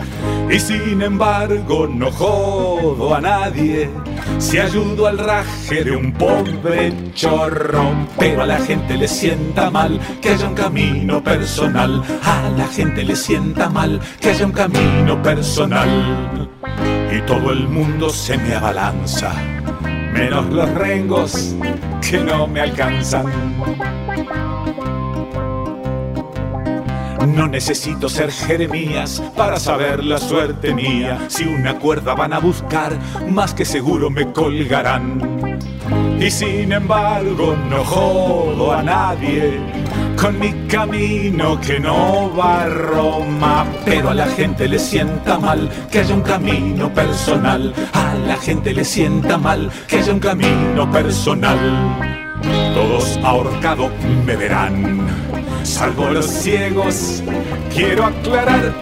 Y 0.49 0.61
sin 0.61 1.03
embargo 1.03 1.89
no 1.89 2.13
jodo 2.13 3.13
a 3.13 3.21
nadie 3.21 3.91
si 4.39 4.59
ayudo 4.59 5.09
al 5.09 5.19
raje 5.19 5.83
de 5.83 5.97
un 5.97 6.13
pobre 6.13 6.93
chorro. 7.15 7.91
Pero 8.17 8.43
a 8.43 8.47
la 8.47 8.59
gente 8.61 8.97
le 8.97 9.09
sienta 9.09 9.69
mal 9.69 9.99
que 10.23 10.31
haya 10.31 10.47
un 10.47 10.55
camino 10.55 11.23
personal. 11.23 12.01
A 12.23 12.49
la 12.57 12.69
gente 12.69 13.03
le 13.03 13.17
sienta 13.17 13.69
mal 13.69 14.01
que 14.21 14.31
haya 14.31 14.47
un 14.47 14.53
camino 14.53 15.21
personal. 15.21 16.49
Y 17.13 17.21
todo 17.23 17.51
el 17.51 17.67
mundo 17.67 18.09
se 18.11 18.39
me 18.39 18.55
abalanza 18.55 19.35
menos 20.17 20.47
los 20.51 20.71
rengos 20.71 21.55
que 22.09 22.19
no 22.19 22.47
me 22.47 22.61
alcanzan. 22.61 23.27
No 27.35 27.47
necesito 27.49 28.09
ser 28.09 28.31
Jeremías 28.31 29.23
para 29.37 29.59
saber 29.59 30.03
la 30.03 30.19
suerte 30.19 30.73
mía. 30.73 31.27
Si 31.29 31.45
una 31.45 31.79
cuerda 31.79 32.15
van 32.15 32.33
a 32.33 32.39
buscar, 32.39 32.97
más 33.29 33.53
que 33.53 33.65
seguro 33.65 34.09
me 34.09 34.33
colgarán. 34.33 35.59
Y 36.19 36.31
sin 36.31 36.73
embargo 36.73 37.55
no 37.69 37.85
jodo 37.85 38.73
a 38.73 38.83
nadie 38.83 39.61
con 40.17 40.39
mi 40.39 40.53
camino 40.67 41.61
que 41.61 41.79
no 41.79 42.35
va 42.35 42.63
a 42.63 42.69
Roma. 42.69 43.67
Pero 43.85 44.11
a 44.11 44.15
la 44.15 44.27
gente 44.27 44.69
le 44.69 44.79
sienta 44.79 45.39
mal 45.39 45.69
que 45.91 46.01
haya 46.01 46.15
un 46.15 46.23
camino 46.23 46.93
personal. 46.93 47.73
A 47.93 48.15
la 48.15 48.37
gente 48.37 48.73
le 48.73 48.85
sienta 48.85 49.39
mal 49.39 49.71
que 49.87 49.99
haya 49.99 50.13
un 50.13 50.21
camino 50.21 50.91
personal. 50.91 51.59
Todos 52.75 53.19
ahorcado 53.23 53.91
me 54.27 54.37
verán, 54.37 55.07
salvo 55.63 56.11
los 56.11 56.27
ciegos, 56.27 57.23
quiero 57.75 58.05
aclarar. 58.05 58.75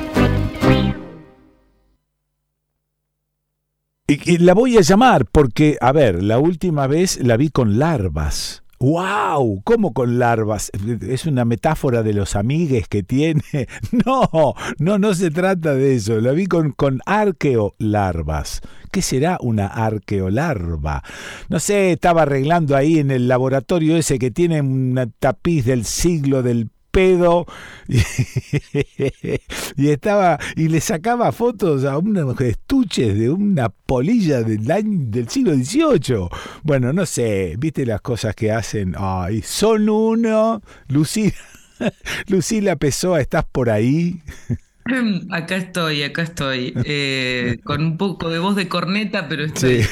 Y, 4.06 4.34
y 4.34 4.38
la 4.38 4.54
voy 4.54 4.76
a 4.76 4.80
llamar 4.80 5.24
porque, 5.30 5.78
a 5.80 5.92
ver, 5.92 6.22
la 6.22 6.38
última 6.38 6.86
vez 6.86 7.18
la 7.22 7.36
vi 7.36 7.48
con 7.50 7.78
larvas. 7.78 8.63
¡Wow! 8.84 9.62
¿Cómo 9.64 9.94
con 9.94 10.18
larvas? 10.18 10.70
¿Es 11.08 11.24
una 11.24 11.46
metáfora 11.46 12.02
de 12.02 12.12
los 12.12 12.36
amigues 12.36 12.86
que 12.86 13.02
tiene? 13.02 13.40
No, 14.04 14.54
no, 14.78 14.98
no 14.98 15.14
se 15.14 15.30
trata 15.30 15.72
de 15.72 15.94
eso. 15.94 16.20
La 16.20 16.32
vi 16.32 16.46
con, 16.46 16.72
con 16.72 17.00
arqueolarvas. 17.06 18.60
¿Qué 18.92 19.00
será 19.00 19.38
una 19.40 19.68
arqueolarva? 19.68 21.02
No 21.48 21.60
sé, 21.60 21.92
estaba 21.92 22.22
arreglando 22.22 22.76
ahí 22.76 22.98
en 22.98 23.10
el 23.10 23.26
laboratorio 23.26 23.96
ese 23.96 24.18
que 24.18 24.30
tiene 24.30 24.60
un 24.60 25.14
tapiz 25.18 25.64
del 25.64 25.86
siglo 25.86 26.42
del 26.42 26.68
pedo 26.94 27.44
y, 29.76 29.88
estaba 29.88 30.38
y 30.54 30.68
le 30.68 30.80
sacaba 30.80 31.32
fotos 31.32 31.84
a 31.84 31.98
unos 31.98 32.40
estuches 32.40 33.18
de 33.18 33.30
una 33.30 33.68
polilla 33.68 34.42
del 34.42 34.70
año 34.70 35.00
del 35.10 35.28
siglo 35.28 35.54
XVIII. 35.54 36.28
Bueno, 36.62 36.92
no 36.92 37.04
sé, 37.04 37.56
viste 37.58 37.84
las 37.84 38.00
cosas 38.00 38.36
que 38.36 38.52
hacen. 38.52 38.94
Ay, 38.96 39.42
son 39.42 39.88
uno. 39.88 40.62
Lucila, 40.86 41.34
Lucila 42.28 42.76
Pessoa, 42.76 43.20
¿estás 43.20 43.44
por 43.44 43.70
ahí? 43.70 44.22
Acá 45.30 45.56
estoy, 45.56 46.02
acá 46.02 46.22
estoy, 46.22 46.74
eh, 46.84 47.58
con 47.64 47.82
un 47.82 47.96
poco 47.96 48.28
de 48.28 48.38
voz 48.38 48.54
de 48.54 48.68
corneta, 48.68 49.28
pero 49.28 49.44
estoy. 49.44 49.82
Sí. 49.82 49.88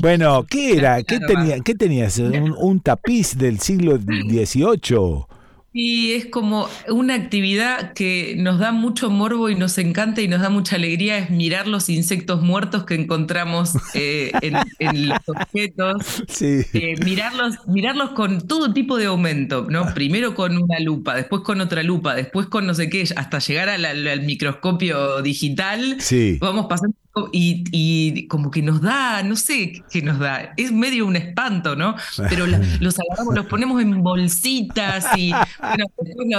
bueno, 0.00 0.44
¿qué 0.48 0.76
era? 0.76 1.02
¿Qué, 1.02 1.18
tenía, 1.18 1.58
¿qué 1.60 1.74
tenías? 1.74 2.18
¿Un, 2.18 2.54
¿Un, 2.56 2.80
tapiz 2.80 3.36
del 3.36 3.58
siglo 3.58 3.98
XVIII? 3.98 5.26
Y 5.76 6.12
es 6.12 6.26
como 6.26 6.68
una 6.88 7.14
actividad 7.14 7.94
que 7.94 8.36
nos 8.38 8.60
da 8.60 8.70
mucho 8.70 9.10
morbo 9.10 9.50
y 9.50 9.56
nos 9.56 9.76
encanta 9.78 10.22
y 10.22 10.28
nos 10.28 10.40
da 10.40 10.48
mucha 10.48 10.76
alegría, 10.76 11.18
es 11.18 11.30
mirar 11.30 11.66
los 11.66 11.88
insectos 11.88 12.42
muertos 12.42 12.84
que 12.84 12.94
encontramos 12.94 13.72
eh, 13.92 14.30
en, 14.78 15.08
los 15.08 15.18
objetos, 15.26 16.22
eh, 16.40 16.94
mirarlos, 17.04 17.56
mirarlos 17.66 18.10
con 18.10 18.46
todo 18.46 18.72
tipo 18.72 18.98
de 18.98 19.06
aumento, 19.06 19.66
¿no? 19.68 19.92
Primero 19.94 20.36
con 20.36 20.56
una 20.56 20.78
lupa, 20.78 21.16
después 21.16 21.42
con 21.42 21.60
otra 21.60 21.82
lupa, 21.82 22.14
después 22.14 22.46
con 22.46 22.68
no 22.68 22.74
sé 22.74 22.88
qué, 22.88 23.02
hasta 23.16 23.40
llegar 23.40 23.68
al, 23.68 23.84
al 23.84 24.22
microscopio 24.22 25.22
digital. 25.22 25.96
Sí. 25.98 26.38
Vamos 26.40 26.66
pasando 26.68 26.94
y, 27.32 28.26
como 28.28 28.50
que 28.50 28.62
nos 28.62 28.80
da, 28.82 29.22
no 29.22 29.36
sé 29.36 29.82
qué 29.90 30.02
nos 30.02 30.18
da, 30.18 30.52
es 30.56 30.72
medio 30.72 31.06
un 31.06 31.16
espanto, 31.16 31.76
¿no? 31.76 31.94
Pero 32.28 32.46
los 32.80 32.98
agarramos, 32.98 33.34
los 33.34 33.46
ponemos 33.46 33.80
en 33.80 34.02
bolsitas 34.02 35.06
y 35.16 35.32
bueno, 35.60 35.86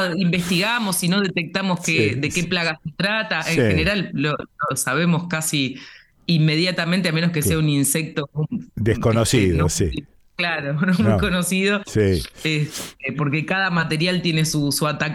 lo 0.10 0.18
investigamos 0.18 1.02
y 1.04 1.10
no 1.10 1.22
detectamos 1.22 1.80
que, 1.80 2.16
de 2.16 2.30
qué 2.30 2.44
plaga 2.44 2.80
se 2.84 2.92
trata. 2.98 3.42
En 3.50 3.56
general 3.56 4.10
lo, 4.14 4.36
sabemos 4.76 5.28
casi 5.30 5.78
inmediatamente, 6.26 7.10
a 7.10 7.12
menos 7.12 7.32
que 7.32 7.42
sea 7.42 7.58
un 7.58 7.70
insecto 7.70 8.30
desconocido, 8.76 9.70
sí. 9.70 10.06
Claro, 10.36 10.74
no, 10.82 10.94
muy 11.10 11.18
conocido. 11.20 11.82
Sí. 11.86 12.22
Eh, 12.44 12.70
porque 13.18 13.46
cada 13.46 13.70
material 13.70 14.22
tiene 14.22 14.46
su, 14.46 14.72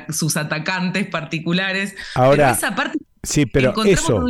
sus 0.09 0.37
atacantes 0.37 1.07
particulares. 1.07 1.95
Ahora, 2.15 2.53
esa 2.53 2.74
parte 2.74 2.99
Sí, 3.22 3.44
pero 3.44 3.74
eso. 3.84 4.24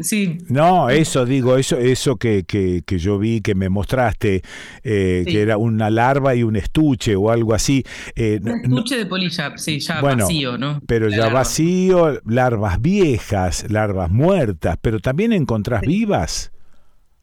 sí. 0.00 0.38
No, 0.48 0.90
eso 0.90 1.24
digo, 1.24 1.56
eso, 1.56 1.78
eso 1.78 2.16
que, 2.16 2.44
que, 2.44 2.82
que 2.84 2.98
yo 2.98 3.18
vi, 3.18 3.40
que 3.40 3.54
me 3.54 3.70
mostraste, 3.70 4.42
eh, 4.84 5.24
que 5.26 5.40
era 5.40 5.56
una 5.56 5.88
larva 5.88 6.34
y 6.34 6.42
un 6.42 6.56
estuche 6.56 7.16
o 7.16 7.30
algo 7.30 7.54
así. 7.54 7.82
Eh, 8.14 8.38
un 8.42 8.64
estuche 8.64 8.98
de 8.98 9.06
polilla, 9.06 9.56
sí, 9.56 9.80
ya 9.80 10.02
vacío, 10.02 10.58
¿no? 10.58 10.82
Pero 10.86 11.08
ya 11.08 11.30
vacío, 11.30 12.20
larvas 12.26 12.82
viejas, 12.82 13.70
larvas 13.70 14.10
muertas, 14.10 14.76
pero 14.82 15.00
también 15.00 15.32
encontrás 15.32 15.80
vivas. 15.80 16.52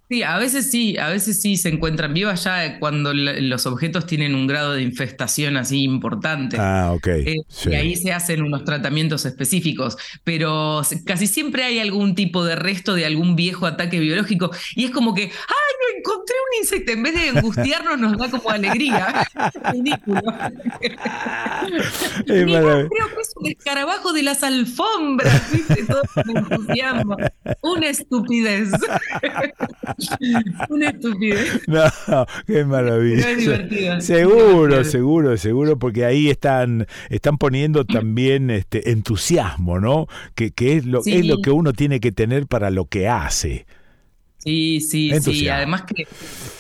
Sí, 0.10 0.24
a 0.24 0.40
veces 0.40 0.72
sí, 0.72 0.98
a 0.98 1.10
veces 1.10 1.40
sí 1.40 1.56
se 1.56 1.70
encuentran 1.70 2.16
vivas 2.16 2.44
ya 2.44 2.80
cuando 2.80 3.14
los 3.14 3.68
objetos 3.68 4.08
tienen 4.08 4.34
un 4.34 4.48
grado 4.48 4.74
de 4.74 4.82
infestación 4.82 5.56
así 5.56 5.84
importante. 5.84 6.58
Ah, 6.60 6.94
ok. 6.94 7.08
Eh, 7.08 7.36
y 7.70 7.76
ahí 7.76 7.96
se 7.96 8.12
hacen 8.12 8.42
unos 8.42 8.64
tratamientos 8.64 9.26
específicos, 9.26 9.98
pero 10.24 10.82
casi 11.06 11.28
siempre 11.28 11.64
hay 11.64 11.78
algún 11.78 12.16
tipo 12.16 12.44
de 12.44 12.56
resto 12.56 12.96
de 12.96 13.06
algún 13.06 13.36
viejo 13.36 13.68
ataque 13.68 14.00
biológico 14.00 14.50
y 14.76 14.86
es 14.86 14.92
como 14.92 15.14
que, 15.14 15.26
¡ay, 15.26 15.70
encontré 16.00 16.36
un 16.52 16.64
insecto! 16.64 16.92
En 16.92 17.04
vez 17.04 17.14
de 17.14 17.30
angustiarnos 17.38 18.00
nos 18.00 18.18
da 18.18 18.30
como 18.30 18.50
alegría. 18.50 19.28
Ridículo. 19.72 20.22
creo 22.26 22.88
que 22.88 23.22
es 23.22 23.34
un 23.36 23.48
escarabajo 23.48 24.14
de 24.14 24.24
las 24.24 24.42
alfombras, 24.44 25.52
¿viste? 25.52 25.86
Todos 25.86 26.08
entusiasmo. 26.28 27.16
Una 27.62 27.90
estupidez. 27.90 28.72
Una 30.70 30.90
estupidez. 30.90 31.62
No, 31.68 32.26
qué 32.48 32.66
maravilla. 32.66 34.02
Seguro, 34.02 34.84
seguro, 34.84 35.38
seguro, 35.38 35.78
porque 35.78 36.06
ahí 36.06 36.30
están, 36.30 36.88
están 37.10 37.38
poniendo 37.38 37.86
también 37.86 38.50
este 38.50 38.92
entusiasmo, 38.92 39.80
¿no? 39.80 40.08
Que, 40.36 40.52
que 40.52 40.78
es, 40.78 40.86
lo, 40.86 41.02
es 41.06 41.26
lo 41.26 41.42
que 41.42 41.52
uno 41.52 41.74
tiene 41.74 42.00
que 42.00 42.12
tener 42.12 42.48
para 42.48 42.72
lo 42.72 42.86
que 42.86 43.08
hace. 43.08 43.66
Sí, 44.40 44.80
sí, 44.80 45.12
sí. 45.22 45.50
Además 45.50 45.84
que 45.84 46.08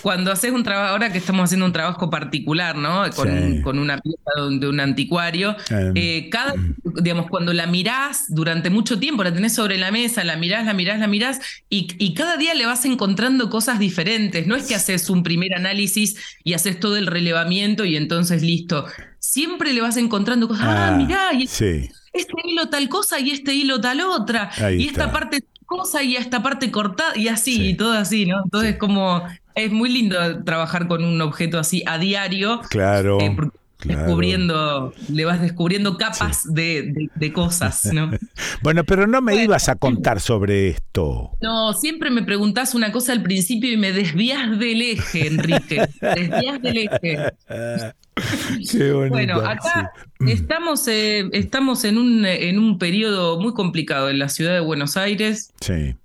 cuando 0.02 0.34
haces 0.34 0.52
un 0.52 0.64
trabajo, 0.64 0.92
ahora 0.92 1.14
que 1.14 1.18
estamos 1.18 1.46
haciendo 1.46 1.66
un 1.66 1.72
trabajo 1.72 2.10
particular, 2.10 2.76
¿no? 2.76 3.04
Con, 3.16 3.80
una 3.80 3.98
pieza 3.98 4.32
de 4.60 4.68
un 4.68 4.80
anticuario, 4.82 5.56
eh, 5.96 6.28
cada, 6.30 6.56
digamos, 7.02 7.28
cuando 7.30 7.54
la 7.54 7.68
mirás 7.68 8.26
durante 8.28 8.70
mucho 8.70 9.00
tiempo, 9.00 9.24
la 9.24 9.34
tenés 9.34 9.56
sobre 9.56 9.78
la 9.78 9.92
mesa, 9.92 10.26
la 10.26 10.36
mirás, 10.36 10.66
la 10.66 10.74
mirás, 10.74 11.00
la 11.00 11.08
mirás, 11.08 11.40
y, 11.70 12.14
cada 12.20 12.36
día 12.36 12.54
le 12.54 12.66
vas 12.66 12.84
encontrando 12.84 13.50
cosas 13.50 13.80
diferentes. 13.80 14.46
No 14.46 14.58
es 14.58 14.68
que 14.68 14.76
haces 14.76 15.10
un 15.10 15.24
primer 15.24 15.54
análisis 15.54 16.18
y 16.44 16.54
haces 16.54 16.82
todo 16.82 16.98
el 16.98 17.08
relevamiento 17.08 17.86
y 17.86 17.96
entonces 17.96 18.44
listo. 18.44 18.88
Siempre 19.20 19.72
le 19.72 19.80
vas 19.80 19.96
encontrando 19.96 20.50
cosas. 20.50 20.66
Ah, 20.68 20.96
mirá, 20.98 21.34
y 21.34 21.44
este 21.44 22.34
hilo 22.44 22.68
tal 22.70 22.90
cosa 22.90 23.20
y 23.20 23.32
este 23.32 23.54
hilo 23.54 23.80
tal 23.80 24.02
otra. 24.02 24.52
y 24.78 24.88
esta 24.88 25.14
parte 25.14 25.46
cosa 25.70 26.04
y 26.04 26.16
esta 26.16 26.42
parte 26.44 26.72
cortada 26.72 27.16
y 27.16 27.28
así, 27.28 27.70
y 27.70 27.74
todo 27.76 27.94
así, 27.94 28.26
¿no? 28.26 28.42
Entonces, 28.44 28.78
como 28.78 29.24
es 29.56 29.72
muy 29.72 29.90
lindo 29.90 30.44
trabajar 30.44 30.88
con 30.88 31.04
un 31.04 31.22
objeto 31.22 31.60
así 31.60 31.84
a 31.86 31.98
diario. 31.98 32.62
Claro. 32.70 33.20
Eh, 33.22 33.36
descubriendo, 33.84 34.94
le 35.10 35.24
vas 35.24 35.40
descubriendo 35.40 35.98
capas 35.98 36.54
de, 36.54 37.10
cosas, 37.34 37.86
¿no? 37.94 38.12
bueno, 38.62 38.84
pero 38.84 39.08
no 39.08 39.22
me 39.22 39.42
ibas 39.42 39.70
a 39.70 39.76
contar 39.76 40.20
sobre 40.20 40.70
esto. 40.70 41.32
No, 41.42 41.74
siempre 41.74 42.10
me 42.10 42.24
preguntás 42.24 42.76
una 42.76 42.92
cosa 42.92 43.14
al 43.14 43.24
principio 43.24 43.72
y 43.72 43.78
me 43.78 43.94
desvías 43.94 44.60
del 44.60 44.82
eje, 44.82 45.28
Enrique. 45.28 45.88
desvías 46.02 46.62
del 46.62 46.78
eje. 46.78 47.32
bueno, 49.10 49.36
acá 49.42 49.92
estamos, 50.26 50.88
eh, 50.88 51.30
estamos 51.34 51.84
en, 51.84 51.98
un, 51.98 52.26
en 52.26 52.60
un 52.60 52.78
periodo 52.78 53.40
muy 53.40 53.54
complicado 53.54 54.10
en 54.10 54.20
la 54.20 54.30
ciudad 54.30 54.54
de 54.54 54.60
Buenos 54.60 54.98
Aires. 54.98 55.52
Sí. 55.62 55.96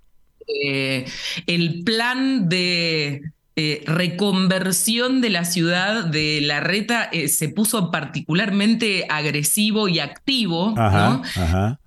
Eh, 0.46 1.06
el 1.46 1.82
plan 1.84 2.48
de 2.48 3.22
eh, 3.56 3.82
reconversión 3.86 5.20
de 5.20 5.30
la 5.30 5.44
ciudad 5.44 6.04
de 6.04 6.40
La 6.42 6.60
Reta 6.60 7.10
se 7.28 7.48
puso 7.48 7.90
particularmente 7.90 9.06
agresivo 9.08 9.88
y 9.88 10.00
activo. 10.00 10.74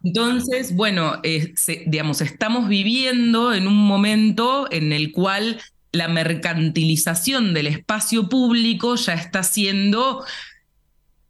Entonces, 0.04 0.76
bueno, 0.76 1.22
digamos, 1.86 2.22
estamos 2.22 2.68
viviendo 2.68 3.54
en 3.54 3.68
un 3.68 3.78
momento 3.78 4.68
en 4.72 4.92
el 4.92 5.12
cual 5.12 5.60
la 5.92 6.08
mercantilización 6.08 7.54
del 7.54 7.68
espacio 7.68 8.30
público 8.30 8.96
ya 8.96 9.14
está 9.14 9.44
siendo 9.44 10.26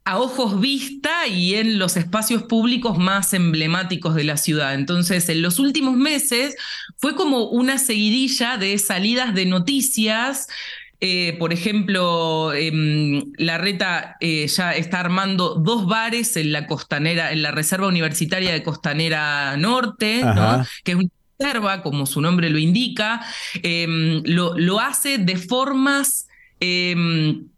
a 0.08 0.18
ojos 0.18 0.58
vista 0.58 1.26
y 1.26 1.56
en 1.56 1.78
los 1.78 1.98
espacios 1.98 2.44
públicos 2.44 2.96
más 2.96 3.34
emblemáticos 3.34 4.14
de 4.14 4.24
la 4.24 4.38
ciudad. 4.38 4.72
Entonces, 4.72 5.28
en 5.28 5.42
los 5.42 5.58
últimos 5.58 5.96
meses 5.96 6.56
fue 6.96 7.14
como 7.14 7.44
una 7.48 7.76
seguidilla 7.76 8.56
de 8.56 8.78
salidas 8.78 9.34
de 9.34 9.44
noticias. 9.44 10.46
Eh, 11.00 11.36
por 11.38 11.52
ejemplo, 11.52 12.54
em, 12.54 13.22
la 13.36 13.58
reta 13.58 14.16
eh, 14.20 14.48
ya 14.48 14.74
está 14.74 14.98
armando 14.98 15.56
dos 15.56 15.86
bares 15.86 16.38
en 16.38 16.52
la 16.52 16.66
costanera, 16.66 17.30
en 17.30 17.42
la 17.42 17.50
Reserva 17.50 17.86
Universitaria 17.86 18.52
de 18.52 18.62
Costanera 18.62 19.58
Norte, 19.58 20.24
que 20.84 20.92
es 20.92 20.98
un 21.38 21.82
como 21.82 22.04
su 22.06 22.20
nombre 22.20 22.50
lo 22.50 22.58
indica, 22.58 23.20
em, 23.62 24.22
lo, 24.24 24.58
lo, 24.58 24.80
hace 24.80 25.18
de 25.18 25.36
formas... 25.36 26.26
Em, 26.60 27.48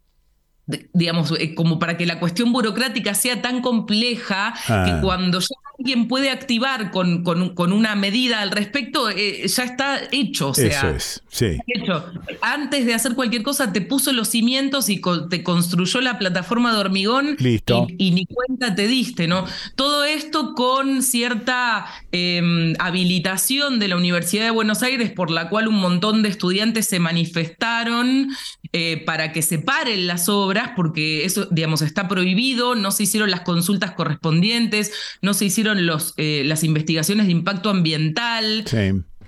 digamos, 0.65 1.33
eh, 1.39 1.53
como 1.55 1.79
para 1.79 1.97
que 1.97 2.05
la 2.05 2.19
cuestión 2.19 2.53
burocrática 2.53 3.13
sea 3.13 3.41
tan 3.41 3.61
compleja 3.61 4.53
que 4.65 4.73
ah. 4.73 4.99
cuando 5.01 5.39
ya 5.39 5.55
alguien 5.81 6.07
puede 6.07 6.29
activar 6.29 6.91
con, 6.91 7.23
con, 7.23 7.73
una 7.73 7.95
medida 7.95 8.41
al 8.41 8.51
respecto, 8.51 9.09
eh, 9.09 9.47
ya 9.47 9.63
está 9.63 9.99
hecho. 10.11 10.49
O 10.49 10.53
sea, 10.53 10.67
Eso 10.67 10.89
es, 10.89 11.23
sí. 11.29 11.57
Hecho. 11.67 12.05
Antes 12.41 12.85
de 12.85 12.93
hacer 12.93 13.15
cualquier 13.15 13.41
cosa, 13.41 13.73
te 13.73 13.81
puso 13.81 14.13
los 14.13 14.27
cimientos 14.27 14.89
y 14.89 15.01
te 15.29 15.43
construyó 15.43 16.01
la 16.01 16.19
plataforma 16.19 16.71
de 16.73 16.79
hormigón. 16.79 17.35
Listo. 17.39 17.87
Y, 17.97 18.11
ni 18.11 18.25
cuenta 18.25 18.75
te 18.75 18.87
diste, 18.87 19.27
¿no? 19.27 19.45
Todo 19.75 20.03
esto 20.03 20.53
con 20.53 21.01
cierta 21.01 21.87
em, 22.11 22.75
habilitación 22.79 23.79
de 23.79 23.87
la 23.87 23.95
Universidad 23.95 24.45
de 24.45 24.51
Buenos 24.51 24.83
Aires, 24.83 25.11
por 25.11 25.31
la 25.31 25.49
cual 25.49 25.67
un 25.67 25.75
montón 25.75 26.21
de 26.21 26.29
estudiantes 26.29 26.85
se 26.85 26.99
manifestaron 26.99 28.29
eh, 28.73 29.03
para 29.05 29.33
que 29.33 29.41
se 29.41 29.59
paren 29.59 30.07
las 30.07 30.29
obras, 30.29 30.50
porque 30.75 31.25
eso, 31.25 31.47
digamos, 31.51 31.81
está 31.81 32.07
prohibido, 32.07 32.75
no 32.75 32.91
se 32.91 33.03
hicieron 33.03 33.31
las 33.31 33.41
consultas 33.41 33.91
correspondientes, 33.91 34.91
no 35.21 35.33
se 35.33 35.45
hicieron 35.45 35.85
los, 35.85 36.13
eh, 36.17 36.43
las 36.45 36.63
investigaciones 36.63 37.25
de 37.25 37.31
impacto 37.31 37.69
ambiental. 37.69 38.65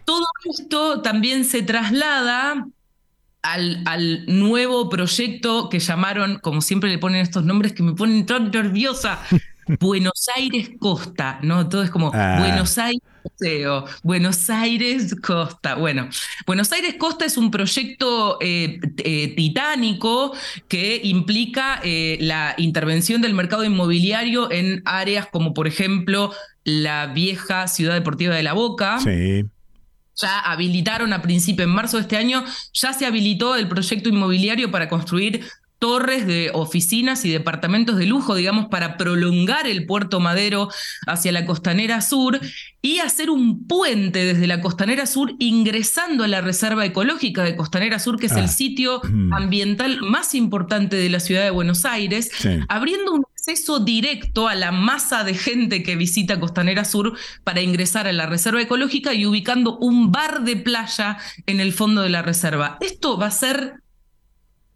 Todo 0.06 0.26
esto 0.50 1.02
también 1.02 1.46
se 1.46 1.62
traslada 1.62 2.68
al, 3.42 3.84
al, 3.86 4.26
nuevo 4.28 4.90
proyecto 4.90 5.70
que 5.70 5.80
llamaron, 5.80 6.40
como 6.40 6.62
siempre 6.62 6.90
le 6.90 6.98
ponen 6.98 7.22
estos 7.22 7.46
nombres 7.46 7.74
que 7.74 7.84
me 7.84 7.94
ponen 7.94 8.26
tan 8.26 8.52
nerviosa, 8.52 9.20
Buenos 9.80 10.28
Aires 10.36 10.72
Costa, 10.80 11.40
¿no? 11.42 11.70
Todo 11.70 11.84
es 11.84 11.90
como 11.90 12.12
ah. 12.14 12.38
Buenos 12.40 12.78
Aires 12.78 13.02
Buenos 14.04 14.50
Aires 14.50 15.16
Costa. 15.22 15.76
Bueno, 15.76 16.10
Buenos 16.46 16.72
Aires 16.72 16.96
Costa 16.98 17.26
es 17.26 17.38
un 17.38 17.52
proyecto 17.52 18.38
eh, 18.42 18.80
eh, 18.98 19.34
titánico 19.36 20.34
que 20.68 21.02
implica 21.04 21.80
eh, 21.84 22.18
la 22.22 22.56
intervención 22.58 23.22
del 23.22 23.34
mercado 23.34 23.64
inmobiliario 23.64 24.52
en 24.52 24.82
áreas 24.86 25.28
como, 25.28 25.54
por 25.54 25.68
ejemplo, 25.68 26.34
la 26.64 27.08
vieja 27.08 27.68
ciudad 27.68 27.94
deportiva 27.94 28.36
de 28.36 28.44
La 28.44 28.54
Boca. 28.54 29.00
Sí. 29.00 29.46
Ya 30.16 30.40
habilitaron 30.40 31.12
a 31.12 31.24
principio, 31.24 31.66
en 31.66 31.72
marzo 31.72 31.98
de 31.98 32.04
este 32.04 32.18
año, 32.18 32.46
ya 32.74 32.94
se 32.94 33.06
habilitó 33.06 33.56
el 33.56 33.68
proyecto 33.68 34.10
inmobiliario 34.10 34.70
para 34.70 34.88
construir 34.88 35.44
torres 35.84 36.26
de 36.26 36.50
oficinas 36.54 37.26
y 37.26 37.30
departamentos 37.30 37.98
de 37.98 38.06
lujo, 38.06 38.36
digamos, 38.36 38.68
para 38.68 38.96
prolongar 38.96 39.68
el 39.68 39.86
puerto 39.86 40.22
Madero 40.22 40.70
hacia 41.08 41.34
la 41.34 41.46
costanera 41.46 42.00
sur 42.00 42.40
y 42.82 43.00
hacer 43.00 43.30
un 43.30 43.68
puente 43.68 44.24
desde 44.24 44.48
la 44.48 44.62
costanera 44.62 45.06
sur 45.06 45.34
ingresando 45.40 46.24
a 46.24 46.30
la 46.30 46.40
Reserva 46.40 46.86
Ecológica 46.86 47.44
de 47.44 47.58
Costanera 47.58 48.00
Sur, 48.00 48.18
que 48.18 48.28
es 48.28 48.32
el 48.38 48.46
Ah. 48.46 48.48
sitio 48.48 49.02
Mm. 49.04 49.34
ambiental 49.34 50.00
más 50.02 50.34
importante 50.36 50.96
de 50.96 51.10
la 51.10 51.20
ciudad 51.20 51.44
de 51.44 51.50
Buenos 51.50 51.84
Aires, 51.84 52.30
Sí. 52.34 52.60
abriendo 52.70 53.12
un 53.12 53.24
acceso 53.36 53.80
directo 53.82 54.48
a 54.48 54.56
la 54.56 54.72
masa 54.72 55.26
de 55.26 55.34
gente 55.34 55.84
que 55.84 55.98
visita 55.98 56.40
Costanera 56.40 56.86
Sur 56.86 57.18
para 57.44 57.60
ingresar 57.60 58.08
a 58.08 58.14
la 58.14 58.26
Reserva 58.26 58.62
Ecológica 58.62 59.14
y 59.14 59.26
ubicando 59.26 59.78
un 59.80 60.14
bar 60.14 60.46
de 60.46 60.56
playa 60.56 61.18
en 61.46 61.60
el 61.60 61.74
fondo 61.74 62.04
de 62.04 62.10
la 62.10 62.22
reserva. 62.22 62.78
Esto 62.80 63.18
va 63.18 63.26
a 63.28 63.32
ser 63.32 63.83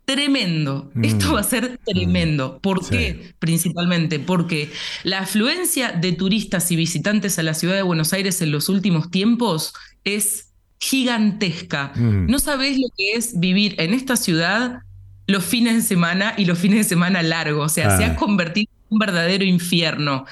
tremendo. 0.08 0.90
Mm. 0.94 1.04
Esto 1.04 1.34
va 1.34 1.42
a 1.42 1.44
ser 1.44 1.80
tremendo. 1.86 2.60
¿Por 2.62 2.88
qué? 2.88 3.34
Principalmente 3.40 4.20
porque 4.20 4.72
la 5.04 5.20
afluencia 5.20 5.92
de 5.92 6.14
turistas 6.14 6.72
y 6.72 6.78
visitantes 6.78 7.38
a 7.40 7.44
la 7.44 7.54
ciudad 7.54 7.76
de 7.76 7.82
Buenos 7.82 8.14
Aires 8.14 8.42
en 8.42 8.52
los 8.52 8.70
últimos 8.70 9.12
tiempos 9.12 9.74
es 10.06 10.54
gigantesca. 10.80 11.92
Mm. 11.96 12.28
No 12.32 12.40
sabés 12.40 12.78
lo 12.80 12.88
que 12.98 13.12
es 13.14 13.38
vivir 13.40 13.76
en 13.80 13.94
esta 13.94 14.16
ciudad 14.16 14.80
los 15.28 15.44
fines 15.44 15.76
de 15.76 15.82
semana 15.82 16.34
y 16.38 16.46
los 16.46 16.58
fines 16.58 16.78
de 16.80 16.84
semana 16.86 17.22
largos. 17.22 17.66
O 17.72 17.74
sea, 17.74 17.90
Ah. 17.90 17.98
se 17.98 18.06
ha 18.06 18.16
convertido 18.16 18.72
en 18.72 18.94
un 18.96 19.00
verdadero 19.00 19.44
infierno. 19.44 20.26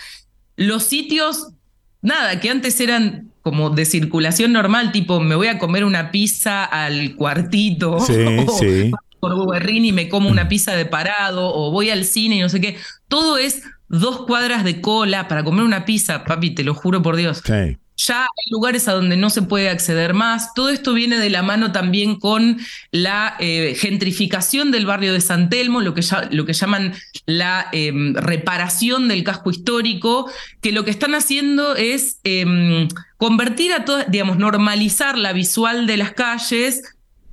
Los 0.56 0.84
sitios, 0.84 1.50
nada, 2.02 2.40
que 2.40 2.50
antes 2.50 2.80
eran 2.80 3.30
como 3.42 3.72
de 3.72 3.84
circulación 3.86 4.54
normal, 4.54 4.92
tipo 4.94 5.20
me 5.20 5.36
voy 5.36 5.48
a 5.48 5.60
comer 5.60 5.84
una 5.84 6.12
pizza 6.12 6.64
al 6.64 7.16
cuartito, 7.16 8.00
Sí, 8.00 8.14
o 8.48 8.58
sí. 8.58 8.92
Por 9.34 9.54
Guerrini 9.54 9.90
y 9.90 9.94
me 9.94 10.10
como 10.10 10.30
una 10.30 10.48
pizza 10.48 10.76
de 10.76 10.86
parado, 10.86 11.54
o 11.54 11.72
voy 11.72 11.90
al 11.90 12.06
cine 12.06 12.36
y 12.38 12.42
no 12.42 12.50
sé 12.50 12.62
qué. 12.62 12.78
Todo 13.08 13.38
es 13.38 13.64
dos 13.88 14.26
cuadras 14.26 14.64
de 14.64 14.82
cola 14.82 15.28
para 15.28 15.44
comer 15.44 15.64
una 15.64 15.86
pizza, 15.86 16.24
papi, 16.24 16.52
te 16.56 16.64
lo 16.64 16.74
juro 16.74 17.02
por 17.02 17.16
Dios. 17.16 17.42
Sí. 17.46 17.78
Ya 17.98 18.24
hay 18.24 18.52
lugares 18.52 18.90
a 18.90 18.94
donde 18.94 19.16
no 19.16 19.30
se 19.30 19.42
puede 19.42 19.70
acceder 19.70 20.14
más. 20.14 20.54
Todo 20.54 20.68
esto 20.70 20.94
viene 20.94 21.18
de 21.18 21.30
la 21.30 21.44
mano 21.44 21.72
también 21.72 22.20
con 22.20 22.58
la 22.92 23.36
eh, 23.40 23.74
gentrificación 23.80 24.70
del 24.72 24.86
barrio 24.86 25.14
de 25.14 25.22
San 25.22 25.50
Telmo, 25.50 25.80
lo 25.80 25.94
que, 25.94 26.02
ya- 26.02 26.28
lo 26.30 26.46
que 26.46 26.52
llaman 26.52 26.94
la 27.26 27.68
eh, 27.72 27.94
reparación 28.16 29.08
del 29.08 29.24
casco 29.24 29.50
histórico, 29.50 30.30
que 30.62 30.74
lo 30.74 30.84
que 30.84 30.92
están 30.92 31.16
haciendo 31.16 31.78
es 31.78 32.20
eh, 32.26 32.88
convertir 33.16 33.72
a 33.72 33.86
todas, 33.86 34.12
digamos, 34.12 34.38
normalizar 34.38 35.18
la 35.18 35.32
visual 35.32 35.88
de 35.88 35.96
las 35.96 36.12
calles 36.12 36.82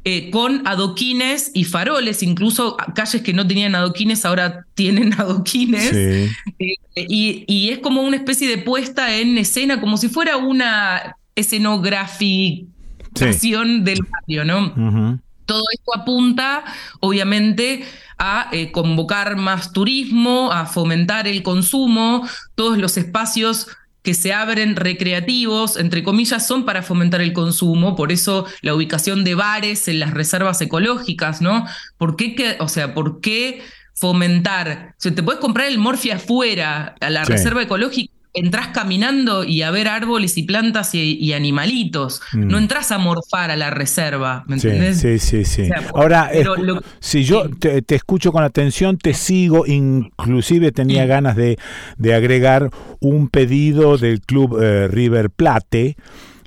eh, 0.04 0.30
con 0.30 0.66
adoquines 0.66 1.52
y 1.54 1.62
faroles, 1.64 2.24
incluso 2.24 2.76
calles 2.94 3.22
que 3.22 3.32
no 3.32 3.46
tenían 3.46 3.76
adoquines 3.76 4.24
ahora 4.24 4.66
tienen 4.74 5.12
adoquines. 5.18 5.90
Sí. 5.90 6.28
Eh, 6.58 6.74
y, 7.08 7.44
y 7.46 7.70
es 7.70 7.78
como 7.78 8.02
una 8.02 8.16
especie 8.16 8.48
de 8.48 8.58
puesta 8.58 9.16
en 9.16 9.38
escena, 9.38 9.80
como 9.80 9.96
si 9.96 10.08
fuera 10.08 10.38
una 10.38 11.14
escenograficación 11.36 13.84
del 13.84 14.00
barrio, 14.10 14.44
¿no? 14.44 15.20
Todo 15.46 15.62
esto 15.72 15.96
apunta, 15.96 16.64
obviamente, 17.00 17.84
a 18.18 18.48
eh, 18.52 18.70
convocar 18.72 19.36
más 19.36 19.72
turismo, 19.72 20.52
a 20.52 20.66
fomentar 20.66 21.26
el 21.26 21.42
consumo, 21.42 22.28
todos 22.54 22.78
los 22.78 22.96
espacios 22.96 23.66
que 24.02 24.14
se 24.14 24.32
abren 24.32 24.74
recreativos, 24.76 25.76
entre 25.76 26.02
comillas, 26.02 26.46
son 26.46 26.64
para 26.64 26.82
fomentar 26.82 27.20
el 27.20 27.32
consumo, 27.32 27.94
por 27.94 28.10
eso 28.12 28.46
la 28.60 28.74
ubicación 28.74 29.22
de 29.24 29.34
bares 29.34 29.86
en 29.88 30.00
las 30.00 30.12
reservas 30.12 30.60
ecológicas, 30.60 31.40
¿no? 31.40 31.66
¿Por 31.98 32.16
qué, 32.16 32.34
que- 32.34 32.56
o 32.58 32.68
sea, 32.68 32.94
por 32.94 33.20
qué 33.20 33.62
fomentar? 33.94 34.94
O 34.98 35.00
sea, 35.00 35.14
te 35.14 35.22
puedes 35.22 35.40
comprar 35.40 35.68
el 35.68 35.78
morfia 35.78 36.16
afuera, 36.16 36.94
a 37.00 37.10
la 37.10 37.24
Sí. 37.24 37.32
reserva 37.32 37.62
ecológica, 37.62 38.11
entras 38.34 38.68
caminando 38.68 39.44
y 39.44 39.62
a 39.62 39.70
ver 39.70 39.88
árboles 39.88 40.38
y 40.38 40.44
plantas 40.44 40.94
y, 40.94 41.18
y 41.18 41.32
animalitos, 41.34 42.20
Mm. 42.32 42.48
no 42.48 42.58
entras 42.58 42.90
a 42.90 42.98
morfar 42.98 43.50
a 43.50 43.56
la 43.56 43.70
reserva, 43.70 44.44
¿me 44.46 44.58
Sí, 44.58 44.68
entendés? 44.68 44.98
sí, 45.00 45.18
sí, 45.18 45.44
sí. 45.44 45.62
O 45.62 45.66
sea, 45.66 45.82
Ahora, 45.94 46.30
pero 46.32 46.56
lo- 46.56 46.80
si 47.00 47.24
yo 47.24 47.48
te, 47.50 47.82
te 47.82 47.94
escucho 47.94 48.32
con 48.32 48.42
atención, 48.42 48.96
te 48.96 49.12
sigo, 49.14 49.66
inclusive 49.66 50.72
tenía 50.72 51.04
ganas 51.06 51.36
de, 51.36 51.58
de 51.98 52.14
agregar 52.14 52.70
un 53.00 53.28
pedido 53.28 53.98
del 53.98 54.20
club 54.20 54.58
eh, 54.62 54.88
River 54.88 55.28
Plate 55.30 55.96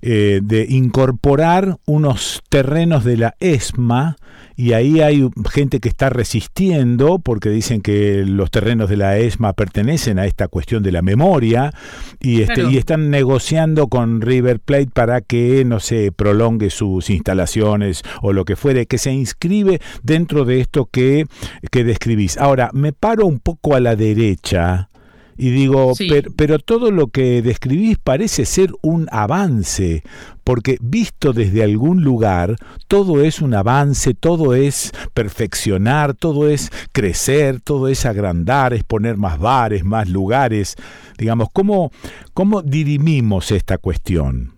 eh, 0.01 0.39
de 0.43 0.65
incorporar 0.69 1.77
unos 1.85 2.41
terrenos 2.49 3.03
de 3.03 3.17
la 3.17 3.35
ESMA 3.39 4.17
y 4.55 4.73
ahí 4.73 5.01
hay 5.01 5.27
gente 5.51 5.79
que 5.79 5.89
está 5.89 6.09
resistiendo 6.09 7.19
porque 7.19 7.49
dicen 7.49 7.81
que 7.81 8.23
los 8.25 8.51
terrenos 8.51 8.89
de 8.89 8.97
la 8.97 9.17
ESMA 9.17 9.53
pertenecen 9.53 10.19
a 10.19 10.25
esta 10.25 10.47
cuestión 10.47 10.81
de 10.81 10.91
la 10.91 11.01
memoria 11.01 11.73
y, 12.19 12.41
este, 12.41 12.55
Claro. 12.55 12.71
y 12.71 12.77
están 12.77 13.09
negociando 13.09 13.87
con 13.87 14.21
River 14.21 14.59
Plate 14.59 14.89
para 14.93 15.21
que, 15.21 15.63
no 15.65 15.79
se 15.79 16.11
prolongue 16.11 16.69
sus 16.69 17.09
instalaciones 17.09 18.03
o 18.21 18.33
lo 18.33 18.45
que 18.45 18.55
fuere, 18.55 18.85
que 18.85 18.97
se 18.97 19.11
inscribe 19.11 19.81
dentro 20.03 20.45
de 20.45 20.61
esto 20.61 20.85
que, 20.85 21.25
que 21.71 21.83
describís. 21.83 22.37
Ahora, 22.37 22.69
me 22.73 22.93
paro 22.93 23.25
un 23.25 23.39
poco 23.39 23.75
a 23.75 23.79
la 23.79 23.95
derecha 23.95 24.89
y 25.37 25.49
digo, 25.49 25.93
Sí. 25.95 26.07
"Per- 26.07 26.31
pero 26.35 26.59
todo 26.59 26.91
lo 26.91 27.07
que 27.07 27.41
describís 27.41 27.97
parece 27.97 28.45
ser 28.45 28.71
un 28.81 29.07
avance, 29.11 30.03
porque 30.43 30.77
visto 30.81 31.33
desde 31.33 31.63
algún 31.63 32.03
lugar, 32.03 32.55
todo 32.87 33.21
es 33.23 33.41
un 33.41 33.53
avance, 33.53 34.13
todo 34.13 34.53
es 34.55 34.91
perfeccionar, 35.13 36.13
todo 36.13 36.47
es 36.49 36.71
crecer, 36.91 37.59
todo 37.59 37.87
es 37.89 38.05
agrandar, 38.05 38.73
es 38.73 38.83
poner 38.83 39.17
más 39.17 39.37
bares, 39.39 39.83
más 39.83 40.07
lugares. 40.07 40.75
Digamos, 41.17 41.49
¿cómo, 41.51 41.91
cómo 42.33 42.61
dirimimos 42.61 43.51
esta 43.51 43.77
cuestión? 43.77 44.53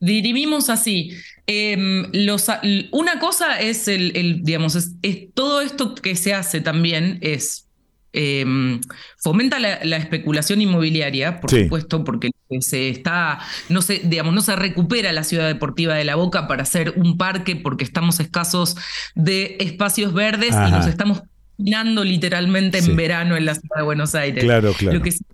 Dirimimos 0.00 0.70
así. 0.70 1.10
em, 1.50 2.06
los, 2.12 2.46
una 2.92 3.18
cosa 3.18 3.58
es 3.58 3.88
el, 3.88 4.14
el, 4.16 4.42
digamos, 4.42 4.74
es, 4.74 4.92
es 5.02 5.28
todo 5.32 5.62
esto 5.62 5.94
que 5.94 6.14
se 6.14 6.34
hace 6.34 6.60
también 6.60 7.18
es 7.22 7.67
em, 8.12 8.80
fomenta 9.18 9.58
la, 9.58 9.80
la 9.84 9.96
especulación 9.96 10.60
inmobiliaria, 10.60 11.40
por 11.40 11.50
Sí. 11.50 11.64
supuesto, 11.64 12.04
porque 12.04 12.30
se 12.60 12.88
está, 12.88 13.40
no 13.68 13.82
se, 13.82 14.00
digamos, 14.04 14.32
no 14.34 14.40
se 14.40 14.56
recupera 14.56 15.12
la 15.12 15.24
ciudad 15.24 15.46
deportiva 15.46 15.94
de 15.94 16.04
la 16.04 16.14
Boca 16.16 16.48
para 16.48 16.62
hacer 16.62 16.94
un 16.96 17.16
parque 17.18 17.56
porque 17.56 17.84
estamos 17.84 18.20
escasos 18.20 18.76
de 19.14 19.56
espacios 19.60 20.14
verdes 20.14 20.54
y 20.54 20.70
nos 20.70 20.86
estamos 20.86 21.22
literalmente 22.04 22.80
Sí. 22.80 22.90
en 22.90 22.96
verano 22.96 23.36
en 23.36 23.44
la 23.44 23.54
ciudad 23.54 23.76
de 23.78 23.82
Buenos 23.82 24.14
Aires. 24.14 24.42
Claro, 24.44 24.72
claro. 24.72 24.98
Lo 24.98 25.02
que 25.04 25.12
sí 25.12 25.24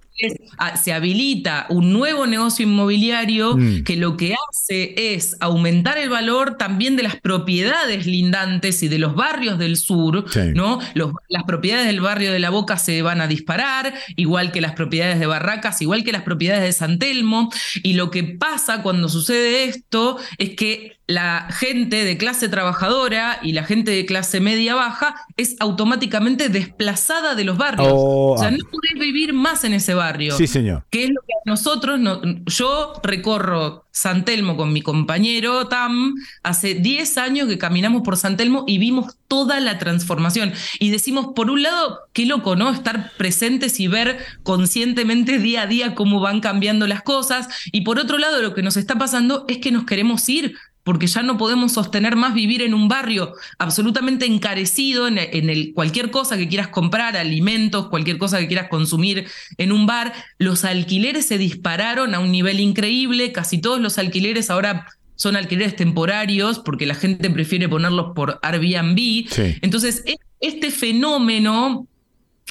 ah, 0.58 0.76
se 0.76 0.92
habilita 0.92 1.66
un 1.70 1.92
nuevo 1.92 2.26
negocio 2.26 2.64
inmobiliario 2.66 3.56
Mm. 3.56 3.82
que 3.84 3.96
lo 3.96 4.16
que 4.16 4.34
hace 4.50 4.94
es 5.14 5.36
aumentar 5.40 5.98
el 5.98 6.08
valor 6.08 6.56
también 6.56 6.96
de 6.96 7.02
las 7.02 7.16
propiedades 7.20 8.06
lindantes 8.06 8.82
y 8.82 8.88
de 8.88 8.98
los 8.98 9.14
barrios 9.14 9.58
del 9.58 9.76
sur, 9.76 10.24
Sí. 10.30 10.40
¿no? 10.54 10.78
Los- 10.94 11.12
las 11.28 11.44
propiedades 11.44 11.86
del 11.86 12.00
barrio 12.00 12.32
de 12.32 12.38
La 12.38 12.50
Boca 12.50 12.76
se 12.78 13.02
van 13.02 13.20
a 13.20 13.26
disparar, 13.26 13.94
igual 14.16 14.52
que 14.52 14.60
las 14.60 14.72
propiedades 14.72 15.18
de 15.20 15.26
Barracas, 15.26 15.82
igual 15.82 16.04
que 16.04 16.12
las 16.12 16.22
propiedades 16.22 16.62
de 16.64 16.72
San 16.72 16.98
Telmo, 16.98 17.50
y 17.82 17.94
lo 17.94 18.10
que 18.10 18.22
pasa 18.24 18.82
cuando 18.82 19.08
sucede 19.08 19.64
esto 19.64 20.16
es 20.38 20.50
que 20.50 20.96
la 21.06 21.48
gente 21.50 22.02
de 22.04 22.16
clase 22.16 22.48
trabajadora 22.48 23.38
y 23.42 23.52
la 23.52 23.64
gente 23.64 23.90
de 23.90 24.06
clase 24.06 24.40
media 24.40 24.74
baja 24.74 25.14
es 25.36 25.54
automáticamente 25.60 26.48
desplazada 26.48 27.34
de 27.34 27.44
los 27.44 27.58
barrios. 27.58 27.88
Oh, 27.90 28.32
o 28.32 28.38
sea, 28.38 28.48
ah. 28.48 28.50
no 28.52 28.64
podés 28.70 28.94
vivir 28.98 29.34
más 29.34 29.64
en 29.64 29.74
ese 29.74 29.92
barrio. 29.92 30.03
Sí, 30.36 30.46
señor. 30.46 30.84
Que 30.90 31.04
es 31.04 31.10
lo 31.10 31.20
que 31.22 31.32
nosotros, 31.46 31.98
no- 32.00 32.20
yo 32.46 32.92
recorro 33.02 33.84
San 33.90 34.24
Telmo 34.24 34.56
con 34.56 34.72
mi 34.72 34.82
compañero 34.82 35.68
Tam, 35.68 36.14
hace 36.42 36.74
10 36.74 37.16
años 37.18 37.48
que 37.48 37.58
caminamos 37.58 38.02
por 38.02 38.16
San 38.16 38.36
Telmo 38.36 38.64
y 38.66 38.78
vimos 38.78 39.16
toda 39.28 39.60
la 39.60 39.78
transformación. 39.78 40.52
Y 40.80 40.90
decimos, 40.90 41.28
por 41.34 41.50
un 41.50 41.62
lado, 41.62 42.00
qué 42.12 42.26
loco, 42.26 42.56
¿no? 42.56 42.70
Estar 42.70 43.12
presentes 43.16 43.78
y 43.80 43.86
ver 43.88 44.18
conscientemente 44.42 45.38
día 45.38 45.62
a 45.62 45.66
día 45.66 45.94
cómo 45.94 46.20
van 46.20 46.40
cambiando 46.40 46.86
las 46.86 47.02
cosas. 47.02 47.48
Y 47.72 47.82
por 47.82 47.98
otro 47.98 48.18
lado, 48.18 48.40
lo 48.42 48.54
que 48.54 48.62
nos 48.62 48.76
está 48.76 48.96
pasando 48.96 49.44
es 49.48 49.58
que 49.58 49.70
nos 49.72 49.84
queremos 49.84 50.28
ir 50.28 50.56
porque 50.84 51.06
ya 51.06 51.22
no 51.22 51.36
podemos 51.38 51.72
sostener 51.72 52.14
más 52.14 52.34
vivir 52.34 52.62
en 52.62 52.74
un 52.74 52.88
barrio 52.88 53.32
absolutamente 53.58 54.26
encarecido 54.26 55.08
en, 55.08 55.18
en 55.18 55.50
el 55.50 55.72
cualquier 55.74 56.10
cosa 56.10 56.36
que 56.36 56.46
quieras 56.46 56.68
comprar, 56.68 57.16
alimentos, 57.16 57.88
cualquier 57.88 58.18
cosa 58.18 58.38
que 58.38 58.46
quieras 58.46 58.68
consumir 58.68 59.26
en 59.56 59.72
un 59.72 59.86
bar. 59.86 60.12
Los 60.38 60.64
alquileres 60.64 61.26
se 61.26 61.38
dispararon 61.38 62.14
a 62.14 62.20
un 62.20 62.30
nivel 62.30 62.60
increíble, 62.60 63.32
casi 63.32 63.58
todos 63.58 63.80
los 63.80 63.98
alquileres 63.98 64.50
ahora 64.50 64.86
son 65.16 65.36
alquileres 65.36 65.74
temporarios 65.76 66.58
porque 66.58 66.86
la 66.86 66.94
gente 66.94 67.30
prefiere 67.30 67.68
ponerlos 67.68 68.12
por 68.14 68.38
Airbnb. 68.42 69.26
Sí. 69.30 69.56
Entonces, 69.62 70.02
e- 70.06 70.16
este 70.40 70.70
fenómeno 70.70 71.86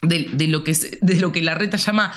de, 0.01 0.29
de 0.33 0.47
lo 0.47 0.63
que, 0.63 0.73
de 1.01 1.15
lo 1.19 1.31
que 1.31 1.41
la 1.41 1.55
reta 1.55 1.77
llama 1.77 2.13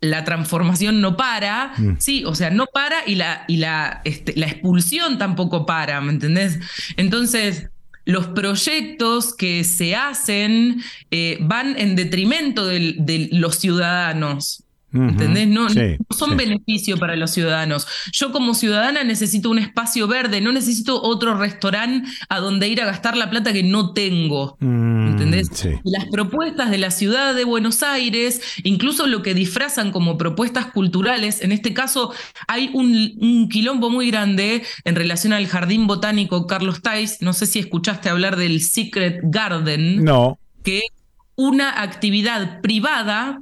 la 0.00 0.24
transformación 0.24 1.00
no 1.00 1.16
para, 1.16 1.72
Mm. 1.76 1.96
sí, 1.98 2.24
o 2.24 2.34
sea, 2.34 2.50
no 2.50 2.66
para 2.66 3.06
y 3.06 3.16
la, 3.16 3.44
y 3.48 3.56
la, 3.58 4.00
este, 4.04 4.34
la 4.36 4.46
expulsión 4.46 5.18
tampoco 5.18 5.66
para, 5.66 6.00
¿me 6.00 6.12
entendés? 6.12 6.58
Entonces, 6.96 7.68
los 8.06 8.28
proyectos 8.28 9.34
que 9.34 9.62
se 9.62 9.94
hacen 9.94 10.82
eh, 11.10 11.38
van 11.42 11.78
en 11.78 11.96
detrimento 11.96 12.66
de 12.66 13.28
los 13.32 13.56
ciudadanos. 13.56 14.64
¿Entendés? 14.92 15.46
No, 15.46 15.68
son 16.10 16.36
beneficio 16.36 16.96
para 16.98 17.14
los 17.16 17.30
ciudadanos. 17.30 17.86
Yo 18.12 18.32
como 18.32 18.54
ciudadana 18.54 19.04
necesito 19.04 19.50
un 19.50 19.58
espacio 19.58 20.08
verde, 20.08 20.40
no 20.40 20.52
necesito 20.52 21.00
otro 21.02 21.34
restaurante 21.34 22.08
a 22.28 22.40
donde 22.40 22.68
ir 22.68 22.82
a 22.82 22.86
gastar 22.86 23.16
la 23.16 23.30
plata 23.30 23.52
que 23.52 23.62
no 23.62 23.92
tengo. 23.92 24.56
Mm, 24.60 25.08
¿Entendés? 25.08 25.48
Las 25.84 26.06
propuestas 26.06 26.70
de 26.70 26.78
la 26.78 26.90
ciudad 26.90 27.34
de 27.34 27.44
Buenos 27.44 27.82
Aires, 27.82 28.40
incluso 28.64 29.06
lo 29.06 29.22
que 29.22 29.34
disfrazan 29.34 29.92
como 29.92 30.18
propuestas 30.18 30.66
culturales, 30.66 31.42
en 31.42 31.52
este 31.52 31.72
caso 31.72 32.12
hay 32.48 32.70
un, 32.74 33.16
un 33.20 33.48
quilombo 33.48 33.90
muy 33.90 34.10
grande 34.10 34.62
en 34.84 34.96
relación 34.96 35.32
al 35.32 35.46
jardín 35.46 35.86
botánico 35.86 36.46
Carlos 36.46 36.82
Tais. 36.82 37.22
No 37.22 37.32
sé 37.32 37.46
si 37.46 37.60
escuchaste 37.60 38.08
hablar 38.08 38.36
del 38.36 38.60
Secret 38.60 39.20
Garden. 39.22 40.04
No. 40.04 40.38
Que 40.64 40.78
es 40.78 40.90
una 41.36 41.82
actividad 41.82 42.60
privada 42.60 43.40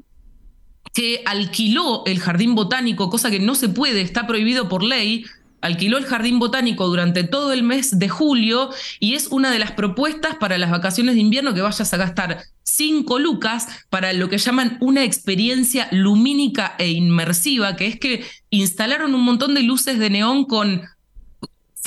que 0.99 1.23
alquiló 1.27 2.03
el 2.07 2.19
jardín 2.19 2.57
botánico, 2.57 3.09
cosa 3.09 3.31
que 3.31 3.39
no 3.39 3.55
se 3.55 3.69
puede, 3.69 4.01
está 4.01 4.27
prohibido 4.27 4.69
por 4.69 4.83
ley, 4.83 5.25
alquiló 5.61 5.97
el 5.97 6.05
jardín 6.07 6.41
botánico 6.41 6.89
durante 6.89 7.23
todo 7.23 7.53
el 7.53 7.63
mes 7.63 8.01
de 8.01 8.09
julio 8.09 8.71
y 8.99 9.15
es 9.15 9.29
una 9.29 9.53
de 9.53 9.61
las 9.61 9.71
propuestas 9.71 10.35
para 10.35 10.59
las 10.59 10.73
vacaciones 10.73 11.15
de 11.15 11.21
invierno 11.21 11.55
que 11.55 11.61
vayas 11.61 11.95
a 11.95 11.97
gastar 11.97 12.43
cinco 12.65 13.21
lucas 13.21 13.69
para 13.91 14.13
lo 14.13 14.29
que 14.29 14.39
llaman 14.39 14.77
una 14.81 15.05
experiencia 15.05 15.87
lumínica 15.93 16.75
e 16.79 16.89
inmersiva, 16.89 17.77
que 17.77 17.87
es 17.87 18.01
que 18.01 18.25
instalaron 18.51 19.15
un 19.15 19.23
montón 19.23 19.55
de 19.55 19.63
luces 19.63 20.01
de 20.01 20.11
neón 20.11 20.47
con 20.47 20.83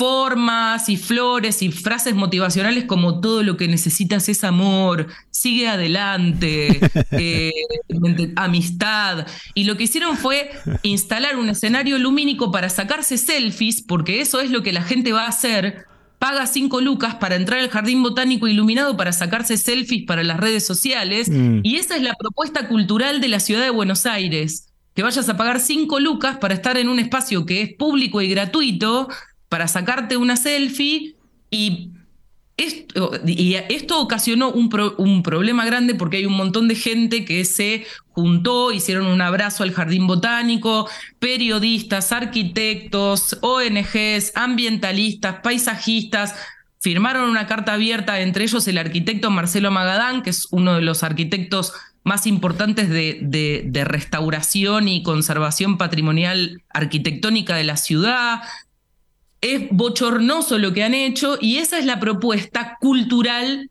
formas 0.02 0.88
y 0.88 0.96
flores 0.96 1.62
y 1.62 1.70
frases 1.70 2.16
motivacionales 2.16 2.86
como 2.86 3.20
todo 3.20 3.44
lo 3.44 3.56
que 3.56 3.68
necesitas 3.68 4.28
es 4.28 4.42
amor, 4.42 5.06
sigue 5.30 5.68
adelante, 5.68 6.80
eh, 7.12 7.52
amistad. 8.34 9.28
Y 9.54 9.62
lo 9.62 9.76
que 9.76 9.84
hicieron 9.84 10.16
fue 10.16 10.50
instalar 10.82 11.36
un 11.36 11.48
escenario 11.50 11.98
lumínico 11.98 12.50
para 12.50 12.68
sacarse 12.68 13.16
selfies, 13.16 13.80
porque 13.80 14.20
eso 14.20 14.40
es 14.40 14.50
lo 14.50 14.64
que 14.64 14.72
la 14.72 14.82
gente 14.82 15.12
va 15.12 15.26
a 15.26 15.28
hacer. 15.28 15.86
Paga 16.18 16.48
cinco 16.48 16.80
lucas 16.80 17.14
para 17.14 17.36
entrar 17.36 17.60
al 17.60 17.70
jardín 17.70 18.02
botánico 18.02 18.48
iluminado 18.48 18.96
para 18.96 19.12
sacarse 19.12 19.56
selfies 19.56 20.04
para 20.04 20.24
las 20.24 20.40
redes 20.40 20.66
sociales. 20.66 21.28
Mm. 21.28 21.60
Y 21.62 21.76
esa 21.76 21.94
es 21.94 22.02
la 22.02 22.14
propuesta 22.14 22.66
cultural 22.66 23.20
de 23.20 23.28
la 23.28 23.38
ciudad 23.38 23.62
de 23.62 23.70
Buenos 23.70 24.04
Aires. 24.06 24.66
Que 24.96 25.04
vayas 25.04 25.28
a 25.28 25.36
pagar 25.36 25.60
cinco 25.60 26.00
lucas 26.00 26.38
para 26.38 26.54
estar 26.54 26.76
en 26.76 26.88
un 26.88 26.98
espacio 26.98 27.46
que 27.46 27.62
es 27.62 27.74
público 27.76 28.20
y 28.20 28.28
gratuito 28.28 29.08
para 29.52 29.68
sacarte 29.68 30.16
una 30.16 30.36
selfie 30.36 31.14
y 31.50 31.90
esto, 32.56 33.12
y 33.26 33.56
esto 33.68 34.00
ocasionó 34.00 34.48
un, 34.48 34.70
un, 34.96 35.22
problema 35.22 35.66
grande 35.66 35.94
porque 35.94 36.16
hay 36.16 36.24
un 36.24 36.38
montón 36.38 36.68
de 36.68 36.74
gente 36.74 37.26
que 37.26 37.44
se 37.44 37.84
juntó, 38.12 38.72
hicieron 38.72 39.04
un 39.04 39.20
abrazo 39.20 39.62
al 39.62 39.74
jardín 39.74 40.06
botánico, 40.06 40.88
periodistas, 41.18 42.12
arquitectos, 42.12 43.36
ONGs, 43.42 44.32
ambientalistas, 44.36 45.40
paisajistas, 45.42 46.34
firmaron 46.80 47.28
una 47.28 47.46
carta 47.46 47.74
abierta, 47.74 48.20
entre 48.20 48.44
ellos 48.44 48.66
el 48.68 48.78
arquitecto 48.78 49.30
Marcelo 49.30 49.70
Magadán, 49.70 50.22
que 50.22 50.30
es 50.30 50.48
uno 50.50 50.76
de 50.76 50.80
los 50.80 51.02
arquitectos 51.02 51.74
más 52.04 52.26
importantes 52.26 52.88
de, 52.88 53.18
de, 53.20 53.64
de 53.66 53.84
restauración 53.84 54.88
y 54.88 55.02
conservación 55.02 55.76
patrimonial 55.76 56.62
arquitectónica 56.70 57.54
de 57.54 57.64
la 57.64 57.76
ciudad, 57.76 58.40
es 59.42 59.68
bochornoso 59.70 60.56
lo 60.58 60.72
que 60.72 60.84
han 60.84 60.94
hecho 60.94 61.36
y 61.40 61.58
esa 61.58 61.78
es 61.78 61.84
la 61.84 62.00
propuesta 62.00 62.78
cultural 62.80 63.68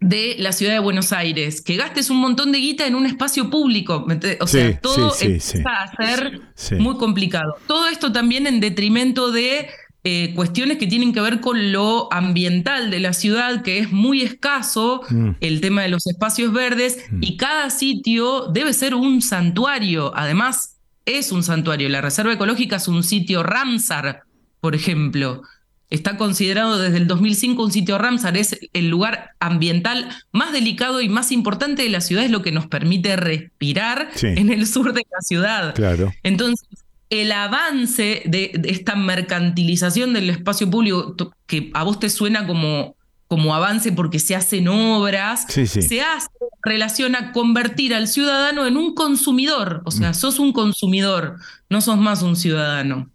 de 0.00 0.36
la 0.38 0.52
ciudad 0.52 0.72
de 0.74 0.78
Buenos 0.78 1.12
Aires, 1.12 1.60
que 1.60 1.76
gastes 1.76 2.08
un 2.08 2.18
montón 2.18 2.52
de 2.52 2.58
guita 2.58 2.86
en 2.86 2.94
un 2.94 3.04
espacio 3.04 3.50
público. 3.50 4.06
O 4.40 4.46
sea, 4.46 4.78
todo 4.80 5.12
empieza 5.20 5.58
a 5.68 6.04
ser 6.04 6.40
muy 6.78 6.96
complicado. 6.96 7.56
Todo 7.66 7.88
esto 7.88 8.12
también 8.12 8.46
en 8.46 8.60
detrimento 8.60 9.32
de 9.32 9.68
eh, 10.04 10.32
cuestiones 10.36 10.78
que 10.78 10.86
tienen 10.86 11.12
que 11.12 11.20
ver 11.20 11.40
con 11.40 11.72
lo 11.72 12.12
ambiental 12.12 12.92
de 12.92 13.00
la 13.00 13.12
ciudad, 13.12 13.62
que 13.62 13.80
es 13.80 13.90
muy 13.90 14.22
escaso, 14.22 15.00
Mm. 15.10 15.30
el 15.40 15.60
tema 15.60 15.82
de 15.82 15.88
los 15.88 16.06
espacios 16.06 16.52
verdes, 16.52 16.98
y 17.20 17.36
cada 17.36 17.70
sitio 17.70 18.46
debe 18.52 18.72
ser 18.72 18.94
un 18.94 19.20
santuario. 19.20 20.12
Además, 20.14 20.76
es 21.06 21.32
un 21.32 21.42
santuario. 21.42 21.88
La 21.88 22.02
Reserva 22.02 22.32
Ecológica 22.32 22.76
es 22.76 22.86
un 22.86 23.02
sitio 23.02 23.42
Ramsar, 23.42 24.22
por 24.60 24.74
ejemplo. 24.74 25.42
Está 25.88 26.16
considerado 26.16 26.78
desde 26.78 26.96
el 26.96 27.06
2005 27.06 27.62
un 27.62 27.70
sitio 27.70 27.96
Ramsar, 27.96 28.36
es 28.36 28.58
el 28.72 28.88
lugar 28.88 29.30
ambiental 29.38 30.08
más 30.32 30.52
delicado 30.52 31.00
y 31.00 31.08
más 31.08 31.30
importante 31.30 31.84
de 31.84 31.90
la 31.90 32.00
ciudad, 32.00 32.24
es 32.24 32.30
lo 32.32 32.42
que 32.42 32.50
nos 32.50 32.66
permite 32.66 33.14
respirar 33.14 34.08
Sí. 34.14 34.26
en 34.28 34.50
el 34.52 34.66
sur 34.66 34.92
de 34.92 35.06
la 35.08 35.20
ciudad. 35.20 35.74
Claro. 35.76 36.12
Entonces, 36.24 36.66
el 37.08 37.30
avance 37.30 38.22
de, 38.26 38.50
de 38.58 38.70
esta 38.70 38.96
mercantilización 38.96 40.12
del 40.12 40.30
espacio 40.30 40.68
público, 40.70 41.14
que 41.46 41.70
a 41.74 41.84
vos 41.84 42.00
te 42.00 42.10
suena 42.10 42.48
como, 42.48 42.96
como 43.28 43.54
avance 43.54 43.92
porque 43.92 44.18
se 44.18 44.34
hacen 44.34 44.66
obras, 44.68 45.46
Sí, 45.48 45.68
sí. 45.68 45.82
se 45.82 46.00
hace 46.02 46.26
en 46.40 46.48
relación 46.72 47.14
a 47.14 47.30
convertir 47.32 47.94
al 47.94 48.08
ciudadano 48.08 48.66
en 48.66 48.76
un 48.76 48.94
consumidor. 48.94 49.82
O 49.84 49.90
Mm. 49.90 49.92
sea, 49.92 50.14
sos 50.14 50.40
un 50.40 50.52
consumidor, 50.52 51.36
no 51.70 51.80
sos 51.80 51.96
más 51.96 52.22
un 52.22 52.34
ciudadano. 52.36 53.08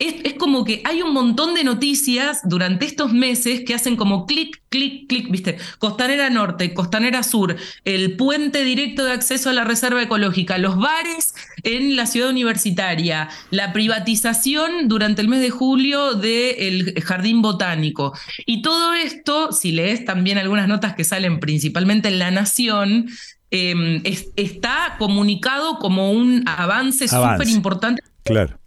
Es, 0.00 0.14
es 0.24 0.34
como 0.34 0.64
que 0.64 0.80
hay 0.84 1.02
un 1.02 1.12
montón 1.12 1.54
de 1.54 1.62
noticias 1.62 2.40
durante 2.44 2.86
estos 2.86 3.12
meses 3.12 3.60
que 3.66 3.74
hacen 3.74 3.96
como 3.96 4.26
clic, 4.26 4.60
clic, 4.70 5.06
clic, 5.08 5.30
¿viste? 5.30 5.58
Costanera 5.78 6.30
Norte, 6.30 6.72
Costanera 6.74 7.22
Sur, 7.22 7.54
el 7.84 8.16
puente 8.16 8.64
directo 8.64 9.04
de 9.04 9.12
acceso 9.12 9.50
a 9.50 9.52
la 9.52 9.64
reserva 9.64 10.02
ecológica, 10.02 10.56
los 10.58 10.76
bares 10.78 11.34
en 11.64 11.96
la 11.96 12.06
ciudad 12.06 12.30
universitaria, 12.30 13.28
la 13.50 13.72
privatización 13.74 14.88
durante 14.88 15.20
el 15.22 15.28
mes 15.28 15.40
de 15.40 15.50
julio 15.50 16.14
del 16.14 16.94
jardín 17.02 17.42
botánico. 17.42 18.12
Y 18.46 18.62
todo 18.62 18.94
esto, 18.94 19.52
si 19.52 19.70
lees 19.72 20.04
también 20.04 20.38
algunas 20.38 20.66
notas 20.66 20.94
que 20.94 21.04
salen 21.04 21.40
principalmente 21.40 22.08
en 22.08 22.18
La 22.18 22.30
Nación, 22.30 23.08
eh, 23.50 24.00
es- 24.04 24.28
está 24.36 24.96
comunicado 24.98 25.78
como 25.78 26.10
un 26.12 26.44
avance 26.46 27.06
Avance. 27.10 27.44
súper 27.44 27.48
importante 27.54 28.02
Claro. 28.24 28.59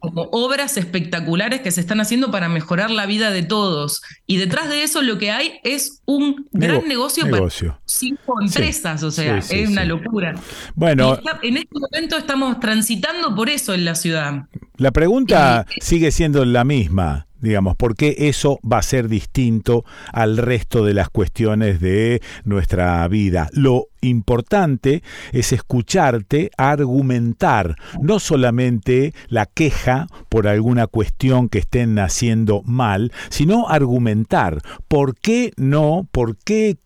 Como 0.00 0.22
obras 0.32 0.76
espectaculares 0.76 1.60
que 1.60 1.70
se 1.70 1.80
están 1.80 2.00
haciendo 2.00 2.30
para 2.30 2.48
mejorar 2.48 2.90
la 2.90 3.06
vida 3.06 3.30
de 3.30 3.42
todos. 3.42 4.02
Y 4.26 4.38
detrás 4.38 4.68
de 4.68 4.82
eso 4.82 5.02
lo 5.02 5.18
que 5.18 5.30
hay 5.30 5.60
es 5.62 6.00
un 6.06 6.46
gran 6.52 6.76
Nego- 6.78 6.86
negocio, 6.88 7.26
negocio. 7.26 7.68
para 7.68 7.82
cinco 7.86 8.40
empresas, 8.40 9.02
o 9.02 9.10
sea, 9.10 9.40
Sí, 9.42 9.54
sí, 9.54 9.60
es 9.60 9.68
una 9.70 9.84
locura. 9.84 10.34
Bueno. 10.74 11.14
Está- 11.14 11.38
en 11.42 11.58
este 11.58 11.68
momento 11.78 12.16
estamos 12.16 12.58
transitando 12.60 13.34
por 13.36 13.48
eso 13.50 13.74
en 13.74 13.84
la 13.84 13.94
ciudad. 13.94 14.46
La 14.76 14.90
pregunta 14.90 15.66
sigue 15.80 16.10
siendo 16.10 16.44
la 16.44 16.64
misma, 16.64 17.26
digamos, 17.40 17.76
¿por 17.76 17.94
qué 17.96 18.14
eso 18.18 18.58
va 18.60 18.78
a 18.78 18.82
ser 18.82 19.08
distinto 19.08 19.84
al 20.12 20.36
resto 20.36 20.84
de 20.84 20.94
las 20.94 21.08
cuestiones 21.08 21.80
de 21.80 22.20
nuestra 22.44 23.06
vida? 23.08 23.48
Lo 23.52 23.86
importante 24.00 25.02
es 25.32 25.52
escucharte 25.52 26.50
argumentar, 26.56 27.76
no 28.00 28.18
solamente 28.18 29.14
la 29.28 29.46
queja 29.46 30.06
por 30.28 30.48
alguna 30.48 30.86
cuestión 30.86 31.48
que 31.48 31.58
estén 31.58 31.98
haciendo 31.98 32.62
mal, 32.64 33.12
sino 33.28 33.68
argumentar 33.68 34.60
por 34.88 35.14
qué 35.16 35.52
no, 35.56 36.06
por 36.12 36.36
qué 36.36 36.78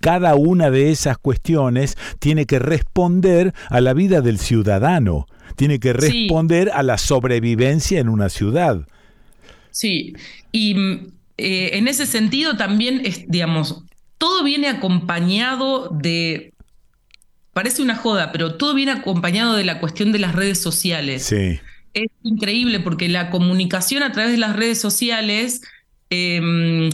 cada 0.00 0.34
una 0.34 0.70
de 0.70 0.90
esas 0.90 1.16
cuestiones 1.18 1.96
tiene 2.18 2.46
que 2.46 2.58
responder 2.58 3.54
a 3.70 3.80
la 3.80 3.94
vida 3.94 4.20
del 4.20 4.38
ciudadano, 4.38 5.26
tiene 5.54 5.78
que 5.78 5.90
Sí. 5.90 5.94
responder 5.94 6.70
a 6.74 6.82
la 6.82 6.98
sobrevivencia 6.98 8.00
en 8.00 8.08
una 8.08 8.28
ciudad. 8.28 8.86
Sí, 9.76 10.14
y 10.52 10.74
eh, 11.36 11.72
en 11.74 11.86
ese 11.86 12.06
sentido 12.06 12.56
también, 12.56 13.02
es, 13.04 13.28
digamos, 13.28 13.82
todo 14.16 14.42
viene 14.42 14.68
acompañado 14.68 15.90
de, 15.90 16.54
parece 17.52 17.82
una 17.82 17.94
joda, 17.94 18.32
pero 18.32 18.54
todo 18.54 18.72
viene 18.72 18.92
acompañado 18.92 19.54
de 19.54 19.64
la 19.64 19.78
cuestión 19.78 20.12
de 20.12 20.18
las 20.18 20.34
redes 20.34 20.62
sociales. 20.62 21.24
Sí. 21.24 21.60
Es 21.92 22.08
increíble 22.22 22.80
porque 22.80 23.10
la 23.10 23.28
comunicación 23.28 24.02
a 24.02 24.12
través 24.12 24.32
de 24.32 24.38
las 24.38 24.56
redes 24.56 24.80
sociales 24.80 25.60
eh, 26.08 26.88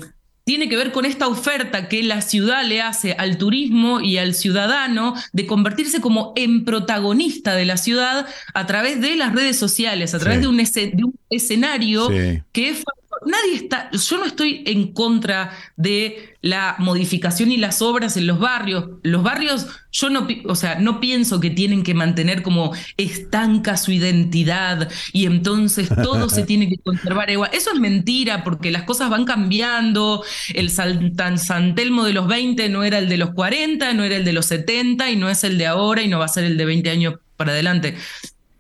tiene 0.45 0.69
que 0.69 0.77
ver 0.77 0.91
con 0.93 1.05
esta 1.05 1.29
oferta 1.29 1.89
que 1.89 2.03
la 2.03 2.21
ciudad 2.21 2.65
le 2.65 2.83
hace 2.83 3.13
al 3.13 3.39
turismo 3.39 4.01
y 4.01 4.19
al 4.19 4.35
ciudadano 4.35 5.15
de 5.33 5.47
convertirse 5.47 6.01
como 6.01 6.33
en 6.37 6.65
protagonista 6.65 7.55
de 7.55 7.65
la 7.65 7.77
ciudad 7.77 8.27
a 8.55 8.67
través 8.67 9.01
de 9.01 9.15
las 9.17 9.33
redes 9.35 9.57
sociales, 9.59 10.15
a 10.15 10.19
través 10.19 10.39
Sí. 10.39 10.43
de, 10.43 10.49
un, 10.49 10.59
esce- 10.59 10.93
de 10.95 11.05
un 11.05 11.15
escenario 11.31 12.09
Sí. 12.09 12.43
que 12.53 12.71
es. 12.71 12.83
Nadie 13.27 13.55
está, 13.55 13.91
yo 13.91 14.19
no 14.19 14.25
estoy 14.25 14.63
en 14.67 14.93
contra 14.93 15.51
de 15.77 16.37
la 16.43 16.75
modificación 16.79 17.53
y 17.53 17.57
las 17.57 17.83
obras 17.83 18.17
en 18.17 18.27
los 18.27 18.39
barrios. 18.39 18.87
Los 19.03 19.23
barrios, 19.23 19.67
yo 19.93 20.11
no, 20.11 20.27
o 20.47 20.55
sea, 20.55 20.77
no 20.77 21.01
pienso 21.01 21.41
que 21.41 21.51
tienen 21.51 21.83
que 21.83 21.95
mantener 21.95 22.43
como 22.43 22.73
estanca 22.97 23.77
su 23.77 23.93
identidad 23.93 24.91
y 25.13 25.27
entonces 25.27 25.89
todo 26.03 26.29
se 26.29 26.43
tiene 26.47 26.69
que 26.69 26.79
conservar 26.79 27.31
igual. 27.31 27.51
Eso 27.53 27.73
es 27.73 27.81
mentira 27.81 28.43
porque 28.45 28.71
las 28.71 28.83
cosas 28.83 29.11
van 29.11 29.25
cambiando. 29.25 30.25
El 30.53 30.71
San 30.71 31.75
Telmo 31.75 32.05
de 32.05 32.13
los 32.13 32.27
20 32.27 32.69
no 32.69 32.85
era 32.85 32.99
el 32.99 33.09
de 33.09 33.19
los 33.19 33.31
40, 33.31 33.93
no 33.95 34.05
era 34.05 34.17
el 34.17 34.25
de 34.25 34.33
los 34.33 34.47
70 34.47 35.11
y 35.11 35.17
no 35.17 35.31
es 35.31 35.45
el 35.45 35.59
de 35.59 35.67
ahora 35.67 36.03
y 36.03 36.09
no 36.09 36.19
va 36.19 36.25
a 36.25 36.29
ser 36.29 36.45
el 36.45 36.57
de 36.57 36.65
20 36.65 36.91
años 36.91 37.15
para 37.37 37.53
adelante. 37.53 37.97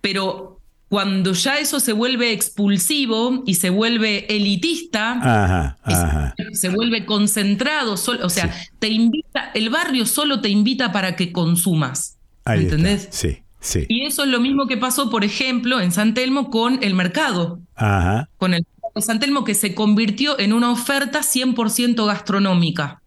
Pero 0.00 0.51
cuando 0.92 1.32
ya 1.32 1.58
eso 1.58 1.80
se 1.80 1.94
vuelve 1.94 2.32
expulsivo 2.32 3.44
y 3.46 3.54
se 3.54 3.70
vuelve 3.70 4.26
elitista, 4.28 5.78
Se, 6.52 6.68
vuelve 6.68 7.06
concentrado, 7.06 7.94
o 7.94 8.28
sea, 8.28 8.54
te 8.78 8.88
invita, 8.88 9.52
el 9.54 9.70
barrio 9.70 10.04
solo 10.04 10.42
te 10.42 10.50
invita 10.50 10.92
para 10.92 11.16
que 11.16 11.32
consumas. 11.32 12.18
¿Entendés? 12.44 13.08
Sí, 13.10 13.38
sí. 13.58 13.86
Y 13.88 14.04
eso 14.04 14.24
es 14.24 14.28
lo 14.28 14.38
mismo 14.38 14.66
que 14.66 14.76
pasó, 14.76 15.08
por 15.08 15.24
ejemplo, 15.24 15.80
en 15.80 15.92
San 15.92 16.12
Telmo 16.12 16.50
con 16.50 16.78
el 16.82 16.92
mercado. 16.92 17.58
Ajá. 17.74 18.28
Con 18.36 18.52
el 18.52 18.66
San 18.98 19.18
Telmo 19.18 19.44
que 19.44 19.54
se 19.54 19.74
convirtió 19.74 20.38
en 20.38 20.52
una 20.52 20.70
oferta 20.70 21.20
100% 21.20 22.06
gastronómica. 22.06 23.00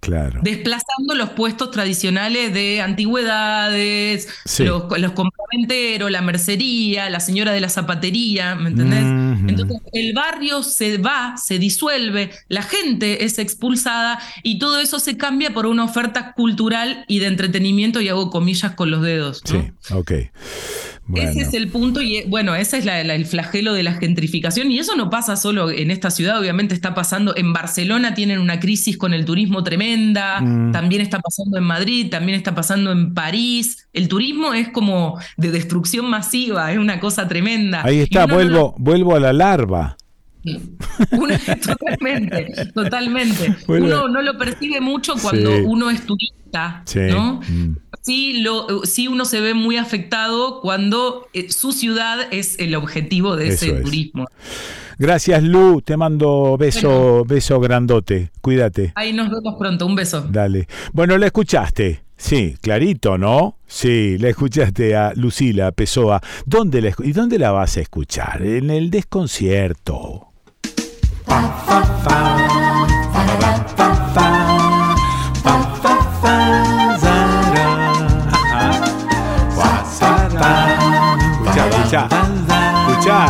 Claro. 0.00 0.40
Desplazando 0.42 1.14
los 1.14 1.30
puestos 1.30 1.70
tradicionales 1.70 2.54
de 2.54 2.80
antigüedades, 2.80 4.28
los, 4.58 4.84
los 4.98 5.12
compraventeros, 5.12 6.10
la 6.10 6.22
mercería, 6.22 7.10
la 7.10 7.20
señora 7.20 7.52
de 7.52 7.60
la 7.60 7.68
zapatería, 7.68 8.54
¿me 8.54 8.70
entendés? 8.70 9.02
Entonces 9.48 9.78
el 9.92 10.14
barrio 10.14 10.62
se 10.62 10.98
va, 10.98 11.36
se 11.36 11.58
disuelve, 11.58 12.30
la 12.48 12.62
gente 12.62 13.24
es 13.24 13.38
expulsada 13.38 14.20
y 14.42 14.58
todo 14.58 14.78
eso 14.78 15.00
se 15.00 15.16
cambia 15.16 15.52
por 15.52 15.66
una 15.66 15.84
oferta 15.84 16.32
cultural 16.32 17.04
y 17.08 17.18
de 17.18 17.26
entretenimiento, 17.26 18.00
y 18.00 18.08
hago 18.08 18.30
comillas 18.30 18.74
con 18.74 18.90
los 18.90 19.02
dedos. 19.02 19.42
Sí, 19.44 19.72
ok. 19.90 20.12
Ese 21.14 21.40
es 21.40 21.54
el 21.54 21.68
punto 21.68 22.02
y 22.02 22.22
bueno, 22.26 22.54
ese 22.54 22.78
es 22.78 22.86
el 22.86 23.26
flagelo 23.26 23.72
de 23.72 23.82
la 23.82 23.94
gentrificación 23.94 24.70
y 24.70 24.78
eso 24.78 24.94
no 24.94 25.08
pasa 25.08 25.36
solo 25.36 25.70
en 25.70 25.90
esta 25.90 26.10
ciudad, 26.10 26.38
obviamente 26.38 26.74
está 26.74 26.94
pasando 26.94 27.34
en 27.36 27.52
Barcelona, 27.52 28.14
tienen 28.14 28.38
una 28.38 28.60
crisis 28.60 28.98
con 28.98 29.14
el 29.14 29.24
turismo 29.24 29.62
tremenda, 29.62 30.40
mm. 30.40 30.72
también 30.72 31.00
está 31.00 31.18
pasando 31.20 31.56
en 31.56 31.64
Madrid, 31.64 32.10
también 32.10 32.36
está 32.36 32.54
pasando 32.54 32.92
en 32.92 33.14
París. 33.14 33.88
El 33.92 34.08
turismo 34.08 34.52
es 34.52 34.68
como 34.68 35.18
de 35.36 35.50
destrucción 35.50 36.10
masiva, 36.10 36.70
es 36.72 36.78
una 36.78 37.00
cosa 37.00 37.26
tremenda. 37.26 37.82
Ahí 37.84 38.00
está, 38.00 38.26
vuelvo, 38.26 38.74
vuelvo 38.78 39.16
a 39.16 39.20
la 39.20 39.32
larva. 39.32 39.96
totalmente, 41.66 42.46
totalmente. 42.74 43.56
Uno 43.66 44.08
no 44.08 44.22
lo 44.22 44.38
percibe 44.38 44.80
mucho 44.80 45.14
cuando 45.20 45.50
uno 45.64 45.90
es 45.90 46.02
turista, 46.06 46.84
¿no? 47.10 47.40
Mm 47.48 47.76
sí, 48.08 48.40
lo, 48.40 48.66
sí 48.84 49.06
uno 49.06 49.26
se 49.26 49.42
ve 49.42 49.52
muy 49.52 49.76
afectado 49.76 50.62
cuando 50.62 51.28
eh, 51.34 51.52
su 51.52 51.72
ciudad 51.72 52.18
es 52.30 52.58
el 52.58 52.74
objetivo 52.74 53.36
de 53.36 53.48
ese 53.48 53.72
turismo. 53.82 54.26
Gracias, 54.98 55.42
Lu. 55.42 55.82
Te 55.82 55.98
mando 55.98 56.56
beso, 56.56 57.26
beso 57.26 57.60
grandote. 57.60 58.30
Cuídate. 58.40 58.92
Ahí 58.94 59.12
nos 59.12 59.28
vemos 59.28 59.56
pronto. 59.58 59.84
Un 59.84 59.94
beso. 59.94 60.26
Dale. 60.26 60.66
Bueno, 60.94 61.18
la 61.18 61.26
escuchaste. 61.26 62.02
Sí, 62.16 62.56
clarito, 62.62 63.18
¿no? 63.18 63.58
Sí, 63.66 64.16
la 64.16 64.30
escuchaste 64.30 64.96
a 64.96 65.12
Lucila 65.14 65.70
Pessoa. 65.72 66.22
¿Dónde 66.46 66.80
la, 66.80 66.94
¿Y 67.04 67.12
dónde 67.12 67.38
la 67.38 67.52
vas 67.52 67.76
a 67.76 67.80
escuchar? 67.80 68.40
En 68.42 68.70
el 68.70 68.90
desconcierto. 68.90 70.28
escucha, 71.26 72.67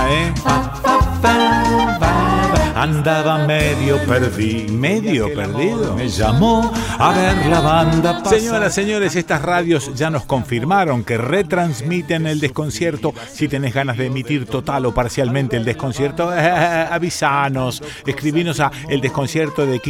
escucha, 0.09 0.55
eh. 0.55 0.58
Andaba 2.89 3.47
medio 3.47 3.99
perdido. 4.07 4.73
¿Medio 4.73 5.35
perdido? 5.35 5.95
Me 5.95 6.09
llamó 6.09 6.73
a 6.99 7.13
ver 7.13 7.47
la 7.47 7.61
banda. 7.61 8.25
Señoras, 8.25 8.75
señores, 8.75 9.15
estas 9.15 9.43
radios 9.43 9.95
ya 9.95 10.09
nos 10.09 10.25
confirmaron 10.25 11.05
que 11.05 11.19
retransmiten 11.19 12.27
el 12.27 12.41
desconcierto. 12.41 13.13
Si 13.31 13.47
tenés 13.47 13.75
ganas 13.75 13.99
de 13.99 14.07
emitir 14.07 14.47
total 14.47 14.87
o 14.87 14.95
parcialmente 14.95 15.59
el 15.59 15.67
desconcierto, 15.67 16.35
eh, 16.35 16.41
avisanos. 16.91 17.83
Escribinos 18.07 18.59
a 18.59 18.73
el 18.89 19.03
desconcierto 19.03 19.67
de 19.67 19.81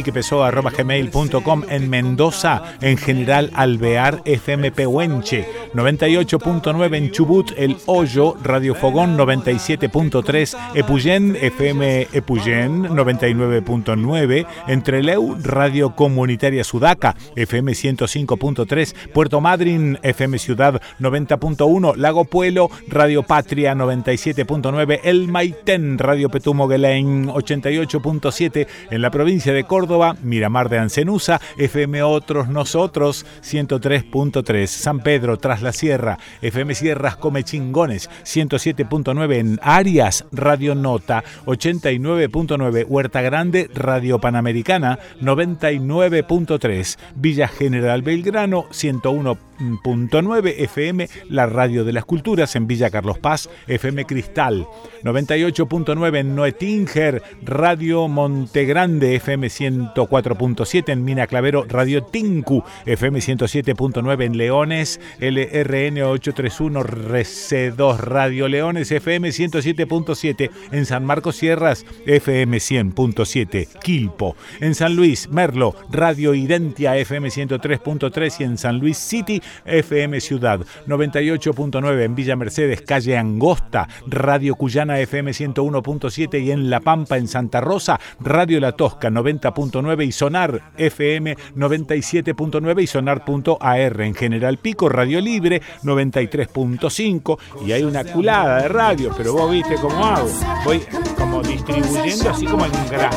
gmail.com 0.77 1.63
en 1.69 1.89
Mendoza, 1.89 2.63
en 2.81 2.97
general 2.97 3.49
Alvear 3.55 4.21
FM 4.25 4.73
Huenche, 4.75 5.47
98.9 5.73 6.97
en 6.97 7.11
Chubut, 7.11 7.53
El 7.55 7.77
Hoyo, 7.85 8.35
Radio 8.43 8.75
Fogón 8.75 9.17
97.3, 9.17 10.57
Epuyén, 10.75 11.37
FM 11.37 12.09
Epuyén 12.11 12.88
99.9, 12.89 14.45
Entre 14.67 15.03
Leu, 15.03 15.37
Radio 15.41 15.95
Comunitaria 15.95 16.63
Sudaca, 16.63 17.15
FM 17.35 17.73
105.3, 17.73 18.95
Puerto 19.13 19.41
Madryn, 19.41 19.99
FM 20.03 20.39
Ciudad 20.39 20.81
90.1, 20.99 21.95
Lago 21.95 22.25
Puelo, 22.25 22.69
Radio 22.87 23.23
Patria 23.23 23.73
97.9, 23.75 24.99
El 25.03 25.27
Maitén, 25.27 25.97
Radio 25.97 26.29
Petumo 26.29 26.67
88.7, 26.67 28.67
en 28.89 29.01
la 29.01 29.11
provincia 29.11 29.53
de 29.53 29.63
Córdoba, 29.63 30.17
Miramar 30.21 30.69
de 30.69 30.79
Ancenusa, 30.79 31.39
FM 31.57 32.03
Otros 32.03 32.49
Nosotros 32.49 33.25
103.3, 33.43 34.67
San 34.67 34.99
Pedro, 34.99 35.37
Tras 35.37 35.61
la 35.61 35.71
Sierra, 35.71 36.17
FM 36.41 36.75
Sierras 36.75 37.15
Come 37.15 37.43
Chingones 37.43 38.09
107.9 38.23 39.35
en 39.35 39.59
Arias, 39.61 40.25
Radio 40.31 40.75
Nota 40.75 41.23
89.9 41.45 42.68
Huerta 42.69 43.21
Grande, 43.21 43.69
Radio 43.73 44.19
Panamericana 44.19 44.99
99.3, 45.21 46.97
Villa 47.15 47.47
General 47.47 48.01
Belgrano 48.01 48.65
101.9 48.69 50.53
FM, 50.57 51.09
la 51.29 51.45
Radio 51.45 51.83
de 51.83 51.93
las 51.93 52.05
Culturas 52.05 52.55
en 52.55 52.67
Villa 52.67 52.89
Carlos 52.89 53.19
Paz, 53.19 53.49
FM 53.67 54.05
Cristal. 54.05 54.67
98.9 55.03 56.17
en 56.17 56.35
Noetinger, 56.35 57.23
Radio 57.41 58.07
Montegrande 58.07 59.15
FM 59.15 59.47
104.7 59.47 60.89
en 60.91 61.03
Mina 61.03 61.27
Clavero, 61.27 61.65
Radio 61.67 62.03
Tinku 62.03 62.63
FM 62.85 63.19
107.9 63.19 64.23
en 64.23 64.37
Leones, 64.37 64.99
LRN 65.19 66.01
831 66.03 66.83
RC2 66.83 67.97
Radio 67.97 68.47
Leones 68.47 68.91
FM 68.91 69.29
107.7 69.29 70.49
en 70.71 70.85
San 70.85 71.05
Marcos 71.05 71.37
Sierras 71.37 71.85
FM 72.05 72.58
100.7 72.59 73.67
Quilpo. 73.81 74.35
En 74.59 74.75
San 74.75 74.95
Luis, 74.95 75.29
Merlo, 75.29 75.75
Radio 75.91 76.33
Identia 76.33 76.95
FM 76.95 77.29
103.3 77.29 78.35
y 78.39 78.43
en 78.43 78.57
San 78.57 78.79
Luis 78.79 78.97
City, 78.97 79.41
FM 79.65 80.21
Ciudad 80.21 80.61
98.9 80.87 82.03
en 82.03 82.15
Villa 82.15 82.35
Mercedes, 82.35 82.81
calle 82.81 83.17
Angosta, 83.17 83.87
Radio 84.07 84.55
Cuyana 84.55 84.99
FM 84.99 85.31
101.7 85.31 86.41
y 86.43 86.51
en 86.51 86.69
La 86.69 86.79
Pampa, 86.79 87.17
en 87.17 87.27
Santa 87.27 87.61
Rosa, 87.61 87.99
Radio 88.19 88.59
La 88.59 88.73
Tosca 88.73 89.09
90.9 89.09 90.05
y 90.05 90.11
Sonar 90.11 90.71
FM 90.77 91.35
97.9 91.55 92.83
y 92.83 92.87
Sonar.ar. 92.87 94.01
En 94.01 94.15
General 94.15 94.57
Pico, 94.57 94.89
Radio 94.89 95.21
Libre 95.21 95.61
93.5 95.83 97.37
y 97.65 97.71
hay 97.71 97.83
una 97.83 98.03
culada 98.03 98.63
de 98.63 98.67
radio, 98.69 99.11
pero 99.15 99.33
vos 99.33 99.51
viste 99.51 99.75
cómo 99.75 100.03
hago. 100.05 100.29
Voy 100.65 100.81
como 101.19 101.41
distribuyendo 101.41 102.29
así 102.29 102.45
como 102.45 102.65
en 102.65 102.71
granjera. 102.89 103.11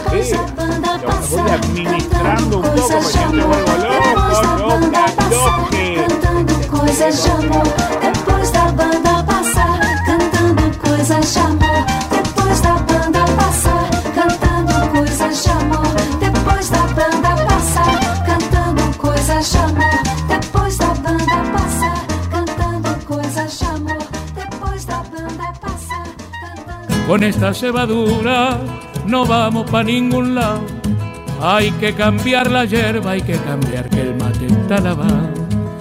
Lo 1.03 1.43
voy 1.43 1.51
administrando 1.51 2.59
un 2.59 2.63
poco 2.63 2.89
porque 2.89 3.19
yo 3.19 3.33
me 3.33 3.45
vuelvo 3.45 3.73
loco, 3.79 4.79
loca, 4.81 5.07
loque. 5.31 6.07
Coisas 6.69 7.25
de 7.25 7.31
amor, 7.31 7.69
depois 8.03 8.53
da 8.53 8.65
banda 8.73 9.25
passar, 9.25 9.81
cantando 10.07 10.79
coisas 10.79 11.35
de 11.35 11.41
amor, 11.41 11.87
depois 12.11 12.63
da 12.63 12.73
banda 12.73 12.92
Con 27.07 27.23
esta 27.25 27.53
cebadura 27.53 28.59
no 29.07 29.27
vamos 29.27 29.71
para 29.71 29.85
ningún 29.85 30.35
lado. 30.35 30.63
Hay 31.41 31.71
que 31.73 31.93
cambiar 31.93 32.51
la 32.51 32.65
hierba, 32.65 33.11
hay 33.13 33.23
que 33.23 33.37
cambiar 33.37 33.89
que 33.91 34.01
el 34.01 34.17
mate 34.17 34.47
está 34.47 34.81
lavado. 34.81 35.29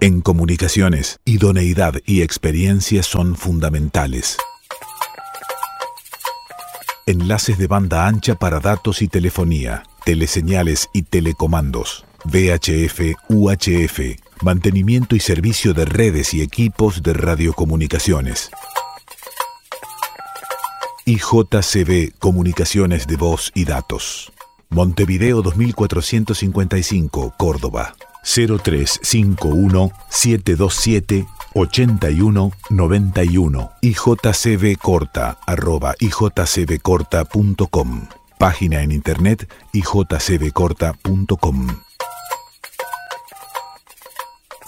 En 0.00 0.20
comunicaciones, 0.20 1.20
idoneidad 1.24 1.94
y 2.04 2.22
experiencia 2.22 3.04
son 3.04 3.36
fundamentales. 3.36 4.36
Enlaces 7.06 7.58
de 7.58 7.68
banda 7.68 8.08
ancha 8.08 8.34
para 8.34 8.58
datos 8.58 9.02
y 9.02 9.06
telefonía, 9.06 9.84
teleseñales 10.04 10.88
y 10.92 11.02
telecomandos, 11.02 12.04
VHF, 12.24 13.16
UHF, 13.28 14.00
mantenimiento 14.42 15.16
y 15.16 15.20
servicio 15.20 15.74
de 15.74 15.84
redes 15.84 16.34
y 16.34 16.42
equipos 16.42 17.02
de 17.02 17.12
radiocomunicaciones. 17.12 18.50
IJCB 21.04 22.16
Comunicaciones 22.18 23.06
de 23.06 23.16
Voz 23.16 23.50
y 23.54 23.64
Datos. 23.64 24.32
Montevideo 24.70 25.42
2455, 25.42 27.34
Córdoba. 27.36 27.94
0351 28.22 29.90
727 30.08 31.26
8191 31.54 33.72
y 33.80 33.94
corta 34.76 35.38
arroba 35.46 35.94
ijcbcorta.com 35.98 38.21
página 38.42 38.82
en 38.82 38.90
internet 38.90 39.48
ijcbcorta.com 39.72 41.91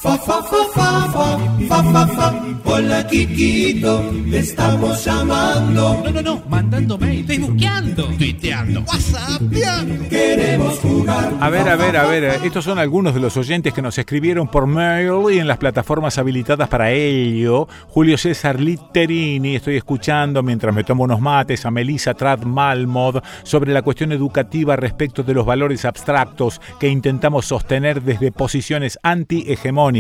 Fa, 0.05 0.19
fa, 0.19 0.43
fa, 0.43 0.65
fa, 0.75 1.09
fa, 1.15 1.39
fa, 1.67 1.83
fa, 1.83 2.07
fa. 2.07 2.55
Hola, 2.67 3.07
Kikito, 3.07 4.03
te 4.31 4.39
estamos 4.39 5.03
llamando. 5.03 6.03
No, 6.05 6.11
no, 6.11 6.23
no, 6.23 6.43
mandando 6.47 6.99
mail, 6.99 7.25
facebookeando, 7.25 8.05
tuiteando, 8.19 8.81
whatsappeando. 8.81 10.09
Queremos 10.11 10.79
jugar. 10.81 11.33
A 11.41 11.49
ver, 11.49 11.69
a 11.71 11.77
ver, 11.77 11.97
a 11.97 12.07
ver, 12.07 12.25
estos 12.45 12.65
son 12.65 12.79
algunos 12.79 13.15
de 13.15 13.21
los 13.21 13.35
oyentes 13.39 13.73
que 13.73 13.81
nos 13.81 13.97
escribieron 13.97 14.49
por 14.49 14.67
mail 14.67 15.33
y 15.33 15.39
en 15.39 15.47
las 15.47 15.57
plataformas 15.57 16.19
habilitadas 16.19 16.69
para 16.69 16.91
ello. 16.91 17.67
Julio 17.89 18.19
César 18.19 18.61
Litterini, 18.61 19.57
estoy 19.57 19.77
escuchando 19.77 20.43
mientras 20.43 20.75
me 20.75 20.85
tomo 20.85 21.05
unos 21.05 21.21
mates 21.21 21.65
a 21.65 21.71
Melissa 21.71 22.13
Trad 22.13 22.43
Malmod 22.43 23.23
sobre 23.43 23.73
la 23.73 23.81
cuestión 23.81 24.13
educativa 24.13 24.77
respecto 24.77 25.23
de 25.23 25.33
los 25.33 25.47
valores 25.47 25.87
abstractos 25.87 26.61
que 26.79 26.89
intentamos 26.89 27.47
sostener 27.47 28.03
desde 28.03 28.33
posiciones 28.33 28.99
anti-hegemónicas 29.03 29.94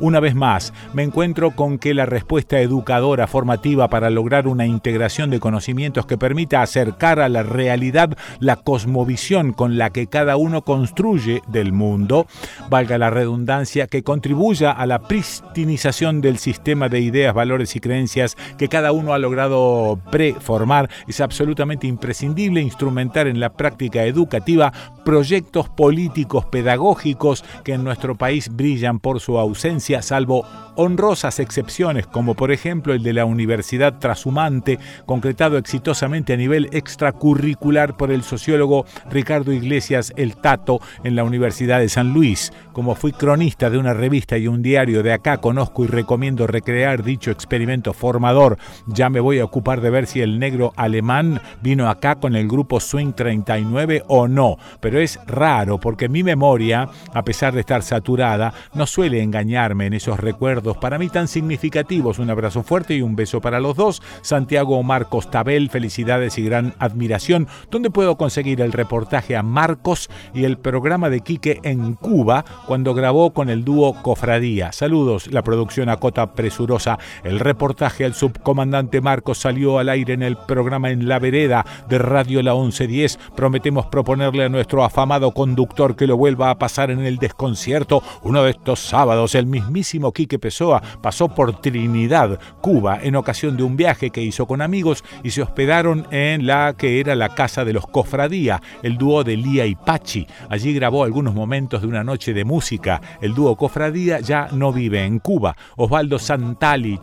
una 0.00 0.20
vez 0.20 0.34
más, 0.34 0.72
me 0.94 1.02
encuentro 1.02 1.50
con 1.50 1.78
que 1.78 1.92
la 1.92 2.06
respuesta 2.06 2.60
educadora 2.60 3.26
formativa 3.26 3.88
para 3.88 4.08
lograr 4.08 4.48
una 4.48 4.64
integración 4.64 5.28
de 5.28 5.38
conocimientos 5.38 6.06
que 6.06 6.16
permita 6.16 6.62
acercar 6.62 7.20
a 7.20 7.28
la 7.28 7.42
realidad 7.42 8.16
la 8.40 8.56
cosmovisión 8.56 9.52
con 9.52 9.76
la 9.76 9.90
que 9.90 10.06
cada 10.06 10.36
uno 10.36 10.62
construye 10.62 11.42
del 11.46 11.72
mundo, 11.72 12.26
valga 12.70 12.96
la 12.96 13.10
redundancia, 13.10 13.86
que 13.86 14.02
contribuya 14.02 14.70
a 14.70 14.86
la 14.86 15.00
pristinización 15.00 16.22
del 16.22 16.38
sistema 16.38 16.88
de 16.88 17.00
ideas, 17.00 17.34
valores 17.34 17.76
y 17.76 17.80
creencias 17.80 18.36
que 18.56 18.68
cada 18.68 18.92
uno 18.92 19.12
ha 19.12 19.18
logrado 19.18 20.00
preformar, 20.10 20.88
es 21.06 21.20
absolutamente 21.20 21.86
imprescindible 21.86 22.62
instrumentar 22.62 23.26
en 23.26 23.40
la 23.40 23.52
práctica 23.52 24.04
educativa 24.04 24.72
proyectos 25.04 25.68
políticos 25.68 26.46
pedagógicos 26.46 27.44
que 27.64 27.74
en 27.74 27.84
nuestro 27.84 28.16
país 28.16 28.48
brillan 28.54 29.00
por 29.00 29.17
su 29.18 29.38
ausencia, 29.38 30.02
salvo 30.02 30.44
honrosas 30.76 31.40
excepciones, 31.40 32.06
como 32.06 32.34
por 32.34 32.52
ejemplo 32.52 32.94
el 32.94 33.02
de 33.02 33.12
la 33.12 33.24
Universidad 33.24 33.98
Trashumante, 33.98 34.78
concretado 35.06 35.58
exitosamente 35.58 36.32
a 36.32 36.36
nivel 36.36 36.68
extracurricular 36.72 37.96
por 37.96 38.12
el 38.12 38.22
sociólogo 38.22 38.86
Ricardo 39.10 39.52
Iglesias 39.52 40.12
El 40.16 40.36
Tato 40.36 40.80
en 41.02 41.16
la 41.16 41.24
Universidad 41.24 41.80
de 41.80 41.88
San 41.88 42.12
Luis. 42.12 42.52
Como 42.72 42.94
fui 42.94 43.10
cronista 43.10 43.70
de 43.70 43.78
una 43.78 43.92
revista 43.92 44.38
y 44.38 44.46
un 44.46 44.62
diario 44.62 45.02
de 45.02 45.12
acá, 45.12 45.38
conozco 45.38 45.84
y 45.84 45.88
recomiendo 45.88 46.46
recrear 46.46 47.02
dicho 47.02 47.32
experimento 47.32 47.92
formador. 47.92 48.56
Ya 48.86 49.10
me 49.10 49.18
voy 49.18 49.40
a 49.40 49.44
ocupar 49.44 49.80
de 49.80 49.90
ver 49.90 50.06
si 50.06 50.20
el 50.20 50.38
negro 50.38 50.72
alemán 50.76 51.40
vino 51.60 51.88
acá 51.88 52.16
con 52.16 52.36
el 52.36 52.46
grupo 52.46 52.78
Swing 52.78 53.14
39 53.14 54.04
o 54.06 54.28
no, 54.28 54.58
pero 54.80 55.00
es 55.00 55.18
raro 55.26 55.78
porque 55.80 56.08
mi 56.08 56.22
memoria, 56.22 56.88
a 57.12 57.22
pesar 57.24 57.52
de 57.52 57.60
estar 57.60 57.82
saturada, 57.82 58.52
no 58.74 58.86
suele 58.86 58.97
engañarme 59.06 59.86
en 59.86 59.92
esos 59.94 60.18
recuerdos 60.18 60.76
para 60.76 60.98
mí 60.98 61.08
tan 61.08 61.28
significativos. 61.28 62.18
Un 62.18 62.30
abrazo 62.30 62.64
fuerte 62.64 62.94
y 62.94 63.02
un 63.02 63.14
beso 63.14 63.40
para 63.40 63.60
los 63.60 63.76
dos. 63.76 64.02
Santiago 64.22 64.82
Marcos 64.82 65.30
Tabel, 65.30 65.70
felicidades 65.70 66.36
y 66.36 66.42
gran 66.42 66.74
admiración. 66.80 67.46
¿Dónde 67.70 67.90
puedo 67.90 68.16
conseguir 68.16 68.60
el 68.60 68.72
reportaje 68.72 69.36
a 69.36 69.42
Marcos 69.44 70.10
y 70.34 70.44
el 70.44 70.58
programa 70.58 71.10
de 71.10 71.20
Quique 71.20 71.60
en 71.62 71.94
Cuba 71.94 72.44
cuando 72.66 72.92
grabó 72.92 73.32
con 73.32 73.50
el 73.50 73.64
dúo 73.64 74.02
Cofradía? 74.02 74.72
Saludos, 74.72 75.32
la 75.32 75.42
producción 75.42 75.88
Acota 75.88 76.34
Presurosa. 76.34 76.98
El 77.22 77.38
reportaje 77.38 78.04
al 78.04 78.14
subcomandante 78.14 79.00
Marcos 79.00 79.38
salió 79.38 79.78
al 79.78 79.90
aire 79.90 80.14
en 80.14 80.22
el 80.22 80.36
programa 80.36 80.90
En 80.90 81.06
la 81.06 81.20
Vereda 81.20 81.64
de 81.88 81.98
Radio 81.98 82.42
La 82.42 82.54
1110. 82.54 83.18
Prometemos 83.36 83.86
proponerle 83.86 84.44
a 84.44 84.48
nuestro 84.48 84.82
afamado 84.82 85.30
conductor 85.30 85.94
que 85.94 86.08
lo 86.08 86.16
vuelva 86.16 86.50
a 86.50 86.58
pasar 86.58 86.90
en 86.90 87.06
el 87.06 87.18
desconcierto 87.18 88.02
uno 88.22 88.42
de 88.42 88.50
estos 88.50 88.87
sábados. 88.88 89.34
El 89.34 89.46
mismísimo 89.46 90.12
Quique 90.12 90.38
Pessoa 90.38 90.82
pasó 91.02 91.28
por 91.28 91.60
Trinidad, 91.60 92.38
Cuba, 92.60 92.98
en 93.02 93.16
ocasión 93.16 93.56
de 93.56 93.62
un 93.62 93.76
viaje 93.76 94.10
que 94.10 94.22
hizo 94.22 94.46
con 94.46 94.62
amigos 94.62 95.04
y 95.22 95.30
se 95.30 95.42
hospedaron 95.42 96.06
en 96.10 96.46
la 96.46 96.74
que 96.76 97.00
era 97.00 97.14
la 97.14 97.30
casa 97.30 97.64
de 97.64 97.72
los 97.72 97.86
Cofradía, 97.86 98.60
el 98.82 98.96
dúo 98.96 99.24
de 99.24 99.36
Lía 99.36 99.66
y 99.66 99.74
Pachi. 99.74 100.26
Allí 100.48 100.72
grabó 100.72 101.04
algunos 101.04 101.34
momentos 101.34 101.82
de 101.82 101.88
una 101.88 102.04
noche 102.04 102.32
de 102.32 102.44
música. 102.44 103.00
El 103.20 103.34
dúo 103.34 103.56
Cofradía 103.56 104.20
ya 104.20 104.48
no 104.52 104.72
vive 104.72 105.04
en 105.04 105.18
Cuba. 105.18 105.56
Osvaldo 105.76 106.18
Santali, 106.18 106.98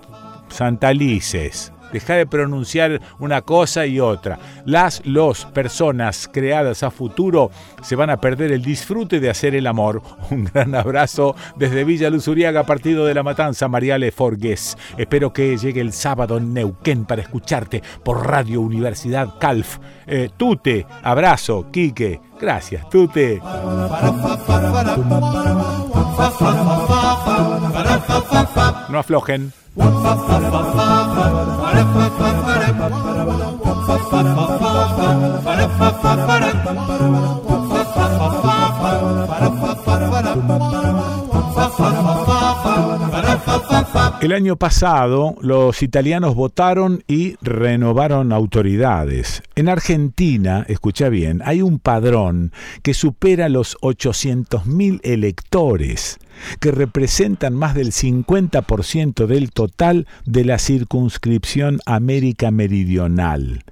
Santalices 0.49 1.74
deja 1.95 2.15
de 2.15 2.25
pronunciar 2.25 2.99
una 3.19 3.41
cosa 3.41 3.85
y 3.85 4.01
otra. 4.01 4.37
Las, 4.65 5.01
los 5.05 5.45
personas 5.45 6.29
creadas 6.29 6.83
a 6.83 6.91
futuro 6.91 7.51
se 7.81 7.95
van 7.95 8.09
a 8.09 8.19
perder 8.19 8.51
el 8.51 8.63
disfrute 8.63 9.21
de 9.21 9.29
hacer 9.29 9.55
el 9.55 9.65
amor. 9.65 10.01
Un 10.29 10.43
gran 10.43 10.75
abrazo 10.75 11.37
desde 11.55 11.85
Villa 11.85 12.09
Luzuriaga, 12.09 12.65
partido 12.65 13.05
de 13.05 13.13
la 13.13 13.23
Matanza, 13.23 13.69
Mariale 13.69 14.11
Forgués. 14.11 14.77
Espero 14.97 15.31
que 15.31 15.55
llegue 15.55 15.79
el 15.79 15.93
sábado 15.93 16.35
en 16.35 16.53
Neuquén 16.53 17.05
para 17.05 17.21
escucharte 17.21 17.81
por 18.03 18.27
Radio 18.27 18.59
Universidad 18.59 19.39
Calf. 19.39 19.77
Eh, 20.05 20.29
tute, 20.35 20.85
abrazo, 21.01 21.71
Quique. 21.71 22.19
Gracias, 22.41 22.89
Tute. 22.89 23.41
No 28.89 28.99
aflojen. 28.99 29.51
El 44.25 44.33
año 44.33 44.55
pasado 44.55 45.35
los 45.41 45.83
italianos 45.83 46.33
votaron 46.33 47.03
y 47.07 47.35
renovaron 47.43 48.33
autoridades. 48.33 49.43
En 49.53 49.69
Argentina, 49.69 50.65
escucha 50.67 51.09
bien, 51.09 51.43
hay 51.45 51.61
un 51.61 51.77
padrón 51.77 52.51
que 52.81 52.95
supera 52.95 53.49
los 53.49 53.77
800.000 53.81 55.01
electores, 55.03 56.17
que 56.59 56.71
representan 56.71 57.53
más 57.53 57.75
del 57.75 57.91
50% 57.91 59.27
del 59.27 59.51
total 59.51 60.07
de 60.25 60.43
la 60.43 60.57
circunscripción 60.57 61.79
América 61.85 62.49
Meridional. 62.49 63.63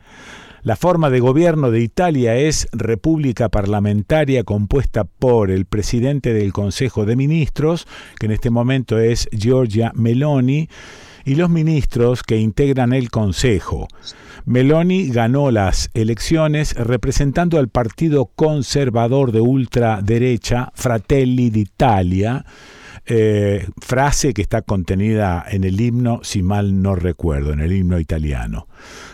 La 0.63 0.77
forma 0.77 1.09
de 1.09 1.19
gobierno 1.19 1.71
de 1.71 1.81
Italia 1.81 2.37
es 2.37 2.69
república 2.71 3.49
parlamentaria 3.49 4.45
compuesta 4.45 5.03
por 5.03 5.51
el 5.51 5.65
presidente 5.65 6.33
del 6.33 6.53
Consejo 6.53 7.05
de 7.05 7.17
Ministros, 7.17 7.85
que 8.17 8.27
en 8.27 8.31
este 8.31 8.49
momento 8.49 8.97
es 8.97 9.27
Giorgia 9.33 9.91
Meloni, 9.93 10.69
y 11.25 11.35
los 11.35 11.49
ministros 11.49 12.23
que 12.23 12.37
integran 12.37 12.93
el 12.93 13.11
Consejo. 13.11 13.89
Meloni 14.45 15.09
ganó 15.09 15.51
las 15.51 15.89
elecciones 15.93 16.75
representando 16.75 17.59
al 17.59 17.67
partido 17.67 18.27
conservador 18.27 19.33
de 19.33 19.41
ultraderecha 19.41 20.71
Fratelli 20.75 21.49
d'Italia, 21.49 22.45
eh, 23.05 23.67
frase 23.81 24.33
que 24.33 24.41
está 24.41 24.61
contenida 24.61 25.45
en 25.49 25.65
el 25.65 25.79
himno, 25.81 26.21
si 26.23 26.41
mal 26.41 26.81
no 26.81 26.95
recuerdo, 26.95 27.51
en 27.51 27.59
el 27.59 27.73
himno 27.73 27.99
italiano. 27.99 28.67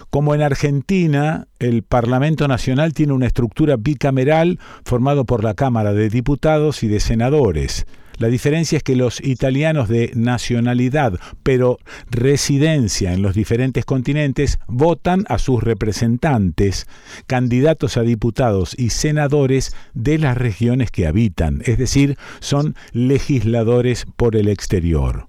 Como 0.10 0.34
en 0.34 0.42
Argentina, 0.42 1.48
el 1.60 1.84
Parlamento 1.84 2.48
Nacional 2.48 2.94
tiene 2.94 3.14
una 3.14 3.28
estructura 3.28 3.76
bicameral 3.78 4.60
formado 4.84 5.26
por 5.26 5.44
la 5.44 5.54
Cámara 5.54 5.94
de 5.94 6.10
Diputados 6.10 6.82
y 6.82 6.88
de 6.88 7.00
Senadores. 7.00 7.86
La 8.18 8.28
diferencia 8.28 8.78
es 8.78 8.84
que 8.84 8.96
los 8.96 9.24
italianos 9.24 9.88
de 9.88 10.12
nacionalidad, 10.16 11.14
pero 11.42 11.78
residencia 12.10 13.14
en 13.14 13.22
los 13.22 13.36
diferentes 13.36 13.86
continentes, 13.86 14.60
votan 14.68 15.26
a 15.30 15.38
sus 15.38 15.64
representantes, 15.64 16.88
candidatos 17.28 17.96
a 17.96 18.02
diputados 18.02 18.76
y 18.78 18.90
senadores 18.90 19.74
de 19.94 20.18
las 20.18 20.38
regiones 20.38 20.92
que 20.92 21.08
habitan, 21.08 21.62
es 21.66 21.78
decir, 21.78 22.18
son 22.42 22.76
legisladores 22.92 24.06
por 24.18 24.36
el 24.36 24.50
exterior. 24.50 25.28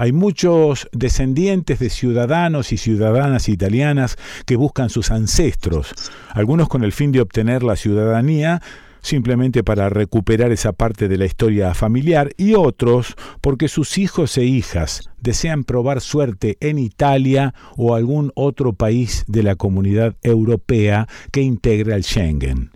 Hay 0.00 0.12
muchos 0.12 0.88
descendientes 0.92 1.78
de 1.78 1.90
ciudadanos 1.90 2.72
y 2.72 2.78
ciudadanas 2.78 3.50
italianas 3.50 4.16
que 4.46 4.56
buscan 4.56 4.88
sus 4.88 5.10
ancestros, 5.10 5.92
algunos 6.30 6.70
con 6.70 6.84
el 6.84 6.92
fin 6.92 7.12
de 7.12 7.20
obtener 7.20 7.62
la 7.62 7.76
ciudadanía, 7.76 8.62
simplemente 9.02 9.62
para 9.62 9.90
recuperar 9.90 10.52
esa 10.52 10.72
parte 10.72 11.06
de 11.06 11.18
la 11.18 11.26
historia 11.26 11.74
familiar, 11.74 12.32
y 12.38 12.54
otros 12.54 13.14
porque 13.42 13.68
sus 13.68 13.98
hijos 13.98 14.38
e 14.38 14.44
hijas 14.44 15.10
desean 15.20 15.64
probar 15.64 16.00
suerte 16.00 16.56
en 16.60 16.78
Italia 16.78 17.52
o 17.76 17.94
algún 17.94 18.32
otro 18.34 18.72
país 18.72 19.24
de 19.26 19.42
la 19.42 19.56
comunidad 19.56 20.16
europea 20.22 21.08
que 21.30 21.42
integra 21.42 21.94
el 21.94 22.04
Schengen. 22.04 22.70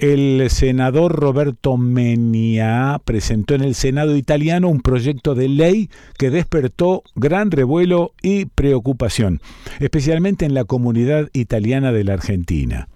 El 0.00 0.48
senador 0.48 1.12
Roberto 1.12 1.76
Menia 1.76 2.98
presentó 3.04 3.54
en 3.54 3.60
el 3.60 3.74
Senado 3.74 4.16
italiano 4.16 4.70
un 4.70 4.80
proyecto 4.80 5.34
de 5.34 5.46
ley 5.50 5.90
que 6.16 6.30
despertó 6.30 7.02
gran 7.16 7.50
revuelo 7.50 8.14
y 8.22 8.46
preocupación, 8.46 9.42
especialmente 9.78 10.46
en 10.46 10.54
la 10.54 10.64
comunidad 10.64 11.28
italiana 11.34 11.92
de 11.92 12.04
la 12.04 12.14
Argentina. 12.14 12.88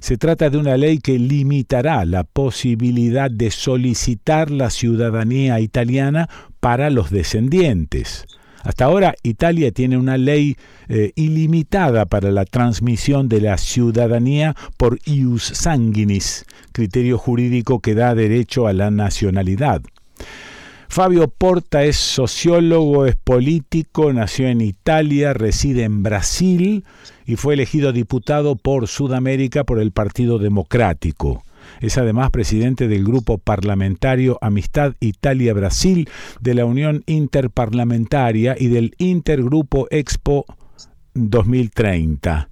Se 0.00 0.16
trata 0.18 0.50
de 0.50 0.58
una 0.58 0.76
ley 0.76 0.98
que 0.98 1.20
limitará 1.20 2.04
la 2.04 2.24
posibilidad 2.24 3.30
de 3.30 3.52
solicitar 3.52 4.50
la 4.50 4.70
ciudadanía 4.70 5.60
italiana 5.60 6.28
para 6.58 6.90
los 6.90 7.12
descendientes. 7.12 8.26
Hasta 8.68 8.84
ahora 8.84 9.14
Italia 9.22 9.72
tiene 9.72 9.96
una 9.96 10.18
ley 10.18 10.58
eh, 10.90 11.12
ilimitada 11.16 12.04
para 12.04 12.30
la 12.30 12.44
transmisión 12.44 13.26
de 13.26 13.40
la 13.40 13.56
ciudadanía 13.56 14.54
por 14.76 14.98
ius 15.06 15.44
sanguinis, 15.44 16.44
criterio 16.72 17.16
jurídico 17.16 17.80
que 17.80 17.94
da 17.94 18.14
derecho 18.14 18.66
a 18.66 18.74
la 18.74 18.90
nacionalidad. 18.90 19.80
Fabio 20.86 21.28
Porta 21.28 21.82
es 21.84 21.96
sociólogo, 21.96 23.06
es 23.06 23.16
político, 23.16 24.12
nació 24.12 24.48
en 24.48 24.60
Italia, 24.60 25.32
reside 25.32 25.84
en 25.84 26.02
Brasil 26.02 26.84
y 27.24 27.36
fue 27.36 27.54
elegido 27.54 27.94
diputado 27.94 28.54
por 28.54 28.86
Sudamérica 28.86 29.64
por 29.64 29.80
el 29.80 29.92
Partido 29.92 30.38
Democrático. 30.38 31.42
Es 31.80 31.98
además 31.98 32.30
presidente 32.30 32.88
del 32.88 33.04
grupo 33.04 33.38
parlamentario 33.38 34.38
Amistad 34.40 34.94
Italia-Brasil 35.00 36.08
de 36.40 36.54
la 36.54 36.64
Unión 36.64 37.04
Interparlamentaria 37.06 38.56
y 38.58 38.68
del 38.68 38.94
Intergrupo 38.98 39.86
Expo 39.90 40.44
2030. 41.14 42.48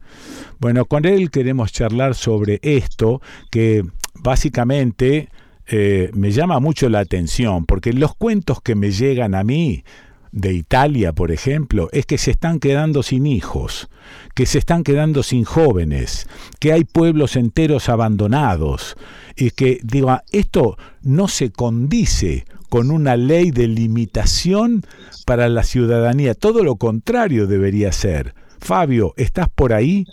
Bueno, 0.58 0.84
con 0.86 1.04
él 1.04 1.30
queremos 1.30 1.72
charlar 1.72 2.14
sobre 2.14 2.60
esto 2.62 3.20
que 3.50 3.84
básicamente 4.14 5.28
eh, 5.66 6.10
me 6.14 6.30
llama 6.30 6.60
mucho 6.60 6.88
la 6.88 7.00
atención, 7.00 7.66
porque 7.66 7.92
los 7.92 8.14
cuentos 8.14 8.60
que 8.62 8.74
me 8.74 8.90
llegan 8.90 9.34
a 9.34 9.42
mí 9.42 9.84
de 10.32 10.52
Italia, 10.52 11.12
por 11.12 11.32
ejemplo, 11.32 11.88
es 11.92 12.06
que 12.06 12.18
se 12.18 12.30
están 12.30 12.60
quedando 12.60 13.02
sin 13.02 13.26
hijos, 13.26 13.88
que 14.34 14.46
se 14.46 14.58
están 14.58 14.82
quedando 14.82 15.22
sin 15.22 15.44
jóvenes, 15.44 16.28
que 16.60 16.72
hay 16.72 16.84
pueblos 16.84 17.36
enteros 17.36 17.88
abandonados, 17.88 18.96
y 19.36 19.50
que, 19.50 19.80
digo, 19.82 20.18
esto 20.32 20.76
no 21.02 21.28
se 21.28 21.50
condice 21.50 22.44
con 22.68 22.90
una 22.90 23.16
ley 23.16 23.50
de 23.50 23.68
limitación 23.68 24.82
para 25.26 25.48
la 25.48 25.62
ciudadanía, 25.62 26.34
todo 26.34 26.62
lo 26.62 26.76
contrario 26.76 27.46
debería 27.46 27.92
ser. 27.92 28.34
Fabio, 28.58 29.14
¿estás 29.16 29.48
por 29.48 29.72
ahí? 29.72 30.04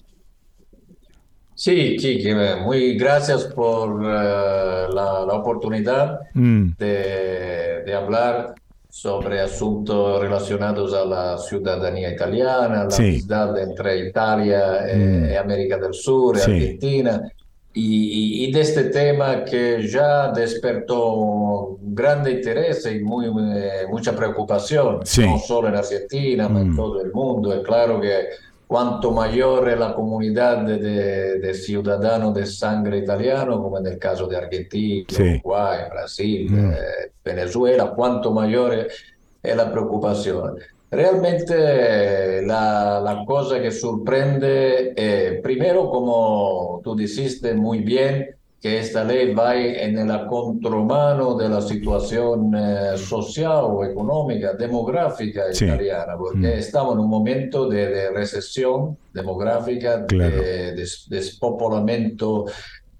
Sí, 1.55 1.99
sí, 1.99 2.23
muy 2.63 2.97
gracias 2.97 3.45
por 3.45 4.01
eh, 4.03 4.87
la, 4.93 5.23
oportunidad 5.33 6.19
mm. 6.33 6.71
de, 6.77 7.93
hablar 7.95 8.55
sobre 8.93 9.41
asuntos 9.41 10.21
relacionados 10.21 10.93
a 10.93 11.03
la 11.03 11.35
ciudadanía 11.39 12.11
italiana, 12.11 12.87
la 12.87 12.95
amistad 12.95 13.57
entre 13.57 14.07
Italia 14.07 14.85
y 14.87 14.97
mm. 15.33 15.37
América 15.39 15.77
del 15.79 15.95
Sur, 15.95 16.37
y 16.37 16.41
Argentina, 16.41 17.31
y, 17.73 18.51
de 18.51 18.61
este 18.61 18.83
tema 18.85 19.43
que 19.43 19.87
ya 19.87 20.31
despertó 20.31 21.79
grande 21.81 22.33
interés 22.33 22.85
y 22.85 22.99
muy, 22.99 23.25
eh, 23.55 23.87
mucha 23.89 24.15
preocupación, 24.15 24.99
no 24.99 25.39
solo 25.39 25.69
en 25.69 25.75
Argentina, 25.75 26.45
sino 26.47 26.59
en 26.59 26.69
mm. 26.69 26.75
todo 26.75 27.01
el 27.01 27.11
mundo. 27.11 27.51
Es 27.51 27.65
claro 27.65 27.99
que 27.99 28.27
cuanto 28.73 29.11
mayor 29.11 29.69
es 29.69 29.77
la 29.77 29.93
comunidad 29.93 30.63
de, 30.63 31.53
ciudadanos 31.53 32.33
de 32.33 32.47
sangre 32.47 32.97
italiano, 32.97 33.61
como 33.61 33.77
en 33.77 33.85
el 33.85 33.99
caso 33.99 34.25
de 34.25 34.35
Argentina, 34.35 35.05
Uruguay, 35.15 35.81
Brasil, 35.91 36.49
mm. 36.49 36.71
eh, 36.71 37.11
Venezuela, 37.23 37.93
cuanto 37.95 38.31
mayor 38.31 38.73
es, 38.73 39.55
la 39.55 39.71
preocupación. 39.71 40.55
Realmente 40.89 42.41
la, 42.41 42.99
la, 42.99 43.23
cosa 43.27 43.61
que 43.61 43.69
sorprende, 43.69 44.93
eh, 44.95 45.39
primero, 45.43 45.91
como 45.91 46.81
tú 46.83 46.95
dijiste 46.95 47.53
muy 47.53 47.81
bien, 47.81 48.35
que 48.63 48.79
esta 48.79 49.03
ley 49.03 49.33
va 49.33 49.57
en 49.57 50.07
la 50.07 50.25
contramano 50.25 51.35
de 51.35 51.49
la 51.49 51.59
situación 51.59 52.55
eh, 52.55 52.97
social 52.97 53.65
o 53.65 53.83
económica, 53.83 54.53
demográfica 54.53 55.51
italiana, 55.51 56.15
porque 56.17 56.47
mm. 56.47 56.59
estamos 56.59 56.93
en 56.93 57.01
un 57.01 57.09
momento 57.09 57.67
de, 57.67 58.09
recesión 58.11 58.97
demográfica, 59.13 59.97
de, 59.97 60.81
despopulamiento 61.09 62.45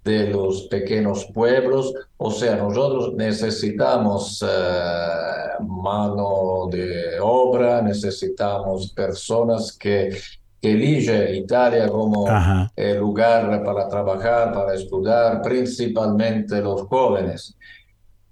de 0.03 0.27
los 0.27 0.64
pequeños 0.64 1.27
pueblos, 1.34 1.94
o 2.18 2.30
sea, 2.30 2.57
nosotros 2.57 3.14
necesitamos 3.14 4.44
eh, 4.45 5.64
mano 5.65 6.68
de 6.69 7.22
obra, 7.22 7.81
necesitamos 7.81 8.91
personas 8.91 9.72
que 9.72 10.10
elige 10.72 11.35
Italia 11.35 11.88
como 11.88 12.27
el 12.76 12.98
lugar 12.98 13.64
para 13.64 13.88
trabajar, 13.88 14.53
para 14.53 14.73
estudiar, 14.73 15.41
principalmente 15.41 16.61
los 16.61 16.84
jóvenes. 16.84 17.56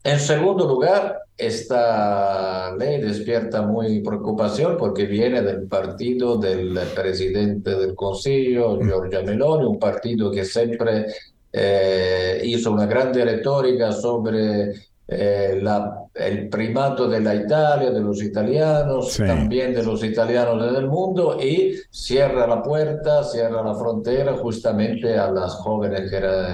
En 0.03 0.19
segundo 0.19 0.67
lugar, 0.67 1.19
esta 1.37 2.75
ley 2.75 3.01
despierta 3.01 3.61
muy 3.61 4.01
preocupación 4.01 4.77
porque 4.77 5.05
viene 5.05 5.41
del 5.41 5.67
partido 5.67 6.37
del 6.37 6.79
presidente 6.95 7.75
del 7.75 7.93
Consejo, 7.93 8.77
mm. 8.77 8.87
Giorgia 8.87 9.21
Meloni, 9.21 9.65
un 9.65 9.77
partido 9.77 10.31
que 10.31 10.45
siempre 10.45 11.07
eh, 11.51 12.41
hizo 12.45 12.71
una 12.71 12.85
grande 12.85 13.25
retórica 13.25 13.91
sobre 13.91 14.71
eh, 15.07 15.59
la, 15.61 16.00
el 16.13 16.49
primato 16.49 17.07
de 17.07 17.21
la 17.21 17.35
Italia, 17.35 17.89
de 17.89 18.01
los 18.01 18.21
italianos, 18.21 19.15
también 19.17 19.73
de 19.73 19.83
los 19.83 20.03
italianos 20.03 20.73
del 20.73 20.87
mundo 20.87 21.37
y 21.41 21.75
cierra 21.89 22.47
la 22.47 22.61
puerta, 22.61 23.23
cierra 23.23 23.63
la 23.63 23.73
frontera 23.75 24.33
justamente 24.33 25.17
a 25.17 25.31
las 25.31 25.53
jóvenes 25.55 26.11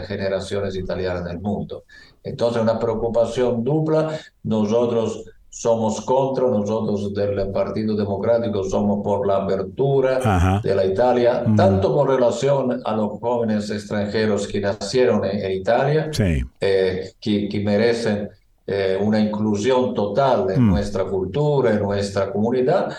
generaciones 0.08 0.76
italianas 0.76 1.26
del 1.26 1.40
mundo. 1.40 1.84
Entonces, 2.24 2.62
una 2.62 2.78
preocupación 2.78 3.64
dupla. 3.64 4.20
Nosotros 4.44 5.26
somos 5.50 6.02
contra, 6.02 6.48
nosotros 6.48 7.14
del 7.16 7.50
Partido 7.52 7.96
Democrático 7.96 8.64
somos 8.64 9.04
por 9.04 9.26
la 9.26 9.38
apertura 9.38 10.62
de 10.62 10.76
la 10.76 10.86
Italia, 10.86 11.44
mm. 11.48 11.56
tanto 11.56 11.96
con 11.96 12.08
relación 12.08 12.80
a 12.86 12.96
los 12.96 13.20
jóvenes 13.20 13.70
extranjeros 13.72 14.48
que 14.48 14.62
nacieron 14.62 15.26
en, 15.26 15.52
Italia, 15.52 16.12
eh, 16.60 17.12
que, 17.20 17.50
que 17.50 17.60
merecen 17.62 18.30
eh, 18.70 18.98
una 19.00 19.18
inclusión 19.18 19.94
total 19.94 20.52
en 20.52 20.64
mm. 20.64 20.70
nuestra 20.70 21.06
cultura, 21.06 21.72
en 21.72 21.82
nuestra 21.82 22.30
comunidad. 22.32 22.90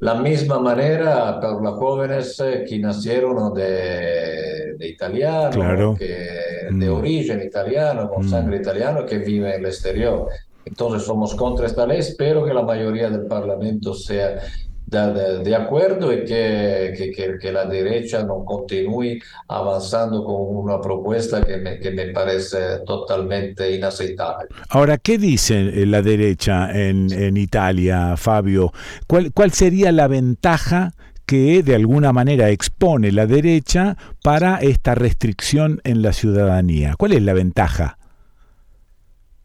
La 0.00 0.16
misma 0.16 0.58
manera 0.58 1.38
para 1.40 1.60
los 1.60 1.78
jóvenes 1.78 2.40
eh, 2.40 2.64
que 2.68 2.76
nacieron 2.80 3.54
de, 3.54 4.74
de 4.76 4.88
italiano, 4.88 5.94
que, 5.96 6.28
de 6.70 6.90
mm. 6.90 6.92
origen 6.92 7.40
italiano, 7.40 8.10
con 8.10 8.26
mm. 8.26 8.28
sangre 8.28 8.56
italiana, 8.56 9.06
que 9.06 9.18
viven 9.18 9.52
en 9.52 9.60
el 9.60 9.66
exterior. 9.66 10.26
Entonces 10.64 11.04
somos 11.04 11.36
contra 11.36 11.66
esta 11.66 11.86
ley. 11.86 12.00
Espero 12.00 12.44
que 12.44 12.52
la 12.52 12.62
mayoría 12.62 13.08
del 13.08 13.26
Parlamento 13.26 13.94
sea 13.94 14.40
de, 14.92 15.56
acuerdo 15.56 16.12
y 16.12 16.24
que, 16.24 16.94
que, 16.96 17.10
que, 17.10 17.38
que, 17.38 17.52
la 17.52 17.64
derecha 17.64 18.22
no 18.22 18.44
continúe 18.44 19.18
avanzando 19.48 20.22
con 20.24 20.34
una 20.56 20.80
propuesta 20.80 21.42
que 21.42 21.56
me, 21.56 21.78
que 21.78 21.90
me 21.90 22.08
parece 22.08 22.80
totalmente 22.86 23.74
inaceptable. 23.74 24.48
Ahora, 24.68 24.98
¿qué 24.98 25.16
dice 25.16 25.86
la 25.86 26.02
derecha 26.02 26.70
en, 26.70 27.10
en 27.10 27.36
Italia, 27.36 28.16
Fabio? 28.16 28.72
¿Cuál, 29.06 29.32
¿Cuál 29.32 29.52
sería 29.52 29.92
la 29.92 30.08
ventaja 30.08 30.92
que 31.24 31.62
de 31.62 31.74
alguna 31.74 32.12
manera 32.12 32.50
expone 32.50 33.12
la 33.12 33.26
derecha 33.26 33.96
para 34.22 34.56
esta 34.56 34.94
restricción 34.94 35.80
en 35.84 36.02
la 36.02 36.12
ciudadanía? 36.12 36.94
¿Cuál 36.98 37.12
es 37.12 37.22
la 37.22 37.32
ventaja? 37.32 37.96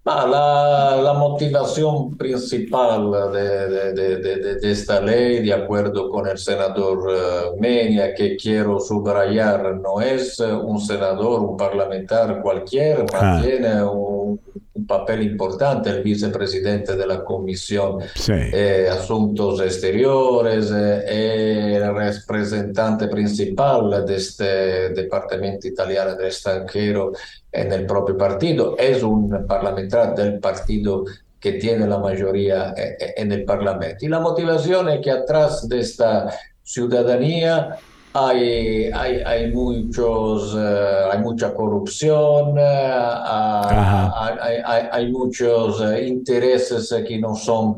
Ah, 0.10 0.26
la, 0.26 1.02
la, 1.04 1.14
motivación 1.16 2.16
principal 2.16 3.12
de, 3.34 3.92
de, 3.92 4.18
de, 4.22 4.56
de, 4.56 4.72
esta 4.72 5.02
ley, 5.02 5.44
de 5.44 5.52
acuerdo 5.52 6.10
con 6.10 6.26
el 6.30 6.38
senador 6.38 7.00
uh, 7.00 7.60
Menia, 7.60 8.16
que 8.16 8.38
quiero 8.38 8.80
subrayar, 8.80 9.76
no 9.76 10.00
es 10.00 10.40
un 10.40 10.80
senador, 10.80 11.42
un 11.42 11.58
parlamentar 11.58 12.42
cualquiera, 12.42 13.06
ah. 13.14 13.42
tiene 13.44 13.84
un, 13.84 14.40
un, 14.76 14.88
papel 14.88 15.24
importante, 15.24 15.90
el 15.90 16.02
vicepresidente 16.02 16.96
de 16.96 17.06
la 17.06 17.22
Comisión 17.26 18.00
sí. 18.16 18.32
eh, 18.34 18.88
Asuntos 18.90 19.60
Exteriores, 19.60 20.72
eh, 20.74 21.76
el 21.76 21.94
representante 21.94 23.10
principal 23.10 24.06
de 24.06 24.16
este 24.16 24.90
Departamento 24.94 25.68
Italiano 25.68 26.16
del 26.16 26.28
Extranjero 26.28 27.12
en 27.58 27.72
el 27.72 27.86
propio 27.86 28.18
partido, 28.18 28.76
es 28.78 29.04
un 29.04 29.46
parlamentar 29.48 30.16
del 30.16 30.40
partido 30.40 31.04
que 31.40 31.54
tiene 31.54 31.88
la 31.88 32.00
mayoría 32.00 32.74
en 32.76 33.32
el 33.32 33.44
Parlamento. 33.46 34.06
Y 34.06 34.10
la 34.10 34.20
motivación 34.20 34.90
es 34.90 35.02
que 35.02 35.12
atrás 35.12 35.68
de 35.70 35.80
esta 35.80 36.32
ciudadanía 36.64 37.78
hay, 38.14 38.90
hay, 38.94 39.22
hay 39.26 39.52
muchos, 39.52 40.54
uh, 40.56 41.12
hay 41.12 41.20
mucha 41.20 41.54
corrupción, 41.54 42.58
uh, 42.58 42.62
hay, 42.62 44.58
hay, 44.66 44.88
hay, 44.92 45.12
muchos 45.12 45.82
intereses 46.02 46.94
que 47.08 47.20
no 47.20 47.36
son 47.36 47.76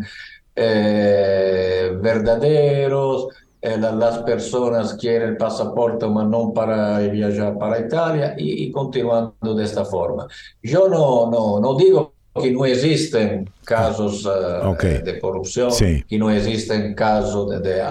verdaderos, 2.02 3.28
eh, 3.28 3.36
las 3.62 4.20
personas 4.20 4.94
quieren 4.94 5.30
el 5.30 5.38
pasaporte, 5.38 6.06
pero 6.08 6.24
no 6.24 6.54
para 6.54 7.00
viajar 7.00 7.58
para 7.58 7.80
Italia, 7.80 8.36
y, 8.38 8.64
y, 8.64 8.72
continuando 8.72 9.54
de 9.54 9.64
esta 9.64 9.84
forma. 9.84 10.28
Yo 10.64 10.88
no, 10.88 11.30
no, 11.30 11.60
no 11.60 11.76
digo 11.76 12.14
que 12.42 12.52
no 12.52 12.66
existen 12.66 13.50
casos 13.70 14.26
uh, 14.26 14.68
okay. 14.70 14.98
de 15.04 15.20
corrupción, 15.20 15.72
sí. 15.72 16.04
que 16.08 16.18
no 16.18 16.32
existen 16.32 16.96
casos 16.96 17.52
de, 17.52 17.60
de, 17.60 17.84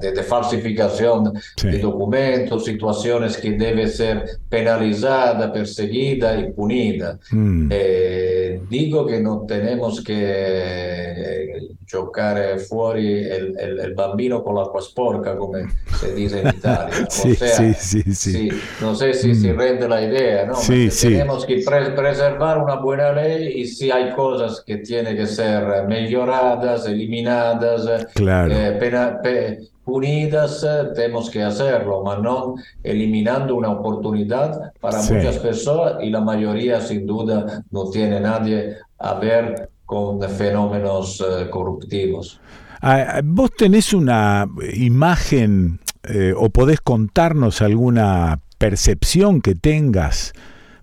de, 0.00 0.12
de 0.12 0.22
falsificación 0.22 1.34
sí. 1.54 1.68
de 1.68 1.78
documentos, 1.80 2.64
situaciones 2.64 3.36
que 3.36 3.52
deben 3.52 3.90
ser 3.90 4.24
penalizadas, 4.48 5.50
perseguidas 5.50 6.40
y 6.40 6.52
punidas. 6.52 7.18
Mm. 7.30 7.68
Eh, 7.70 8.62
digo 8.70 9.06
que 9.06 9.20
no 9.20 9.44
tenemos 9.46 10.02
que 10.02 11.58
giocare 11.90 12.58
fuori 12.58 13.24
el, 13.24 13.58
el, 13.58 13.80
el, 13.80 13.94
bambino 13.94 14.42
con 14.42 14.54
l'acqua 14.54 14.80
sporca, 14.82 15.36
come 15.36 15.66
se 15.98 16.14
dice 16.14 16.40
en 16.40 16.48
Italia. 16.48 16.94
sí, 17.08 17.32
o 17.32 17.34
sea, 17.34 17.74
sí, 17.74 18.48
No 18.80 18.94
sé 18.94 19.14
si 19.14 19.28
mm. 19.28 19.34
se 19.34 19.52
rende 19.52 19.88
la 19.88 20.02
idea, 20.02 20.46
¿no? 20.46 20.54
Sí, 20.54 20.88
tenemos 21.00 21.46
que 21.46 21.62
pre 21.64 21.90
preservar 21.92 22.58
una 22.58 22.76
buena 22.76 23.12
ley 23.12 23.60
y 23.60 23.66
si 23.66 23.90
hay 23.90 24.12
cosas 24.12 24.62
que 24.66 24.78
tienen 24.78 25.17
que 25.18 25.26
ser 25.26 25.84
mejoradas, 25.88 26.86
eliminadas, 26.86 28.06
claro. 28.14 28.54
eh, 28.54 28.76
pena, 28.78 29.18
pe, 29.20 29.58
punidas, 29.84 30.64
tenemos 30.94 31.28
que 31.28 31.42
hacerlo, 31.42 32.04
pero 32.04 32.22
no 32.22 32.54
eliminando 32.84 33.56
una 33.56 33.70
oportunidad 33.70 34.72
para 34.80 35.00
sí. 35.00 35.14
muchas 35.14 35.38
personas 35.38 35.94
y 36.04 36.10
la 36.10 36.20
mayoría 36.20 36.80
sin 36.80 37.04
duda 37.04 37.64
no 37.72 37.90
tiene 37.90 38.20
nadie 38.20 38.76
a 38.98 39.14
ver 39.14 39.70
con 39.84 40.20
fenómenos 40.22 41.20
eh, 41.20 41.50
corruptivos. 41.50 42.40
Ah, 42.80 43.20
¿Vos 43.24 43.50
tenés 43.56 43.92
una 43.92 44.46
imagen 44.74 45.80
eh, 46.04 46.32
o 46.36 46.50
podés 46.50 46.80
contarnos 46.80 47.60
alguna 47.60 48.38
percepción 48.58 49.40
que 49.40 49.56
tengas 49.56 50.32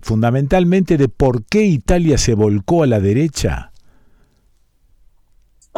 fundamentalmente 0.02 0.98
de 0.98 1.08
por 1.08 1.44
qué 1.44 1.64
Italia 1.64 2.18
se 2.18 2.34
volcó 2.34 2.82
a 2.82 2.86
la 2.86 3.00
derecha? 3.00 3.70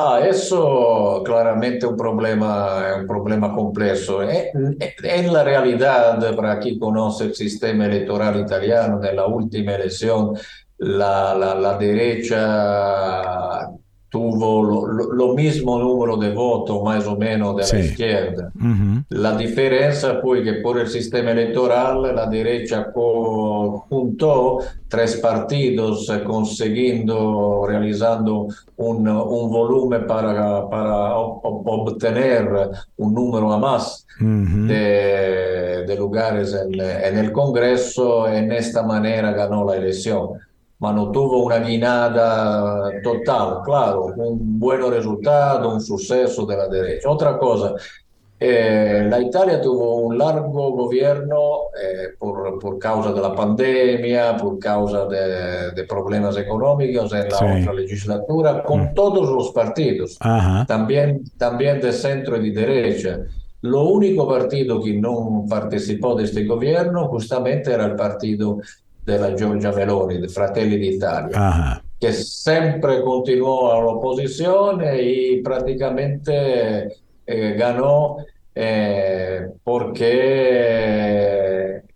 Ah, 0.00 0.20
eso 0.24 1.24
claramente 1.24 1.78
es 1.78 1.84
un 1.90 1.96
problema, 1.96 2.98
un 3.00 3.06
problema 3.08 3.52
complejo. 3.52 4.22
En, 4.22 4.76
en, 5.02 5.32
la 5.32 5.42
realidad, 5.42 6.36
para 6.36 6.60
quien 6.60 6.78
conoce 6.78 7.24
el 7.24 7.34
sistema 7.34 7.86
electoral 7.86 8.38
italiano, 8.38 9.02
en 9.02 9.16
la 9.16 9.26
última 9.26 9.74
elección, 9.74 10.36
la, 10.76 11.34
la, 11.34 11.56
la 11.56 11.76
derecha 11.76 13.68
tuvo 14.10 14.62
lo, 14.62 14.86
lo, 14.86 15.12
lo, 15.12 15.34
mismo 15.34 15.78
número 15.78 16.16
de 16.16 16.32
votos 16.32 16.82
más 16.82 17.06
o 17.06 17.16
menos 17.16 17.56
de 17.56 17.64
sí. 17.64 17.76
la 17.76 17.84
izquierda. 17.84 18.52
Uh 18.54 18.64
-huh. 18.64 19.04
La 19.10 19.36
diferencia 19.36 20.18
fue 20.22 20.42
que 20.42 20.54
por 20.54 20.78
el 20.78 20.88
sistema 20.88 21.32
electoral 21.32 22.14
la 22.14 22.26
derecha 22.26 22.90
juntó 22.94 24.60
tres 24.88 25.16
partidos 25.16 26.08
eh, 26.08 26.24
consiguiendo, 26.24 27.66
realizando 27.68 28.48
un, 28.76 29.06
un 29.08 29.50
volumen 29.50 30.06
para, 30.06 30.66
para 30.68 31.16
obtener 31.16 32.48
un 32.96 33.12
número 33.12 33.52
a 33.52 33.58
más 33.58 34.06
uh 34.20 34.24
-huh. 34.24 34.66
de, 34.66 35.84
de, 35.86 35.96
lugares 35.96 36.54
en, 36.54 36.80
en 36.80 37.18
el 37.18 37.30
Congreso. 37.30 38.26
En 38.26 38.52
esta 38.52 38.82
manera 38.82 39.32
ganó 39.32 39.66
la 39.66 39.76
elección 39.76 40.47
ma 40.78 40.92
no 40.92 41.10
tuvo 41.10 41.44
una 41.44 41.58
guinada 41.58 42.90
total, 43.02 43.62
claro, 43.64 44.06
un 44.16 44.58
buen 44.58 44.80
resultado, 44.90 45.74
un 45.74 45.80
suceso 45.80 46.46
de 46.46 46.56
la 46.56 46.68
derecha. 46.68 47.10
Otra 47.10 47.36
cosa, 47.36 47.74
eh, 48.40 49.04
la 49.10 49.20
Italia 49.20 49.60
tuvo 49.60 49.96
un 49.96 50.16
largo 50.16 50.70
gobierno 50.70 51.70
eh, 51.82 52.10
por, 52.16 52.60
por, 52.60 52.78
causa 52.78 53.12
de 53.12 53.20
la 53.20 53.34
pandemia, 53.34 54.36
por 54.36 54.60
causa 54.60 55.06
de, 55.06 55.72
de 55.72 55.84
problemas 55.84 56.36
económicos 56.36 57.12
en 57.12 57.28
la 57.28 57.36
sí. 57.36 57.44
otra 57.44 57.72
legislatura, 57.72 58.62
con 58.62 58.82
mm. 58.82 58.94
todos 58.94 59.28
los 59.28 59.50
partidos, 59.50 60.16
Ajá. 60.20 60.64
también, 60.66 61.24
también 61.36 61.80
de 61.80 61.92
centro 61.92 62.36
y 62.36 62.52
de 62.52 62.60
derecha. 62.60 63.20
Lo 63.62 63.82
único 63.82 64.28
partido 64.28 64.80
que 64.80 64.94
no 64.94 65.44
participó 65.48 66.14
de 66.14 66.24
este 66.24 66.44
gobierno 66.44 67.08
justamente 67.08 67.72
era 67.72 67.86
el 67.86 67.96
partido 67.96 68.60
della 69.08 69.32
Giorgia 69.32 69.72
Meloni, 69.72 70.18
de 70.18 70.28
Fratelli 70.28 70.76
d'Italia, 70.76 71.34
Ajá. 71.34 71.82
che 71.96 72.12
sempre 72.12 73.00
continuò 73.00 73.72
all'opposizione 73.72 74.98
e 74.98 75.40
praticamente 75.42 76.98
eh, 77.24 77.54
ganó 77.54 78.16
eh, 78.52 79.50
porque, 79.62 80.92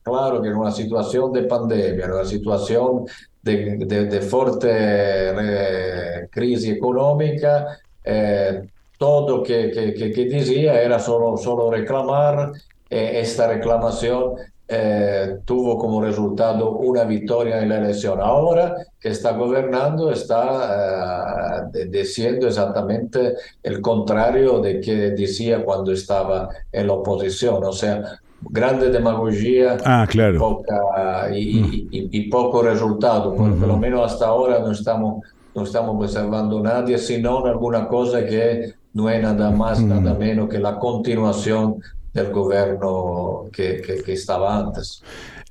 claro, 0.00 0.40
que 0.40 0.48
en 0.48 0.56
una 0.56 0.70
situación 0.70 1.32
de 1.32 1.42
pandemia, 1.42 2.06
en 2.06 2.12
una 2.12 2.24
situación 2.24 3.04
de, 3.42 3.76
de, 3.76 4.06
de 4.06 4.20
fuerte 4.22 4.70
eh, 4.70 6.28
crisis 6.30 6.70
económica, 6.70 7.78
eh, 8.02 8.62
todo 8.96 9.42
que, 9.42 9.70
que, 9.70 9.92
que, 10.12 10.24
decía 10.26 10.80
era 10.80 10.98
solo, 10.98 11.36
solo 11.36 11.70
reclamar 11.70 12.52
eh, 12.88 13.20
esta 13.20 13.48
reclamación 13.48 14.36
eh, 14.74 15.40
tuvo 15.44 15.76
como 15.76 16.00
resultado 16.00 16.70
una 16.78 17.04
victoria 17.04 17.60
en 17.60 17.68
la 17.68 17.76
elección. 17.76 18.18
Ahora 18.22 18.74
que 18.98 19.10
está 19.10 19.32
gobernando, 19.32 20.10
está 20.10 21.68
eh, 21.74 21.86
diciendo 21.90 22.46
exactamente 22.46 23.34
el 23.62 23.82
contrario 23.82 24.60
de 24.60 24.80
que 24.80 24.94
decía 25.10 25.62
cuando 25.62 25.92
estaba 25.92 26.48
en 26.72 26.86
la 26.86 26.94
oposición. 26.94 27.62
O 27.62 27.72
sea, 27.72 28.02
grande 28.40 28.88
demagogia 28.88 29.76
ah, 29.84 30.06
claro. 30.08 30.38
poca, 30.38 31.28
y, 31.36 31.60
mm. 31.60 31.72
y, 31.90 32.08
y, 32.10 32.30
poco 32.30 32.62
resultado. 32.62 33.34
Por, 33.34 33.50
uh 33.50 33.54
-huh. 33.54 33.58
por, 33.58 33.68
lo 33.68 33.76
menos 33.76 34.10
hasta 34.10 34.26
ahora 34.26 34.58
no 34.60 34.72
estamos, 34.72 35.22
no 35.54 35.64
estamos 35.64 35.96
observando 36.02 36.60
nadie, 36.62 36.96
sino 36.96 37.44
alguna 37.44 37.86
cosa 37.88 38.24
que 38.24 38.72
no 38.94 39.10
es 39.10 39.22
nada 39.22 39.50
más, 39.50 39.82
-huh. 39.82 39.86
nada 39.86 40.14
menos 40.14 40.48
que 40.48 40.58
la 40.58 40.78
continuación 40.78 41.76
del 42.12 42.30
gobierno 42.30 43.48
que, 43.52 44.02
que 44.04 44.12
estaba 44.12 44.56
antes. 44.56 45.02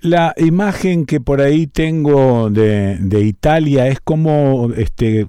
La 0.02 0.34
imagen 0.38 1.06
que 1.06 1.22
por 1.22 1.42
ahí 1.42 1.68
tengo 1.68 2.50
de, 2.50 2.98
de, 2.98 3.22
Italia 3.22 3.88
es 3.88 4.00
como, 4.00 4.72
este, 4.76 5.28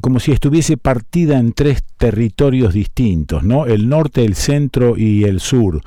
como 0.00 0.18
si 0.18 0.32
estuviese 0.32 0.76
partida 0.76 1.38
en 1.38 1.52
tres 1.52 1.84
territorios 1.96 2.74
distintos, 2.74 3.44
¿no? 3.44 3.66
El 3.66 3.88
norte, 3.88 4.24
el 4.24 4.34
centro 4.34 4.96
y 4.96 5.22
el 5.22 5.38
sur. 5.38 5.82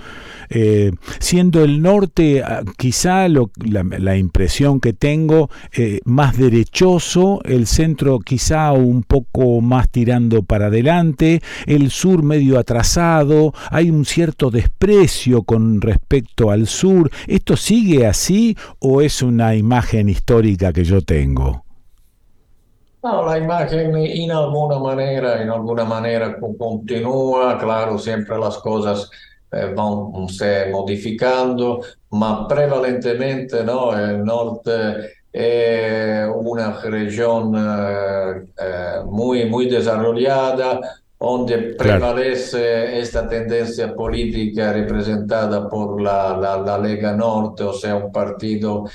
Eh, 0.53 0.91
siendo 1.19 1.63
el 1.63 1.81
norte 1.81 2.43
ah, 2.43 2.61
quizá 2.77 3.29
lo, 3.29 3.51
la, 3.63 4.17
impresión 4.17 4.81
que 4.81 4.91
tengo 4.91 5.49
eh, 5.73 5.99
más 6.03 6.37
derechoso, 6.37 7.39
el 7.45 7.67
centro 7.67 8.19
quizá 8.19 8.73
un 8.73 9.03
poco 9.03 9.61
más 9.61 9.89
tirando 9.89 10.43
para 10.43 10.67
adelante, 10.67 11.41
el 11.65 11.89
sur 11.89 12.23
medio 12.23 12.59
atrasado, 12.59 13.53
hay 13.69 13.89
un 13.89 14.03
cierto 14.03 14.51
desprecio 14.51 15.43
con 15.43 15.79
respecto 15.79 16.51
al 16.51 16.67
sur. 16.67 17.09
¿Esto 17.27 17.55
sigue 17.55 18.05
así 18.05 18.20
o 18.79 19.01
es 19.01 19.21
una 19.21 19.55
imagen 19.55 20.09
histórica 20.09 20.71
que 20.71 20.83
yo 20.83 21.01
tengo? 21.01 21.63
La 23.03 23.37
imagen 23.37 23.95
en 23.97 24.31
alguna 24.31 24.77
manera, 24.77 25.41
en 25.41 25.49
alguna 25.49 25.85
manera 25.85 26.37
continúa, 26.39 27.57
claro, 27.57 27.97
siempre 27.97 28.37
las 28.37 28.59
cosas 28.59 29.09
eh, 29.51 29.73
van 29.75 30.29
se 30.29 30.69
modificando, 30.69 31.81
ma 32.11 32.47
prevalentemente 32.47 33.63
no, 33.63 33.97
el 33.97 34.23
norte 34.23 35.21
es 35.33 36.27
una 36.33 36.79
región 36.81 37.53
eh, 37.57 38.45
eh, 38.59 39.01
muy, 39.05 39.45
muy 39.49 39.67
desarrollada, 39.67 40.79
donde 41.21 41.75
prevalece 41.77 42.99
esta 42.99 43.29
tendencia 43.29 43.93
política 43.93 44.73
representada 44.73 45.69
por 45.69 46.01
la, 46.01 46.35
la, 46.35 46.77
Lega 46.79 47.15
Norte, 47.15 47.63
o 47.63 47.73
sea, 47.73 47.95
un 47.95 48.11
partido 48.11 48.85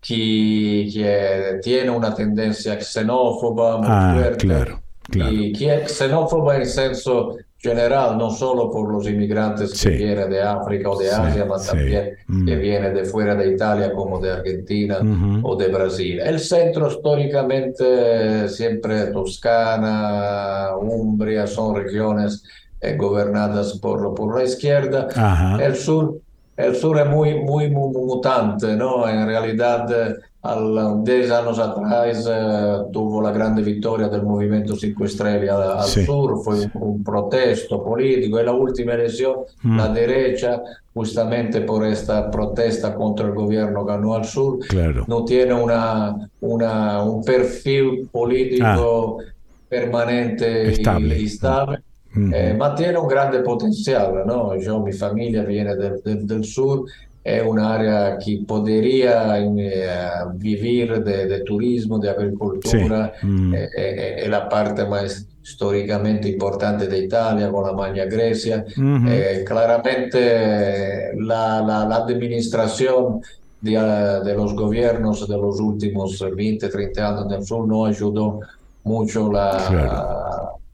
que, 0.00 0.88
que 0.90 1.60
tiene 1.62 1.90
una 1.90 2.14
tendencia 2.14 2.80
xenófoba 2.80 3.76
muy 3.78 3.88
ah, 3.90 4.14
fuerte. 4.16 4.46
Claro, 4.46 4.80
claro. 5.02 5.32
Y 5.32 5.52
que 5.52 5.74
es 5.74 5.92
xenófoba 5.92 6.56
en 6.56 6.62
el 6.62 6.68
senso 6.68 7.36
general, 7.64 8.18
no 8.18 8.30
solo 8.30 8.70
por 8.70 8.92
los 8.92 9.08
inmigrantes 9.08 9.82
que 9.82 9.90
vienen 9.90 10.28
de 10.28 10.42
África 10.42 10.90
o 10.90 10.98
de 10.98 11.10
Asia, 11.10 11.46
sí, 11.58 11.68
también 11.68 12.10
mm. 12.28 12.46
que 12.46 12.56
vienen 12.56 12.94
de 12.94 13.04
fuera 13.06 13.34
de 13.34 13.52
Italia, 13.52 13.92
como 13.92 14.20
de 14.20 14.32
Argentina 14.32 14.98
o 15.42 15.56
de 15.56 15.68
Brasil. 15.68 16.20
El 16.20 16.38
centro 16.38 16.88
históricamente 16.88 18.48
siempre 18.50 19.06
Toscana, 19.06 20.76
Umbria, 20.78 21.46
son 21.46 21.74
regiones 21.76 22.44
eh, 22.82 22.96
gobernadas 22.96 23.78
por, 23.78 24.14
por 24.14 24.36
la 24.36 24.44
izquierda. 24.44 25.08
El 25.58 25.74
sur, 25.74 26.20
el 26.56 26.76
sur 26.76 26.98
es 26.98 27.06
muy, 27.06 27.34
muy, 27.40 27.70
muy 27.70 27.92
mutante, 27.92 28.76
¿no? 28.76 29.08
En 29.08 29.26
realidad 29.26 29.86
al, 30.42 31.02
10 31.02 31.30
años 31.30 31.58
atrás 31.58 32.28
eh, 32.30 32.76
tuvo 32.92 33.22
la 33.22 33.32
grande 33.32 33.62
vittoria 33.62 34.08
del 34.08 34.22
Movimiento 34.22 34.76
5 34.76 35.08
Stelle 35.08 35.48
al, 35.50 35.78
al 35.78 35.84
sí. 35.84 36.04
sur, 36.04 36.38
fue 36.44 36.60
un, 36.60 36.70
un, 36.74 37.04
protesto 37.04 37.82
político 37.82 38.38
y 38.38 38.44
la 38.44 38.52
última 38.52 38.92
elección 38.92 39.36
mm. 39.62 39.76
la 39.76 39.88
derecha 39.88 40.62
justamente 40.94 41.62
por 41.62 41.84
esta 41.84 42.30
protesta 42.30 42.94
contra 42.94 43.26
el 43.26 43.34
gobierno 43.34 43.84
ganó 43.84 44.14
al 44.14 44.24
sur, 44.24 44.60
claro. 44.60 45.04
no 45.08 45.24
tiene 45.24 45.52
una, 45.52 46.14
una, 46.40 47.02
un 47.02 47.24
perfil 47.24 48.08
político 48.12 49.18
ah. 49.20 49.24
permanente 49.68 50.70
estable. 50.70 51.18
y, 51.18 51.24
estable. 51.24 51.82
Mm. 52.16 52.32
Eh, 52.32 52.54
ma 52.54 52.72
tiene 52.74 52.96
un 52.98 53.06
grande 53.06 53.40
potenziale, 53.40 54.24
no? 54.24 54.54
Yo, 54.56 54.80
mi 54.80 54.92
famiglia 54.92 55.42
viene 55.42 55.74
del, 55.74 56.00
del, 56.02 56.24
del 56.24 56.44
sur 56.44 56.84
è 57.24 57.40
un'area 57.40 58.18
che 58.18 58.42
podría 58.44 59.38
eh, 59.38 60.28
vivir 60.34 61.02
de, 61.02 61.24
de, 61.24 61.42
turismo, 61.42 61.96
de 61.96 62.10
agricultura, 62.10 63.14
sí. 63.18 63.26
mm. 63.26 63.54
è, 63.54 63.68
è, 63.70 64.14
è, 64.16 64.28
la 64.28 64.42
parte 64.42 64.86
más 64.86 65.26
storicamente 65.40 66.28
importante 66.28 66.86
de 66.86 66.98
Italia 66.98 67.48
con 67.48 67.62
la 67.62 67.72
Magna 67.72 68.04
Grecia. 68.04 68.62
Mm 68.78 68.96
-hmm. 68.96 69.08
eh, 69.08 69.42
claramente 69.42 71.14
la, 71.16 71.62
la, 71.64 71.86
la 71.86 71.96
administración 71.96 73.20
de, 73.58 73.72
de, 74.22 74.34
los 74.34 74.54
gobiernos 74.54 75.26
de 75.26 75.36
los 75.38 75.60
últimos 75.60 76.18
20, 76.20 76.68
30 76.68 77.08
años 77.08 77.28
del 77.28 77.42
sur 77.42 77.66
no 77.66 77.86
ayudó 77.86 78.40
mucho 78.82 79.32
la, 79.32 79.56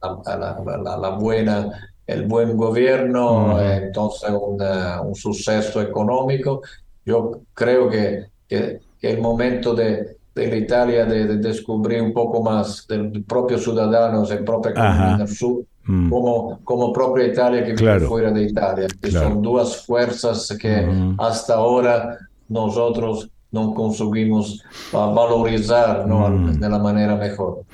claro. 0.00 0.64
la, 0.82 0.96
la 0.96 1.08
buena 1.10 1.70
el 2.06 2.26
buen 2.26 2.56
gobierno, 2.56 3.54
Mm. 3.56 3.60
entonces 3.84 4.30
un, 4.30 4.60
un, 5.06 5.14
suceso 5.14 5.80
económico. 5.80 6.60
Yo 7.06 7.42
creo 7.54 7.88
que, 7.88 8.26
que, 8.48 8.80
que 9.00 9.10
el 9.12 9.20
momento 9.20 9.74
de, 9.74 10.16
de 10.34 10.46
la 10.48 10.56
Italia 10.56 11.04
de, 11.04 11.26
de, 11.26 11.36
descubrir 11.36 12.02
un 12.02 12.12
poco 12.12 12.42
más 12.42 12.84
del 12.88 13.22
propio 13.24 13.58
ciudadano, 13.58 14.24
el 14.28 14.44
propio 14.44 14.72
del 15.18 15.28
sur, 15.28 15.62
Mm. 15.84 16.10
como, 16.10 16.60
como 16.62 16.92
propia 16.92 17.26
Italia 17.26 17.64
que 17.64 17.74
Claro. 17.74 18.00
vive 18.00 18.08
fuera 18.08 18.30
de 18.30 18.42
Italia, 18.42 18.86
que 19.00 19.08
Claro. 19.08 19.28
son 19.30 19.42
dos 19.42 19.86
fuerzas 19.86 20.54
que 20.60 20.82
Mm. 20.82 21.16
hasta 21.18 21.54
ahora 21.54 22.18
nosotros 22.48 23.30
no 23.52 23.74
conseguimos 23.74 24.62
valorizar 24.92 26.06
¿no? 26.06 26.28
Mm. 26.28 26.60
de 26.60 26.68
la 26.68 26.78
manera 26.78 27.16
mejor. 27.16 27.64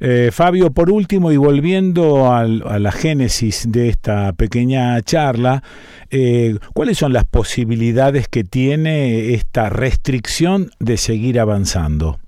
Eh, 0.00 0.30
Fabio, 0.32 0.70
por 0.72 0.90
último, 0.90 1.30
y 1.32 1.36
volviendo 1.36 2.32
al- 2.32 2.62
a 2.66 2.78
la 2.78 2.90
génesis 2.92 3.66
de 3.70 3.88
esta 3.88 4.32
pequeña 4.32 5.00
charla, 5.02 5.62
eh, 6.10 6.58
¿cuáles 6.74 6.98
son 6.98 7.12
las 7.12 7.24
posibilidades 7.24 8.28
que 8.28 8.44
tiene 8.44 9.34
esta 9.34 9.68
restricción 9.68 10.70
de 10.80 10.96
seguir 10.96 11.38
avanzando? 11.38 12.18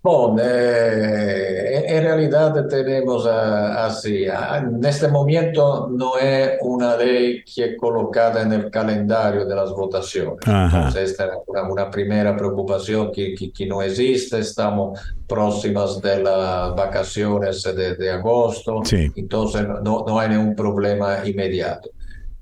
Bueno, 0.00 0.36
eh, 0.40 1.84
en 1.88 2.02
realidad 2.04 2.66
tenemos 2.68 3.26
ah, 3.26 3.86
así, 3.86 4.26
ah, 4.26 4.58
en 4.62 4.84
este 4.84 5.08
momento 5.08 5.88
no 5.90 6.16
es 6.18 6.52
una 6.62 6.96
ley 6.96 7.42
que 7.44 7.64
es 7.64 7.76
colocada 7.76 8.42
en 8.42 8.52
el 8.52 8.70
calendario 8.70 9.44
de 9.44 9.54
las 9.56 9.70
votaciones. 9.72 10.38
Ajá. 10.46 10.76
Entonces, 10.78 11.10
esta 11.10 11.24
es 11.24 11.30
una, 11.46 11.62
una 11.64 11.90
primera 11.90 12.36
preocupación 12.36 13.10
que, 13.12 13.34
que, 13.34 13.52
que 13.52 13.66
no 13.66 13.82
existe. 13.82 14.38
Estamos 14.38 14.98
próximas 15.26 16.00
de 16.00 16.22
las 16.22 16.74
vacaciones 16.74 17.62
de, 17.62 17.94
de 17.96 18.10
agosto, 18.10 18.80
Sí. 18.84 19.10
entonces 19.16 19.66
no, 19.82 20.04
no 20.06 20.18
hay 20.18 20.30
ningún 20.30 20.54
problema 20.54 21.26
inmediato. 21.26 21.90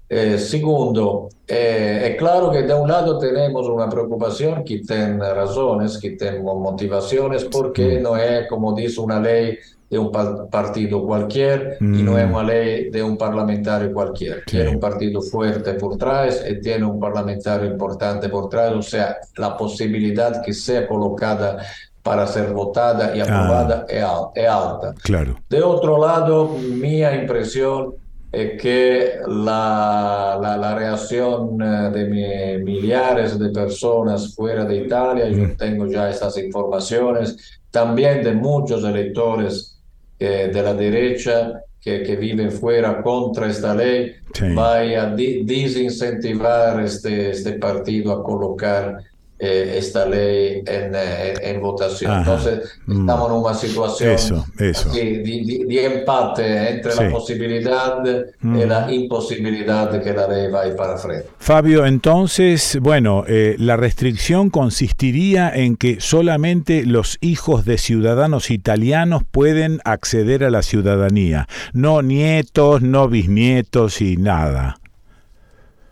Eh, 0.09 0.39
segundo, 0.39 1.29
eh, 1.49 2.11
es 2.13 2.17
claro 2.17 2.51
que 2.53 2.63
de 2.63 2.75
un 2.75 2.89
lado 2.89 3.19
tenemos 3.19 3.67
una 3.69 3.89
preocupación 3.89 4.63
que 4.65 4.79
tiene 4.79 5.19
razones, 5.35 5.99
que 5.99 6.11
tiene 6.13 6.39
motivaciones, 6.41 7.45
porque 7.45 7.99
no 8.01 8.17
es, 8.17 8.47
como 8.49 8.73
dice, 8.73 9.01
una 9.01 9.21
ley 9.21 9.59
de 9.91 9.99
un 9.99 10.11
pa- 10.13 10.47
partido 10.49 11.05
cualquier 11.05 11.77
y 11.81 12.03
no 12.03 12.19
es 12.19 12.27
Mm. 12.29 12.35
una 12.35 12.43
ley 12.45 12.91
de 12.91 13.03
un 13.03 13.17
parlamentario 13.17 13.93
cualquier. 13.93 14.39
Sí. 14.47 14.57
Tiene 14.57 14.71
un 14.71 14.81
partido 14.81 15.21
fuerte 15.23 15.75
por 15.75 15.93
detrás 15.93 16.45
y 16.49 16.61
tiene 16.61 16.85
un 16.85 16.99
parlamentario 17.01 17.67
importante 17.71 18.29
por 18.29 18.45
detrás, 18.45 18.73
o 18.75 18.83
sea, 18.83 19.17
la 19.37 19.57
posibilidad 19.57 20.43
que 20.45 20.53
sea 20.53 20.87
colocada 20.89 21.59
para 22.03 22.27
ser 22.29 22.53
votada 22.53 23.17
y 23.17 23.21
aprobada 23.21 23.85
es 23.89 24.03
al- 24.03 24.29
es 24.35 24.49
alta. 24.49 24.95
Claro. 25.03 25.37
De 25.49 25.63
otro 25.63 26.05
lado, 26.05 26.49
mi 26.49 27.03
impresión 27.03 27.95
es 28.43 28.61
que 28.61 29.13
la, 29.27 30.39
la, 30.43 30.57
la 30.59 30.75
reacción 30.75 31.61
eh, 31.63 31.91
de 31.97 32.05
mi- 32.05 32.65
millares 32.65 33.39
de 33.39 33.49
personas 33.51 34.35
fuera 34.35 34.65
de 34.65 34.77
Italia, 34.85 35.29
yo 35.29 35.57
tengo 35.57 35.87
ya 35.87 36.11
estas 36.11 36.37
informaciones, 36.39 37.61
también 37.71 38.23
de 38.23 38.33
muchos 38.33 38.85
electores 38.85 39.79
eh, 40.19 40.51
de 40.53 40.63
la 40.63 40.75
derecha 40.75 41.63
que, 41.81 42.03
que 42.03 42.17
viven 42.17 42.51
fuera 42.51 43.03
contra 43.03 43.47
esta 43.49 43.75
ley, 43.75 44.13
Sí. 44.35 44.53
va 44.55 44.79
a 44.81 45.07
desincentivar 45.15 46.79
este, 46.81 47.31
este 47.31 47.53
partido 47.55 48.13
a 48.13 48.23
colocar 48.23 48.99
eh, 49.39 49.75
esta 49.79 50.07
ley 50.07 50.63
en, 50.67 50.93
eh, 50.95 51.35
en 51.43 51.61
votación. 51.61 52.11
Ajá. 52.11 52.21
Entonces, 52.21 52.79
Mm. 52.87 53.01
estamos 53.01 53.31
en 53.31 53.37
una 53.37 53.55
situación 53.55 54.11
Eso, 54.11 54.47
eso. 54.59 54.91
di 54.91 55.79
empate 55.79 56.71
entre 56.71 56.93
Sí. 56.93 57.03
la 57.05 57.11
posibilidad 57.11 58.03
Mm. 58.41 58.57
y 58.61 58.65
la 58.67 58.93
imposibilidad 58.93 59.91
de 59.91 60.01
que 60.01 60.13
la 60.13 60.27
ley 60.29 60.51
vaya 60.51 60.75
para 60.77 60.97
frente. 60.97 61.27
Fabio, 61.39 61.85
entonces, 61.87 62.79
bueno, 62.81 63.25
eh, 63.29 63.57
la 63.59 63.77
restricción 63.77 64.51
consistiría 64.51 65.51
en 65.55 65.77
que 65.77 66.01
solamente 66.01 66.85
los 66.87 67.19
hijos 67.21 67.65
de 67.65 67.79
ciudadanos 67.79 68.51
italianos 68.51 69.23
pueden 69.31 69.81
acceder 69.85 70.45
a 70.45 70.51
la 70.51 70.63
ciudadanía, 70.63 71.47
no 71.73 72.03
nietos, 72.03 72.83
no 72.83 73.09
bisnietos 73.09 74.01
y 74.01 74.17
nada. 74.17 74.79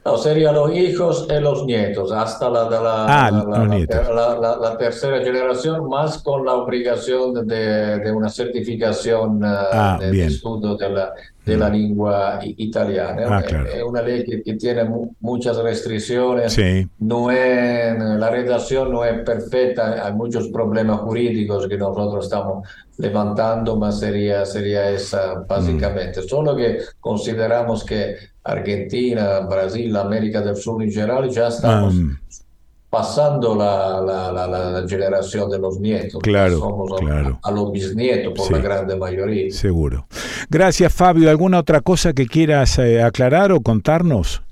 No, 0.05 0.19
serían 0.19 0.55
los 0.55 0.77
hijos 0.77 1.27
y 1.31 1.41
los 1.41 1.65
nietos, 1.65 2.13
hasta 2.13 2.51
la, 2.51 2.69
la, 2.69 3.27
ah, 3.27 3.31
la, 3.31 4.57
la, 4.61 4.77
tercera 4.77 5.19
generación, 5.21 5.89
más 5.89 6.23
con 6.23 6.45
la 6.45 6.55
obligación 6.55 7.47
de, 7.47 8.01
de 8.01 8.13
una 8.13 8.29
certificación 8.29 9.41
ah, 9.43 9.97
de, 9.99 10.27
estudio 10.27 10.77
de 10.77 10.91
la, 10.91 11.15
de 11.45 11.57
la 11.57 11.69
lengua 11.69 12.41
italiana. 12.43 13.39
Ah, 13.39 13.43
claro. 13.43 13.67
Es 13.67 13.83
una 13.83 14.03
ley 14.03 14.25
que, 14.25 14.43
que 14.43 14.55
tiene 14.55 14.89
muchas 15.21 15.59
restricciones, 15.59 16.53
sí. 16.53 16.89
no 17.01 17.31
es, 17.31 17.99
la 17.99 18.31
redacción 18.31 18.91
no 18.91 19.05
es 19.05 19.21
perfecta, 19.23 20.07
hay 20.07 20.13
muchos 20.15 20.49
problemas 20.49 21.01
jurídicos 21.01 21.69
que 21.69 21.77
nosotros 21.77 22.25
estamos 22.25 22.67
levantando, 22.99 23.77
más 23.77 24.01
sería, 24.01 24.45
sería 24.47 24.91
esa 24.91 25.35
básicamente. 25.47 26.23
Solo 26.23 26.57
que 26.57 26.79
consideramos 27.01 27.85
que 27.85 28.17
Argentina, 28.43 29.41
Brasil, 29.41 29.95
América 29.97 30.41
del 30.41 30.57
Sur 30.57 30.83
en 30.83 30.91
general, 30.91 31.29
ya 31.29 31.49
estamos 31.49 31.95
pasando 32.95 33.57
la, 33.57 34.01
la, 34.01 34.31
la, 34.31 34.47
la, 34.47 34.89
generación 34.89 35.51
de 35.51 35.59
los 35.59 35.81
nietos. 35.81 36.23
Claro, 36.23 36.59
Somos 36.59 36.93
a, 36.93 37.05
claro. 37.05 37.39
a, 37.43 37.51
los 37.51 37.73
bisnietos 37.73 38.33
por 38.37 38.47
Sí. 38.47 38.53
la 38.53 38.61
grande 38.61 38.95
mayoría. 38.95 39.51
Seguro. 39.51 40.07
Gracias, 40.49 40.93
Fabio. 40.93 41.29
¿Alguna 41.29 41.59
otra 41.59 41.81
cosa 41.81 42.13
que 42.13 42.27
quieras 42.27 42.79
eh, 42.79 43.03
aclarar 43.03 43.51
o 43.51 43.61
contarnos? 43.61 44.43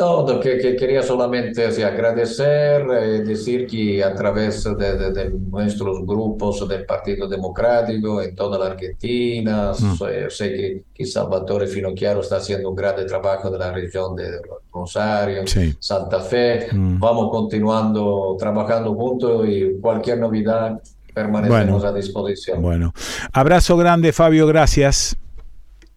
No, 0.00 0.26
lo 0.26 0.40
que, 0.40 0.56
que 0.56 0.74
quería 0.76 1.02
solamente 1.02 1.66
agradecer, 1.84 2.86
eh, 2.90 3.20
decir 3.22 3.66
que 3.66 4.02
a 4.02 4.14
través 4.14 4.64
de, 4.64 4.96
de- 4.96 5.12
de 5.12 5.30
nuestros 5.30 6.06
grupos 6.06 6.66
del 6.66 6.86
Partido 6.86 7.28
Democrático 7.28 8.22
en 8.22 8.34
toda 8.34 8.58
la 8.58 8.66
Argentina, 8.72 9.72
Mm. 9.78 9.96
sé, 9.98 10.30
sé 10.30 10.52
que, 10.54 10.82
que 10.94 11.04
Salvatore 11.06 11.66
Finocchiaro 11.66 12.20
está 12.20 12.36
haciendo 12.36 12.70
un 12.70 12.76
gran 12.76 12.94
trabajo 13.06 13.50
de 13.50 13.58
la 13.58 13.72
región 13.72 14.16
de 14.16 14.40
Rosario, 14.72 15.46
Sí. 15.46 15.74
Santa 15.78 16.20
Fe. 16.20 16.68
Mm. 16.72 16.98
Vamos 16.98 17.30
continuando 17.30 18.36
trabajando 18.38 18.94
juntos 18.94 19.46
y 19.48 19.78
cualquier 19.80 20.18
novedad 20.18 20.80
permanecemos 21.12 21.82
Bueno. 21.82 21.86
a 21.88 21.92
disposición. 21.92 22.62
Bueno, 22.62 22.94
abrazo 23.32 23.76
grande, 23.76 24.12
Fabio. 24.12 24.46
Gracias. 24.46 25.16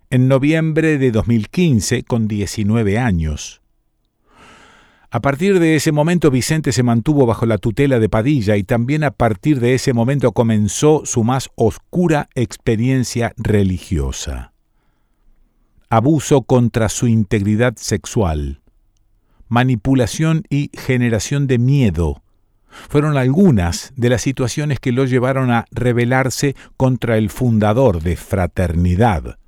en 0.08 0.28
noviembre 0.28 0.96
de 0.96 1.10
2015 1.10 2.04
con 2.04 2.26
19 2.26 2.98
años. 2.98 3.60
A 5.10 5.20
partir 5.20 5.60
de 5.60 5.76
ese 5.76 5.92
momento 5.92 6.30
Vicente 6.30 6.72
se 6.72 6.82
mantuvo 6.82 7.26
bajo 7.26 7.44
la 7.44 7.58
tutela 7.58 7.98
de 7.98 8.08
Padilla 8.08 8.56
y 8.56 8.64
también 8.64 9.04
a 9.04 9.10
partir 9.10 9.60
de 9.60 9.74
ese 9.74 9.92
momento 9.92 10.32
comenzó 10.32 11.02
su 11.04 11.22
más 11.22 11.50
oscura 11.54 12.30
experiencia 12.34 13.34
religiosa. 13.36 14.54
Abuso 15.90 16.42
contra 16.44 16.88
su 16.88 17.08
integridad 17.08 17.74
sexual, 17.76 18.62
manipulación 19.48 20.44
y 20.48 20.70
generación 20.72 21.46
de 21.46 21.58
miedo 21.58 22.22
fueron 22.88 23.16
algunas 23.16 23.92
de 23.96 24.08
las 24.08 24.22
situaciones 24.22 24.80
que 24.80 24.92
lo 24.92 25.04
llevaron 25.04 25.50
a 25.50 25.64
rebelarse 25.70 26.54
contra 26.76 27.18
el 27.18 27.30
fundador 27.30 28.02
de 28.02 28.16
Fraternidad. 28.16 29.38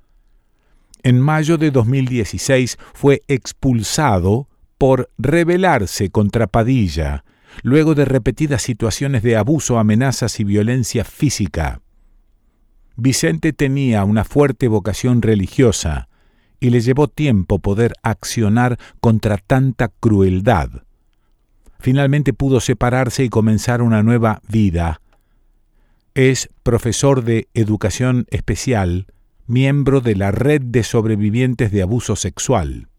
En 1.03 1.19
mayo 1.21 1.57
de 1.57 1.71
2016 1.71 2.77
fue 2.93 3.21
expulsado 3.27 4.47
por 4.77 5.09
rebelarse 5.17 6.09
contra 6.09 6.47
Padilla, 6.47 7.23
luego 7.63 7.95
de 7.95 8.05
repetidas 8.05 8.61
situaciones 8.61 9.23
de 9.23 9.37
abuso, 9.37 9.79
amenazas 9.79 10.39
y 10.39 10.43
violencia 10.43 11.03
física. 11.03 11.81
Vicente 12.95 13.53
tenía 13.53 14.03
una 14.03 14.25
fuerte 14.25 14.67
vocación 14.67 15.21
religiosa 15.21 16.09
y 16.59 16.69
le 16.69 16.81
llevó 16.81 17.07
tiempo 17.07 17.59
poder 17.59 17.93
accionar 18.03 18.77
contra 18.99 19.37
tanta 19.37 19.87
crueldad. 19.87 20.83
Finalmente 21.79 22.33
pudo 22.33 22.59
separarse 22.59 23.23
y 23.23 23.29
comenzar 23.29 23.81
una 23.81 24.03
nueva 24.03 24.41
vida. 24.47 25.01
Es 26.13 26.49
profesor 26.63 27.23
de 27.23 27.47
educación 27.53 28.25
especial, 28.29 29.07
miembro 29.47 30.01
de 30.01 30.15
la 30.15 30.31
red 30.31 30.61
de 30.61 30.83
sobrevivientes 30.83 31.71
de 31.71 31.81
abuso 31.81 32.17
sexual. 32.17 32.89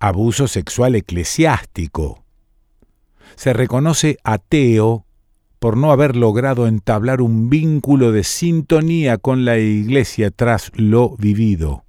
Abuso 0.00 0.48
sexual 0.48 0.94
eclesiástico. 0.94 2.24
Se 3.36 3.52
reconoce 3.52 4.16
ateo 4.24 5.04
por 5.58 5.76
no 5.76 5.92
haber 5.92 6.16
logrado 6.16 6.66
entablar 6.66 7.20
un 7.20 7.50
vínculo 7.50 8.10
de 8.10 8.24
sintonía 8.24 9.18
con 9.18 9.44
la 9.44 9.58
Iglesia 9.58 10.30
tras 10.30 10.72
lo 10.74 11.16
vivido. 11.16 11.84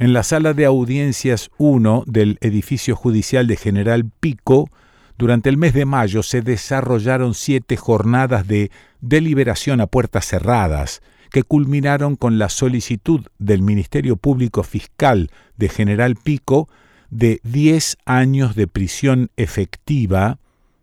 En 0.00 0.12
la 0.12 0.22
sala 0.22 0.54
de 0.54 0.64
audiencias 0.64 1.50
1 1.58 2.04
del 2.06 2.38
edificio 2.40 2.94
judicial 2.94 3.48
de 3.48 3.56
General 3.56 4.08
Pico, 4.20 4.70
durante 5.18 5.48
el 5.48 5.56
mes 5.56 5.74
de 5.74 5.86
mayo 5.86 6.22
se 6.22 6.40
desarrollaron 6.40 7.34
siete 7.34 7.76
jornadas 7.76 8.46
de 8.46 8.70
deliberación 9.00 9.80
a 9.80 9.88
puertas 9.88 10.24
cerradas, 10.24 11.02
que 11.32 11.42
culminaron 11.42 12.14
con 12.14 12.38
la 12.38 12.48
solicitud 12.48 13.26
del 13.40 13.62
Ministerio 13.62 14.16
Público 14.16 14.62
Fiscal 14.62 15.32
de 15.56 15.68
General 15.68 16.14
Pico 16.14 16.68
de 17.10 17.40
10 17.42 17.96
años 18.04 18.54
de 18.54 18.68
prisión 18.68 19.32
efectiva 19.36 20.38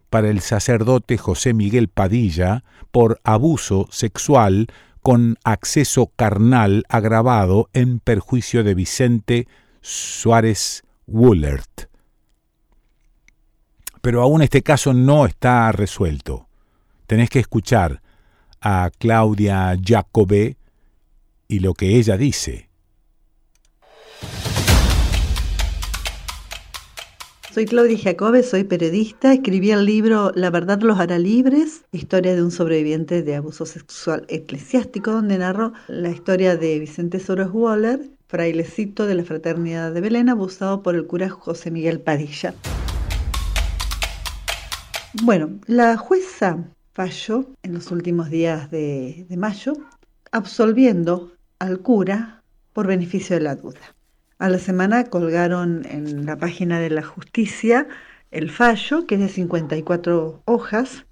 para 0.10 0.30
el 0.30 0.42
sacerdote 0.42 1.18
José 1.18 1.54
Miguel 1.54 1.88
Padilla 1.88 2.66
por 2.92 3.22
abuso 3.24 3.88
sexual 3.92 4.68
con 5.06 5.38
acceso 5.44 6.12
carnal 6.16 6.84
agravado 6.90 7.70
en 7.74 8.00
perjuicio 8.00 8.64
de 8.64 8.74
Vicente 8.74 9.48
Suárez 9.80 10.84
Woolert. 11.06 11.92
Pero 14.02 14.24
aún 14.24 14.42
este 14.42 14.64
caso 14.64 14.94
no 14.94 15.28
está 15.28 15.72
resuelto. 15.72 16.48
tenés 17.06 17.30
que 17.30 17.38
escuchar 17.38 18.02
a 18.62 18.90
Claudia 18.98 19.78
Jacobe 19.80 20.58
y 21.48 21.60
lo 21.60 21.76
que 21.76 21.98
ella 21.98 22.18
dice. 22.18 22.72
Soy 27.56 27.64
Claudia 27.64 27.98
Jacobe, 27.98 28.44
soy 28.44 28.66
periodista, 28.66 29.32
escribí 29.32 29.72
el 29.72 29.86
libro 29.86 30.34
La 30.36 30.50
verdad 30.50 30.82
los 30.82 31.00
hará 31.00 31.18
libres, 31.18 31.86
historia 31.94 32.36
de 32.36 32.44
un 32.44 32.52
sobreviviente 32.52 33.24
de 33.24 33.38
abuso 33.38 33.66
sexual 33.66 34.26
eclesiástico, 34.28 35.14
donde 35.14 35.38
narro 35.38 35.72
la 35.88 36.10
historia 36.10 36.58
de 36.58 36.78
Vicente 36.80 37.18
Soros 37.18 37.52
Waller, 37.54 38.10
frailecito 38.28 39.06
de 39.06 39.16
la 39.16 39.24
Fraternidad 39.24 39.94
de 39.94 40.02
Belén, 40.02 40.28
abusado 40.28 40.84
por 40.84 40.96
el 40.96 41.08
cura 41.08 41.30
José 41.30 41.72
Miguel 41.72 42.02
Padilla. 42.02 42.54
Bueno, 45.24 45.52
la 45.66 45.96
jueza 45.96 46.62
falló 46.92 47.46
en 47.64 47.74
los 47.74 47.90
últimos 47.90 48.30
días 48.30 48.70
de, 48.70 49.28
de 49.30 49.38
mayo, 49.38 49.78
absolviendo 50.34 51.32
al 51.60 51.80
cura 51.80 52.44
por 52.74 52.86
beneficio 52.86 53.38
de 53.38 53.44
la 53.44 53.56
duda. 53.56 53.95
A 54.38 54.50
la 54.50 54.60
semana 54.60 55.06
colgaron 55.06 55.86
en 55.90 56.26
la 56.26 56.38
página 56.38 56.80
de 56.80 56.90
la 56.90 57.04
justicia 57.04 57.88
el 58.32 58.52
fallo, 58.52 59.08
que 59.08 59.16
es 59.16 59.22
de 59.22 59.30
54 59.30 60.42
hojas, 60.44 61.06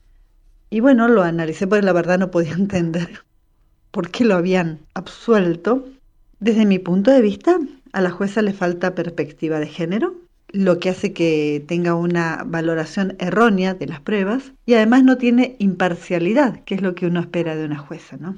y 0.69 0.79
bueno, 0.79 1.07
lo 1.07 1.21
analicé 1.21 1.67
porque 1.67 1.85
la 1.85 1.93
verdad 1.93 2.19
no 2.19 2.31
podía 2.31 2.53
entender 2.57 3.23
por 3.91 4.09
qué 4.09 4.25
lo 4.25 4.35
habían 4.35 4.79
absuelto. 4.93 5.87
Desde 6.39 6.65
mi 6.65 6.79
punto 6.79 7.11
de 7.11 7.21
vista, 7.21 7.59
a 7.93 8.01
la 8.01 8.09
jueza 8.09 8.41
le 8.41 8.53
falta 8.53 8.95
perspectiva 8.95 9.59
de 9.59 9.67
género, 9.67 10.15
lo 10.49 10.79
que 10.79 10.89
hace 10.89 11.13
que 11.13 11.63
tenga 11.67 11.95
una 11.95 12.43
valoración 12.45 13.15
errónea 13.19 13.73
de 13.73 13.87
las 13.87 14.01
pruebas 14.01 14.51
y 14.65 14.73
además 14.73 15.03
no 15.03 15.17
tiene 15.17 15.55
imparcialidad, 15.59 16.61
que 16.65 16.75
es 16.75 16.81
lo 16.81 16.95
que 16.95 17.05
uno 17.05 17.21
espera 17.21 17.55
de 17.55 17.65
una 17.65 17.77
jueza, 17.77 18.17
¿no? 18.17 18.35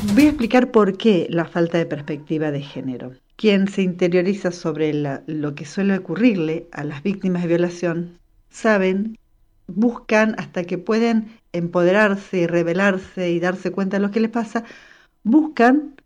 Voy 0.00 0.26
a 0.26 0.28
explicar 0.28 0.70
por 0.70 0.96
qué 0.96 1.26
la 1.28 1.44
falta 1.44 1.76
de 1.76 1.86
perspectiva 1.86 2.52
de 2.52 2.62
género. 2.62 3.12
Quien 3.36 3.66
se 3.66 3.82
interioriza 3.82 4.52
sobre 4.52 4.92
lo 4.92 5.54
que 5.54 5.64
suele 5.64 5.98
ocurrirle 5.98 6.68
a 6.72 6.84
las 6.84 7.02
víctimas 7.02 7.42
de 7.42 7.48
violación, 7.48 8.18
saben, 8.48 9.18
buscan 9.66 10.36
hasta 10.38 10.62
que 10.64 10.78
pueden 10.78 11.36
empoderarse 11.52 12.38
y 12.38 12.46
revelarse 12.46 13.30
y 13.30 13.40
darse 13.40 13.72
cuenta 13.72 13.96
de 13.96 14.02
lo 14.02 14.12
que 14.12 14.20
les 14.20 14.30
pasa, 14.30 14.64
buscan 15.24 15.96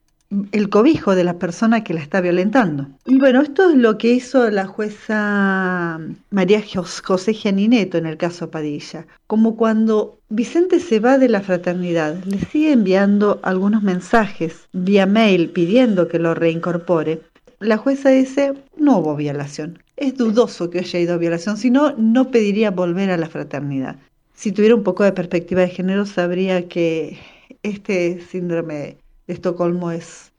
el 0.52 0.68
cobijo 0.68 1.14
de 1.14 1.24
la 1.24 1.38
persona 1.38 1.84
que 1.84 1.94
la 1.94 2.00
está 2.00 2.20
violentando. 2.20 2.86
Y 3.06 3.18
bueno, 3.18 3.42
esto 3.42 3.70
es 3.70 3.76
lo 3.76 3.98
que 3.98 4.12
hizo 4.12 4.50
la 4.50 4.66
jueza 4.66 6.00
María 6.30 6.62
José 7.02 7.34
Gianineto 7.34 7.98
en 7.98 8.06
el 8.06 8.16
caso 8.16 8.50
Padilla. 8.50 9.06
Como 9.26 9.56
cuando 9.56 10.18
Vicente 10.28 10.80
se 10.80 11.00
va 11.00 11.18
de 11.18 11.28
la 11.28 11.40
fraternidad, 11.40 12.22
le 12.24 12.38
sigue 12.38 12.72
enviando 12.72 13.40
algunos 13.42 13.82
mensajes 13.82 14.68
vía 14.72 15.06
mail 15.06 15.50
pidiendo 15.50 16.08
que 16.08 16.18
lo 16.18 16.34
reincorpore. 16.34 17.20
La 17.60 17.76
jueza 17.76 18.08
dice, 18.08 18.54
no 18.76 18.98
hubo 18.98 19.14
violación. 19.14 19.78
Es 19.96 20.16
dudoso 20.16 20.70
que 20.70 20.80
haya 20.80 20.98
ido 20.98 21.14
a 21.14 21.18
violación, 21.18 21.56
si 21.56 21.70
no, 21.70 21.94
no 21.96 22.30
pediría 22.30 22.70
volver 22.70 23.10
a 23.10 23.16
la 23.16 23.28
fraternidad. 23.28 23.96
Si 24.34 24.50
tuviera 24.50 24.74
un 24.74 24.82
poco 24.82 25.04
de 25.04 25.12
perspectiva 25.12 25.60
de 25.60 25.68
género, 25.68 26.06
sabría 26.06 26.66
que 26.68 27.18
este 27.62 28.20
síndrome 28.20 28.96
de 29.26 29.34
Estocolmo 29.34 29.90
es, 29.90 30.32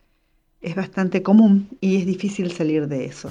es 0.62 0.76
bastante 0.76 1.22
común 1.24 1.70
y 1.82 1.98
es 1.98 2.06
difícil 2.06 2.52
salir 2.52 2.88
de 2.88 3.06
eso. 3.06 3.30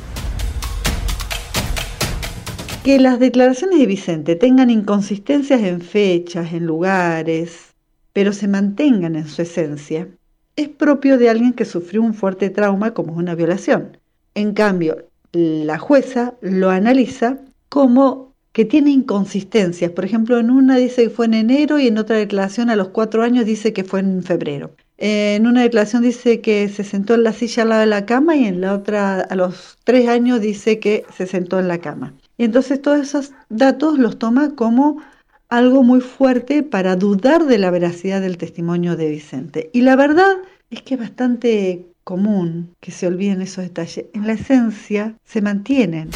Que 2.85 2.99
las 2.99 3.21
declaraciones 3.21 3.79
de 3.79 3.87
Vicente 3.87 4.37
tengan 4.37 4.71
inconsistencias 4.71 5.63
en 5.63 5.81
fechas, 5.81 6.53
en 6.53 6.67
lugares, 6.67 7.75
pero 8.13 8.33
se 8.33 8.49
mantengan 8.49 9.17
en 9.17 9.29
su 9.29 9.43
esencia, 9.43 10.09
es 10.57 10.69
propio 10.69 11.17
de 11.17 11.31
alguien 11.31 11.55
que 11.55 11.65
sufrió 11.65 12.03
un 12.03 12.15
fuerte 12.15 12.51
trauma 12.51 12.93
como 12.93 13.15
una 13.15 13.35
violación. 13.35 13.97
En 14.35 14.53
cambio, 14.53 15.07
la 15.33 15.79
jueza 15.79 16.35
lo 16.43 16.71
analiza 16.71 17.39
como 17.69 18.35
que 18.53 18.67
tiene 18.67 18.91
inconsistencias. 18.91 19.91
Por 19.93 20.05
ejemplo, 20.05 20.39
en 20.39 20.51
una 20.51 20.77
dice 20.77 21.05
que 21.05 21.11
fue 21.11 21.25
en 21.27 21.35
enero 21.35 21.79
y 21.79 21.87
en 21.87 21.97
otra 21.97 22.17
declaración 22.17 22.69
a 22.69 22.77
los 22.77 22.89
cuatro 22.89 23.23
años 23.23 23.47
dice 23.47 23.73
que 23.73 23.85
fue 23.85 24.01
en 24.01 24.23
febrero. 24.23 24.73
En 25.05 25.49
una 25.49 25.63
declaración 25.63 26.05
dice 26.05 26.41
que 26.41 26.69
se 26.69 26.85
sentó 26.85 27.15
en 27.15 27.25
la 27.25 27.33
silla 27.33 27.65
al 27.65 27.71
lado 27.71 27.81
de 27.81 27.89
la 27.89 28.07
cama 28.07 28.37
y 28.37 28.45
en 28.45 28.61
la 28.61 28.73
otra 28.73 29.23
a 29.23 29.35
los 29.35 29.77
tres 29.83 30.09
años 30.09 30.41
dice 30.41 30.79
que 30.79 31.05
se 31.13 31.27
sentó 31.27 31.59
en 31.59 31.67
la 31.67 31.79
cama. 31.79 32.15
Y 32.39 32.45
entonces 32.45 32.81
todos 32.81 33.01
esos 33.01 33.33
datos 33.49 33.99
los 33.99 34.21
toma 34.21 34.55
como 34.55 35.03
algo 35.49 35.83
muy 35.83 36.01
fuerte 36.01 36.63
para 36.63 36.95
dudar 36.95 37.47
de 37.47 37.59
la 37.59 37.73
veracidad 37.73 38.21
del 38.21 38.39
testimonio 38.39 38.95
de 38.95 39.11
Vicente. 39.11 39.71
Y 39.73 39.81
la 39.81 39.97
verdad 39.97 40.37
es 40.71 40.83
que 40.83 40.95
es 40.95 41.01
bastante 41.01 41.85
común 42.05 42.73
que 42.79 42.93
se 42.93 43.09
olviden 43.09 43.43
esos 43.43 43.65
detalles. 43.65 44.05
En 44.15 44.29
la 44.29 44.35
esencia 44.35 45.17
se 45.25 45.43
mantienen. 45.43 46.11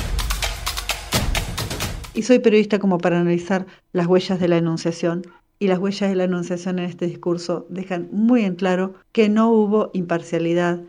Y 2.15 2.23
soy 2.23 2.39
periodista 2.39 2.79
como 2.79 2.99
para 2.99 3.19
analizar 3.19 3.67
las 3.93 4.07
huellas 4.07 4.39
de 4.39 4.47
la 4.47 4.59
enunciación 4.59 5.25
y 5.59 5.69
las 5.69 5.79
huellas 5.79 6.11
de 6.11 6.17
la 6.17 6.25
enunciación 6.25 6.79
en 6.79 6.87
este 6.87 7.07
discurso 7.07 7.67
dejan 7.69 8.09
muy 8.13 8.45
en 8.45 8.57
claro 8.57 8.95
que 9.13 9.29
no 9.29 9.51
hubo 9.51 9.91
imparcialidad 9.95 10.81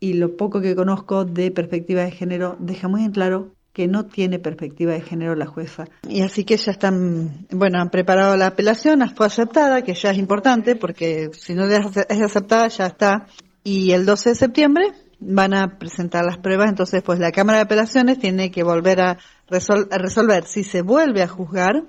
y 0.00 0.14
lo 0.14 0.36
poco 0.36 0.60
que 0.60 0.74
conozco 0.74 1.24
de 1.24 1.50
perspectiva 1.50 2.02
de 2.02 2.10
género 2.10 2.56
deja 2.58 2.88
muy 2.88 3.04
en 3.04 3.12
claro 3.12 3.52
que 3.72 3.88
no 3.88 4.04
tiene 4.06 4.38
perspectiva 4.38 4.92
de 4.92 5.00
género 5.00 5.34
la 5.34 5.46
jueza. 5.46 5.86
Y 6.06 6.22
así 6.22 6.44
que 6.44 6.56
ya 6.56 6.72
están, 6.72 7.46
bueno, 7.50 7.80
han 7.80 7.90
preparado 7.90 8.36
la 8.36 8.48
apelación, 8.48 9.00
fue 9.16 9.26
aceptada, 9.26 9.82
que 9.82 9.94
ya 9.94 10.10
es 10.10 10.18
importante 10.18 10.76
porque 10.76 11.30
si 11.32 11.54
no 11.54 11.64
es 11.64 11.96
aceptada 12.22 12.68
ya 12.68 12.86
está. 12.86 13.26
Y 13.64 13.92
el 13.92 14.04
12 14.04 14.30
de 14.30 14.34
septiembre 14.34 14.92
van 15.20 15.54
a 15.54 15.78
presentar 15.78 16.24
las 16.24 16.38
pruebas, 16.38 16.68
entonces 16.68 17.02
pues 17.02 17.18
la 17.18 17.32
Cámara 17.32 17.58
de 17.58 17.64
Apelaciones 17.64 18.18
tiene 18.18 18.50
que 18.50 18.62
volver 18.62 19.00
a, 19.00 19.10
a 19.10 19.98
resolver 19.98 20.44
si 20.44 20.64
se 20.64 20.82
vuelve 20.82 21.22
a 21.22 21.28
juzgar 21.28 21.84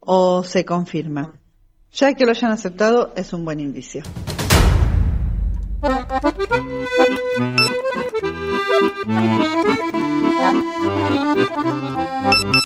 o 0.00 0.42
se 0.42 0.64
confirma. 0.64 1.34
Ya 1.92 2.14
que 2.14 2.24
lo 2.24 2.30
hayan 2.30 2.52
aceptado 2.52 3.12
es 3.16 3.32
un 3.32 3.44
buen 3.44 3.58
indicio. 3.58 4.02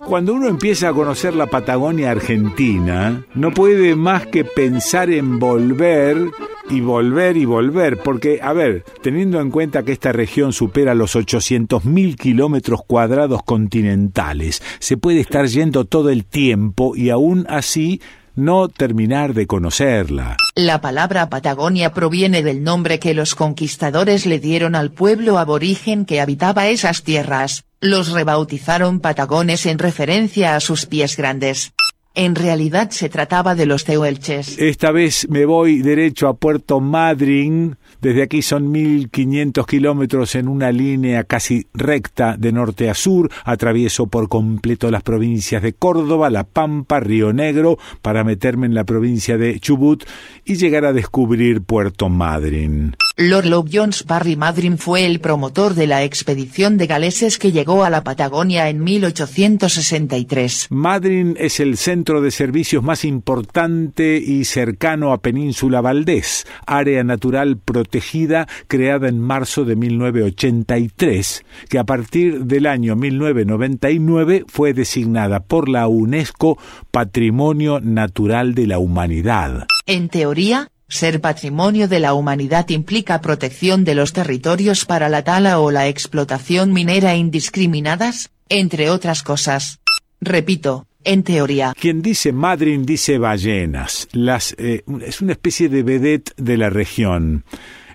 Cuando 0.07 0.35
uno 0.35 0.49
empieza 0.49 0.89
a 0.89 0.93
conocer 0.93 1.35
la 1.35 1.47
Patagonia 1.47 2.11
Argentina, 2.11 3.25
no 3.35 3.53
puede 3.53 3.95
más 3.97 4.27
que 4.27 4.45
pensar 4.45 5.11
en 5.11 5.39
volver 5.39 6.31
y 6.69 6.81
volver 6.81 7.37
y 7.37 7.47
volver, 7.47 7.99
porque, 7.99 8.41
a 8.43 8.53
ver, 8.53 8.85
teniendo 9.03 9.41
en 9.41 9.51
cuenta 9.51 9.83
que 9.83 9.93
esta 9.93 10.13
región 10.13 10.53
supera 10.53 10.95
los 10.95 11.17
800.000 11.17 12.17
kilómetros 12.17 12.83
cuadrados 12.87 13.43
continentales, 13.43 14.63
se 14.81 14.97
puede 14.97 15.21
estar 15.21 15.47
yendo 15.47 15.87
todo 15.87 16.11
el 16.11 16.27
tiempo 16.27 16.95
y 16.95 17.11
aún 17.11 17.47
así 17.49 18.01
no 18.35 18.69
terminar 18.69 19.35
de 19.35 19.47
conocerla. 19.47 20.37
La 20.55 20.81
palabra 20.81 21.29
Patagonia 21.29 21.93
proviene 21.93 22.43
del 22.43 22.63
nombre 22.65 22.99
que 22.99 23.13
los 23.13 23.35
conquistadores 23.35 24.25
le 24.25 24.39
dieron 24.39 24.75
al 24.75 24.91
pueblo 24.91 25.39
aborigen 25.39 26.05
que 26.07 26.21
habitaba 26.21 26.69
esas 26.69 27.03
tierras, 27.03 27.65
los 27.81 28.13
rebautizaron 28.13 29.01
Patagones 29.01 29.67
en 29.67 29.79
referencia 29.79 30.57
a 30.57 30.61
sus 30.61 30.87
pies 30.87 31.19
grandes. 31.19 31.74
En 32.17 32.37
realidad 32.37 32.91
se 32.91 33.09
trataba 33.09 33.57
de 33.57 33.67
los 33.67 33.85
tehuelches. 33.85 34.57
Esta 34.59 34.93
vez 34.93 35.27
me 35.29 35.45
voy 35.47 35.83
derecho 35.83 36.29
a 36.29 36.35
Puerto 36.35 36.79
Madryn, 36.79 37.77
desde 38.05 38.23
aquí 38.23 38.43
son 38.43 38.71
1500 38.71 39.67
kilómetros 39.67 40.35
en 40.35 40.47
una 40.47 40.71
línea 40.71 41.25
casi 41.25 41.67
recta 41.73 42.37
de 42.37 42.53
norte 42.53 42.91
a 42.91 42.95
sur. 42.95 43.31
Atravieso 43.45 44.09
por 44.09 44.29
completo 44.29 44.91
las 44.91 45.03
provincias 45.03 45.63
de 45.63 45.73
Córdoba, 45.73 46.29
La 46.29 46.45
Pampa, 46.45 47.01
Río 47.01 47.33
Negro, 47.33 47.79
para 48.03 48.23
meterme 48.23 48.67
en 48.67 48.75
la 48.75 48.85
provincia 48.85 49.39
de 49.39 49.59
Chubut 49.59 50.05
y 50.45 50.57
llegar 50.57 50.85
a 50.85 50.93
descubrir 50.93 51.63
Puerto 51.63 52.11
Madryn. 52.11 52.95
Lord 53.17 53.47
Love 53.47 53.71
Jones 53.73 54.07
Barry 54.09 54.35
Madryn 54.35 54.77
fue 54.77 55.07
el 55.07 55.21
promotor 55.21 55.75
de 55.75 55.87
la 55.87 56.03
expedición 56.03 56.77
de 56.77 56.89
galeses 56.89 57.39
que 57.39 57.53
llegó 57.53 57.85
a 57.85 57.91
la 57.91 58.03
Patagonia 58.03 58.69
en 58.69 58.83
1863. 58.83 60.67
Madryn 60.71 61.37
es 61.39 61.61
el 61.61 61.77
centro 61.77 62.21
de 62.21 62.33
servicios 62.33 62.83
más 62.83 63.05
importante 63.05 64.17
y 64.17 64.45
cercano 64.45 65.13
a 65.13 65.19
Península 65.19 65.81
Valdés, 65.81 66.45
área 66.67 67.05
natural 67.05 67.57
protegida 67.57 68.49
creada 68.67 69.09
en 69.09 69.21
marzo 69.21 69.65
de 69.65 69.77
1983, 69.77 71.45
que 71.69 71.79
a 71.79 71.85
partir 71.85 72.47
del 72.47 72.67
año 72.67 72.97
1999 72.97 74.45
fue 74.49 74.75
designada 74.75 75.39
por 75.39 75.69
la 75.69 75.87
UNESCO 75.87 76.59
Patrimonio 76.91 77.79
Natural 77.79 78.55
de 78.57 78.67
la 78.67 78.79
Humanidad. 78.81 79.69
En 79.87 80.09
teoría, 80.09 80.73
ser 80.89 81.21
patrimonio 81.21 81.89
de 81.89 82.01
la 82.01 82.15
humanidad 82.15 82.69
implica 82.69 83.21
protección 83.21 83.85
de 83.85 83.95
los 83.95 84.13
territorios 84.13 84.85
para 84.85 85.09
la 85.09 85.23
tala 85.25 85.61
o 85.61 85.71
la 85.71 85.89
explotación 85.89 86.73
minera 86.73 87.17
indiscriminadas, 87.17 88.31
entre 88.49 88.91
otras 88.91 89.23
cosas. 89.23 89.81
Repito, 90.21 90.87
en 91.05 91.23
teoría. 91.23 91.75
Quien 91.79 92.03
dice 92.03 92.33
Madrid 92.33 92.81
dice 92.83 93.19
ballenas. 93.19 94.09
Las, 94.13 94.55
eh, 94.59 94.85
es 95.07 95.21
una 95.21 95.33
especie 95.33 95.69
de 95.69 95.83
vedette 95.83 96.33
de 96.37 96.57
la 96.57 96.71
región. 96.71 97.45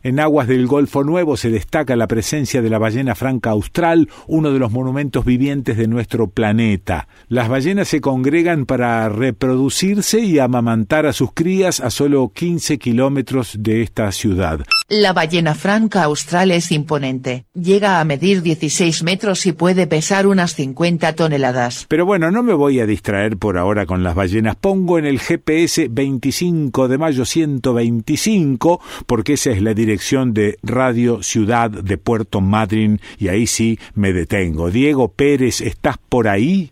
En 0.02 0.20
aguas 0.20 0.48
del 0.48 0.66
Golfo 0.66 1.04
Nuevo 1.04 1.36
se 1.36 1.50
destaca 1.50 1.96
la 1.96 2.08
presencia 2.08 2.62
de 2.62 2.70
la 2.70 2.80
ballena 2.80 3.16
franca 3.16 3.50
austral, 3.50 4.10
uno 4.28 4.52
de 4.52 4.60
los 4.60 4.72
monumentos 4.72 5.26
vivientes 5.26 5.76
de 5.76 5.88
nuestro 5.88 6.30
planeta. 6.30 7.08
Las 7.28 7.50
ballenas 7.50 7.90
se 7.90 8.00
congregan 8.00 8.66
para 8.66 9.10
reproducirse 9.10 10.22
y 10.22 10.40
amamantar 10.40 11.06
a 11.06 11.14
sus 11.14 11.34
crías 11.34 11.82
a 11.82 11.90
solo 11.90 12.32
15 12.34 12.78
kilómetros 12.78 13.58
de 13.60 13.82
esta 13.82 14.12
ciudad. 14.12 14.62
La 14.88 15.14
ballena 15.14 15.54
franca 15.54 16.04
austral 16.04 16.52
es 16.52 16.72
imponente. 16.72 17.46
Llega 17.54 18.00
a 18.00 18.06
medir 18.06 18.42
16 18.42 19.04
metros 19.04 19.46
y 19.46 19.52
puede 19.52 19.86
pesar 19.86 20.26
unas 20.28 20.56
50 20.56 21.14
toneladas. 21.14 21.86
Pero 21.90 22.06
bueno, 22.06 22.32
no 22.32 22.42
me 22.42 22.54
voy 22.54 22.80
a 22.80 22.88
distraer 22.88 23.38
por 23.38 23.58
ahora 23.58 23.86
con 23.86 24.02
las 24.02 24.16
ballenas. 24.16 24.56
Pongo 24.56 24.98
en 24.98 25.06
el 25.06 25.20
GPS 25.20 25.90
25 25.92 26.88
de 26.88 26.98
mayo 26.98 27.26
125 27.26 28.82
porque 29.06 29.34
esa 29.34 29.52
es 29.52 29.62
la 29.62 29.74
dirección 29.74 29.89
dirección 29.90 30.36
de 30.36 30.60
Radio 30.62 31.24
Ciudad 31.24 31.72
de 31.72 31.98
Puerto 31.98 32.42
Madryn 32.42 33.00
y 33.18 33.30
ahí 33.30 33.48
sí 33.48 33.80
me 33.96 34.14
detengo. 34.14 34.70
Diego 34.70 35.08
Pérez, 35.08 35.62
¿estás 35.62 35.98
por 35.98 36.28
ahí? 36.28 36.70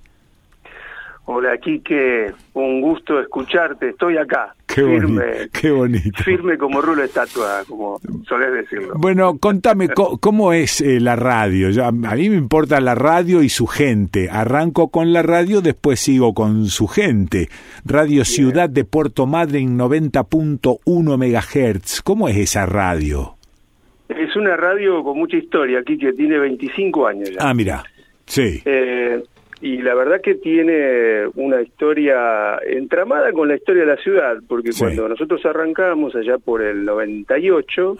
Hola, 1.26 1.58
Quique, 1.58 2.32
un 2.54 2.80
gusto 2.80 3.20
escucharte. 3.20 3.90
Estoy 3.90 4.18
acá. 4.18 4.54
Qué 4.77 4.83
firme, 4.83 5.25
bonito, 5.25 5.59
qué 5.59 5.72
bonito. 5.72 6.23
Firme 6.23 6.56
como 6.56 6.81
rulo 6.81 7.01
de 7.01 7.07
estatua, 7.07 7.64
como 7.67 7.99
solés 8.30 8.53
decirlo. 8.53 8.93
Bueno, 8.95 9.39
contame, 9.39 9.89
¿cómo, 9.89 10.53
es 10.53 10.81
eh, 10.81 10.99
la 10.99 11.15
radio? 11.15 11.69
a 11.83 11.91
mí 11.91 12.30
me 12.30 12.35
importa 12.35 12.80
la 12.80 12.93
radio 12.93 13.41
y 13.41 13.49
su 13.49 13.65
gente. 13.65 14.30
Arranco 14.30 14.91
con 14.91 15.14
la 15.14 15.23
radio, 15.23 15.61
después 15.61 15.99
sigo 15.99 16.35
con 16.35 16.67
su 16.67 16.85
gente. 16.85 17.49
Radio 17.85 18.23
Ciudad 18.23 18.69
de 18.69 18.85
Puerto 18.85 19.25
Madryn 19.25 19.80
90.1 19.80 20.83
MHz. 20.85 22.03
¿Cómo 22.03 22.30
es 22.30 22.38
esa 22.38 22.67
radio? 22.67 23.35
Es 24.09 24.35
una 24.35 24.56
radio 24.57 25.03
con 25.03 25.17
mucha 25.17 25.38
historia, 25.38 25.80
aquí 25.80 25.97
que 25.97 26.14
tiene 26.14 26.38
25 26.38 27.07
años 27.07 27.31
ya. 27.31 27.38
Ah, 27.39 27.56
mira, 27.56 27.83
sí. 28.27 28.61
Eh, 28.64 29.23
y 29.61 29.77
la 29.82 29.95
verdad 29.95 30.22
que 30.22 30.36
tiene 30.36 31.27
una 31.36 31.61
historia 31.61 32.58
entramada 32.66 33.32
con 33.32 33.48
la 33.48 33.56
historia 33.56 33.84
de 33.84 33.95
la 33.95 34.02
ciudad, 34.02 34.38
porque 34.48 34.69
cuando 34.77 35.08
nosotros 35.10 35.44
arrancamos 35.45 36.16
allá 36.16 36.38
por 36.38 36.61
el 36.61 36.86
98, 36.86 37.98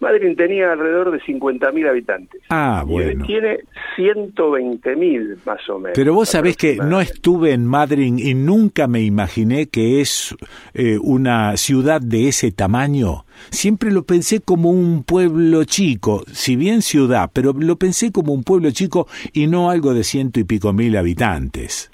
Madrid 0.00 0.34
tenía 0.36 0.72
alrededor 0.72 1.10
de 1.10 1.20
50.000 1.20 1.88
habitantes. 1.88 2.42
Ah, 2.48 2.84
bueno. 2.86 3.24
Y 3.24 3.26
tiene 3.26 3.58
120.000 3.96 5.38
más 5.44 5.68
o 5.68 5.78
menos. 5.78 5.92
Pero 5.94 6.14
vos 6.14 6.28
sabés 6.28 6.56
que 6.56 6.76
no 6.76 7.00
estuve 7.00 7.52
en 7.52 7.66
Madrid 7.66 8.14
y 8.18 8.34
nunca 8.34 8.86
me 8.86 9.02
imaginé 9.02 9.66
que 9.66 10.00
es 10.00 10.34
eh, 10.74 10.98
una 11.00 11.56
ciudad 11.56 12.00
de 12.00 12.28
ese 12.28 12.50
tamaño. 12.50 13.24
Siempre 13.50 13.90
lo 13.90 14.04
pensé 14.04 14.40
como 14.40 14.70
un 14.70 15.04
pueblo 15.04 15.64
chico, 15.64 16.24
si 16.32 16.56
bien 16.56 16.82
ciudad, 16.82 17.30
pero 17.32 17.52
lo 17.52 17.76
pensé 17.76 18.12
como 18.12 18.32
un 18.32 18.42
pueblo 18.42 18.70
chico 18.70 19.06
y 19.32 19.46
no 19.46 19.70
algo 19.70 19.94
de 19.94 20.04
ciento 20.04 20.40
y 20.40 20.44
pico 20.44 20.72
mil 20.72 20.96
habitantes. 20.96 21.90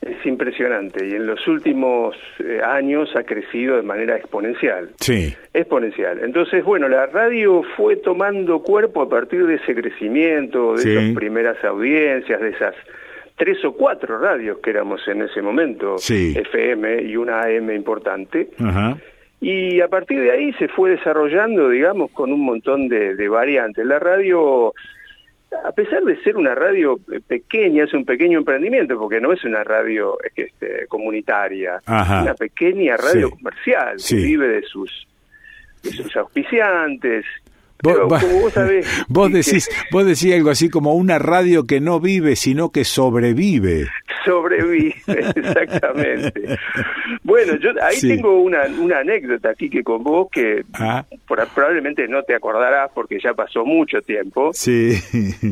Es 0.00 0.24
impresionante 0.24 1.06
y 1.06 1.14
en 1.14 1.26
los 1.26 1.46
últimos 1.48 2.14
eh, 2.38 2.60
años 2.64 3.08
ha 3.16 3.24
crecido 3.24 3.76
de 3.76 3.82
manera 3.82 4.16
exponencial. 4.16 4.90
Sí. 5.00 5.34
Exponencial. 5.52 6.20
Entonces, 6.22 6.62
bueno, 6.64 6.88
la 6.88 7.06
radio 7.06 7.62
fue 7.76 7.96
tomando 7.96 8.60
cuerpo 8.60 9.02
a 9.02 9.08
partir 9.08 9.46
de 9.46 9.56
ese 9.56 9.74
crecimiento, 9.74 10.74
de 10.74 10.92
esas 10.92 11.14
primeras 11.14 11.62
audiencias, 11.64 12.40
de 12.40 12.50
esas 12.50 12.74
tres 13.36 13.62
o 13.64 13.72
cuatro 13.72 14.18
radios 14.18 14.58
que 14.58 14.70
éramos 14.70 15.06
en 15.08 15.22
ese 15.22 15.42
momento, 15.42 15.96
FM 15.96 17.02
y 17.02 17.16
una 17.16 17.42
AM 17.42 17.70
importante. 17.70 18.50
Ajá. 18.58 18.96
Y 19.40 19.80
a 19.80 19.88
partir 19.88 20.20
de 20.20 20.30
ahí 20.30 20.52
se 20.54 20.68
fue 20.68 20.90
desarrollando, 20.90 21.68
digamos, 21.68 22.10
con 22.12 22.32
un 22.32 22.40
montón 22.40 22.88
de, 22.88 23.28
variantes. 23.28 23.84
La 23.84 23.98
radio, 23.98 24.72
a 25.64 25.72
pesar 25.72 26.02
de 26.04 26.20
ser 26.22 26.36
una 26.36 26.54
radio 26.54 26.98
pequeña, 27.26 27.84
es 27.84 27.94
un 27.94 28.04
pequeño 28.04 28.38
emprendimiento, 28.38 28.98
porque 28.98 29.20
no 29.20 29.32
es 29.32 29.44
una 29.44 29.64
radio 29.64 30.16
este, 30.34 30.86
comunitaria, 30.88 31.76
es 31.76 32.08
una 32.22 32.34
pequeña 32.34 32.96
radio 32.96 33.30
comercial 33.30 33.96
que 34.06 34.16
vive 34.16 34.48
de 34.48 34.62
sus, 34.62 35.06
de 35.82 35.90
sus 35.90 36.16
auspiciantes, 36.16 37.24
Vos, 37.82 39.32
decís, 39.32 39.68
vos 39.90 40.06
decís 40.06 40.34
algo 40.34 40.50
así 40.50 40.70
como 40.70 40.94
una 40.94 41.18
radio 41.18 41.66
que 41.66 41.80
no 41.80 42.00
vive, 42.00 42.36
sino 42.36 42.70
que 42.70 42.84
sobrevive. 42.84 43.86
Sobrevive, 44.26 44.94
exactamente. 45.06 46.58
bueno, 47.22 47.56
yo 47.56 47.70
ahí 47.80 48.00
tengo 48.00 48.40
una, 48.40 48.64
una 48.78 48.98
anécdota 48.98 49.50
aquí 49.50 49.70
que 49.70 49.84
con 49.84 50.02
vos 50.02 50.28
que 50.32 50.64
ah. 50.74 51.04
probablemente 51.54 52.08
no 52.08 52.24
te 52.24 52.34
acordarás 52.34 52.90
porque 52.92 53.18
ya 53.22 53.34
pasó 53.34 53.64
mucho 53.64 54.02
tiempo. 54.02 54.50
Sí. 54.52 54.94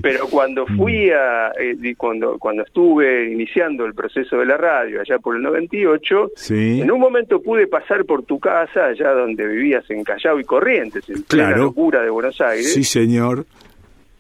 Pero 0.03 0.27
cuando 0.31 0.67
fui 0.67 1.11
a, 1.11 1.53
eh, 1.59 1.95
cuando, 1.97 2.37
cuando 2.39 2.65
estuve 2.65 3.31
iniciando 3.31 3.87
el 3.87 3.95
proceso 3.95 4.39
de 4.39 4.47
la 4.47 4.57
radio 4.57 5.01
allá 5.01 5.19
por 5.21 5.37
el 5.37 5.43
98, 5.43 6.33
sí. 6.35 6.81
en 6.81 6.91
un 6.91 6.99
momento 6.99 7.41
pude 7.41 7.69
pasar 7.69 8.05
por 8.05 8.25
tu 8.25 8.41
casa 8.41 8.87
allá 8.87 9.13
donde 9.13 9.47
vivías 9.47 9.89
en 9.89 10.03
Callao 10.03 10.41
y 10.41 10.45
Corrientes, 10.45 11.09
en 11.09 11.23
plena 11.23 11.57
locura 11.57 12.03
de 12.03 12.11
Buenos 12.11 12.41
Aires. 12.41 12.73
Sí, 12.73 12.83
señor. 12.83 13.47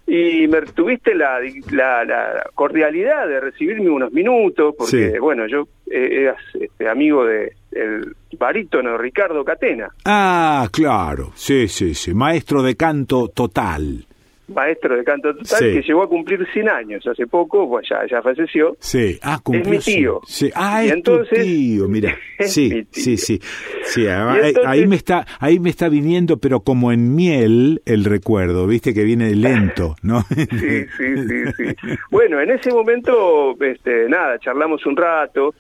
Y 0.07 0.47
me 0.49 0.60
tuviste 0.62 1.15
la, 1.15 1.41
la, 1.70 2.50
cordialidad 2.55 3.26
de 3.26 3.41
recibirme 3.41 3.89
unos 3.89 4.12
minutos, 4.12 4.74
porque, 4.76 5.18
bueno, 5.18 5.47
yo 5.47 5.66
eh, 5.91 6.23
eras 6.23 6.36
este, 6.52 6.89
amigo 6.89 7.24
de 7.24 7.55
el 7.73 8.15
barítono 8.39 8.97
Ricardo 8.99 9.44
Catena. 9.44 9.89
Ah, 10.05 10.68
claro, 10.70 11.33
sí, 11.34 11.68
sí, 11.68 11.94
sí, 11.94 12.15
maestro 12.15 12.62
de 12.62 12.76
canto 12.76 13.28
total 13.28 14.07
maestro 14.48 14.97
de 14.97 15.05
canto 15.05 15.34
total, 15.34 15.60
que 15.60 15.82
llegó 15.82 16.02
a 16.02 16.08
cumplir 16.08 16.47
100 16.52 16.68
años 16.68 17.06
hace 17.06 17.26
poco, 17.26 17.68
pues 17.68 17.89
ya, 17.89 18.00
ya 18.10 18.20
falleció. 18.23 18.76
Sí, 18.78 19.18
ah, 19.23 19.40
Es 19.52 19.68
mi 19.68 19.78
tío. 19.78 20.20
Sí. 20.26 20.50
Ah, 20.55 20.84
es 20.84 20.92
entonces, 20.92 21.39
tu 21.39 21.44
tío, 21.44 21.89
mira. 21.89 22.16
Sí, 22.40 22.84
sí, 22.90 23.16
sí, 23.16 23.40
sí. 23.84 24.06
ahí, 24.08 24.86
me 24.86 24.97
está, 24.97 25.24
ahí 25.39 25.60
me 25.60 25.70
está 25.70 25.89
viniendo, 25.89 26.39
pero 26.39 26.60
como 26.60 26.90
en 26.92 27.14
miel, 27.14 27.81
el 27.86 28.05
recuerdo, 28.05 28.66
viste 28.66 28.92
que 28.92 29.05
viene 29.05 29.34
lento, 29.34 29.94
¿no? 30.02 30.23
sí, 30.23 30.47
sí, 30.48 31.16
sí, 31.28 31.44
sí. 31.56 31.97
Bueno, 32.10 32.40
en 32.40 32.50
ese 32.50 32.70
momento, 32.73 33.56
este, 33.60 34.08
nada, 34.08 34.39
charlamos 34.40 34.84
un 34.84 34.97
rato 34.97 35.55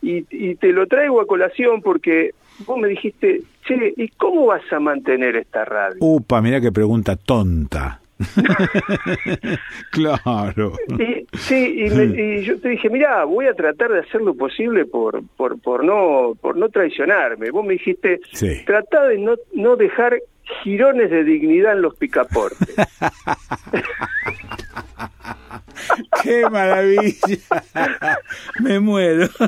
y, 0.00 0.24
y 0.30 0.54
te 0.54 0.68
lo 0.68 0.86
traigo 0.86 1.20
a 1.20 1.26
colación 1.26 1.82
porque 1.82 2.30
vos 2.64 2.78
me 2.78 2.88
dijiste, 2.88 3.42
che, 3.66 3.94
¿y 3.96 4.08
cómo 4.10 4.46
vas 4.46 4.62
a 4.72 4.78
mantener 4.80 5.36
esta 5.36 5.64
radio? 5.64 5.96
Upa, 6.00 6.40
mira 6.40 6.60
qué 6.60 6.72
pregunta 6.72 7.16
tonta. 7.16 8.00
claro. 9.90 10.72
Y, 10.98 11.26
sí, 11.36 11.84
y, 11.84 12.42
yo 12.42 12.58
te 12.60 12.70
dije, 12.70 12.88
mira, 12.88 13.24
voy 13.24 13.46
a 13.46 13.54
tratar 13.54 13.92
de 13.92 14.00
hacer 14.00 14.22
lo 14.22 14.34
posible 14.34 14.86
por, 14.86 15.22
por, 15.36 15.60
por, 15.60 15.84
no, 15.84 16.34
por 16.40 16.56
no 16.56 16.68
traicionarme. 16.68 17.50
Vos 17.50 17.64
me 17.64 17.74
dijiste, 17.74 18.20
trata 18.64 19.08
de 19.08 19.18
no, 19.18 19.34
no 19.52 19.76
dejar 19.76 20.18
girones 20.62 21.10
de 21.10 21.24
dignidad 21.24 21.72
en 21.72 21.82
los 21.82 21.96
picaportes. 21.96 22.76
¡Qué 26.22 26.48
maravilla! 26.50 27.38
Me 28.60 28.80
muero. 28.80 29.28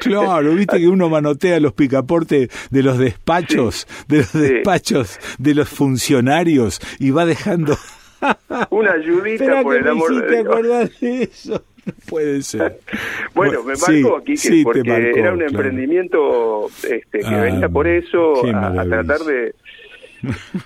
Claro, 0.00 0.54
viste 0.54 0.78
que 0.78 0.86
uno 0.86 1.08
manotea 1.08 1.58
los 1.58 1.72
picaportes 1.72 2.48
de 2.70 2.82
los 2.82 2.98
despachos, 2.98 3.86
de 4.06 4.18
los 4.18 4.32
despachos 4.32 5.18
de 5.38 5.54
los 5.54 5.68
funcionarios 5.68 6.80
y 7.00 7.10
va 7.10 7.26
dejando 7.26 7.76
una 8.70 8.92
ayudita 8.92 9.62
por 9.62 9.76
el 9.76 9.88
amor 9.88 10.26
de 10.26 10.42
Dios. 10.42 11.00
de 11.00 11.22
eso? 11.24 11.64
puede 12.08 12.42
ser. 12.42 12.78
bueno, 13.34 13.62
me 13.62 13.74
marcó 13.74 14.18
aquí 14.18 14.34
que 14.36 14.62
porque 14.62 14.80
era 15.16 15.32
un 15.32 15.42
emprendimiento 15.42 16.68
este, 16.88 17.20
que 17.20 17.26
ah, 17.26 17.42
venía 17.42 17.68
por 17.68 17.86
eso 17.86 18.44
a, 18.54 18.84
tratar 18.84 19.20
de 19.20 19.54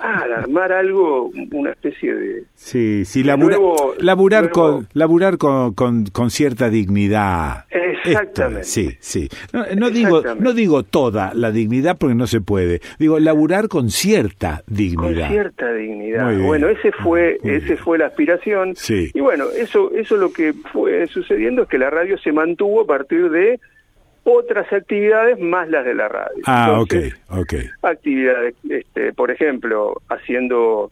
ah, 0.01 0.25
armar 0.37 0.73
algo, 0.73 1.31
una 1.53 1.71
especie 1.71 2.15
de... 2.15 2.45
Sí, 2.55 3.05
sí, 3.05 3.23
laburar, 3.23 4.51
con, 4.51 4.89
laburar 4.95 5.39
con, 5.39 5.75
con, 5.75 6.31
cierta 6.31 6.71
dignidad. 6.71 7.67
Exactamente. 8.05 8.65
sí, 8.65 8.97
sí. 9.01 9.29
No, 9.53 9.91
digo, 9.91 10.23
no 10.39 10.53
digo 10.53 10.83
toda 10.83 11.33
la 11.35 11.51
dignidad 11.51 11.97
porque 11.99 12.15
no 12.15 12.27
se 12.27 12.41
puede. 12.41 12.81
Digo, 12.99 13.19
laburar 13.19 13.69
con 13.69 13.91
cierta 13.91 14.63
dignidad. 14.67 15.27
Con 15.27 15.31
cierta 15.31 15.73
dignidad. 15.73 16.39
Bueno, 16.39 16.69
ese 16.69 16.93
fue, 16.93 17.39
ese 17.45 17.77
fue 17.77 17.99
la 17.99 18.07
aspiración. 18.07 18.75
Sí. 18.75 19.11
Y 19.15 19.21
bueno, 19.21 19.47
eso, 19.57 19.93
eso 19.95 20.17
lo 20.17 20.33
que 20.33 20.53
fue 20.73 21.07
sucediendo 21.09 21.63
es 21.63 21.69
que 21.69 21.79
la 21.79 21.91
radio 21.91 22.19
se 22.19 22.33
mantuvo 22.33 22.83
a 22.83 22.87
partir 22.87 23.31
de 23.31 23.61
otras 24.25 24.73
actividades 24.73 25.39
más 25.39 25.69
las 25.69 25.85
de 25.85 25.95
la 25.95 26.09
radio. 26.09 26.43
Ah, 26.47 26.81
ok, 26.81 26.95
ok. 27.31 27.55
Actividades, 27.83 28.55
este, 28.69 29.13
por 29.13 29.31
ejemplo, 29.31 30.01
haciendo 30.09 30.91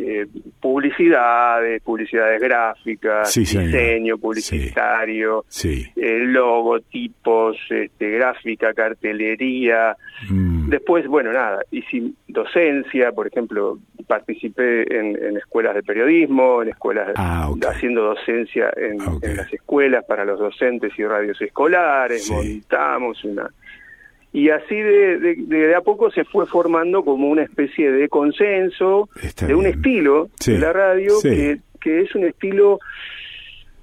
eh, 0.00 0.26
publicidades, 0.60 1.82
publicidades 1.82 2.40
gráficas, 2.40 3.34
diseño 3.34 4.18
publicitario, 4.18 5.44
eh, 5.64 6.18
logotipos, 6.20 7.56
este, 7.68 8.10
gráfica, 8.10 8.72
cartelería. 8.74 9.96
Mm. 10.28 10.68
Después, 10.70 11.06
bueno, 11.06 11.32
nada, 11.32 11.60
hice 11.70 12.12
docencia, 12.28 13.12
por 13.12 13.26
ejemplo, 13.26 13.78
participé 14.06 14.82
en, 14.98 15.36
escuelas 15.36 15.74
de 15.74 15.82
periodismo, 15.82 16.62
en 16.62 16.70
escuelas, 16.70 17.12
ah, 17.16 17.50
haciendo 17.68 18.02
docencia 18.02 18.72
en, 18.76 18.98
las 19.36 19.52
escuelas 19.52 20.04
para 20.04 20.24
los 20.24 20.38
docentes 20.38 20.92
y 20.98 21.04
radios 21.04 21.40
escolares, 21.40 22.30
montamos 22.30 23.22
una 23.24 23.50
y 24.32 24.50
así 24.50 24.76
de, 24.76 25.36
de, 25.36 25.74
a 25.74 25.80
poco 25.80 26.10
se 26.10 26.24
fue 26.24 26.46
formando 26.46 27.04
como 27.04 27.28
una 27.28 27.42
especie 27.42 27.90
de 27.90 28.08
consenso 28.08 29.08
de 29.46 29.54
un 29.54 29.66
estilo 29.66 30.28
de 30.46 30.58
la 30.58 30.72
radio 30.72 31.14
que, 31.20 31.58
que 31.80 32.00
es 32.00 32.14
un 32.14 32.24
estilo 32.24 32.78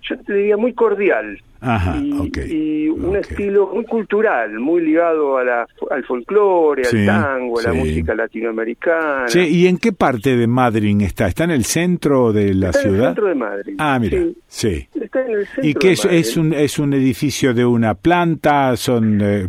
yo 0.01 0.17
te 0.19 0.34
diría 0.34 0.56
muy 0.56 0.74
cordial 0.74 1.42
y, 1.61 2.88
un 2.90 3.16
estilo 3.16 3.72
muy 3.74 3.86
cultural, 3.86 4.60
muy 4.60 4.82
ligado 4.82 5.38
a 5.38 5.44
la, 5.44 5.68
al 5.90 6.03
folclore, 6.06 6.84
al 6.84 7.06
tango, 7.06 7.60
a 7.60 7.64
la 7.64 7.74
música 7.74 8.14
latinoamericana. 8.16 9.26
¿y 9.36 9.68
en 9.68 9.77
qué 9.77 9.92
parte 9.92 10.36
de 10.36 10.48
Madrid 10.48 11.02
está? 11.02 11.27
¿Está 11.27 11.44
en 11.45 11.52
el 11.52 11.66
centro 11.66 12.32
de 12.32 12.53
la 12.53 12.74
ciudad? 12.74 12.90
En 12.90 13.00
el 13.00 13.06
centro 13.08 13.27
de 13.27 13.36
Madrid. 13.36 13.76
Ah, 13.77 14.00
mira, 14.00 14.19
sí. 14.48 14.88
Está 15.00 15.26
en 15.26 15.32
el 15.32 15.45
centro 15.45 15.69
¿Y 15.69 15.74
qué 15.74 15.92
es, 15.92 16.06
es, 16.06 16.38
un, 16.38 16.53
es 16.53 16.80
un 16.80 16.94
edificio 16.94 17.53
de 17.53 17.66
una 17.66 17.95
planta? 17.95 18.76
son 18.76 19.19
eh, 19.22 19.48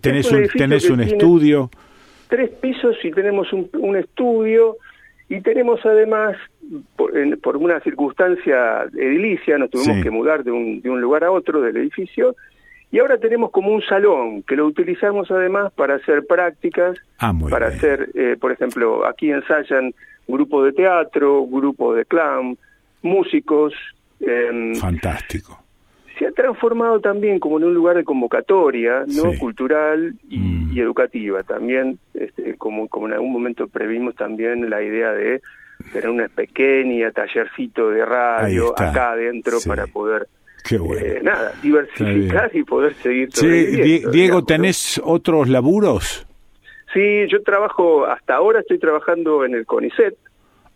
¿Tenés 0.00 0.30
un, 0.32 0.48
tenés 0.48 0.88
un 0.90 1.00
estudio? 1.00 1.70
Tres 2.28 2.50
pisos 2.60 2.96
y 3.02 3.10
tenemos 3.10 3.52
un, 3.52 3.70
un 3.78 3.96
estudio 3.96 4.76
y 5.28 5.40
tenemos 5.40 5.80
además 5.84 6.36
por, 6.96 7.56
una 7.56 7.80
circunstancia 7.80 8.84
edilicia 8.94 9.58
nos 9.58 9.70
tuvimos 9.70 10.02
que 10.02 10.10
mudar 10.10 10.44
de 10.44 10.50
un, 10.50 10.80
de 10.80 10.90
un 10.90 11.00
lugar 11.00 11.24
a 11.24 11.30
otro 11.30 11.60
del 11.60 11.76
edificio 11.76 12.34
y 12.90 12.98
ahora 13.00 13.18
tenemos 13.18 13.50
como 13.50 13.70
un 13.70 13.82
salón 13.82 14.42
que 14.42 14.56
lo 14.56 14.66
utilizamos 14.66 15.30
además 15.30 15.72
para 15.74 15.96
hacer 15.96 16.26
prácticas, 16.26 16.96
ah, 17.18 17.34
para 17.50 17.68
hacer, 17.68 18.10
eh, 18.14 18.36
por 18.40 18.50
ejemplo, 18.50 19.06
aquí 19.06 19.30
ensayan 19.30 19.92
grupo 20.26 20.64
de 20.64 20.72
teatro, 20.72 21.44
grupo 21.46 21.94
de 21.94 22.06
clown, 22.06 22.56
músicos. 23.02 23.74
Em, 24.20 24.74
Fantástico. 24.74 25.62
Se 26.18 26.26
ha 26.26 26.32
transformado 26.32 26.98
también 27.00 27.38
como 27.38 27.58
en 27.58 27.64
un 27.64 27.74
lugar 27.74 27.96
de 27.96 28.04
convocatoria, 28.04 29.04
no 29.06 29.38
cultural 29.38 30.14
mm. 30.28 30.72
y, 30.72 30.80
educativa. 30.80 31.42
También, 31.42 31.98
este, 32.14 32.56
como, 32.56 32.88
como 32.88 33.06
en 33.06 33.12
algún 33.12 33.32
momento 33.32 33.68
previmos 33.68 34.16
también 34.16 34.68
la 34.68 34.82
idea 34.82 35.12
de 35.12 35.42
tener 35.92 36.08
una 36.08 36.28
pequeña 36.28 37.10
tallercito 37.12 37.90
de 37.90 38.04
radio 38.04 38.72
acá 38.78 39.12
adentro 39.12 39.58
para 39.66 39.86
poder 39.86 40.28
eh, 40.70 41.20
nada, 41.22 41.52
diversificar 41.62 42.50
y 42.54 42.62
poder 42.62 42.94
seguir 42.94 43.28
sí, 43.32 44.02
Diego, 44.12 44.44
¿tenés 44.44 45.00
otros 45.02 45.48
laburos? 45.48 46.26
Sí, 46.92 47.26
yo 47.30 47.42
trabajo, 47.42 48.06
hasta 48.06 48.34
ahora 48.34 48.60
estoy 48.60 48.78
trabajando 48.78 49.44
en 49.44 49.54
el 49.54 49.66
CONICET. 49.66 50.14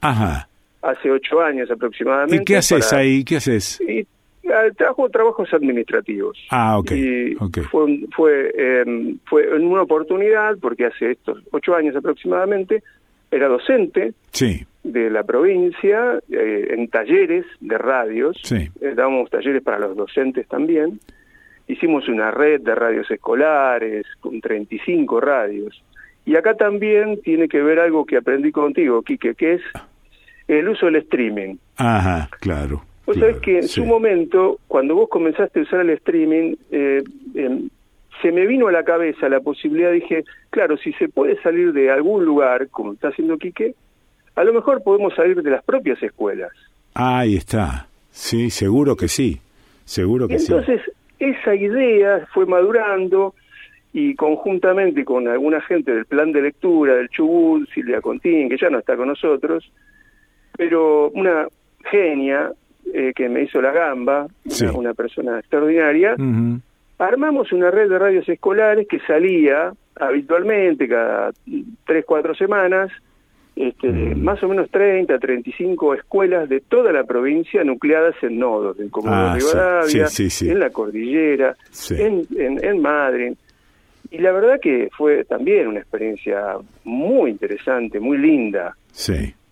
Ajá. 0.01 0.49
Hace 0.83 1.11
ocho 1.11 1.41
años 1.41 1.71
aproximadamente. 1.71 2.37
¿Y 2.37 2.45
qué 2.45 2.57
haces 2.57 2.93
ahí? 2.93 3.25
¿Qué 3.25 3.37
haces? 3.37 3.81
Y, 3.81 4.07
ah, 4.49 4.69
trabajo 4.77 5.09
trabajos 5.09 5.53
administrativos. 5.53 6.39
Ah, 6.51 6.79
ok. 6.79 6.91
Y 6.93 7.35
Fue, 7.71 8.01
fue, 8.15 8.53
eh, 8.57 9.15
fue 9.27 9.45
en 9.57 9.67
una 9.67 9.83
oportunidad, 9.83 10.57
porque 10.61 10.87
hace 10.87 11.13
estos 11.13 11.43
ocho 11.51 11.75
años 11.75 11.95
aproximadamente, 11.97 12.83
era 13.31 13.49
docente 13.49 14.13
de 14.85 15.11
la 15.11 15.23
provincia 15.23 16.19
eh, 16.31 16.69
en 16.71 16.89
talleres 16.89 17.47
de 17.61 17.79
radios. 17.79 18.39
Sí. 18.43 18.69
Eh, 18.81 18.95
dábamos 18.95 19.31
talleres 19.31 19.63
para 19.63 19.79
los 19.79 19.97
docentes 19.97 20.47
también. 20.49 21.01
Hicimos 21.69 22.09
una 22.09 22.31
red 22.31 22.61
de 22.61 22.75
radios 22.75 23.11
escolares 23.11 24.07
con 24.21 24.41
35 24.41 25.21
radios. 25.21 25.83
Y 26.25 26.37
acá 26.37 26.55
también 26.55 27.21
tiene 27.23 27.49
que 27.49 27.63
ver 27.63 27.79
algo 27.79 28.05
que 28.05 28.17
aprendí 28.17 28.53
contigo, 28.53 29.03
Quique, 29.03 29.35
que 29.35 29.55
es 29.55 29.63
el 30.49 30.69
uso 30.69 30.87
del 30.87 30.97
streaming. 30.97 31.57
Ajá, 31.77 32.29
claro. 32.41 32.83
Vos 33.07 33.17
sabés 33.17 33.39
que 33.39 33.59
en 33.59 33.69
su 33.69 33.85
momento, 33.85 34.61
cuando 34.69 34.95
vos 34.95 35.09
comenzaste 35.09 35.61
a 35.61 35.63
usar 35.63 35.81
el 35.81 35.91
streaming, 35.91 36.55
eh, 36.71 37.03
em, 37.35 37.69
se 38.21 38.31
me 38.31 38.47
vino 38.47 38.69
a 38.69 38.73
la 38.73 38.85
cabeza 38.85 39.29
la 39.29 39.41
posibilidad, 39.41 39.91
dije, 39.91 40.25
claro, 40.51 40.77
si 40.77 40.93
se 40.95 41.09
puede 41.09 41.41
salir 41.43 41.73
de 41.73 41.91
algún 41.91 42.25
lugar, 42.25 42.69
como 42.69 42.93
está 42.93 43.09
haciendo 43.09 43.39
Quique, 43.39 43.75
a 44.35 44.45
lo 44.45 44.53
mejor 44.53 44.83
podemos 44.83 45.15
salir 45.15 45.43
de 45.43 45.51
las 45.51 45.65
propias 45.65 46.03
escuelas. 46.03 46.51
Ahí 46.95 47.37
está. 47.37 47.87
Sí, 48.11 48.51
seguro 48.51 48.97
que 48.97 49.09
sí. 49.09 49.41
Seguro 49.85 50.29
que 50.29 50.37
Entonces, 50.37 50.81
esa 51.19 51.55
idea 51.55 52.27
fue 52.33 52.47
madurando 52.47 53.35
y 53.93 54.15
conjuntamente 54.15 55.05
con 55.05 55.29
alguna 55.29 55.61
gente 55.61 55.93
del 55.93 56.07
plan 56.07 56.33
de 56.33 56.43
lectura, 56.43 56.95
del 56.95 57.09
Chubut, 57.09 57.69
Silvia 57.71 58.01
Contín, 58.01 58.49
que 58.49 58.57
ya 58.57 58.71
no 58.71 58.79
está 58.79 58.97
con 58.97 59.09
nosotros, 59.09 59.71
pero 60.57 61.11
una 61.11 61.47
genia 61.91 62.53
eh, 62.93 63.13
que 63.15 63.29
me 63.29 63.43
hizo 63.43 63.61
la 63.61 63.73
gamba, 63.73 64.27
una, 64.75 64.95
persona 64.95 65.39
extraordinaria, 65.39 66.17
armamos 66.99 67.53
una 67.53 67.71
red 67.71 67.89
de 67.89 67.99
radios 67.99 68.29
escolares 68.29 68.87
que 68.89 68.99
salía 69.01 69.73
habitualmente 69.97 70.89
cada 70.89 71.33
tres, 71.85 72.05
cuatro 72.07 72.35
semanas, 72.35 72.91
este, 73.55 73.89
mm. 73.89 74.23
más 74.23 74.43
o 74.43 74.49
menos 74.49 74.71
30, 74.71 75.19
35 75.19 75.95
escuelas 75.95 76.49
de 76.49 76.61
toda 76.61 76.93
la 76.93 77.05
provincia 77.05 77.63
nucleadas 77.65 78.15
en 78.23 78.39
nodos, 78.39 78.79
en 78.81 78.89
Comodoro 78.89 79.19
ah, 79.19 79.35
Rivadavia, 79.35 80.07
en 80.41 80.59
la 80.59 80.71
Cordillera, 80.71 81.57
en, 81.91 82.27
en, 82.37 82.65
en 82.65 82.81
Madrid. 82.81 83.35
Y 84.11 84.19
la 84.19 84.33
verdad 84.33 84.61
que 84.61 84.91
fue 84.97 85.25
también 85.25 85.69
una 85.69 85.81
experiencia 85.81 86.57
muy 86.85 87.31
interesante, 87.31 87.99
muy 87.99 88.19
linda. 88.19 88.77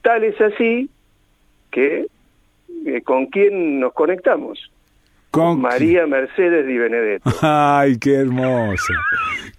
Tal 0.02 0.24
es 0.24 0.40
así 0.40 0.90
que 1.70 2.06
eh, 2.86 3.00
con 3.02 3.26
quién 3.26 3.80
nos 3.80 3.92
conectamos 3.92 4.70
con 5.30 5.60
María 5.60 6.06
Mercedes 6.06 6.66
Di 6.66 6.76
Benedetto. 6.76 7.30
Ay, 7.42 7.98
qué 7.98 8.14
hermosa. 8.14 8.94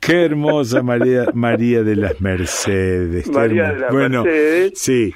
Qué 0.02 0.26
hermosa 0.26 0.82
María 0.82 1.26
María 1.34 1.84
de 1.84 1.96
las 1.96 2.20
Mercedes. 2.20 3.30
María 3.32 3.72
de 3.72 3.80
las 3.80 3.92
bueno, 3.94 4.24
Mercedes. 4.24 4.72
Sí. 4.76 5.14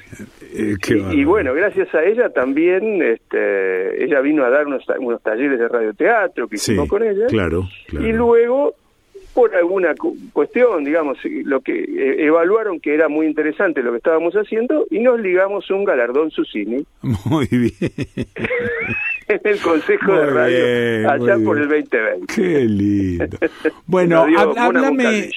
Eh, 0.54 0.76
y, 1.12 1.24
bueno, 1.24 1.52
gracias 1.52 1.92
a 1.92 2.04
ella 2.04 2.30
también, 2.30 3.02
este, 3.02 4.04
ella 4.04 4.20
vino 4.20 4.44
a 4.44 4.50
dar 4.50 4.66
unos, 4.66 4.84
unos 5.00 5.20
talleres 5.22 5.58
de 5.58 5.68
radioteatro 5.68 6.48
que 6.48 6.54
hicimos 6.54 6.88
con 6.88 7.02
ella. 7.02 7.26
Claro, 7.26 7.68
claro. 7.88 8.06
Y 8.06 8.12
luego 8.12 8.74
por 9.36 9.54
alguna 9.54 9.94
cuestión, 10.32 10.82
digamos, 10.82 11.18
lo 11.44 11.60
que 11.60 11.74
eh, 11.78 12.24
evaluaron 12.24 12.80
que 12.80 12.94
era 12.94 13.10
muy 13.10 13.26
interesante 13.26 13.82
lo 13.82 13.90
que 13.90 13.98
estábamos 13.98 14.32
haciendo 14.32 14.86
y 14.90 15.00
nos 15.00 15.20
ligamos 15.20 15.70
un 15.70 15.84
galardón 15.84 16.30
Susini. 16.30 16.86
Muy 17.26 17.46
bien. 17.46 17.72
en 19.28 19.40
el 19.44 19.60
Consejo 19.60 20.12
de 20.14 20.26
Radio 20.26 21.10
allá 21.10 21.44
por 21.44 21.58
el 21.58 21.68
2020. 21.68 21.98
Qué 22.34 22.64
lindo. 22.64 23.26
Bueno, 23.86 24.26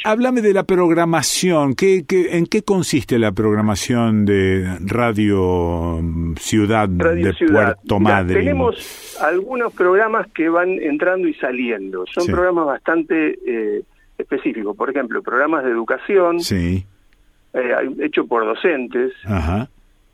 háblame, 0.03 0.41
de 0.41 0.53
la 0.53 0.63
programación. 0.63 1.75
¿Qué, 1.75 2.03
en 2.09 2.45
qué 2.45 2.63
consiste 2.63 3.19
la 3.19 3.31
programación 3.31 4.25
de 4.25 4.77
Radio 4.85 6.01
Ciudad 6.39 6.89
de 6.89 7.33
Puerto 7.51 7.99
Madre? 7.99 8.35
Tenemos 8.39 9.17
algunos 9.21 9.73
programas 9.73 10.27
que 10.31 10.49
van 10.49 10.79
entrando 10.81 11.27
y 11.27 11.33
saliendo. 11.35 12.05
Son 12.07 12.25
programas 12.27 12.65
bastante 12.65 13.37
eh, 13.45 13.83
específicos. 14.19 14.75
Por 14.75 14.89
ejemplo, 14.89 15.23
programas 15.23 15.63
de 15.63 15.71
educación. 15.71 16.39
Sí. 16.39 16.85
Eh, 17.53 17.73
hecho 18.01 18.27
por 18.27 18.45
docentes. 18.45 19.13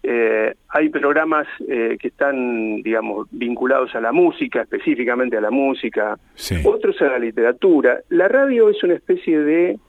Eh, 0.08 0.54
hay 0.70 0.90
programas 0.90 1.48
eh, 1.68 1.98
que 2.00 2.10
están, 2.10 2.84
digamos, 2.84 3.28
vinculados 3.32 3.94
a 3.96 4.00
la 4.00 4.12
música, 4.12 4.62
específicamente 4.62 5.36
a 5.36 5.42
la 5.42 5.50
música, 5.50 6.18
otros 6.64 7.02
a 7.02 7.06
la 7.06 7.20
literatura. 7.20 8.02
La 8.10 8.28
radio 8.28 8.70
es 8.70 8.82
una 8.84 8.94
especie 8.94 9.40
de, 9.40 9.80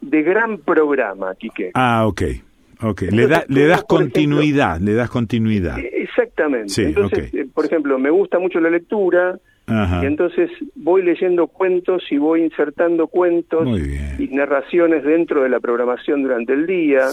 de 0.00 0.22
gran 0.22 0.58
programa, 0.58 1.34
Quique. 1.36 1.70
Ah, 1.74 2.06
ok. 2.06 2.22
Okay. 2.82 3.08
le, 3.10 3.28
da, 3.28 3.44
le 3.48 3.66
das 3.66 3.84
continuidad, 3.84 4.80
le 4.80 4.94
das 4.94 5.08
continuidad. 5.08 5.78
Exactamente. 5.78 6.82
entonces, 6.82 7.30
por 7.54 7.64
ejemplo, 7.64 7.98
me 7.98 8.10
gusta 8.10 8.38
mucho 8.40 8.60
la 8.60 8.68
lectura, 8.68 9.38
y 9.66 10.04
entonces 10.06 10.50
voy 10.74 11.02
leyendo 11.02 11.46
cuentos 11.46 12.02
y 12.10 12.18
voy 12.18 12.42
insertando 12.42 13.06
cuentos 13.06 13.66
y 14.18 14.28
narraciones 14.28 15.04
dentro 15.04 15.42
de 15.42 15.48
la 15.48 15.60
programación 15.60 16.22
durante 16.22 16.52
el 16.52 16.66
día. 16.66 17.06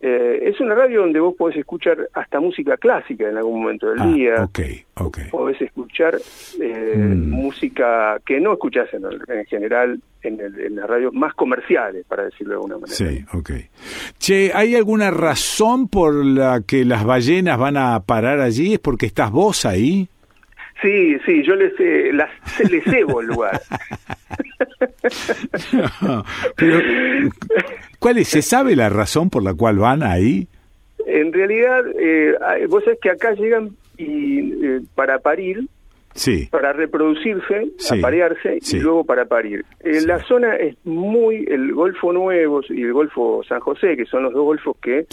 eh, 0.00 0.40
es 0.50 0.60
una 0.60 0.74
radio 0.74 1.00
donde 1.00 1.18
vos 1.20 1.34
podés 1.36 1.56
escuchar 1.56 1.96
hasta 2.12 2.38
música 2.38 2.76
clásica 2.76 3.28
en 3.30 3.38
algún 3.38 3.62
momento 3.62 3.88
del 3.88 4.00
Ah, 4.02 4.06
día. 4.06 4.34
ok, 4.44 4.58
ok. 4.96 5.18
Podés 5.30 5.60
escuchar 5.62 6.16
eh, 6.60 6.94
Mm. 6.98 7.30
música 7.30 8.20
que 8.26 8.38
no 8.38 8.52
escuchás 8.52 8.92
en, 8.92 9.06
el- 9.06 9.22
en 9.26 9.46
general 9.46 9.98
en, 10.22 10.38
el- 10.40 10.60
en 10.60 10.76
las 10.76 10.86
radios 10.88 11.14
más 11.14 11.32
comerciales, 11.34 12.04
para 12.06 12.24
decirlo 12.24 12.50
de 12.50 12.56
alguna 12.56 12.74
manera. 12.78 12.94
Sí, 12.94 13.24
ok. 13.32 13.50
Che, 14.18 14.50
¿hay 14.54 14.74
alguna 14.74 15.10
razón 15.10 15.88
por 15.88 16.14
la 16.24 16.60
que 16.66 16.84
las 16.84 17.04
ballenas 17.04 17.58
van 17.58 17.76
a 17.78 18.00
parar 18.00 18.40
allí? 18.40 18.74
¿Es 18.74 18.78
porque 18.80 19.06
estás 19.06 19.30
vos 19.30 19.64
ahí? 19.64 20.08
Sí, 20.82 21.16
sí, 21.24 21.42
yo 21.42 21.54
les, 21.54 21.72
eh, 21.80 22.10
las, 22.12 22.30
les 22.70 22.84
cebo 22.84 23.20
el 23.20 23.28
lugar. 23.28 23.60
Pero, 26.56 26.78
¿cuál 27.98 28.18
es? 28.18 28.28
¿Se 28.28 28.42
sabe 28.42 28.76
la 28.76 28.88
razón 28.88 29.30
por 29.30 29.42
la 29.42 29.54
cual 29.54 29.78
van 29.78 30.02
ahí? 30.02 30.46
En 31.06 31.32
realidad, 31.32 31.84
eh, 31.98 32.34
vos 32.68 32.84
sabés 32.84 32.98
que 33.00 33.10
acá 33.10 33.32
llegan 33.34 33.70
y 33.96 34.52
eh, 34.64 34.80
para 34.94 35.18
parir, 35.18 35.66
Sí. 36.14 36.48
para 36.50 36.72
reproducirse, 36.72 37.66
Sí, 37.78 37.98
aparearse 37.98 38.58
sí. 38.62 38.78
y 38.78 38.80
luego 38.80 39.04
para 39.04 39.26
parir. 39.26 39.64
Eh, 39.80 40.00
La 40.06 40.18
zona 40.24 40.56
es 40.56 40.74
muy, 40.84 41.44
el 41.48 41.72
Golfo 41.74 42.12
Nuevo 42.12 42.62
y 42.70 42.82
el 42.82 42.92
Golfo 42.94 43.42
San 43.46 43.60
José, 43.60 43.96
que 43.96 44.06
son 44.06 44.22
los 44.24 44.32
dos 44.32 44.44
golfos 44.44 44.76
que 44.80 45.06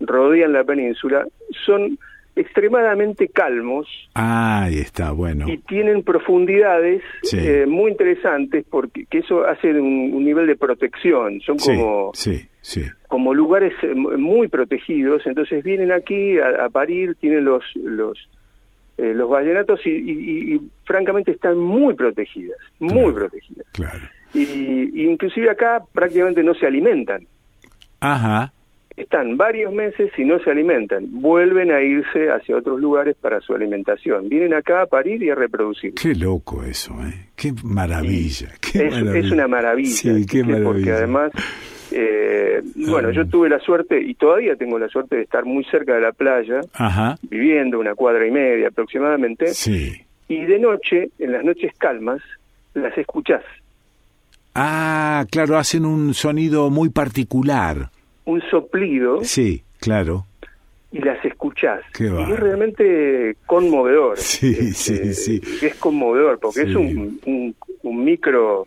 rodean 0.00 0.54
la 0.54 0.64
península, 0.64 1.26
son 1.66 1.98
extremadamente 2.36 3.28
calmos 3.28 3.86
Ah, 4.14 4.64
ahí 4.64 4.78
está, 4.78 5.12
bueno. 5.12 5.48
y 5.48 5.58
tienen 5.58 6.02
profundidades 6.02 7.02
Sí. 7.22 7.38
eh, 7.40 7.66
muy 7.66 7.90
interesantes 7.90 8.64
porque 8.70 9.04
que 9.06 9.18
eso 9.18 9.44
hace 9.46 9.70
un, 9.72 10.12
un 10.14 10.24
nivel 10.24 10.46
de 10.46 10.56
protección. 10.56 11.40
Son 11.40 11.58
Sí, 11.58 11.74
como 11.76 12.10
sí, 12.14 12.48
sí. 12.60 12.82
como 13.08 13.34
lugares 13.34 13.72
eh, 13.82 13.94
mu- 13.94 14.16
muy 14.18 14.48
protegidos, 14.48 15.26
entonces 15.26 15.62
vienen 15.64 15.92
aquí 15.92 16.38
a, 16.38 16.64
a 16.66 16.68
parir, 16.70 17.14
tienen 17.16 17.44
los 17.44 17.64
los 17.74 18.16
eh, 18.98 19.14
los 19.14 19.28
vallenatos 19.30 19.80
y, 19.86 19.90
y- 19.90 20.54
y 20.54 20.60
francamente 20.84 21.30
están 21.32 21.58
muy 21.58 21.94
protegidas, 21.94 22.58
muy 22.78 23.12
protegidas. 23.12 23.66
Claro. 23.72 23.98
Y, 24.34 24.42
y 25.02 25.08
inclusive 25.10 25.50
acá 25.50 25.82
prácticamente 25.92 26.42
no 26.42 26.54
se 26.54 26.66
alimentan. 26.66 27.26
Ajá. 28.00 28.52
Están 29.00 29.36
varios 29.36 29.72
meses 29.72 30.10
y 30.18 30.24
no 30.24 30.38
se 30.40 30.50
alimentan. 30.50 31.06
Vuelven 31.10 31.70
a 31.72 31.80
irse 31.80 32.28
hacia 32.30 32.56
otros 32.56 32.78
lugares 32.80 33.16
para 33.20 33.40
su 33.40 33.54
alimentación. 33.54 34.28
Vienen 34.28 34.52
acá 34.52 34.82
a 34.82 34.86
parir 34.86 35.22
y 35.22 35.30
a 35.30 35.34
reproducir. 35.34 35.94
Qué 35.94 36.14
loco 36.14 36.62
eso, 36.64 36.92
¿eh? 37.06 37.28
Qué 37.34 37.52
maravilla. 37.64 38.48
Qué 38.60 38.86
es, 38.88 38.92
maravilla. 38.94 39.26
es 39.26 39.32
una 39.32 39.48
maravilla. 39.48 39.90
Sí, 39.90 40.26
qué 40.26 40.42
¿viste? 40.42 40.62
Porque 40.62 40.90
maravilla. 40.90 40.96
además, 40.96 41.32
eh, 41.92 42.62
bueno, 42.88 43.10
yo 43.10 43.26
tuve 43.26 43.48
la 43.48 43.58
suerte 43.60 44.00
y 44.00 44.14
todavía 44.14 44.54
tengo 44.56 44.78
la 44.78 44.88
suerte 44.88 45.16
de 45.16 45.22
estar 45.22 45.44
muy 45.44 45.64
cerca 45.64 45.94
de 45.94 46.02
la 46.02 46.12
playa, 46.12 46.60
Ajá. 46.74 47.16
viviendo 47.22 47.80
una 47.80 47.94
cuadra 47.94 48.26
y 48.26 48.30
media 48.30 48.68
aproximadamente, 48.68 49.48
Sí. 49.54 49.92
y 50.28 50.44
de 50.44 50.58
noche, 50.58 51.08
en 51.18 51.32
las 51.32 51.42
noches 51.44 51.72
calmas, 51.78 52.20
las 52.74 52.96
escuchás. 52.98 53.42
Ah, 54.54 55.24
claro, 55.30 55.56
hacen 55.56 55.84
un 55.86 56.12
sonido 56.12 56.70
muy 56.70 56.90
particular. 56.90 57.88
Un 58.24 58.42
soplido 58.50 59.24
Sí, 59.24 59.62
claro. 59.80 60.26
y 60.92 60.98
las 61.00 61.24
escuchás. 61.24 61.80
Qué 61.94 62.04
y 62.04 62.32
es 62.32 62.38
realmente 62.40 63.36
conmovedor. 63.46 64.16
Sí, 64.18 64.50
Este, 64.58 65.14
sí, 65.14 65.40
sí. 65.40 65.66
Es 65.66 65.74
conmovedor 65.76 66.38
porque 66.38 66.62
Sí. 66.64 66.70
es 66.70 66.76
un, 66.76 67.20
un, 67.26 67.54
un 67.82 68.04
micro 68.04 68.66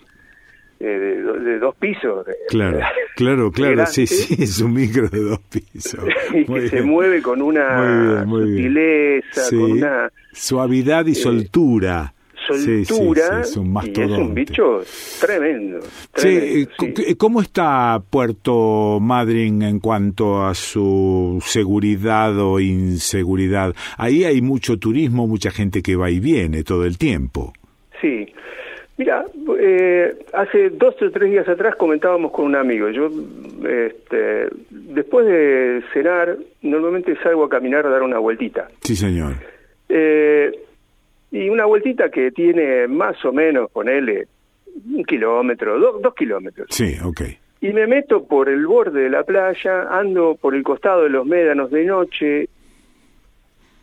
eh, 0.79 0.85
de, 0.85 1.39
de 1.39 1.59
dos 1.59 1.75
pisos. 1.75 2.25
Claro, 2.49 2.79
claro, 3.15 3.51
claro, 3.51 3.85
sí, 3.87 4.05
sí, 4.07 4.41
es 4.43 4.59
un 4.59 4.73
micro 4.73 5.07
de 5.09 5.19
dos 5.19 5.39
pisos. 5.49 6.03
y 6.33 6.49
Muy 6.49 6.61
que 6.61 6.69
se 6.69 6.81
mueve 6.81 7.21
con 7.21 7.41
una 7.41 7.77
Muy 7.77 8.07
bien, 8.15 8.27
muy 8.27 8.51
bien. 8.51 8.57
sutileza, 8.57 9.41
Sí. 9.49 9.55
con 9.57 9.71
una 9.71 10.09
Suavidad 10.33 11.05
y 11.05 11.15
soltura. 11.15 12.13
Sí, 12.51 12.83
sí, 12.83 12.85
soltura 12.85 13.43
sí, 13.43 13.51
es 13.51 13.57
un 13.57 13.73
y 13.83 14.01
es 14.01 14.11
un 14.11 14.33
bicho 14.33 14.81
tremendo. 15.19 15.79
Tremendo, 16.11 16.69
¿Cómo 17.17 17.41
está 17.41 18.01
Puerto 18.09 18.99
Madryn 18.99 19.61
en 19.61 19.79
cuanto 19.79 20.43
a 20.43 20.53
su 20.53 21.39
seguridad 21.45 22.37
o 22.39 22.59
inseguridad? 22.59 23.73
Ahí 23.97 24.23
hay 24.25 24.41
mucho 24.41 24.77
turismo, 24.77 25.27
mucha 25.27 25.51
gente 25.51 25.81
que 25.81 25.95
va 25.95 26.09
y 26.09 26.19
viene 26.19 26.63
todo 26.63 26.85
el 26.85 26.97
tiempo. 26.97 27.53
Sí. 28.01 28.27
Mira, 28.95 29.25
eh, 29.59 30.13
hace 30.33 30.69
dos 30.69 30.95
o 31.01 31.09
tres 31.09 31.31
días 31.31 31.47
atrás 31.47 31.75
comentábamos 31.75 32.31
con 32.31 32.45
un 32.45 32.55
amigo. 32.55 32.89
Yo, 32.89 33.09
este, 33.67 34.49
después 34.69 35.25
de 35.25 35.81
cenar, 35.93 36.37
normalmente 36.61 37.15
salgo 37.23 37.45
a 37.45 37.49
caminar 37.49 37.87
a 37.87 37.89
dar 37.89 38.03
una 38.03 38.19
vueltita. 38.19 38.67
Sí, 38.81 38.95
señor. 38.95 39.33
Eh, 39.89 40.51
y 41.33 41.49
una 41.49 41.65
vueltita 41.65 42.09
que 42.09 42.31
tiene 42.31 42.87
más 42.87 43.23
o 43.25 43.33
menos, 43.33 43.69
ponele, 43.71 44.27
un 44.93 45.03
kilómetro, 45.03 45.77
do- 45.79 45.99
dos 45.99 46.15
kilómetros. 46.15 46.67
Sí, 46.69 46.95
ok. 47.03 47.21
Y 47.61 47.73
me 47.73 47.87
meto 47.87 48.23
por 48.25 48.47
el 48.49 48.65
borde 48.65 49.01
de 49.03 49.09
la 49.09 49.23
playa, 49.23 49.87
ando 49.89 50.35
por 50.39 50.53
el 50.55 50.63
costado 50.63 51.03
de 51.03 51.09
los 51.09 51.25
médanos 51.25 51.71
de 51.71 51.85
noche. 51.85 52.49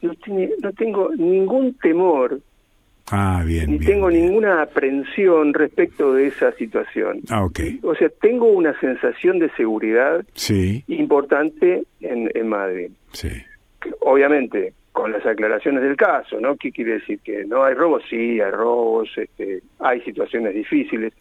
No, 0.03 0.15
tiene- 0.15 0.51
no 0.63 0.73
tengo 0.73 1.11
ningún 1.15 1.75
temor, 1.75 2.41
Ah, 3.13 3.43
bien, 3.45 3.71
ni 3.73 3.79
bien. 3.79 3.93
tengo 3.95 4.11
ninguna 4.11 4.63
aprensión 4.63 5.53
respecto 5.53 6.15
de 6.15 6.29
esa 6.29 6.53
situación. 6.53 7.21
Ah, 7.29 7.45
ok. 7.45 7.61
O 7.83 7.95
sea, 7.97 8.09
tengo 8.21 8.47
una 8.47 8.79
sensación 8.81 9.39
de 9.41 9.51
seguridad 9.57 10.25
Sí, 10.35 10.85
importante 10.89 11.83
en, 12.01 12.31
en 12.35 12.49
Madrid. 12.49 12.91
sí. 13.13 13.31
Obviamente, 14.01 14.75
con 14.93 15.13
las 15.13 15.25
aclaraciones 15.25 15.83
del 15.83 15.97
caso, 15.97 16.41
¿no? 16.41 16.57
¿Qué 16.57 16.73
quiere 16.73 16.95
decir? 16.95 17.21
Que 17.21 17.45
no 17.45 17.65
hay 17.65 17.75
robos, 17.75 18.03
sí, 18.09 18.41
hay 18.41 18.51
robos, 18.51 19.09
este, 19.17 19.63
hay 19.79 20.01
situaciones 20.03 20.55
difíciles. 20.55 21.13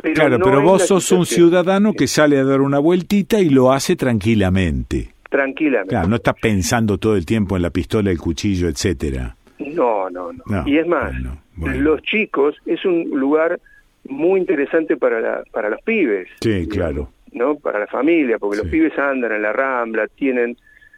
Pero 0.00 0.14
claro, 0.14 0.38
no 0.38 0.44
pero 0.44 0.62
vos 0.62 0.86
sos 0.86 1.10
un 1.12 1.26
ciudadano 1.26 1.92
que 1.92 2.06
sale 2.06 2.38
a 2.38 2.44
dar 2.44 2.60
una 2.60 2.78
vueltita 2.78 3.40
y 3.40 3.50
lo 3.50 3.72
hace 3.72 3.96
tranquilamente. 3.96 5.10
Tranquilamente. 5.28 5.90
Claro, 5.90 6.08
no 6.08 6.16
está 6.16 6.32
pensando 6.32 6.98
todo 6.98 7.16
el 7.16 7.24
tiempo 7.24 7.56
en 7.56 7.62
la 7.62 7.70
pistola, 7.70 8.10
el 8.10 8.18
cuchillo, 8.18 8.68
etcétera. 8.68 9.36
No, 9.58 10.10
no, 10.10 10.32
no. 10.32 10.42
No, 10.44 10.64
y 10.66 10.78
es 10.78 10.86
más, 10.86 11.12
los 11.56 12.02
chicos 12.02 12.56
es 12.66 12.84
un 12.84 13.10
lugar 13.10 13.60
muy 14.08 14.40
interesante 14.40 14.96
para, 14.96 15.20
la, 15.20 15.42
para 15.52 15.70
los 15.70 15.80
pibes, 15.82 16.28
Sí, 16.40 16.66
claro. 16.68 17.10
¿no? 17.32 17.56
Para 17.56 17.78
la 17.78 17.86
familia, 17.86 18.38
porque 18.38 18.58
los 18.58 18.68
pibes 18.68 18.98
andan 18.98 19.32
en 19.32 19.42
la 19.42 19.52
rambla, 19.52 20.06
tienen 20.08 20.56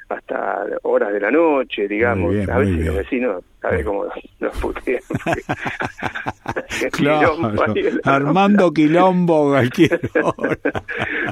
hasta 0.08 0.66
horas 0.82 1.12
de 1.12 1.20
la 1.20 1.30
noche, 1.30 1.88
digamos. 1.88 2.32
Bien, 2.32 2.50
a 2.50 2.58
veces 2.58 2.74
bien. 2.74 2.86
los 2.86 2.96
vecinos, 2.96 3.44
¿sabes 3.60 3.84
cómo 3.84 4.04
los 4.40 4.58
putean? 4.58 5.00
Claro, 6.92 7.36
Quilombo 7.36 7.64
Armando 8.04 8.72
Quilombo 8.72 9.48
cualquier 9.50 10.00
hora. 10.36 10.58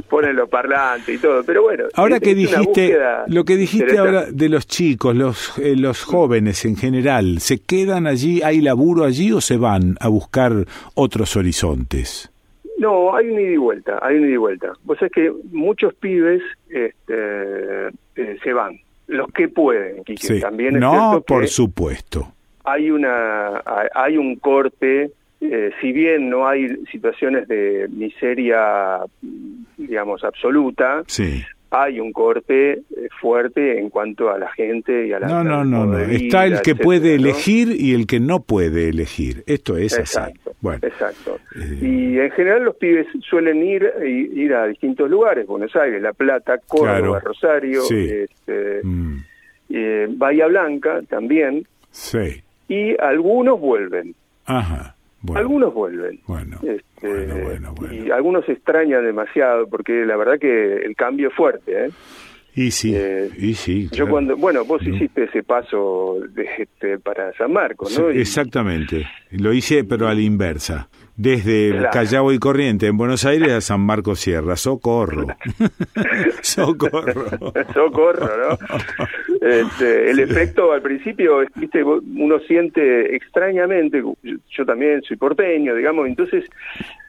ponen 0.08 0.36
los 0.36 0.48
parlantes 0.48 1.16
y 1.16 1.18
todo, 1.18 1.42
pero 1.44 1.62
bueno. 1.62 1.84
Ahora 1.94 2.20
que 2.20 2.34
dijiste, 2.34 2.96
lo 3.26 3.44
que 3.44 3.56
dijiste 3.56 3.98
ahora 3.98 4.26
de 4.30 4.48
los 4.48 4.66
chicos, 4.66 5.14
los, 5.14 5.58
eh, 5.58 5.76
los 5.76 6.02
jóvenes 6.02 6.64
en 6.64 6.76
general, 6.76 7.40
¿se 7.40 7.58
quedan 7.58 8.06
allí, 8.06 8.42
hay 8.42 8.60
laburo 8.60 9.04
allí 9.04 9.32
o 9.32 9.40
se 9.40 9.56
van 9.56 9.96
a 10.00 10.08
buscar 10.08 10.66
otros 10.94 11.36
horizontes? 11.36 12.31
No, 12.78 13.14
hay 13.14 13.28
un 13.28 13.40
ida 13.40 13.50
y 13.52 13.56
vuelta, 13.56 13.98
hay 14.02 14.16
un 14.16 14.24
ida 14.24 14.34
y 14.34 14.36
vuelta. 14.36 14.72
Vos 14.84 14.98
sabés 14.98 15.12
que 15.12 15.32
muchos 15.52 15.94
pibes 15.94 16.42
este, 16.68 17.88
eh, 18.16 18.38
se 18.42 18.52
van, 18.52 18.78
los 19.06 19.28
que 19.32 19.48
pueden, 19.48 20.02
Quique. 20.04 20.26
Sí. 20.26 20.40
También 20.40 20.74
es 20.76 20.80
no, 20.80 21.22
por 21.26 21.46
supuesto. 21.48 22.32
hay 22.64 22.90
una 22.90 23.62
hay- 23.94 24.16
un 24.16 24.36
corte, 24.36 25.10
eh, 25.40 25.70
si 25.80 25.92
bien 25.92 26.30
no 26.30 26.46
hay 26.48 26.68
situaciones 26.90 27.46
de 27.48 27.88
miseria, 27.90 29.00
digamos, 29.76 30.24
absoluta, 30.24 31.02
Sí. 31.06 31.42
hay 31.70 32.00
un 32.00 32.12
corte 32.12 32.72
eh, 32.72 32.80
fuerte 33.20 33.78
en 33.78 33.90
cuanto 33.90 34.30
a 34.30 34.38
la 34.38 34.50
gente 34.52 35.06
y 35.06 35.12
a 35.12 35.20
la 35.20 35.26
No, 35.28 35.42
no, 35.44 35.64
no, 35.64 35.86
no. 35.86 35.98
Está 35.98 36.44
el 36.46 36.52
que 36.62 36.70
etcétera, 36.72 36.84
puede 36.84 37.08
¿no? 37.18 37.24
elegir 37.24 37.68
y 37.78 37.94
el 37.94 38.06
que 38.06 38.20
no 38.20 38.40
puede 38.42 38.88
elegir. 38.88 39.42
Esto 39.46 39.76
es 39.76 39.98
así. 39.98 40.20
Exacto, 40.62 40.70
Bueno, 40.70 40.80
eh, 40.82 40.88
exacto. 40.88 41.40
Y 41.84 42.18
en 42.18 42.30
general 42.30 42.64
los 42.64 42.76
pibes 42.76 43.06
suelen 43.28 43.62
ir 43.64 43.92
ir 44.02 44.54
a 44.54 44.66
distintos 44.66 45.10
lugares, 45.10 45.46
Buenos 45.46 45.74
Aires, 45.76 46.00
La 46.00 46.12
Plata, 46.12 46.58
Córdoba, 46.66 46.98
Claro. 46.98 47.20
Rosario, 47.20 47.82
Sí. 47.82 48.08
este, 48.10 48.80
Mm, 48.84 49.16
eh, 49.70 50.06
Bahía 50.10 50.46
Blanca 50.46 51.00
también, 51.08 51.66
sí. 51.90 52.42
y 52.68 52.94
algunos 53.00 53.58
vuelven, 53.60 54.14
Ajá. 54.46 54.94
Bueno, 55.24 55.40
algunos 55.40 55.72
vuelven. 55.74 56.18
bueno. 56.26 56.58
Este, 56.62 57.58
Y 57.92 58.10
algunos 58.10 58.44
se 58.44 58.52
extrañan 58.52 59.04
demasiado 59.04 59.68
porque 59.68 60.04
la 60.04 60.16
verdad 60.16 60.38
que 60.40 60.76
el 60.84 60.94
cambio 60.96 61.28
es 61.28 61.34
fuerte, 61.34 61.86
¿eh? 61.86 61.90
Y 62.54 62.70
sí, 62.70 62.94
y 63.38 63.54
sí. 63.54 63.88
Yo 63.92 64.06
cuando, 64.06 64.36
bueno, 64.36 64.64
vos 64.64 64.82
hiciste 64.86 65.24
ese 65.24 65.42
paso 65.42 66.18
de, 66.34 66.46
este, 66.58 66.98
para 66.98 67.32
San 67.32 67.52
Marcos, 67.52 67.98
¿no? 67.98 68.12
Sí, 68.12 68.18
exactamente. 68.18 69.06
lo 69.30 69.54
hice 69.54 69.84
pero 69.84 70.08
a 70.08 70.14
la 70.14 70.20
inversa. 70.20 70.88
Desde 71.16 71.88
Callao 71.92 72.32
y 72.32 72.38
Corriente 72.38 72.86
en 72.86 72.96
Buenos 72.96 73.24
Aires 73.26 73.52
a 73.52 73.60
San 73.60 73.80
Marcos 73.80 74.20
Sierra. 74.20 74.56
Socorro. 74.56 75.26
Socorro. 76.42 77.52
Socorro, 77.74 78.30
¿no? 78.36 79.06
Este, 79.46 80.10
el 80.10 80.18
efecto 80.20 80.72
al 80.72 80.82
principio, 80.82 81.44
viste, 81.54 81.84
uno 81.84 82.38
siente 82.40 83.14
extrañamente, 83.14 84.02
yo 84.22 84.66
también 84.66 85.02
soy 85.02 85.16
porteño, 85.16 85.74
digamos, 85.74 86.06
entonces 86.06 86.44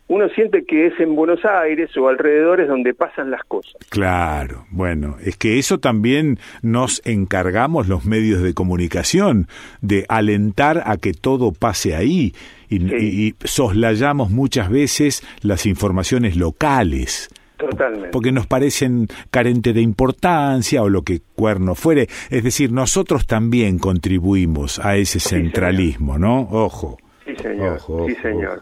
uno 0.08 0.28
siente 0.30 0.66
que 0.66 0.88
es 0.88 1.00
en 1.00 1.16
Buenos 1.16 1.44
Aires 1.46 1.96
o 1.98 2.08
alrededores 2.08 2.68
donde 2.68 2.94
pasan 2.94 3.32
las 3.32 3.44
cosas. 3.46 3.74
Claro, 3.90 4.66
bueno, 4.70 5.16
es 5.24 5.38
que 5.38 5.58
eso 5.60 5.80
también 5.80 6.40
nos 6.62 7.02
encargamos 7.06 7.88
los 7.88 8.06
medios 8.06 8.42
de 8.42 8.54
comunicación, 8.54 9.48
de 9.82 10.06
alentar 10.10 10.84
a 10.86 10.98
que 10.98 11.14
todo 11.14 11.52
pase 11.52 11.96
ahí 11.96 12.34
y, 12.70 13.36
soslayamos 13.44 14.30
muchas 14.30 14.70
veces 14.70 15.24
las 15.42 15.66
informaciones 15.66 16.36
locales. 16.36 17.30
Totalmente. 17.58 18.10
Porque 18.10 18.32
nos 18.32 18.46
parecen 18.46 19.08
carentes 19.32 19.74
de 19.74 19.82
importancia 19.82 20.82
o 20.82 20.90
lo 20.90 21.04
que 21.04 21.22
cuerno 21.36 21.76
fuere. 21.76 22.08
Es 22.30 22.44
decir, 22.44 22.72
nosotros 22.72 23.26
también 23.26 23.80
contribuimos 23.80 24.80
a 24.80 24.98
ese 24.98 25.20
centralismo, 25.20 26.18
¿no? 26.18 26.42
Ojo. 26.52 26.98
Sí, 27.26 27.36
señor. 27.38 27.80
sí, 27.80 28.16
señor. 28.22 28.62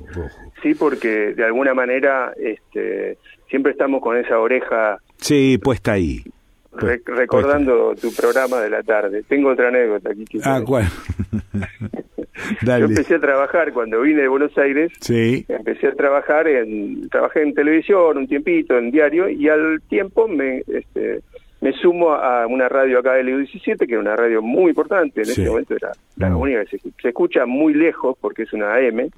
Sí, 0.62 0.76
porque 0.76 1.34
de 1.34 1.44
alguna 1.44 1.74
manera 1.74 2.34
este, 2.38 3.18
siempre 3.50 3.72
estamos 3.72 4.02
con 4.02 4.18
esa 4.18 4.40
oreja. 4.40 4.98
Sí, 5.18 5.58
puesta 5.58 5.94
ahí. 5.94 6.24
recordando 6.72 7.96
tu 7.96 8.14
programa 8.14 8.62
de 8.62 8.70
la 8.70 8.84
tarde. 8.84 9.24
Tengo 9.28 9.50
otra 9.50 9.70
anécdota 9.70 10.12
aquí. 10.12 10.26
ah, 10.44 10.62
¿cuál? 10.66 10.86
Yo 12.62 12.86
empecé 12.86 13.16
a 13.16 13.20
trabajar 13.20 13.74
cuando 13.74 14.02
vine 14.02 14.22
de 14.22 14.28
Buenos 14.28 14.58
Aires. 14.58 14.92
Sí. 15.00 15.46
Empecé 15.48 15.88
a 15.88 15.94
trabajar 15.94 16.48
en 16.48 17.10
trabajé 17.10 17.44
en 17.44 17.54
televisión 17.54 18.18
un 18.18 18.28
tiempito, 18.28 18.78
en 18.78 18.92
diario 18.92 19.30
y 19.30 19.48
al 19.50 19.82
tiempo 19.90 20.28
me 20.28 20.64
este, 20.68 21.22
me 21.62 21.74
sumo 21.74 22.12
a 22.14 22.48
una 22.48 22.68
radio 22.68 23.00
acá 23.00 23.14
de 23.14 23.24
17 23.24 23.86
que 23.86 23.94
era 23.94 24.02
una 24.02 24.16
radio 24.16 24.42
muy 24.42 24.70
importante, 24.70 25.22
en 25.22 25.30
ese 25.30 25.48
momento 25.48 25.76
era 25.76 25.92
la 26.18 26.36
única 26.36 26.66
que 26.66 26.80
se, 26.80 27.10
escucha 27.10 27.46
muy 27.46 27.74
lejos 27.74 28.18
porque 28.20 28.44
es 28.44 28.54
una 28.54 28.76
AM. 28.76 29.12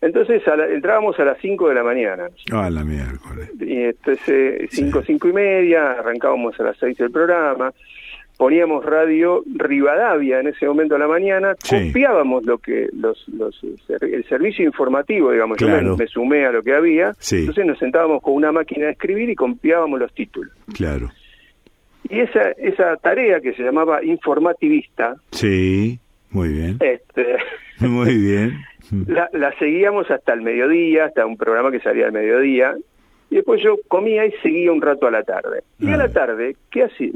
Entonces 0.00 0.42
entrábamos 0.70 1.18
a 1.18 1.24
las 1.24 1.38
5 1.40 1.68
de 1.68 1.74
la 1.74 1.82
mañana. 1.82 2.28
Ah, 2.52 2.68
la 2.68 2.84
miércoles. 2.84 3.50
Y 3.58 3.84
entonces 3.84 4.68
5, 4.70 5.02
5 5.06 5.28
y 5.28 5.32
media, 5.32 5.92
arrancábamos 5.92 6.58
a 6.60 6.64
las 6.64 6.76
6 6.78 6.98
del 6.98 7.10
programa, 7.10 7.72
poníamos 8.36 8.84
radio 8.84 9.42
Rivadavia 9.46 10.40
en 10.40 10.48
ese 10.48 10.66
momento 10.66 10.96
a 10.96 10.98
la 10.98 11.08
mañana, 11.08 11.54
copiábamos 11.68 12.44
lo 12.44 12.58
que 12.58 12.88
los, 12.92 13.26
los 13.28 13.58
el 13.88 14.24
servicio 14.28 14.64
informativo, 14.64 15.30
digamos, 15.32 15.58
yo 15.58 15.68
me, 15.96 16.06
sumé 16.06 16.46
a 16.46 16.52
lo 16.52 16.62
que 16.62 16.74
había, 16.74 17.12
entonces 17.30 17.66
nos 17.66 17.78
sentábamos 17.78 18.22
con 18.22 18.34
una 18.34 18.52
máquina 18.52 18.86
de 18.86 18.92
escribir 18.92 19.30
y 19.30 19.34
copiábamos 19.34 20.00
los 20.00 20.12
títulos. 20.12 20.52
Claro. 20.74 21.10
Y 22.08 22.20
esa, 22.20 22.50
esa 22.58 22.96
tarea 22.96 23.40
que 23.40 23.54
se 23.54 23.62
llamaba 23.62 24.04
informativista. 24.04 25.14
Sí, 25.30 25.98
muy 26.30 26.48
bien. 26.50 26.78
Este, 26.80 27.36
muy 27.86 28.16
bien. 28.18 28.58
La, 29.06 29.28
la, 29.32 29.56
seguíamos 29.58 30.10
hasta 30.10 30.32
el 30.32 30.42
mediodía, 30.42 31.06
hasta 31.06 31.26
un 31.26 31.36
programa 31.36 31.70
que 31.70 31.80
salía 31.80 32.06
al 32.06 32.12
mediodía, 32.12 32.76
y 33.30 33.36
después 33.36 33.62
yo 33.62 33.76
comía 33.88 34.26
y 34.26 34.32
seguía 34.42 34.70
un 34.70 34.82
rato 34.82 35.06
a 35.06 35.10
la 35.10 35.22
tarde. 35.22 35.62
Y 35.80 35.90
a 35.90 35.96
la 35.96 36.04
ah. 36.04 36.12
tarde, 36.12 36.56
¿qué 36.70 36.84
hacía? 36.84 37.10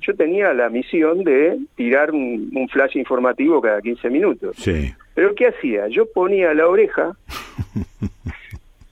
Yo 0.00 0.14
tenía 0.14 0.52
la 0.52 0.68
misión 0.68 1.24
de 1.24 1.58
tirar 1.76 2.10
un, 2.10 2.50
un, 2.54 2.68
flash 2.68 2.96
informativo 2.96 3.60
cada 3.60 3.80
15 3.80 4.10
minutos. 4.10 4.56
Sí. 4.56 4.92
Pero 5.14 5.34
¿qué 5.34 5.46
hacía? 5.46 5.88
Yo 5.88 6.06
ponía 6.12 6.52
la 6.54 6.66
oreja 6.66 7.12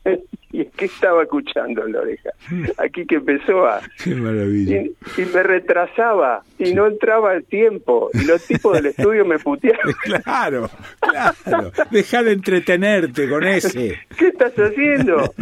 y 0.52 0.64
qué 0.64 0.86
estaba 0.86 1.22
escuchando 1.22 1.86
en 1.86 1.92
la 1.92 2.00
oreja. 2.00 2.30
Aquí 2.78 3.06
que 3.06 3.16
empezó 3.16 3.66
a... 3.66 3.80
Qué 4.04 4.14
maravilla. 4.14 4.82
Y, 5.16 5.22
me 5.32 5.42
retrasaba 5.42 6.42
y 6.58 6.74
no 6.74 6.86
entraba 6.86 7.34
el 7.34 7.44
tiempo 7.44 8.10
y 8.14 8.24
los 8.24 8.44
tipos 8.46 8.74
del 8.74 8.86
estudio 8.86 9.24
me 9.24 9.38
puteaban. 9.38 9.80
Claro, 10.24 10.68
claro. 11.00 11.72
Deja 11.90 12.22
de 12.22 12.32
entretenerte 12.32 13.28
con 13.28 13.44
ese. 13.44 13.98
¿Qué 14.18 14.28
estás 14.28 14.52
haciendo? 14.54 15.32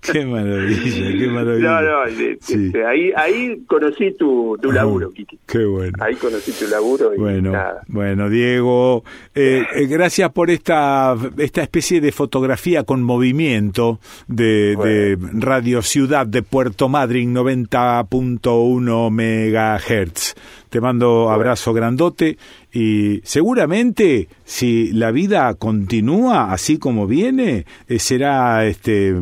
qué 0.00 0.24
maravilla, 0.24 1.18
qué 1.18 1.26
maravilla. 1.26 1.80
No, 1.80 1.82
no, 1.82 2.04
este, 2.04 2.84
ahí, 2.84 3.12
ahí 3.16 3.64
conocí 3.66 4.12
tu, 4.12 4.58
tu 4.60 4.70
laburo, 4.70 5.10
Kiki. 5.10 5.38
Qué 5.46 5.64
bueno. 5.64 5.92
Ahí 6.00 6.14
conocí 6.16 6.52
tu 6.52 6.68
laburo 6.70 7.14
y 7.14 7.18
bueno, 7.18 7.52
nada. 7.52 7.82
Bueno, 7.88 8.28
Diego, 8.28 9.04
eh, 9.34 9.64
eh, 9.74 9.86
gracias 9.86 10.30
por 10.32 10.50
esta, 10.50 11.16
esta 11.38 11.62
especie 11.62 12.00
de 12.00 12.12
fotografía 12.12 12.65
con 12.84 13.02
movimiento 13.02 14.00
de, 14.26 15.16
Radio 15.34 15.82
Ciudad 15.82 16.26
de 16.26 16.42
Puerto 16.42 16.88
Madryn 16.88 17.32
90.1 17.32 19.10
megahertz. 19.10 20.34
Te 20.68 20.80
mando 20.80 21.30
abrazo 21.30 21.72
grandote 21.72 22.38
y 22.72 23.20
seguramente 23.22 24.28
si 24.44 24.92
la 24.92 25.12
vida 25.12 25.54
continúa 25.54 26.52
así 26.52 26.78
como 26.78 27.06
viene, 27.06 27.66
eh, 27.86 28.00
será 28.00 28.66
este 28.66 29.14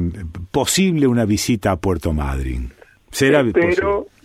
posible 0.51 1.07
una 1.07 1.27
visita 1.27 1.73
a 1.73 1.77
Puerto 1.77 2.15
Madryn. 2.15 2.73
Será 3.11 3.45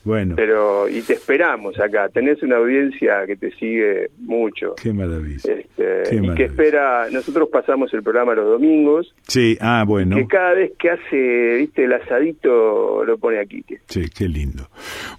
bueno. 0.03 0.35
Pero, 0.35 0.87
y 0.87 1.01
te 1.01 1.13
esperamos 1.13 1.79
acá. 1.79 2.09
Tenés 2.09 2.41
una 2.43 2.57
audiencia 2.57 3.25
que 3.25 3.35
te 3.35 3.51
sigue 3.51 4.09
mucho. 4.19 4.75
Qué 4.81 4.93
maravilla. 4.93 5.53
Este, 5.53 6.15
y 6.15 6.33
que 6.35 6.45
espera. 6.45 7.09
Nosotros 7.11 7.49
pasamos 7.51 7.93
el 7.93 8.03
programa 8.03 8.35
los 8.35 8.45
domingos. 8.45 9.13
Sí, 9.27 9.57
ah, 9.61 9.83
bueno. 9.85 10.15
Que 10.15 10.27
cada 10.27 10.53
vez 10.53 10.71
que 10.77 10.89
hace, 10.91 11.57
viste, 11.57 11.85
el 11.85 11.93
asadito 11.93 13.03
lo 13.03 13.17
pone 13.17 13.39
aquí. 13.39 13.63
Sí, 13.87 14.05
qué 14.15 14.27
lindo. 14.27 14.69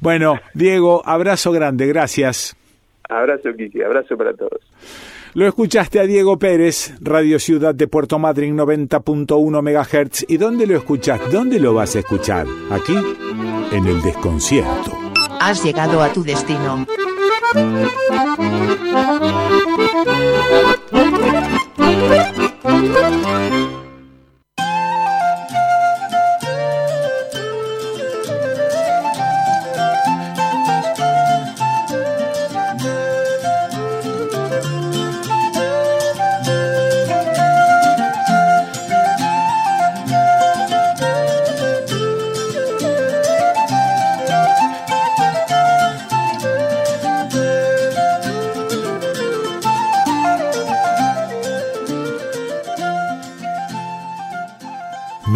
Bueno, 0.01 0.39
Diego, 0.55 1.03
abrazo 1.05 1.53
grande. 1.53 1.87
Gracias. 1.87 2.57
Abrazo, 3.09 3.53
Kiki. 3.55 3.83
Abrazo 3.83 4.17
para 4.17 4.35
todos. 4.35 4.61
Lo 5.33 5.47
escuchaste 5.47 6.01
a 6.01 6.05
Diego 6.05 6.39
Pérez, 6.41 6.93
Radio 7.01 7.39
Ciudad 7.39 7.73
de 7.73 7.87
Puerto 7.87 8.19
Madryn 8.19 8.57
90.1 8.57 9.63
MHz. 9.63 10.25
¿Y 10.29 10.39
dónde 10.39 10.67
lo 10.67 10.77
escuchas? 10.77 11.21
¿Dónde 11.31 11.61
lo 11.61 11.73
vas 11.73 11.95
a 11.95 12.01
escuchar? 12.01 12.47
Aquí, 12.71 12.97
en 13.71 13.87
el 13.87 14.03
desconcierto. 14.03 14.99
Has 15.41 15.63
llegado 15.63 16.03
a 16.03 16.13
tu 16.13 16.25
destino. 16.25 16.85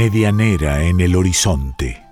Medianera 0.05 0.85
en 0.85 1.01
el 1.01 1.17
horizonte. 1.17 2.03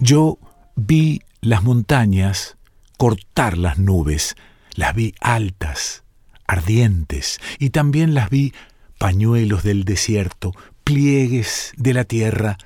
Yo 0.00 0.38
vi 0.74 1.22
las 1.40 1.62
montañas 1.62 2.58
cortar 2.98 3.56
las 3.56 3.78
nubes, 3.78 4.36
las 4.74 4.94
vi 4.94 5.14
altas, 5.22 6.04
ardientes, 6.46 7.40
y 7.58 7.70
también 7.70 8.12
las 8.12 8.28
vi 8.28 8.52
pañuelos 8.98 9.62
del 9.62 9.84
desierto, 9.84 10.52
pliegues 10.84 11.72
de 11.78 11.94
la 11.94 12.04
tierra, 12.04 12.58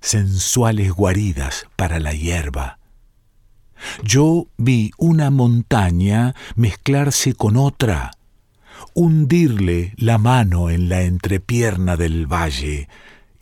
sensuales 0.00 0.90
guaridas 0.90 1.68
para 1.76 2.00
la 2.00 2.12
hierba. 2.12 2.80
Yo 4.02 4.48
vi 4.56 4.90
una 4.98 5.30
montaña 5.30 6.34
mezclarse 6.56 7.34
con 7.34 7.56
otra, 7.56 8.10
hundirle 8.94 9.94
la 9.96 10.18
mano 10.18 10.70
en 10.70 10.88
la 10.88 11.02
entrepierna 11.02 11.96
del 11.96 12.26
valle, 12.26 12.88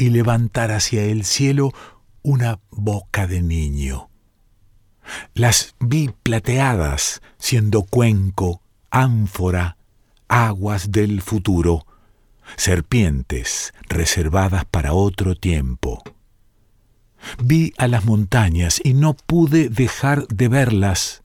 y 0.01 0.09
levantar 0.09 0.73
hacia 0.73 1.05
el 1.05 1.25
cielo 1.25 1.75
una 2.23 2.59
boca 2.71 3.27
de 3.27 3.43
niño. 3.43 4.09
Las 5.35 5.75
vi 5.79 6.11
plateadas, 6.23 7.21
siendo 7.37 7.83
cuenco, 7.83 8.63
ánfora, 8.91 9.77
aguas 10.27 10.91
del 10.91 11.21
futuro, 11.21 11.87
serpientes 12.57 13.75
reservadas 13.91 14.65
para 14.65 14.95
otro 14.95 15.35
tiempo. 15.35 16.03
Vi 17.45 17.75
a 17.77 17.87
las 17.87 18.07
montañas 18.07 18.81
y 18.83 18.95
no 18.95 19.13
pude 19.13 19.69
dejar 19.69 20.27
de 20.29 20.49
verlas. 20.49 21.23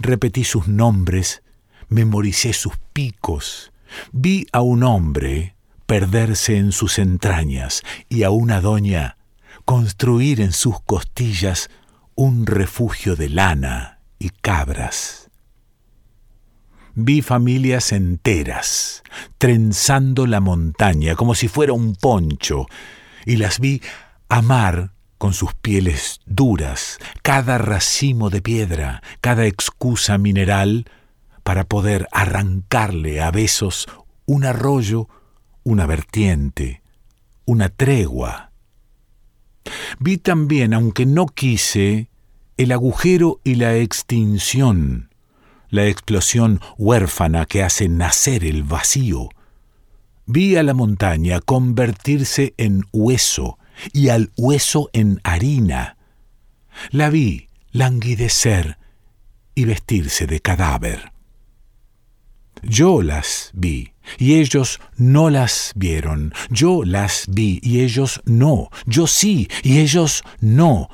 Repetí 0.00 0.42
sus 0.42 0.66
nombres, 0.66 1.44
memoricé 1.88 2.52
sus 2.52 2.72
picos, 2.92 3.70
Vi 4.10 4.48
a 4.52 4.60
un 4.60 4.82
hombre 4.82 5.54
perderse 5.88 6.58
en 6.58 6.70
sus 6.72 6.98
entrañas 6.98 7.82
y 8.10 8.22
a 8.22 8.30
una 8.30 8.60
doña 8.60 9.16
construir 9.64 10.42
en 10.42 10.52
sus 10.52 10.82
costillas 10.82 11.70
un 12.14 12.44
refugio 12.44 13.16
de 13.16 13.30
lana 13.30 13.98
y 14.18 14.28
cabras. 14.28 15.30
Vi 16.94 17.22
familias 17.22 17.92
enteras 17.92 19.02
trenzando 19.38 20.26
la 20.26 20.40
montaña 20.40 21.14
como 21.14 21.34
si 21.34 21.48
fuera 21.48 21.72
un 21.72 21.94
poncho 21.94 22.66
y 23.24 23.36
las 23.36 23.58
vi 23.58 23.80
amar 24.28 24.92
con 25.16 25.32
sus 25.32 25.54
pieles 25.54 26.20
duras 26.26 26.98
cada 27.22 27.56
racimo 27.56 28.28
de 28.28 28.42
piedra, 28.42 29.02
cada 29.22 29.46
excusa 29.46 30.18
mineral 30.18 30.84
para 31.44 31.64
poder 31.64 32.08
arrancarle 32.12 33.22
a 33.22 33.30
besos 33.30 33.86
un 34.26 34.44
arroyo, 34.44 35.08
una 35.62 35.86
vertiente, 35.86 36.82
una 37.44 37.68
tregua. 37.68 38.52
Vi 39.98 40.18
también, 40.18 40.74
aunque 40.74 41.06
no 41.06 41.26
quise, 41.26 42.08
el 42.56 42.72
agujero 42.72 43.40
y 43.44 43.54
la 43.54 43.76
extinción, 43.76 45.10
la 45.70 45.86
explosión 45.86 46.60
huérfana 46.76 47.46
que 47.46 47.62
hace 47.62 47.88
nacer 47.88 48.44
el 48.44 48.64
vacío. 48.64 49.28
Vi 50.26 50.56
a 50.56 50.62
la 50.62 50.74
montaña 50.74 51.40
convertirse 51.40 52.54
en 52.56 52.84
hueso 52.92 53.58
y 53.92 54.08
al 54.08 54.32
hueso 54.36 54.90
en 54.92 55.20
harina. 55.22 55.96
La 56.90 57.10
vi 57.10 57.48
languidecer 57.70 58.78
y 59.54 59.64
vestirse 59.64 60.26
de 60.26 60.40
cadáver. 60.40 61.12
Yo 62.62 63.02
las 63.02 63.50
vi 63.54 63.92
y 64.16 64.34
ellos 64.34 64.80
no 64.96 65.30
las 65.30 65.72
vieron. 65.76 66.32
Yo 66.50 66.84
las 66.84 67.26
vi 67.28 67.60
y 67.62 67.80
ellos 67.80 68.20
no. 68.24 68.70
Yo 68.86 69.06
sí 69.06 69.48
y 69.62 69.78
ellos 69.78 70.22
no. 70.40 70.88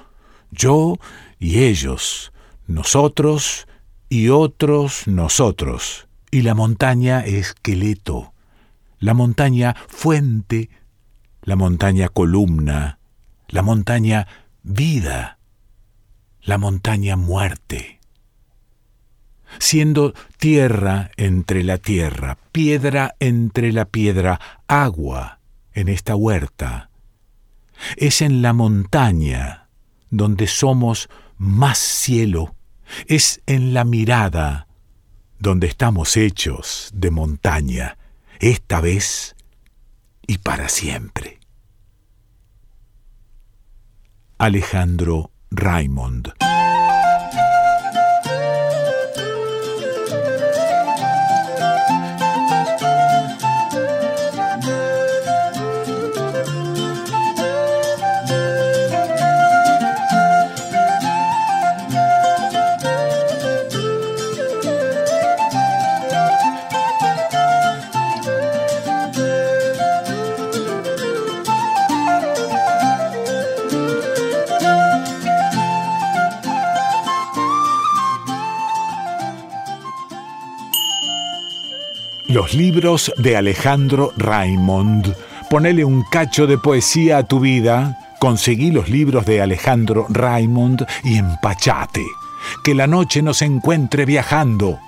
Yo 0.50 0.98
y 1.38 1.64
ellos. 1.64 2.32
Nosotros 2.66 3.66
y 4.08 4.28
otros 4.28 5.06
nosotros. 5.06 6.08
Y 6.30 6.42
la 6.42 6.54
montaña 6.54 7.20
esqueleto. 7.20 8.32
La 8.98 9.14
montaña 9.14 9.76
fuente. 9.88 10.70
La 11.42 11.56
montaña 11.56 12.08
columna. 12.08 12.98
La 13.48 13.62
montaña 13.62 14.26
vida. 14.62 15.38
La 16.42 16.58
montaña 16.58 17.16
muerte 17.16 18.00
siendo 19.58 20.15
tierra 20.39 21.10
entre 21.16 21.62
la 21.62 21.78
tierra, 21.78 22.39
piedra 22.52 23.15
entre 23.20 23.73
la 23.73 23.84
piedra, 23.84 24.41
agua 24.68 25.41
en 25.73 25.89
esta 25.89 26.16
huerta. 26.16 26.91
Es 27.97 28.23
en 28.23 28.42
la 28.42 28.52
montaña 28.52 29.68
donde 30.10 30.47
somos 30.47 31.08
más 31.36 31.78
cielo, 31.78 32.55
es 33.07 33.41
en 33.47 33.74
la 33.74 33.84
mirada 33.84 34.66
donde 35.39 35.66
estamos 35.66 36.16
hechos 36.16 36.91
de 36.94 37.10
montaña, 37.10 37.99
esta 38.39 38.81
vez 38.81 39.34
y 40.26 40.39
para 40.39 40.68
siempre. 40.68 41.39
Alejandro 44.39 45.31
Raymond 45.50 46.33
Los 82.34 82.52
libros 82.52 83.12
de 83.16 83.36
Alejandro 83.36 84.12
Raymond. 84.16 85.14
Ponele 85.48 85.84
un 85.84 86.02
cacho 86.02 86.48
de 86.48 86.58
poesía 86.58 87.18
a 87.18 87.22
tu 87.22 87.38
vida. 87.38 87.96
Conseguí 88.18 88.72
los 88.72 88.88
libros 88.88 89.24
de 89.24 89.40
Alejandro 89.40 90.06
Raymond 90.08 90.84
y 91.04 91.16
empachate. 91.16 92.04
Que 92.64 92.74
la 92.74 92.88
noche 92.88 93.22
nos 93.22 93.40
encuentre 93.40 94.04
viajando. 94.04 94.80